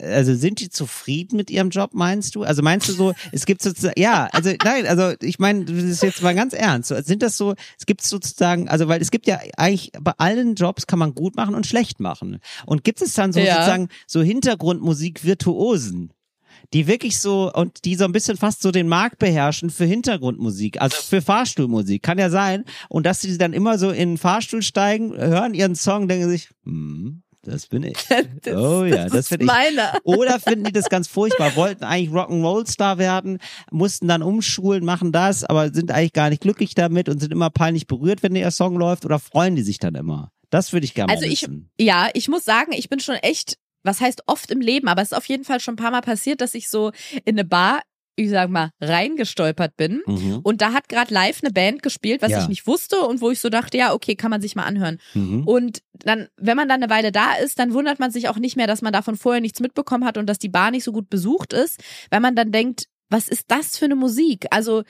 also 0.00 0.34
sind 0.34 0.60
die 0.60 0.70
zufrieden 0.70 1.36
mit 1.36 1.50
ihrem 1.50 1.68
Job, 1.68 1.90
meinst 1.92 2.34
du? 2.34 2.44
Also 2.44 2.62
meinst 2.62 2.88
du 2.88 2.92
so, 2.94 3.12
es 3.32 3.44
gibt 3.44 3.60
sozusagen, 3.62 4.00
ja, 4.00 4.26
also 4.32 4.50
nein, 4.64 4.86
also 4.86 5.14
ich 5.20 5.38
meine, 5.38 5.66
das 5.66 5.82
ist 5.84 6.02
jetzt 6.02 6.22
mal 6.22 6.34
ganz 6.34 6.54
ernst. 6.54 6.88
So, 6.88 7.00
Sind 7.02 7.22
das 7.22 7.36
so, 7.36 7.54
es 7.78 7.84
gibt 7.84 8.00
sozusagen, 8.02 8.68
also 8.68 8.88
weil 8.88 9.02
es 9.02 9.10
gibt 9.10 9.26
ja 9.26 9.38
eigentlich 9.58 9.92
bei 10.00 10.12
allen 10.16 10.54
Jobs 10.54 10.86
kann 10.86 10.98
man 10.98 11.14
gut 11.14 11.36
machen 11.36 11.54
und 11.54 11.66
schlecht 11.66 12.00
machen. 12.00 12.38
Und 12.64 12.84
gibt 12.84 13.02
es 13.02 13.12
dann 13.14 13.34
so 13.34 13.40
Ja. 13.40 13.56
sozusagen 13.56 13.88
so 14.06 14.22
Hintergrundmusik-Virtuosen? 14.22 16.12
Die 16.72 16.86
wirklich 16.86 17.18
so 17.18 17.52
und 17.52 17.84
die 17.84 17.94
so 17.94 18.04
ein 18.04 18.12
bisschen 18.12 18.36
fast 18.36 18.62
so 18.62 18.70
den 18.70 18.88
Markt 18.88 19.18
beherrschen 19.18 19.70
für 19.70 19.84
Hintergrundmusik, 19.84 20.80
also 20.80 20.96
für 20.96 21.22
Fahrstuhlmusik. 21.22 22.02
Kann 22.02 22.18
ja 22.18 22.30
sein. 22.30 22.64
Und 22.88 23.06
dass 23.06 23.20
sie 23.20 23.38
dann 23.38 23.52
immer 23.52 23.78
so 23.78 23.90
in 23.90 24.10
den 24.10 24.18
Fahrstuhl 24.18 24.62
steigen, 24.62 25.16
hören 25.16 25.54
ihren 25.54 25.74
Song, 25.76 26.08
denken 26.08 26.28
sich, 26.28 26.50
hm, 26.64 27.22
das 27.42 27.68
bin 27.68 27.84
ich. 27.84 27.96
Das, 28.42 28.54
Oh 28.56 28.84
ja, 28.84 29.04
das 29.08 29.14
ist 29.20 29.28
finde 29.28 29.44
ich. 29.44 29.50
meiner. 29.50 29.94
Oder 30.04 30.40
finden 30.40 30.64
die 30.64 30.72
das 30.72 30.88
ganz 30.88 31.06
furchtbar, 31.08 31.54
wollten 31.56 31.84
eigentlich 31.84 32.10
Rock'n'Roll-Star 32.14 32.98
werden, 32.98 33.38
mussten 33.70 34.08
dann 34.08 34.22
umschulen, 34.22 34.84
machen 34.84 35.12
das, 35.12 35.44
aber 35.44 35.72
sind 35.72 35.90
eigentlich 35.92 36.12
gar 36.12 36.30
nicht 36.30 36.42
glücklich 36.42 36.74
damit 36.74 37.08
und 37.08 37.20
sind 37.20 37.32
immer 37.32 37.50
peinlich 37.50 37.86
berührt, 37.86 38.22
wenn 38.22 38.34
der 38.34 38.50
Song 38.50 38.76
läuft 38.76 39.04
oder 39.04 39.18
freuen 39.18 39.54
die 39.56 39.62
sich 39.62 39.78
dann 39.78 39.94
immer? 39.94 40.32
Das 40.50 40.72
würde 40.72 40.84
ich 40.86 40.94
gerne 40.94 41.12
Also 41.12 41.24
ich, 41.24 41.42
wissen. 41.42 41.70
ja, 41.78 42.08
ich 42.14 42.28
muss 42.28 42.44
sagen, 42.44 42.72
ich 42.72 42.88
bin 42.88 43.00
schon 43.00 43.16
echt, 43.16 43.58
was 43.86 44.00
heißt 44.00 44.24
oft 44.26 44.50
im 44.50 44.60
Leben, 44.60 44.88
aber 44.88 45.02
es 45.02 45.12
ist 45.12 45.16
auf 45.16 45.26
jeden 45.26 45.44
Fall 45.44 45.60
schon 45.60 45.74
ein 45.74 45.78
paar 45.78 45.90
Mal 45.90 46.00
passiert, 46.02 46.40
dass 46.40 46.54
ich 46.54 46.68
so 46.68 46.92
in 47.24 47.36
eine 47.38 47.44
Bar, 47.44 47.82
ich 48.16 48.30
sag 48.30 48.48
mal, 48.50 48.70
reingestolpert 48.80 49.76
bin. 49.76 50.02
Mhm. 50.06 50.40
Und 50.42 50.60
da 50.62 50.72
hat 50.72 50.88
gerade 50.88 51.12
live 51.12 51.40
eine 51.42 51.52
Band 51.52 51.82
gespielt, 51.82 52.22
was 52.22 52.30
Ja. 52.30 52.40
ich 52.42 52.48
nicht 52.48 52.66
wusste 52.66 53.00
und 53.00 53.20
wo 53.20 53.30
ich 53.30 53.40
so 53.40 53.48
dachte, 53.48 53.76
ja, 53.76 53.92
okay, 53.92 54.14
kann 54.16 54.30
man 54.30 54.40
sich 54.40 54.56
mal 54.56 54.64
anhören. 54.64 54.98
Mhm. 55.14 55.46
Und 55.46 55.82
dann, 55.92 56.28
wenn 56.36 56.56
man 56.56 56.68
dann 56.68 56.82
eine 56.82 56.90
Weile 56.90 57.12
da 57.12 57.34
ist, 57.34 57.58
dann 57.58 57.74
wundert 57.74 57.98
man 57.98 58.10
sich 58.10 58.28
auch 58.28 58.38
nicht 58.38 58.56
mehr, 58.56 58.66
dass 58.66 58.82
man 58.82 58.92
davon 58.92 59.16
vorher 59.16 59.40
nichts 59.40 59.60
mitbekommen 59.60 60.04
hat 60.04 60.16
und 60.18 60.26
dass 60.26 60.38
die 60.38 60.48
Bar 60.48 60.70
nicht 60.70 60.84
so 60.84 60.92
gut 60.92 61.10
besucht 61.10 61.52
ist, 61.52 61.82
weil 62.10 62.20
man 62.20 62.34
dann 62.34 62.52
denkt, 62.52 62.86
was 63.10 63.28
ist 63.28 63.44
das 63.48 63.76
für 63.78 63.84
eine 63.84 63.96
Musik? 63.96 64.46
Also 64.50 64.82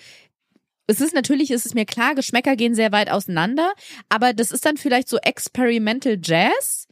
es 0.87 1.01
ist 1.01 1.15
natürlich, 1.15 1.51
ist 1.51 1.67
es 1.67 1.75
mir 1.75 1.85
klar, 1.85 2.15
Geschmäcker 2.15 2.55
gehen 2.55 2.75
sehr 2.77 2.93
weit 2.93 3.11
auseinander, 3.11 3.73
aber 4.09 4.33
das 4.33 4.53
ist 4.53 4.65
dann 4.65 4.77
vielleicht 4.77 5.09
so 5.09 5.19
Experimental 5.19 6.17
Jazz. 6.23 6.86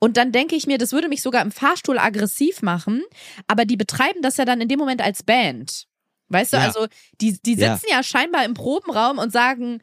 Und 0.00 0.16
dann 0.16 0.32
denke 0.32 0.56
ich 0.56 0.66
mir, 0.66 0.78
das 0.78 0.92
würde 0.92 1.08
mich 1.08 1.22
sogar 1.22 1.42
im 1.42 1.52
Fahrstuhl 1.52 1.98
aggressiv 1.98 2.62
machen, 2.62 3.02
aber 3.46 3.64
die 3.66 3.76
betreiben 3.76 4.22
das 4.22 4.38
ja 4.38 4.44
dann 4.44 4.60
in 4.60 4.66
dem 4.68 4.78
Moment 4.78 5.02
als 5.02 5.22
Band. 5.22 5.84
Weißt 6.28 6.52
du, 6.52 6.56
Ja. 6.56 6.64
also 6.64 6.86
die, 7.20 7.40
die 7.42 7.54
Ja. 7.54 7.76
sitzen 7.76 7.90
ja. 7.92 8.02
scheinbar 8.02 8.44
im 8.44 8.54
Probenraum 8.54 9.18
und 9.18 9.32
sagen, 9.32 9.80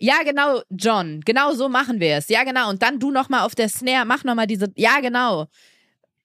Ja, 0.00 0.22
genau, 0.24 0.60
John. 0.70 1.20
Genau 1.24 1.52
so 1.54 1.68
machen 1.68 2.00
wir 2.00 2.16
es. 2.16 2.28
Ja, 2.28 2.42
genau. 2.42 2.68
Und 2.68 2.82
dann 2.82 2.98
du 2.98 3.12
nochmal 3.12 3.42
auf 3.46 3.54
der 3.54 3.68
Snare, 3.68 4.04
mach 4.04 4.24
nochmal 4.24 4.48
diese. 4.48 4.72
Ja, 4.76 4.98
genau. 5.00 5.46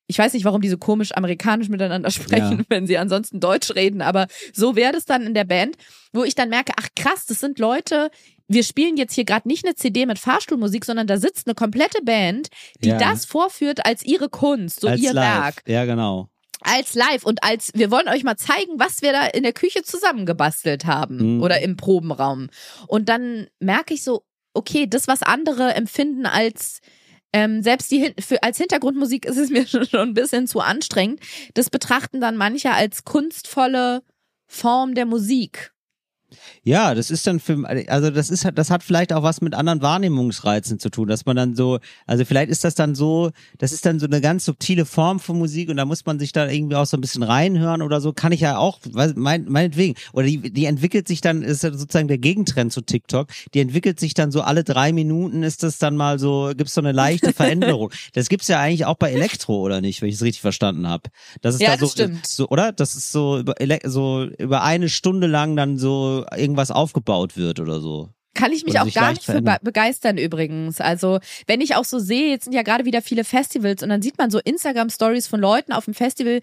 Ich 0.07 0.17
weiß 0.17 0.33
nicht, 0.33 0.43
warum 0.43 0.59
die 0.61 0.69
so 0.69 0.77
komisch 0.79 1.11
amerikanisch 1.15 1.69
miteinander 1.69 2.09
sprechen, 2.11 2.59
Ja. 2.59 2.65
wenn 2.69 2.87
sie 2.87 2.97
ansonsten 2.97 3.39
Deutsch 3.39 3.69
reden, 3.75 4.01
aber 4.01 4.25
so 4.53 4.75
wäre 4.75 4.91
das 4.91 5.05
dann 5.05 5.21
in 5.21 5.35
der 5.35 5.43
Band, 5.43 5.75
wo 6.13 6.23
ich 6.23 6.33
dann 6.33 6.49
merke, 6.49 6.71
ach 6.79 6.87
krass, 6.95 7.27
das 7.27 7.39
sind 7.39 7.59
Leute, 7.59 8.09
wir 8.49 8.63
spielen 8.63 8.97
jetzt 8.97 9.13
hier 9.13 9.23
gerade 9.25 9.47
nicht 9.47 9.63
eine 9.65 9.75
CD 9.75 10.05
mit 10.05 10.19
Fahrstuhlmusik, 10.19 10.83
sondern 10.83 11.07
da 11.07 11.17
sitzt 11.17 11.47
eine 11.47 11.53
komplette 11.55 12.01
Band, 12.03 12.49
die 12.83 12.89
Ja. 12.89 12.97
das 12.97 13.23
vorführt 13.25 13.85
als 13.85 14.03
ihre 14.03 14.27
Kunst, 14.27 14.81
so 14.81 14.87
als 14.89 14.99
ihr 14.99 15.13
live. 15.13 15.43
Werk 15.43 15.63
Ja, 15.67 15.85
genau. 15.85 16.27
als 16.61 16.93
live 16.95 17.23
und 17.25 17.43
als 17.43 17.71
wir 17.73 17.89
wollen 17.91 18.09
euch 18.09 18.23
mal 18.25 18.35
zeigen, 18.35 18.73
was 18.77 19.01
wir 19.01 19.13
da 19.13 19.27
in 19.27 19.43
der 19.43 19.53
Küche 19.53 19.83
zusammengebastelt 19.83 20.85
haben 20.85 21.35
Mhm. 21.37 21.41
oder 21.43 21.61
im 21.61 21.77
Probenraum. 21.77 22.49
Und 22.87 23.07
dann 23.07 23.47
merke 23.59 23.93
ich 23.93 24.03
so, 24.03 24.23
okay, 24.53 24.85
das, 24.87 25.07
was 25.07 25.21
andere 25.23 25.73
empfinden 25.75 26.25
als 26.25 26.79
ähm, 27.31 27.61
selbst 27.61 27.91
die 27.91 28.15
für, 28.19 28.41
als 28.41 28.57
Hintergrundmusik 28.57 29.23
ist 29.25 29.37
es 29.37 29.49
mir 29.51 29.67
schon, 29.67 29.85
schon 29.85 29.99
ein 30.09 30.13
bisschen 30.15 30.47
zu 30.47 30.59
anstrengend. 30.61 31.19
Das 31.53 31.69
betrachten 31.69 32.19
dann 32.19 32.35
manche 32.37 32.71
als 32.71 33.05
kunstvolle 33.05 34.01
Form 34.47 34.95
der 34.95 35.05
Musik. 35.05 35.71
Ja, 36.63 36.93
das 36.93 37.11
ist 37.11 37.25
dann 37.25 37.39
für, 37.39 37.63
also 37.87 38.09
das 38.09 38.29
ist, 38.29 38.47
das 38.53 38.69
hat 38.69 38.83
vielleicht 38.83 39.13
auch 39.13 39.23
was 39.23 39.41
mit 39.41 39.53
anderen 39.53 39.81
Wahrnehmungsreizen 39.81 40.79
zu 40.79 40.89
tun, 40.89 41.07
dass 41.07 41.25
man 41.25 41.35
dann 41.35 41.55
so, 41.55 41.79
also 42.05 42.25
vielleicht 42.25 42.49
ist 42.49 42.63
das 42.63 42.75
dann 42.75 42.95
so, 42.95 43.31
das 43.57 43.71
ist 43.71 43.85
dann 43.85 43.99
so 43.99 44.05
eine 44.05 44.21
ganz 44.21 44.45
subtile 44.45 44.85
Form 44.85 45.19
von 45.19 45.37
Musik 45.37 45.69
und 45.69 45.77
da 45.77 45.85
muss 45.85 46.05
man 46.05 46.19
sich 46.19 46.31
da 46.31 46.47
irgendwie 46.47 46.75
auch 46.75 46.85
so 46.85 46.97
ein 46.97 47.01
bisschen 47.01 47.23
reinhören 47.23 47.81
oder 47.81 48.01
so, 48.01 48.13
kann 48.13 48.31
ich 48.31 48.41
ja 48.41 48.57
auch, 48.57 48.79
mein, 49.15 49.45
meinetwegen. 49.45 49.95
Oder 50.13 50.27
die, 50.27 50.51
die 50.51 50.65
entwickelt 50.65 51.07
sich 51.07 51.21
dann, 51.21 51.41
ist 51.41 51.63
ja 51.63 51.71
sozusagen 51.71 52.07
der 52.07 52.17
Gegentrend 52.17 52.71
zu 52.71 52.81
TikTok, 52.81 53.27
die 53.53 53.59
entwickelt 53.59 53.99
sich 53.99 54.13
dann 54.13 54.31
so 54.31 54.41
alle 54.41 54.63
drei 54.63 54.91
Minuten 54.93 55.43
ist 55.43 55.63
das 55.63 55.77
dann 55.77 55.95
mal 55.95 56.19
so, 56.19 56.51
gibt's 56.55 56.73
so 56.73 56.81
eine 56.81 56.91
leichte 56.91 57.33
Veränderung. 57.33 57.91
das 58.13 58.29
gibt's 58.29 58.47
ja 58.47 58.59
eigentlich 58.59 58.85
auch 58.85 58.95
bei 58.95 59.11
Elektro, 59.11 59.59
oder 59.59 59.81
nicht, 59.81 60.01
wenn 60.01 60.09
ich 60.09 60.15
es 60.15 60.21
richtig 60.21 60.41
verstanden 60.41 60.87
habe. 60.87 61.09
Das 61.41 61.55
ist 61.55 61.61
Ja, 61.61 61.71
da 61.71 61.77
so, 61.77 61.85
das 61.85 61.91
stimmt. 61.91 62.27
so, 62.27 62.47
oder? 62.49 62.71
Das 62.71 62.95
ist 62.95 63.11
so 63.11 63.39
über, 63.39 63.55
so 63.85 64.25
über 64.37 64.63
eine 64.63 64.89
Stunde 64.89 65.27
lang 65.27 65.55
dann 65.55 65.77
so 65.77 66.18
irgendwas 66.35 66.71
aufgebaut 66.71 67.37
wird 67.37 67.59
oder 67.59 67.79
so. 67.79 68.09
Kann 68.35 68.51
ich 68.53 68.63
mich 68.63 68.75
Oder 68.75 68.83
auch 68.83 68.93
gar 68.93 69.09
nicht 69.11 69.25
für 69.25 69.41
begeistern 69.41 70.17
übrigens. 70.17 70.79
Also, 70.79 71.19
wenn 71.47 71.61
ich 71.61 71.75
auch 71.75 71.83
so 71.83 71.99
sehe, 71.99 72.29
jetzt 72.29 72.45
sind 72.45 72.53
ja 72.53 72.61
gerade 72.61 72.85
wieder 72.85 73.01
viele 73.01 73.23
Festivals 73.23 73.83
und 73.83 73.89
dann 73.89 74.01
sieht 74.01 74.17
man 74.17 74.29
so 74.31 74.39
Instagram-Stories 74.39 75.27
von 75.27 75.41
Leuten 75.41 75.73
auf 75.73 75.85
dem 75.85 75.93
Festival. 75.93 76.41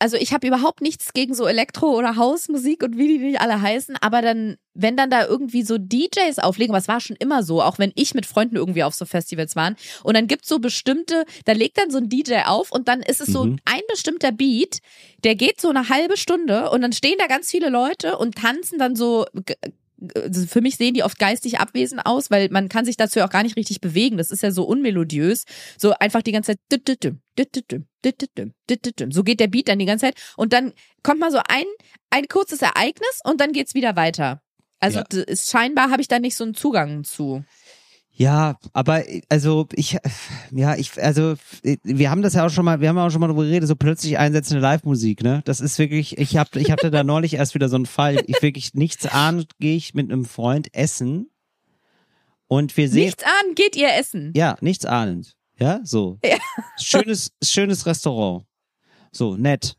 Also, 0.00 0.16
ich 0.16 0.32
habe 0.32 0.46
überhaupt 0.46 0.80
nichts 0.80 1.12
gegen 1.12 1.34
so 1.34 1.46
Elektro- 1.46 1.96
oder 1.96 2.14
Hausmusik 2.16 2.82
und 2.84 2.96
wie 2.98 3.08
die 3.08 3.18
nicht 3.18 3.40
alle 3.40 3.60
heißen, 3.60 3.96
aber 4.00 4.22
dann, 4.22 4.56
wenn 4.74 4.96
dann 4.96 5.10
da 5.10 5.26
irgendwie 5.26 5.62
so 5.62 5.76
DJs 5.76 6.38
auflegen, 6.38 6.72
was 6.72 6.86
war 6.86 7.00
schon 7.00 7.16
immer 7.16 7.42
so, 7.42 7.60
auch 7.62 7.80
wenn 7.80 7.90
ich 7.96 8.14
mit 8.14 8.24
Freunden 8.24 8.54
irgendwie 8.54 8.84
auf 8.84 8.94
so 8.94 9.06
Festivals 9.06 9.56
waren, 9.56 9.74
und 10.04 10.14
dann 10.16 10.28
gibt's 10.28 10.48
so 10.48 10.60
bestimmte, 10.60 11.24
da 11.46 11.52
legt 11.52 11.78
dann 11.78 11.90
so 11.90 11.98
ein 11.98 12.08
DJ 12.08 12.42
auf 12.46 12.70
und 12.70 12.86
dann 12.86 13.00
ist 13.02 13.20
es 13.20 13.26
so 13.28 13.44
Mhm. 13.44 13.58
ein 13.64 13.80
bestimmter 13.90 14.30
Beat, 14.30 14.78
der 15.24 15.34
geht 15.34 15.60
so 15.60 15.68
eine 15.68 15.88
halbe 15.88 16.16
Stunde 16.16 16.70
und 16.70 16.80
dann 16.82 16.92
stehen 16.92 17.16
da 17.18 17.26
ganz 17.26 17.50
viele 17.50 17.68
Leute 17.68 18.18
und 18.18 18.36
tanzen 18.36 18.78
dann 18.78 18.94
so 18.94 19.26
also 20.14 20.46
für 20.46 20.60
mich 20.60 20.76
sehen 20.76 20.94
die 20.94 21.02
oft 21.02 21.18
geistig 21.18 21.58
abwesend 21.58 22.06
aus, 22.06 22.30
weil 22.30 22.48
man 22.50 22.68
kann 22.68 22.84
sich 22.84 22.96
dazu 22.96 23.20
auch 23.20 23.30
gar 23.30 23.42
nicht 23.42 23.56
richtig 23.56 23.80
bewegen. 23.80 24.16
Das 24.16 24.30
ist 24.30 24.42
ja 24.42 24.50
so 24.50 24.64
unmelodiös. 24.64 25.44
So 25.76 25.92
einfach 25.94 26.22
die 26.22 26.32
ganze 26.32 26.52
Zeit. 26.52 26.60
So 29.12 29.22
geht 29.24 29.40
der 29.40 29.48
Beat 29.48 29.68
dann 29.68 29.78
die 29.78 29.86
ganze 29.86 30.06
Zeit. 30.06 30.16
Und 30.36 30.52
dann 30.52 30.72
kommt 31.02 31.20
mal 31.20 31.32
so 31.32 31.40
ein, 31.48 31.64
ein 32.10 32.28
kurzes 32.28 32.62
Ereignis 32.62 33.20
und 33.24 33.40
dann 33.40 33.52
geht's 33.52 33.74
wieder 33.74 33.96
weiter. 33.96 34.42
Also 34.80 35.00
Ja. 35.00 35.22
ist, 35.24 35.50
scheinbar 35.50 35.90
habe 35.90 36.02
ich 36.02 36.08
da 36.08 36.18
nicht 36.18 36.36
so 36.36 36.44
einen 36.44 36.54
Zugang 36.54 37.02
zu. 37.04 37.44
Ja, 38.18 38.58
aber 38.72 39.04
also 39.28 39.68
ich, 39.74 39.96
ja, 40.50 40.74
ich, 40.74 41.00
also 41.00 41.34
wir 41.84 42.10
haben 42.10 42.22
das 42.22 42.34
ja 42.34 42.44
auch 42.44 42.50
schon 42.50 42.64
mal, 42.64 42.80
wir 42.80 42.88
haben 42.88 42.98
auch 42.98 43.10
schon 43.10 43.20
mal 43.20 43.28
darüber 43.28 43.44
geredet, 43.44 43.68
so 43.68 43.76
plötzlich 43.76 44.18
einsetzende 44.18 44.60
Live-Musik, 44.60 45.22
ne? 45.22 45.40
Das 45.44 45.60
ist 45.60 45.78
wirklich, 45.78 46.18
ich 46.18 46.36
hab, 46.36 46.56
ich 46.56 46.72
hatte 46.72 46.90
da 46.90 47.04
neulich 47.04 47.34
erst 47.34 47.54
wieder 47.54 47.68
so 47.68 47.76
einen 47.76 47.86
Fall. 47.86 48.20
Ich 48.26 48.42
wirklich 48.42 48.74
nichts 48.74 49.06
ahnend 49.06 49.52
gehe 49.60 49.76
ich 49.76 49.94
mit 49.94 50.10
einem 50.10 50.24
Freund 50.24 50.74
essen 50.74 51.30
und 52.48 52.76
wir 52.76 52.88
sehen, 52.88 53.04
Nichts 53.04 53.22
an, 53.22 53.54
geht 53.54 53.76
ihr 53.76 53.94
essen. 53.96 54.32
ja, 54.34 54.56
nichts 54.60 54.84
ahnend, 54.84 55.36
ja, 55.56 55.78
so 55.84 56.18
Ja. 56.24 56.38
schönes, 56.76 57.30
schönes 57.42 57.86
Restaurant, 57.86 58.44
so 59.12 59.36
nett. 59.36 59.77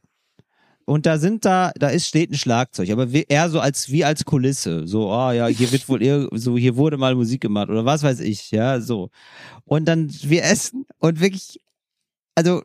Und 0.89 1.05
da 1.05 1.19
sind 1.19 1.45
da, 1.45 1.71
da 1.77 1.89
ist 1.89 2.07
steht 2.07 2.31
ein 2.31 2.35
Schlagzeug, 2.35 2.89
aber 2.89 3.13
wie, 3.13 3.23
eher 3.29 3.51
so 3.51 3.59
als 3.59 3.91
wie 3.91 4.03
als 4.03 4.25
Kulisse, 4.25 4.87
so, 4.87 5.11
ah 5.11 5.31
ja, 5.33 5.45
hier 5.45 5.71
wird 5.71 5.87
wohl 5.87 6.01
eher, 6.01 6.27
so 6.31 6.57
hier 6.57 6.77
wurde 6.77 6.97
mal 6.97 7.13
Musik 7.13 7.41
gemacht 7.41 7.69
oder 7.69 7.85
was 7.85 8.01
weiß 8.01 8.21
ich, 8.21 8.49
ja, 8.49 8.81
so. 8.81 9.11
Und 9.65 9.85
dann 9.85 10.09
wir 10.23 10.43
essen 10.43 10.87
und 10.97 11.19
wirklich, 11.19 11.59
also 12.33 12.63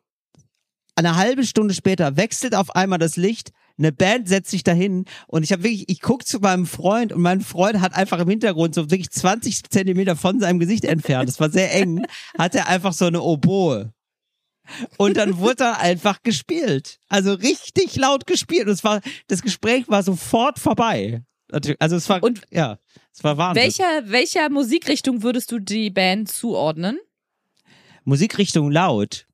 eine 0.96 1.16
halbe 1.16 1.44
Stunde 1.44 1.74
später 1.74 2.16
wechselt 2.16 2.54
auf 2.54 2.74
einmal 2.74 2.98
das 2.98 3.16
Licht, 3.16 3.50
eine 3.76 3.92
Band 3.92 4.26
setzt 4.26 4.52
sich 4.52 4.64
dahin 4.64 5.04
und 5.26 5.42
ich 5.42 5.52
habe 5.52 5.64
wirklich, 5.64 5.90
ich 5.90 6.00
guck 6.00 6.26
zu 6.26 6.38
meinem 6.38 6.64
Freund 6.64 7.12
und 7.12 7.20
mein 7.20 7.42
Freund 7.42 7.82
hat 7.82 7.94
einfach 7.94 8.20
im 8.20 8.30
Hintergrund 8.30 8.74
so 8.74 8.90
wirklich 8.90 9.10
20 9.10 9.64
Zentimeter 9.64 10.16
von 10.16 10.40
seinem 10.40 10.60
Gesicht 10.60 10.86
entfernt, 10.86 11.28
das 11.28 11.40
war 11.40 11.50
sehr 11.50 11.74
eng, 11.74 12.06
hat 12.38 12.54
er 12.54 12.68
einfach 12.68 12.94
so 12.94 13.04
eine 13.04 13.20
Oboe. 13.20 13.92
Und 14.96 15.16
dann 15.16 15.38
wurde 15.38 15.56
da 15.56 15.72
einfach 15.74 16.22
gespielt. 16.22 16.98
Also 17.08 17.34
richtig 17.34 17.96
laut 17.96 18.26
gespielt. 18.26 18.66
Und 18.66 18.72
es 18.72 18.84
war, 18.84 19.00
das 19.28 19.42
Gespräch 19.42 19.88
war 19.88 20.02
sofort 20.02 20.58
vorbei. 20.58 21.22
Also 21.78 21.96
es 21.96 22.08
war, 22.08 22.22
Und 22.22 22.42
ja, 22.50 22.78
es 23.12 23.22
war 23.22 23.36
Wahnsinn. 23.36 23.62
Welcher, 23.62 24.10
welcher 24.10 24.50
Musikrichtung 24.50 25.22
würdest 25.22 25.52
du 25.52 25.58
die 25.58 25.90
Band 25.90 26.30
zuordnen? 26.30 26.98
Musikrichtung 28.04 28.70
laut. 28.70 29.26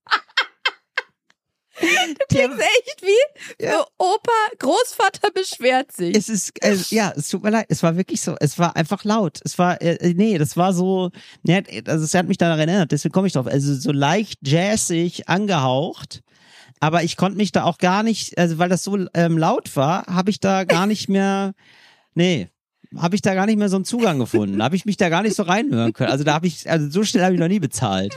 Klingt 2.28 2.52
echt 2.60 3.02
wie 3.02 3.64
für 3.64 3.86
Opa, 3.98 4.30
Großvater 4.58 5.30
beschwert 5.32 5.92
sich. 5.92 6.16
Es 6.16 6.28
ist, 6.28 6.52
äh, 6.62 6.76
ja, 6.90 7.12
es 7.16 7.28
tut 7.28 7.42
mir 7.42 7.50
leid, 7.50 7.66
es 7.68 7.82
war 7.82 7.96
wirklich 7.96 8.20
so, 8.20 8.36
es 8.40 8.58
war 8.58 8.76
einfach 8.76 9.04
laut. 9.04 9.40
Es 9.44 9.58
war, 9.58 9.80
äh, 9.80 10.14
nee, 10.14 10.38
das 10.38 10.56
war 10.56 10.72
so, 10.72 11.10
ne, 11.42 11.62
also 11.86 12.04
es 12.04 12.14
hat 12.14 12.28
mich 12.28 12.38
daran 12.38 12.58
erinnert, 12.58 12.92
deswegen 12.92 13.12
komme 13.12 13.26
ich 13.26 13.32
drauf. 13.32 13.46
Also 13.46 13.74
so 13.74 13.92
leicht 13.92 14.38
jazzig 14.42 15.28
angehaucht, 15.28 16.22
aber 16.80 17.02
ich 17.02 17.16
konnte 17.16 17.36
mich 17.36 17.52
da 17.52 17.64
auch 17.64 17.78
gar 17.78 18.02
nicht, 18.02 18.38
also 18.38 18.58
weil 18.58 18.68
das 18.68 18.84
so 18.84 18.98
ähm, 19.14 19.38
laut 19.38 19.74
war, 19.76 20.06
habe 20.06 20.30
ich 20.30 20.40
da 20.40 20.64
gar 20.64 20.86
nicht 20.86 21.08
mehr, 21.08 21.54
nee, 22.14 22.48
habe 22.96 23.14
ich 23.14 23.22
da 23.22 23.34
gar 23.34 23.46
nicht 23.46 23.58
mehr 23.58 23.68
so 23.68 23.76
einen 23.76 23.84
Zugang 23.84 24.18
gefunden. 24.18 24.62
habe 24.62 24.76
ich 24.76 24.84
mich 24.84 24.96
da 24.96 25.08
gar 25.08 25.22
nicht 25.22 25.36
so 25.36 25.44
reinhören 25.44 25.92
können. 25.92 26.10
Also 26.10 26.24
da 26.24 26.34
habe 26.34 26.46
ich, 26.46 26.68
also 26.68 26.90
so 26.90 27.04
schnell 27.04 27.22
habe 27.24 27.34
ich 27.34 27.40
noch 27.40 27.48
nie 27.48 27.60
bezahlt. 27.60 28.16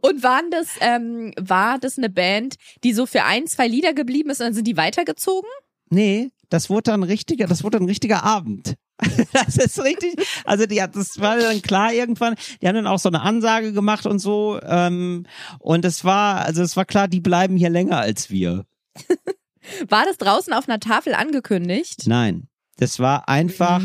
Und 0.00 0.22
waren 0.22 0.50
das, 0.50 0.68
ähm, 0.80 1.32
war 1.38 1.78
das 1.78 1.98
eine 1.98 2.10
Band, 2.10 2.56
die 2.82 2.92
so 2.92 3.06
für 3.06 3.24
ein, 3.24 3.46
zwei 3.46 3.68
Lieder 3.68 3.94
geblieben 3.94 4.30
ist 4.30 4.40
und 4.40 4.46
dann 4.46 4.54
sind 4.54 4.66
die 4.66 4.76
weitergezogen? 4.76 5.48
Nee, 5.90 6.30
das 6.48 6.70
wurde 6.70 6.90
dann 6.90 7.02
richtiger, 7.02 7.46
das 7.46 7.64
wurde 7.64 7.78
ein 7.78 7.86
richtiger 7.86 8.24
Abend. 8.24 8.74
Das 9.32 9.56
ist 9.56 9.82
richtig. 9.82 10.14
Also 10.44 10.66
die 10.66 10.80
hat, 10.80 10.94
das 10.94 11.18
war 11.18 11.36
dann 11.36 11.60
klar 11.62 11.92
irgendwann. 11.92 12.36
Die 12.62 12.68
haben 12.68 12.76
dann 12.76 12.86
auch 12.86 13.00
so 13.00 13.08
eine 13.08 13.22
Ansage 13.22 13.72
gemacht 13.72 14.06
und 14.06 14.20
so. 14.20 14.60
Ähm, 14.62 15.26
und 15.58 15.84
es 15.84 16.04
war, 16.04 16.44
also 16.44 16.62
es 16.62 16.76
war 16.76 16.84
klar, 16.84 17.08
die 17.08 17.20
bleiben 17.20 17.56
hier 17.56 17.70
länger 17.70 17.98
als 17.98 18.30
wir. 18.30 18.64
War 19.88 20.04
das 20.04 20.18
draußen 20.18 20.52
auf 20.52 20.68
einer 20.68 20.78
Tafel 20.78 21.14
angekündigt? 21.14 22.06
Nein, 22.06 22.48
das 22.76 23.00
war 23.00 23.28
einfach. 23.28 23.80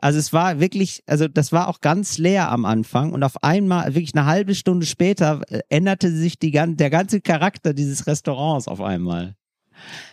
Also 0.00 0.18
es 0.18 0.32
war 0.32 0.60
wirklich, 0.60 1.02
also 1.06 1.28
das 1.28 1.52
war 1.52 1.68
auch 1.68 1.80
ganz 1.80 2.18
leer 2.18 2.50
am 2.50 2.64
Anfang 2.64 3.12
und 3.12 3.22
auf 3.22 3.42
einmal, 3.42 3.94
wirklich 3.94 4.14
eine 4.14 4.26
halbe 4.26 4.54
Stunde 4.54 4.86
später, 4.86 5.42
äh, 5.48 5.60
änderte 5.68 6.10
sich 6.10 6.38
die, 6.38 6.50
der 6.50 6.90
ganze 6.90 7.20
Charakter 7.20 7.74
dieses 7.74 8.06
Restaurants 8.06 8.66
auf 8.66 8.80
einmal. 8.80 9.36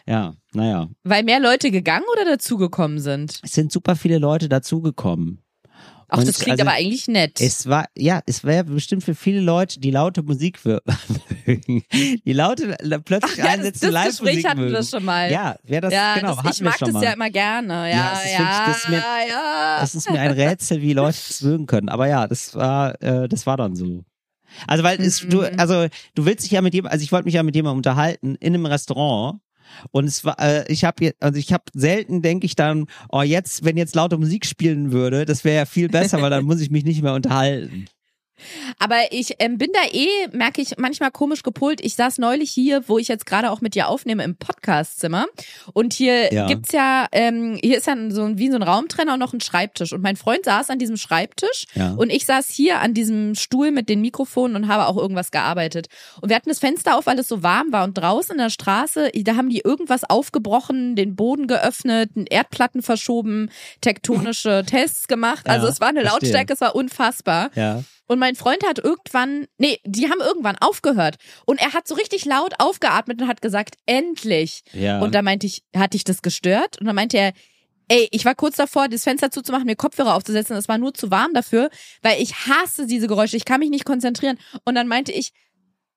Ja, 0.06 0.36
naja. 0.54 0.90
Weil 1.04 1.24
mehr 1.24 1.40
Leute 1.40 1.72
gegangen 1.72 2.06
oder 2.14 2.26
dazugekommen 2.26 3.00
sind? 3.00 3.40
Es 3.44 3.54
sind 3.54 3.72
super 3.72 3.96
viele 3.96 4.18
Leute 4.18 4.50
dazugekommen. 4.50 5.42
Ach, 6.10 6.20
Und 6.20 6.28
das 6.28 6.40
klingt 6.40 6.60
also, 6.62 6.70
aber 6.70 6.78
eigentlich 6.78 7.08
nett. 7.10 7.42
Es 7.42 7.68
war, 7.68 7.86
ja, 7.98 8.22
es 8.26 8.46
wäre 8.46 8.64
bestimmt 8.64 9.04
für 9.04 9.14
viele 9.14 9.42
Leute, 9.42 9.80
die 9.82 9.92
laute 9.92 10.24
Musik 10.24 10.58
für, 10.58 10.82
mögen, 11.46 11.84
die 11.94 12.34
laute, 12.34 12.78
la- 12.82 13.00
plötzlich 13.00 13.36
ja, 13.38 13.44
das, 13.46 13.54
einsetzende 13.56 13.94
das 13.94 14.08
Gespräch 14.20 14.46
hatten 14.46 14.60
mögen. 14.62 14.74
wir 14.74 14.84
schon 14.84 15.04
mal. 15.04 15.30
Ja, 15.30 15.58
wer 15.64 15.82
das, 15.82 15.94
ja, 15.94 16.16
genau, 16.16 16.30
das, 16.30 16.38
hatten 16.38 16.48
ich 16.50 16.60
wir 16.60 16.66
mag 16.66 16.80
schon 16.80 16.86
das 16.88 16.94
mal. 16.94 17.04
ja 17.04 17.12
immer 17.14 17.30
gerne. 17.30 17.74
Ja, 17.74 17.88
Ja, 17.90 18.14
es 18.14 18.20
ist 18.24 18.30
wirklich- 18.30 18.40
ja, 18.40 18.66
das 18.68 18.78
ist 18.78 18.90
mir- 18.90 18.98
ja. 19.30 19.80
Es 19.84 19.96
ist 19.96 20.10
mir 20.12 20.20
ein 20.22 20.32
Rätsel, 20.32 20.82
wie 20.82 20.94
Leute 20.94 21.18
das 21.28 21.42
mögen 21.42 21.66
können. 21.66 21.90
Aber 21.90 22.08
ja, 22.08 22.26
das 22.28 22.56
war, 22.56 23.02
äh, 23.04 23.28
das 23.28 23.46
war 23.46 23.58
dann 23.58 23.76
so. 23.76 24.06
Also 24.66 24.84
weil 24.86 25.02
es, 25.02 25.20
du, 25.28 25.42
Mhm. 25.42 25.60
also 25.60 25.88
du 26.16 26.26
willst 26.26 26.46
dich 26.46 26.52
ja 26.52 26.62
mit 26.62 26.74
jemandem, 26.74 26.94
also 26.94 27.04
ich 27.04 27.12
wollte 27.12 27.26
mich 27.26 27.34
ja 27.34 27.44
mit 27.44 27.54
jemandem 27.54 27.78
unterhalten 27.80 28.36
in 28.36 28.54
einem 28.54 28.66
Restaurant. 28.66 29.40
Und 29.92 30.06
es 30.06 30.24
war, 30.26 30.40
äh, 30.40 30.72
ich 30.72 30.84
habe 30.84 31.14
also 31.20 31.40
ich 31.40 31.54
habe 31.54 31.64
selten 31.74 32.22
denke 32.22 32.46
ich 32.46 32.56
dann, 32.56 32.86
oh 33.10 33.22
jetzt, 33.22 33.64
wenn 33.64 33.78
jetzt 33.78 33.96
laute 33.96 34.18
Musik 34.18 34.46
spielen 34.46 34.92
würde, 34.92 35.26
das 35.26 35.44
wäre 35.44 35.58
ja 35.58 35.66
viel 35.66 35.90
besser, 35.90 36.22
weil 36.22 36.30
dann 36.30 36.46
muss 36.46 36.62
ich 36.62 36.72
mich 36.72 36.84
nicht 36.84 37.02
mehr 37.02 37.14
unterhalten. 37.14 37.86
Aber 38.80 38.98
ich 39.12 39.36
ähm, 39.40 39.58
bin 39.58 39.70
da 39.74 39.80
eh, 39.92 40.28
merke 40.36 40.62
ich, 40.62 40.78
manchmal 40.78 41.12
komisch 41.12 41.44
gepolt. 41.44 41.80
Ich 41.84 41.96
saß 41.96 42.18
neulich 42.18 42.52
hier, 42.52 42.88
wo 42.88 42.98
ich 42.98 43.08
jetzt 43.08 43.26
gerade 43.26 43.52
auch 43.52 43.62
mit 43.62 43.76
dir 43.76 43.88
aufnehme, 43.88 44.24
im 44.24 44.36
Podcastzimmer. 44.36 45.26
Und 45.74 45.94
hier 45.94 46.34
Ja. 46.34 46.48
gibt's 46.48 46.72
ja, 46.72 47.08
ähm, 47.12 47.58
hier 47.62 47.78
ist 47.78 47.88
ja 47.88 47.96
so 48.10 48.24
ein, 48.24 48.38
wie 48.38 48.50
so 48.50 48.56
ein 48.56 48.64
Raumtrenner 48.64 49.14
und 49.14 49.20
noch 49.20 49.34
ein 49.34 49.42
Schreibtisch. 49.42 49.94
Und 49.94 50.02
mein 50.02 50.16
Freund 50.16 50.46
saß 50.46 50.70
an 50.70 50.80
diesem 50.80 50.98
Schreibtisch 50.98 51.66
Ja. 51.74 51.94
und 51.94 52.10
ich 52.12 52.26
saß 52.26 52.50
hier 52.50 52.80
an 52.80 52.94
diesem 52.94 53.36
Stuhl 53.36 53.72
mit 53.72 53.90
den 53.90 54.02
Mikrofonen 54.02 54.56
und 54.56 54.68
habe 54.68 54.88
auch 54.88 54.98
irgendwas 54.98 55.32
gearbeitet. 55.32 55.88
Und 56.22 56.30
wir 56.30 56.36
hatten 56.36 56.50
das 56.50 56.60
Fenster 56.60 56.98
auf, 56.98 57.06
weil 57.06 57.18
es 57.20 57.28
so 57.28 57.44
warm 57.44 57.72
war. 57.72 57.84
Und 57.84 57.98
draußen 57.98 58.32
in 58.34 58.38
der 58.38 58.50
Straße, 58.50 59.12
da 59.16 59.36
haben 59.36 59.50
die 59.50 59.60
irgendwas 59.60 60.04
aufgebrochen, 60.04 60.96
den 60.96 61.16
Boden 61.16 61.48
geöffnet, 61.48 62.12
Erdplatten 62.30 62.82
verschoben, 62.82 63.50
tektonische 63.82 64.64
Tests 64.68 65.08
gemacht. 65.08 65.48
Also 65.50 65.66
Ja, 65.68 65.72
es 65.72 65.80
war 65.82 65.88
eine 65.90 66.02
verstehe. 66.02 66.20
Lautstärke, 66.32 66.54
es 66.54 66.62
war 66.62 66.76
unfassbar. 66.76 67.50
Ja. 67.56 67.84
Und 68.08 68.20
mein 68.20 68.36
Freund 68.36 68.66
hat 68.66 68.80
irgendwann, 68.80 69.48
nee, 69.58 69.80
die 69.86 70.10
haben 70.10 70.22
irgendwann 70.22 70.58
aufgehört. 70.58 71.18
Und 71.46 71.62
er 71.62 71.74
hat 71.74 71.88
so 71.88 71.96
richtig 71.96 72.26
laut 72.26 72.54
aufgeatmet 72.60 73.22
und 73.22 73.28
hat 73.28 73.42
gesagt, 73.42 73.76
endlich. 73.86 74.64
Ja. 74.74 75.00
Und 75.00 75.14
da 75.14 75.22
meinte 75.22 75.46
ich, 75.46 75.64
hat 75.76 75.94
dich 75.94 76.04
das 76.04 76.22
gestört? 76.22 76.80
Und 76.80 76.88
dann 76.88 76.96
meinte 76.96 77.18
er, 77.18 77.34
ey, 77.90 78.08
ich 78.12 78.26
war 78.26 78.36
kurz 78.36 78.56
davor, 78.56 78.88
das 78.88 79.04
Fenster 79.04 79.32
zuzumachen, 79.32 79.66
mir 79.66 79.76
Kopfhörer 79.76 80.16
aufzusetzen. 80.16 80.56
Es 80.56 80.68
war 80.68 80.78
nur 80.78 80.94
zu 80.94 81.12
warm 81.12 81.34
dafür, 81.34 81.70
weil 82.02 82.22
ich 82.22 82.48
hasse 82.48 82.88
diese 82.88 83.08
Geräusche. 83.08 83.38
Ich 83.38 83.46
kann 83.46 83.60
mich 83.60 83.70
nicht 83.70 83.86
konzentrieren. 83.86 84.38
Und 84.66 84.76
dann 84.76 84.88
meinte 84.88 85.12
ich, 85.12 85.34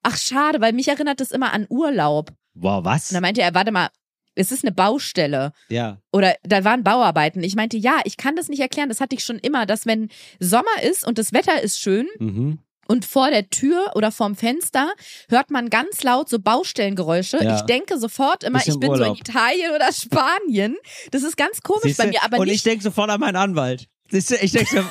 ach 0.03 0.17
schade, 0.17 0.61
weil 0.61 0.73
mich 0.73 0.87
erinnert 0.87 1.19
das 1.19 1.31
immer 1.31 1.53
an 1.53 1.65
Urlaub. 1.69 2.31
wow, 2.53 2.83
was? 2.83 3.09
Und 3.09 3.15
dann 3.15 3.21
meinte 3.21 3.41
er, 3.41 3.53
warte 3.53 3.71
mal, 3.71 3.89
es 4.35 4.51
ist 4.51 4.63
eine 4.63 4.71
Baustelle 4.71 5.51
Ja. 5.69 5.97
oder 6.11 6.35
da 6.43 6.63
waren 6.63 6.83
Bauarbeiten. 6.83 7.43
Ich 7.43 7.55
meinte, 7.55 7.77
ja, 7.77 7.99
ich 8.05 8.17
kann 8.17 8.35
das 8.35 8.47
nicht 8.49 8.59
erklären. 8.61 8.89
Das 8.89 9.01
hatte 9.01 9.15
ich 9.15 9.23
schon 9.23 9.39
immer, 9.39 9.65
dass 9.65 9.85
wenn 9.85 10.09
Sommer 10.39 10.81
ist 10.83 11.05
und 11.05 11.17
das 11.17 11.33
Wetter 11.33 11.61
ist 11.61 11.79
schön 11.79 12.07
Mhm. 12.19 12.59
und 12.87 13.05
vor 13.05 13.29
der 13.29 13.49
Tür 13.49 13.91
oder 13.95 14.11
vorm 14.11 14.35
Fenster 14.35 14.91
hört 15.29 15.51
man 15.51 15.69
ganz 15.69 16.03
laut 16.03 16.29
so 16.29 16.39
Baustellengeräusche. 16.39 17.43
Ja. 17.43 17.55
Ich 17.57 17.61
denke 17.63 17.97
sofort 17.99 18.43
immer, 18.43 18.59
ich 18.59 18.65
bin 18.79 18.89
so 18.89 19.01
Urlaub. 19.01 19.15
in 19.17 19.21
Italien 19.21 19.71
oder 19.75 19.91
Spanien. 19.91 20.77
Das 21.11 21.23
ist 21.23 21.35
ganz 21.37 21.61
komisch 21.61 21.83
Siehste? 21.83 22.03
bei 22.03 22.09
mir, 22.09 22.23
aber 22.23 22.37
Und 22.39 22.47
ich 22.47 22.53
nicht. 22.53 22.65
denke 22.65 22.83
sofort 22.83 23.09
an 23.09 23.19
meinen 23.19 23.35
Anwalt. 23.35 23.87
Ich 24.13 24.51
denke 24.51 24.69
so, 24.71 24.83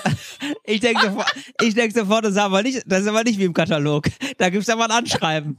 ich 0.64 0.80
denk 0.80 1.00
sofort, 1.00 1.32
ich 1.62 1.74
denk 1.74 1.92
sofort, 1.92 2.24
das 2.24 2.32
ist 2.32 2.38
aber 2.38 2.62
nicht, 2.62 2.82
das 2.86 3.02
ist 3.02 3.06
aber 3.08 3.22
nicht 3.24 3.38
wie 3.38 3.44
im 3.44 3.52
Katalog. 3.54 4.06
Da 4.38 4.48
gibt's 4.50 4.68
aber 4.68 4.84
ein 4.84 4.90
Anschreiben. 4.90 5.56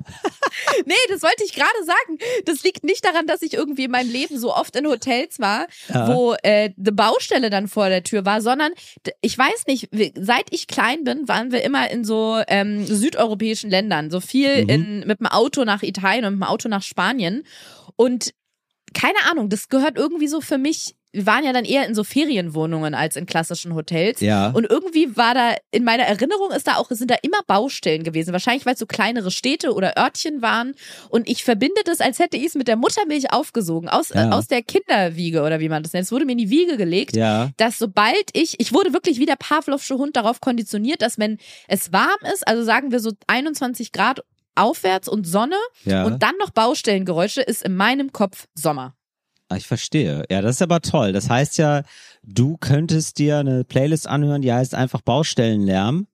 Nee, 0.86 0.94
das 1.10 1.22
wollte 1.22 1.44
ich 1.46 1.54
gerade 1.54 1.70
sagen. 1.86 2.18
Das 2.46 2.64
liegt 2.64 2.84
nicht 2.84 3.06
daran, 3.06 3.26
dass 3.28 3.42
ich 3.42 3.54
irgendwie 3.54 3.86
in 3.86 3.92
meinem 3.92 4.12
Leben 4.12 4.38
so 4.40 4.54
oft 4.54 4.76
in 4.76 4.86
Hotels 4.88 5.40
war, 5.40 5.68
Ja. 5.94 6.08
wo 6.08 6.34
äh, 6.44 6.72
die 6.76 6.92
Baustelle 6.92 7.50
dann 7.50 7.68
vor 7.68 7.90
der 7.90 8.04
Tür 8.04 8.26
war, 8.26 8.42
sondern 8.42 8.72
ich 9.22 9.38
weiß 9.38 9.68
nicht, 9.68 9.90
seit 10.16 10.48
ich 10.52 10.68
klein 10.68 11.04
bin, 11.04 11.28
waren 11.28 11.52
wir 11.52 11.64
immer 11.64 11.90
in 11.90 12.04
so 12.04 12.42
ähm, 12.48 12.86
südeuropäischen 12.86 13.70
Ländern, 13.70 14.10
so 14.12 14.20
viel 14.20 14.64
Mhm. 14.64 14.70
in, 14.70 15.00
mit 15.08 15.20
dem 15.20 15.28
Auto 15.28 15.64
nach 15.64 15.84
Italien 15.84 16.26
und 16.26 16.34
mit 16.34 16.42
dem 16.42 16.50
Auto 16.50 16.68
nach 16.68 16.84
Spanien. 16.84 17.44
Und 17.96 18.34
keine 18.94 19.18
Ahnung, 19.30 19.50
das 19.50 19.70
gehört 19.70 19.98
irgendwie 19.98 20.28
so 20.28 20.42
für 20.42 20.58
mich. 20.58 20.96
Wir 21.14 21.26
waren 21.26 21.44
ja 21.44 21.52
dann 21.52 21.66
eher 21.66 21.86
in 21.88 21.94
so 21.94 22.06
Ferienwohnungen 22.06 22.94
als 22.96 23.18
in 23.18 23.26
klassischen 23.26 23.76
Hotels. 23.76 24.22
Ja. 24.22 24.52
Und 24.52 24.64
irgendwie 24.70 25.18
war 25.18 25.34
da, 25.34 25.56
in 25.72 25.84
meiner 25.84 26.04
Erinnerung 26.04 26.52
ist 26.52 26.68
da 26.68 26.78
auch, 26.78 26.90
sind 26.90 27.12
da 27.12 27.16
immer 27.22 27.42
Baustellen 27.48 28.04
gewesen. 28.04 28.32
Wahrscheinlich, 28.32 28.66
weil 28.66 28.76
es 28.76 28.80
so 28.80 28.86
kleinere 28.86 29.30
Städte 29.30 29.74
oder 29.74 29.98
Örtchen 29.98 30.42
waren. 30.42 30.74
Und 31.10 31.28
ich 31.28 31.44
verbinde 31.44 31.82
das, 31.84 32.00
als 32.00 32.20
hätte 32.20 32.38
ich 32.38 32.46
es 32.46 32.56
mit 32.56 32.70
der 32.70 32.78
Muttermilch 32.78 33.34
aufgesogen, 33.34 33.90
aus, 33.90 34.10
Ja. 34.14 34.30
äh, 34.30 34.32
aus 34.32 34.48
der 34.48 34.62
Kinderwiege 34.64 35.42
oder 35.42 35.60
wie 35.60 35.68
man 35.68 35.84
das 35.84 35.92
nennt. 35.92 36.06
Es 36.06 36.14
wurde 36.14 36.24
mir 36.24 36.32
in 36.32 36.38
die 36.38 36.50
Wiege 36.50 36.78
gelegt, 36.78 37.14
Ja. 37.18 37.50
dass 37.58 37.78
sobald 37.78 38.30
ich, 38.32 38.58
ich 38.62 38.72
wurde 38.74 38.94
wirklich 38.94 39.20
wie 39.20 39.26
der 39.26 39.36
Pavlovsche 39.36 39.98
Hund 39.98 40.16
darauf 40.16 40.40
konditioniert, 40.40 41.02
dass 41.02 41.20
wenn 41.20 41.40
es 41.68 41.92
warm 41.92 42.20
ist, 42.34 42.48
also 42.48 42.64
sagen 42.64 42.94
wir 42.94 43.02
so 43.02 43.12
21 43.28 43.92
Grad 43.92 44.24
aufwärts 44.56 45.08
und 45.08 45.26
Sonne 45.28 45.56
Ja. 45.84 46.04
und 46.06 46.22
dann 46.24 46.36
noch 46.40 46.50
Baustellengeräusche, 46.52 47.42
ist 47.42 47.64
in 47.64 47.76
meinem 47.76 48.12
Kopf 48.12 48.48
Sommer. 48.56 48.96
Ah, 49.50 49.58
ich 49.58 49.68
verstehe. 49.68 50.24
Ja, 50.30 50.42
das 50.42 50.56
ist 50.56 50.62
aber 50.62 50.80
toll. 50.82 51.12
Das 51.12 51.30
heißt 51.30 51.58
ja, 51.58 51.84
du 52.24 52.58
könntest 52.58 53.18
dir 53.18 53.40
eine 53.40 53.64
Playlist 53.66 54.08
anhören, 54.08 54.42
die 54.42 54.54
heißt 54.54 54.74
einfach 54.76 55.02
Baustellenlärm. 55.02 56.08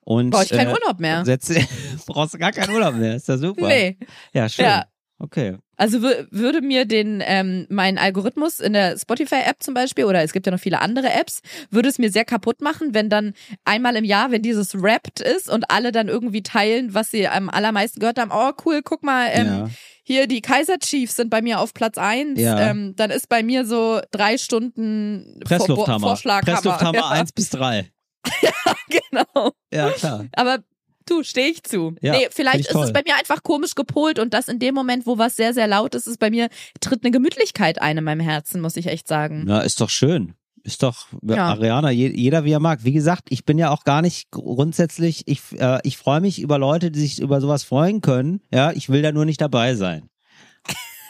Und 0.00 0.30
Brauche 0.30 0.44
ich 0.44 0.50
keinen 0.50 0.68
äh, 0.70 0.74
Urlaub 0.74 1.00
mehr. 1.00 1.24
Setz, 1.24 1.52
brauchst 2.06 2.34
du 2.34 2.38
gar 2.38 2.52
keinen 2.52 2.72
Urlaub 2.72 2.94
mehr. 2.94 3.16
Ist 3.16 3.26
ja 3.26 3.36
super. 3.36 3.66
Nee. 3.66 3.98
Ja, 4.32 4.48
schön. 4.48 4.64
Ja. 4.64 4.84
Okay. 5.18 5.56
Also 5.76 5.98
wür- 5.98 6.26
würde 6.30 6.62
mir 6.62 6.86
den 6.86 7.22
ähm, 7.24 7.66
mein 7.68 7.98
Algorithmus 7.98 8.60
in 8.60 8.72
der 8.72 8.98
Spotify-App 8.98 9.62
zum 9.62 9.74
Beispiel 9.74 10.04
oder 10.04 10.22
es 10.22 10.32
gibt 10.32 10.46
ja 10.46 10.52
noch 10.52 10.58
viele 10.60 10.80
andere 10.80 11.12
Apps, 11.12 11.40
würde 11.70 11.88
es 11.88 11.98
mir 11.98 12.10
sehr 12.10 12.24
kaputt 12.24 12.62
machen, 12.62 12.94
wenn 12.94 13.10
dann 13.10 13.34
einmal 13.64 13.94
im 13.96 14.04
Jahr, 14.04 14.30
wenn 14.30 14.42
dieses 14.42 14.80
Wrapped 14.80 15.20
ist 15.20 15.50
und 15.50 15.70
alle 15.70 15.92
dann 15.92 16.08
irgendwie 16.08 16.42
teilen, 16.42 16.94
was 16.94 17.10
sie 17.10 17.28
am 17.28 17.50
allermeisten 17.50 18.00
gehört 18.00 18.18
haben. 18.18 18.30
Oh 18.32 18.52
cool, 18.64 18.80
guck 18.82 19.02
mal, 19.02 19.28
ähm, 19.32 19.46
ja. 19.46 19.70
hier 20.02 20.26
die 20.26 20.40
Kaiser 20.40 20.78
Chiefs 20.78 21.16
sind 21.16 21.28
bei 21.30 21.42
mir 21.42 21.60
auf 21.60 21.74
Platz 21.74 21.98
eins. 21.98 22.40
Ja. 22.40 22.58
Ähm, 22.70 22.94
dann 22.96 23.10
ist 23.10 23.28
bei 23.28 23.42
mir 23.42 23.66
so 23.66 24.00
drei 24.10 24.38
Stunden 24.38 25.40
Presslufthammer. 25.44 26.06
Vorschlaghammer. 26.08 26.56
Presslufthammer 26.56 26.98
ja, 27.00 27.08
1 27.10 27.32
bis 27.32 27.50
3. 27.50 27.90
genau. 28.88 29.52
Ja, 29.72 29.90
klar. 29.90 30.26
Aber 30.32 30.58
du, 31.06 31.22
stehe 31.22 31.48
ich 31.48 31.62
zu. 31.62 31.94
Ja, 32.00 32.12
nee, 32.12 32.28
vielleicht 32.30 32.60
ich 32.60 32.66
ist 32.66 32.72
toll. 32.72 32.84
es 32.84 32.92
bei 32.92 33.02
mir 33.06 33.16
einfach 33.16 33.42
komisch 33.42 33.74
gepolt 33.74 34.18
und 34.18 34.34
das 34.34 34.48
in 34.48 34.58
dem 34.58 34.74
Moment, 34.74 35.06
wo 35.06 35.18
was 35.18 35.36
sehr, 35.36 35.54
sehr 35.54 35.66
laut 35.66 35.94
ist, 35.94 36.06
ist 36.06 36.18
bei 36.18 36.30
mir, 36.30 36.48
tritt 36.80 37.04
eine 37.04 37.10
Gemütlichkeit 37.10 37.80
ein 37.80 37.98
in 37.98 38.04
meinem 38.04 38.20
Herzen, 38.20 38.60
muss 38.60 38.76
ich 38.76 38.86
echt 38.86 39.08
sagen. 39.08 39.44
Na, 39.46 39.60
ist 39.60 39.80
doch 39.80 39.90
schön. 39.90 40.34
Ist 40.62 40.82
doch, 40.82 41.06
Ja. 41.22 41.46
Ariana, 41.46 41.90
je, 41.90 42.08
jeder 42.08 42.44
wie 42.44 42.50
er 42.50 42.58
mag. 42.58 42.82
Wie 42.82 42.92
gesagt, 42.92 43.28
ich 43.30 43.44
bin 43.44 43.56
ja 43.56 43.70
auch 43.70 43.84
gar 43.84 44.02
nicht 44.02 44.32
grundsätzlich, 44.32 45.22
ich, 45.26 45.40
äh, 45.60 45.78
ich 45.84 45.96
freue 45.96 46.20
mich 46.20 46.40
über 46.40 46.58
Leute, 46.58 46.90
die 46.90 46.98
sich 46.98 47.20
über 47.20 47.40
sowas 47.40 47.62
freuen 47.62 48.00
können. 48.00 48.40
Ja, 48.52 48.72
ich 48.72 48.88
will 48.88 49.00
da 49.00 49.12
nur 49.12 49.24
nicht 49.24 49.40
dabei 49.40 49.76
sein. 49.76 50.08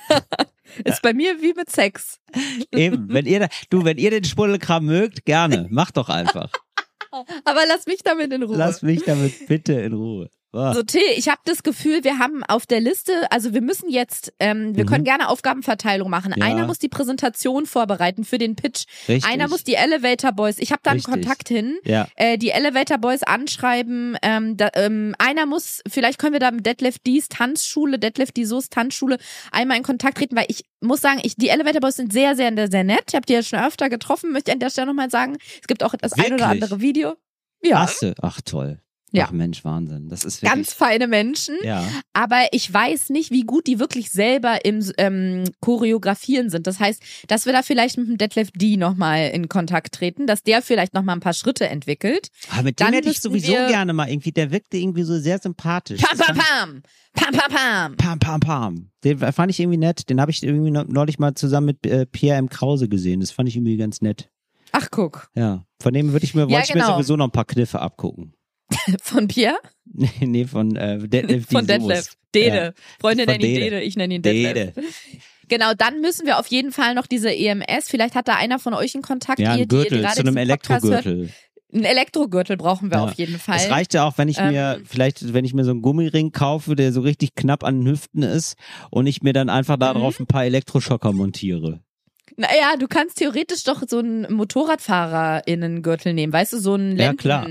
Ist 0.84 1.00
bei 1.00 1.14
mir 1.14 1.40
wie 1.40 1.54
mit 1.54 1.70
Sex. 1.70 2.20
Eben, 2.70 3.06
wenn 3.08 3.24
ihr, 3.24 3.40
da, 3.40 3.48
du, 3.70 3.84
wenn 3.84 3.96
ihr 3.96 4.10
den 4.10 4.24
Spuddelkram 4.24 4.84
mögt, 4.84 5.24
gerne, 5.24 5.66
macht 5.70 5.96
doch 5.96 6.10
einfach. 6.10 6.50
Aber 7.44 7.62
lass 7.66 7.86
mich 7.86 8.02
damit 8.02 8.32
in 8.32 8.42
Ruhe. 8.42 8.56
Lass 8.56 8.82
mich 8.82 9.04
damit 9.04 9.46
bitte 9.46 9.74
in 9.74 9.92
Ruhe. 9.94 10.30
Ah. 10.56 10.72
So, 10.74 10.82
Till, 10.82 11.00
ich 11.16 11.28
habe 11.28 11.40
das 11.44 11.62
Gefühl, 11.62 12.02
wir 12.04 12.18
haben 12.18 12.42
auf 12.44 12.66
der 12.66 12.80
Liste, 12.80 13.12
also 13.30 13.52
wir 13.54 13.60
müssen 13.60 13.88
jetzt, 13.90 14.32
ähm, 14.40 14.74
wir 14.76 14.84
Mhm. 14.84 14.88
können 14.88 15.04
gerne 15.04 15.28
Aufgabenverteilung 15.28 16.08
machen. 16.10 16.32
Ja. 16.36 16.44
Einer 16.44 16.66
muss 16.66 16.78
die 16.78 16.88
Präsentation 16.88 17.66
vorbereiten 17.66 18.24
für 18.24 18.38
den 18.38 18.56
Pitch. 18.56 18.84
Richtig. 19.08 19.30
Einer 19.30 19.48
muss 19.48 19.64
die 19.64 19.74
Elevator 19.74 20.32
Boys, 20.32 20.56
ich 20.58 20.72
habe 20.72 20.80
da 20.82 20.90
einen 20.92 21.00
Richtig. 21.00 21.12
Kontakt 21.14 21.48
hin. 21.48 21.78
Ja, 21.84 22.08
äh, 22.16 22.38
die 22.38 22.50
Elevator 22.50 22.98
Boys 22.98 23.22
anschreiben. 23.22 24.16
Ähm, 24.22 24.56
da, 24.56 24.70
ähm, 24.74 25.14
einer 25.18 25.46
muss, 25.46 25.82
vielleicht 25.88 26.18
können 26.18 26.32
wir 26.32 26.40
da 26.40 26.50
mit 26.50 26.64
Detlef 26.66 26.98
Dies 26.98 27.28
Tanzschule, 27.28 27.98
Detlef 27.98 28.32
Disos 28.32 28.70
Tanzschule 28.70 29.18
einmal 29.52 29.76
in 29.76 29.82
Kontakt 29.82 30.18
treten, 30.18 30.36
weil 30.36 30.46
ich 30.48 30.64
muss 30.80 31.00
sagen, 31.00 31.20
ich, 31.22 31.36
die 31.36 31.48
Elevator 31.48 31.80
Boys 31.80 31.96
sind 31.96 32.12
sehr, 32.12 32.36
sehr, 32.36 32.52
sehr 32.70 32.84
nett. 32.84 33.04
Ich 33.08 33.14
habe 33.14 33.26
die 33.26 33.32
ja 33.32 33.42
schon 33.42 33.58
öfter 33.58 33.88
getroffen, 33.88 34.32
möchte 34.32 34.50
ich 34.50 34.54
an 34.54 34.60
der 34.60 34.70
Stelle 34.70 34.86
nochmal 34.88 35.10
sagen. 35.10 35.36
Es 35.60 35.66
gibt 35.66 35.82
auch 35.82 35.94
das 35.96 36.12
ein 36.12 36.20
oder 36.34 36.46
Wirklich? 36.46 36.62
andere 36.62 36.80
Video. 36.80 37.14
Ja, 37.62 37.88
du? 38.00 38.14
Ach 38.22 38.40
toll. 38.42 38.80
Ja. 39.16 39.26
Ach 39.28 39.32
Mensch, 39.32 39.64
Wahnsinn. 39.64 40.08
Das 40.08 40.24
ist 40.24 40.42
ganz 40.42 40.72
feine 40.72 41.06
Menschen. 41.06 41.56
Ja. 41.62 41.86
Aber 42.12 42.46
ich 42.52 42.72
weiß 42.72 43.10
nicht, 43.10 43.30
wie 43.30 43.42
gut 43.42 43.66
die 43.66 43.78
wirklich 43.78 44.10
selber 44.10 44.64
im 44.64 44.84
ähm, 44.98 45.44
Choreografieren 45.60 46.50
sind. 46.50 46.66
Das 46.66 46.80
heißt, 46.80 47.02
dass 47.28 47.46
wir 47.46 47.52
da 47.52 47.62
vielleicht 47.62 47.98
mit 47.98 48.08
dem 48.08 48.18
Detlef 48.18 48.50
D 48.52 48.76
nochmal 48.76 49.30
in 49.30 49.48
Kontakt 49.48 49.94
treten, 49.94 50.26
dass 50.26 50.42
der 50.42 50.62
vielleicht 50.62 50.94
nochmal 50.94 51.16
ein 51.16 51.20
paar 51.20 51.32
Schritte 51.32 51.68
entwickelt. 51.68 52.28
Aber 52.50 52.64
mit 52.64 52.80
dem 52.80 52.84
Dann 52.86 52.94
hätte 52.94 53.10
ich 53.10 53.20
sowieso 53.20 53.52
gerne 53.52 53.92
mal 53.92 54.08
irgendwie, 54.08 54.32
der 54.32 54.50
wirkte 54.50 54.76
irgendwie 54.76 55.02
so 55.02 55.18
sehr 55.18 55.38
sympathisch. 55.38 56.00
Pam, 56.02 56.18
pam, 56.18 56.36
pam. 56.36 56.82
Pam, 57.14 57.32
pam, 57.32 57.50
pam. 57.50 57.96
Pam, 57.96 58.18
pam, 58.18 58.40
pam. 58.40 58.90
Den 59.02 59.18
fand 59.18 59.50
ich 59.50 59.60
irgendwie 59.60 59.78
nett. 59.78 60.10
Den 60.10 60.20
habe 60.20 60.30
ich 60.30 60.42
irgendwie 60.42 60.70
neulich 60.70 61.18
mal 61.18 61.34
zusammen 61.34 61.66
mit 61.66 61.86
äh, 61.86 62.06
Pierre 62.06 62.38
M. 62.38 62.48
Krause 62.48 62.88
gesehen. 62.88 63.20
Das 63.20 63.30
fand 63.30 63.48
ich 63.48 63.56
irgendwie 63.56 63.76
ganz 63.76 64.02
nett. 64.02 64.28
Ach, 64.72 64.88
guck. 64.90 65.30
Ja. 65.34 65.64
Von 65.80 65.94
dem 65.94 66.12
würde 66.12 66.24
ich 66.24 66.34
mir, 66.34 66.42
Ja, 66.42 66.48
wollte 66.50 66.64
ich 66.68 66.74
mir 66.74 66.80
genau. 66.82 66.94
sowieso 66.94 67.16
noch 67.16 67.26
ein 67.26 67.30
paar 67.30 67.46
Kniffe 67.46 67.80
abgucken. 67.80 68.34
Von 69.02 69.28
Pierre? 69.28 69.58
Nee, 69.84 70.10
nee, 70.20 70.44
von 70.46 70.74
äh, 70.76 70.98
Detlef 70.98 71.46
Von 71.50 71.66
Detlef. 71.66 72.14
Dede. 72.34 72.74
Freunde 73.00 73.24
Von 73.24 73.32
nennen 73.32 73.44
ihn 73.44 73.54
Dede. 73.54 73.60
Dede, 73.64 73.80
ich 73.82 73.96
nenne 73.96 74.14
ihn 74.14 74.22
Detlef. 74.22 74.72
Dede. 74.74 74.88
Genau, 75.48 75.74
dann 75.78 76.00
müssen 76.00 76.26
wir 76.26 76.40
auf 76.40 76.48
jeden 76.48 76.72
Fall 76.72 76.96
noch 76.96 77.06
diese 77.06 77.32
EMS. 77.32 77.88
Vielleicht 77.88 78.16
hat 78.16 78.26
da 78.26 78.34
einer 78.34 78.58
von 78.58 78.74
euch 78.74 78.96
einen 78.96 79.04
Kontakt. 79.04 79.38
Ja, 79.38 79.54
ihr, 79.54 79.62
ein 79.62 79.68
die 79.68 79.76
ihr 79.76 79.82
Gürtel 79.82 80.00
gerade 80.00 80.14
zu 80.16 80.20
einem. 80.22 80.36
Elektrogürtel. 80.36 81.30
Ein 81.72 81.84
Elektrogürtel 81.84 82.56
brauchen 82.56 82.90
wir 82.90 82.96
Ja. 82.98 83.04
auf 83.04 83.12
jeden 83.12 83.38
Fall. 83.38 83.54
Es 83.58 83.70
reicht 83.70 83.94
ja 83.94 84.08
auch, 84.08 84.18
wenn 84.18 84.26
ich 84.28 84.38
mir, 84.40 84.78
Ähm. 84.78 84.84
vielleicht, 84.84 85.32
wenn 85.34 85.44
ich 85.44 85.54
mir 85.54 85.62
so 85.64 85.70
einen 85.70 85.82
Gummiring 85.82 86.32
kaufe, 86.32 86.74
der 86.74 86.92
so 86.92 87.00
richtig 87.00 87.36
knapp 87.36 87.62
an 87.62 87.78
den 87.84 87.86
Hüften 87.92 88.24
ist 88.24 88.56
und 88.90 89.06
ich 89.06 89.22
mir 89.22 89.32
dann 89.32 89.48
einfach 89.48 89.76
Mhm. 89.76 89.80
darauf 89.80 90.18
ein 90.18 90.26
paar 90.26 90.44
Elektroschocker 90.44 91.12
montiere. 91.12 91.78
Naja, 92.36 92.74
du 92.76 92.88
kannst 92.88 93.18
theoretisch 93.18 93.62
doch 93.62 93.84
so 93.88 94.00
einen 94.00 94.26
MotorradfahrerInnen-Gürtel 94.32 96.12
nehmen. 96.12 96.32
Weißt 96.32 96.52
du, 96.54 96.58
so 96.58 96.74
einen 96.74 96.96
Ja, 96.96 97.14
klar. 97.14 97.46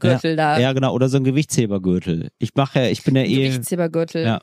Lendengürtel 0.00 0.36
da. 0.36 0.58
Ja, 0.58 0.72
genau. 0.72 0.92
Oder 0.94 1.08
so 1.08 1.16
ein 1.16 1.24
Gewichtshebergürtel. 1.24 2.28
Ich 2.38 2.54
mache 2.54 2.80
ja, 2.80 2.86
ich 2.88 3.02
bin 3.04 3.16
ja 3.16 3.22
eh, 3.22 3.48
Gewichtshebergürtel. 3.48 4.24
Ja. 4.24 4.40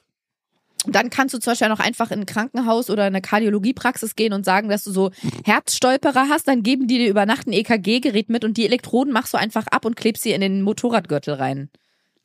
dann 0.88 1.10
kannst 1.10 1.34
du 1.34 1.40
zum 1.40 1.52
Beispiel 1.52 1.70
noch 1.70 1.80
einfach 1.80 2.12
in 2.12 2.20
ein 2.22 2.26
Krankenhaus 2.26 2.90
oder 2.90 3.04
eine 3.04 3.22
Kardiologiepraxis 3.22 4.16
gehen 4.16 4.34
und 4.34 4.46
sagen, 4.46 4.70
dass 4.70 4.84
du 4.84 4.92
so 4.92 5.12
Herzstolperer 5.46 6.28
hast. 6.30 6.48
Dann 6.48 6.64
geben 6.64 6.88
die 6.88 6.98
dir 7.00 7.10
über 7.10 7.26
Nacht 7.26 7.48
ein 7.48 7.54
EKG-Gerät 7.54 8.30
mit 8.30 8.44
und 8.44 8.58
die 8.58 8.66
Elektroden 8.66 9.14
machst 9.14 9.34
du 9.34 9.38
einfach 9.38 9.68
ab 9.68 9.86
und 9.86 9.96
klebst 9.96 10.24
sie 10.24 10.32
in 10.32 10.42
den 10.42 10.62
Motorradgürtel 10.62 11.34
rein. 11.36 11.70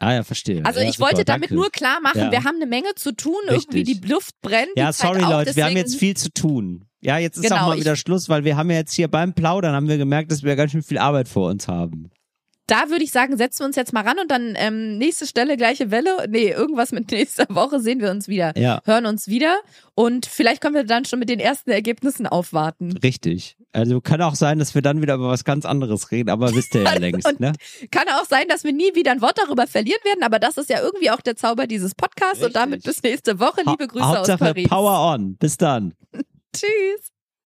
Ah 0.02 0.14
ja, 0.14 0.22
verstehe. 0.22 0.64
Also 0.64 0.80
ja, 0.80 0.88
ich 0.88 0.96
super, 0.96 1.10
wollte 1.10 1.24
damit 1.26 1.50
danke. 1.50 1.54
nur 1.56 1.70
klar 1.70 2.00
machen, 2.00 2.20
Ja. 2.20 2.32
wir 2.32 2.44
haben 2.44 2.56
eine 2.56 2.66
Menge 2.66 2.94
zu 2.96 3.12
tun. 3.12 3.34
Irgendwie 3.48 3.78
Richtig. 3.80 4.00
die 4.00 4.08
Luft 4.08 4.34
brennt. 4.40 4.70
Ja, 4.76 4.92
sorry 4.94 5.22
auch, 5.22 5.30
Leute, 5.30 5.54
wir 5.56 5.64
haben 5.66 5.76
jetzt 5.76 5.96
viel 5.96 6.16
zu 6.16 6.30
tun. 6.32 6.86
Ja, 7.02 7.18
jetzt 7.18 7.36
ist 7.36 7.44
Genau, 7.44 7.56
auch 7.56 7.66
mal 7.68 7.78
wieder 7.78 7.96
Schluss, 7.96 8.28
weil 8.28 8.44
wir 8.44 8.56
haben 8.56 8.70
ja 8.70 8.76
jetzt 8.76 8.92
hier 8.94 9.08
beim 9.08 9.34
Plaudern 9.34 9.74
haben 9.74 9.88
wir 9.88 9.98
gemerkt, 9.98 10.30
dass 10.32 10.42
wir 10.42 10.56
ganz 10.56 10.72
schön 10.72 10.82
viel 10.82 10.98
Arbeit 10.98 11.28
vor 11.28 11.48
uns 11.50 11.68
haben. 11.68 12.10
Da 12.70 12.88
würde 12.88 13.02
ich 13.02 13.10
sagen, 13.10 13.36
setzen 13.36 13.60
wir 13.60 13.66
uns 13.66 13.74
jetzt 13.74 13.92
mal 13.92 14.04
ran 14.04 14.20
und 14.20 14.30
dann 14.30 14.54
ähm, 14.56 14.96
nächste 14.96 15.26
Stelle, 15.26 15.56
gleiche 15.56 15.90
Welle. 15.90 16.26
Nee, 16.28 16.50
irgendwas 16.50 16.92
mit 16.92 17.10
nächster 17.10 17.46
Woche 17.48 17.80
sehen 17.80 18.00
wir 18.00 18.12
uns 18.12 18.28
wieder. 18.28 18.56
Ja. 18.56 18.80
Hören 18.84 19.06
uns 19.06 19.26
wieder 19.26 19.58
und 19.96 20.24
vielleicht 20.26 20.60
können 20.60 20.76
wir 20.76 20.84
dann 20.84 21.04
schon 21.04 21.18
mit 21.18 21.28
den 21.28 21.40
ersten 21.40 21.70
Ergebnissen 21.70 22.28
aufwarten. 22.28 22.96
Richtig. 22.98 23.56
Also 23.72 24.00
kann 24.00 24.22
auch 24.22 24.36
sein, 24.36 24.60
dass 24.60 24.76
wir 24.76 24.82
dann 24.82 25.02
wieder 25.02 25.14
über 25.14 25.28
was 25.28 25.42
ganz 25.42 25.64
anderes 25.64 26.12
reden, 26.12 26.30
aber 26.30 26.54
wisst 26.54 26.74
ihr 26.76 26.82
ja 26.82 26.94
längst, 26.98 27.40
ne? 27.40 27.54
Kann 27.90 28.08
auch 28.08 28.24
sein, 28.24 28.46
dass 28.48 28.62
wir 28.62 28.72
nie 28.72 28.94
wieder 28.94 29.10
ein 29.10 29.20
Wort 29.20 29.38
darüber 29.38 29.66
verlieren 29.66 30.00
werden, 30.04 30.22
aber 30.22 30.38
das 30.38 30.56
ist 30.56 30.70
ja 30.70 30.80
irgendwie 30.80 31.10
auch 31.10 31.20
der 31.20 31.34
Zauber 31.34 31.66
dieses 31.66 31.96
Podcasts 31.96 32.44
und 32.44 32.54
damit 32.54 32.84
bis 32.84 33.02
nächste 33.02 33.40
Woche. 33.40 33.62
Liebe 33.66 33.88
Grüße 33.88 34.04
Hauptsache 34.04 34.44
aus 34.44 34.48
Paris. 34.48 34.68
Power 34.68 35.14
on. 35.14 35.36
Bis 35.36 35.56
dann. 35.56 35.94
Tschüss. 36.54 37.10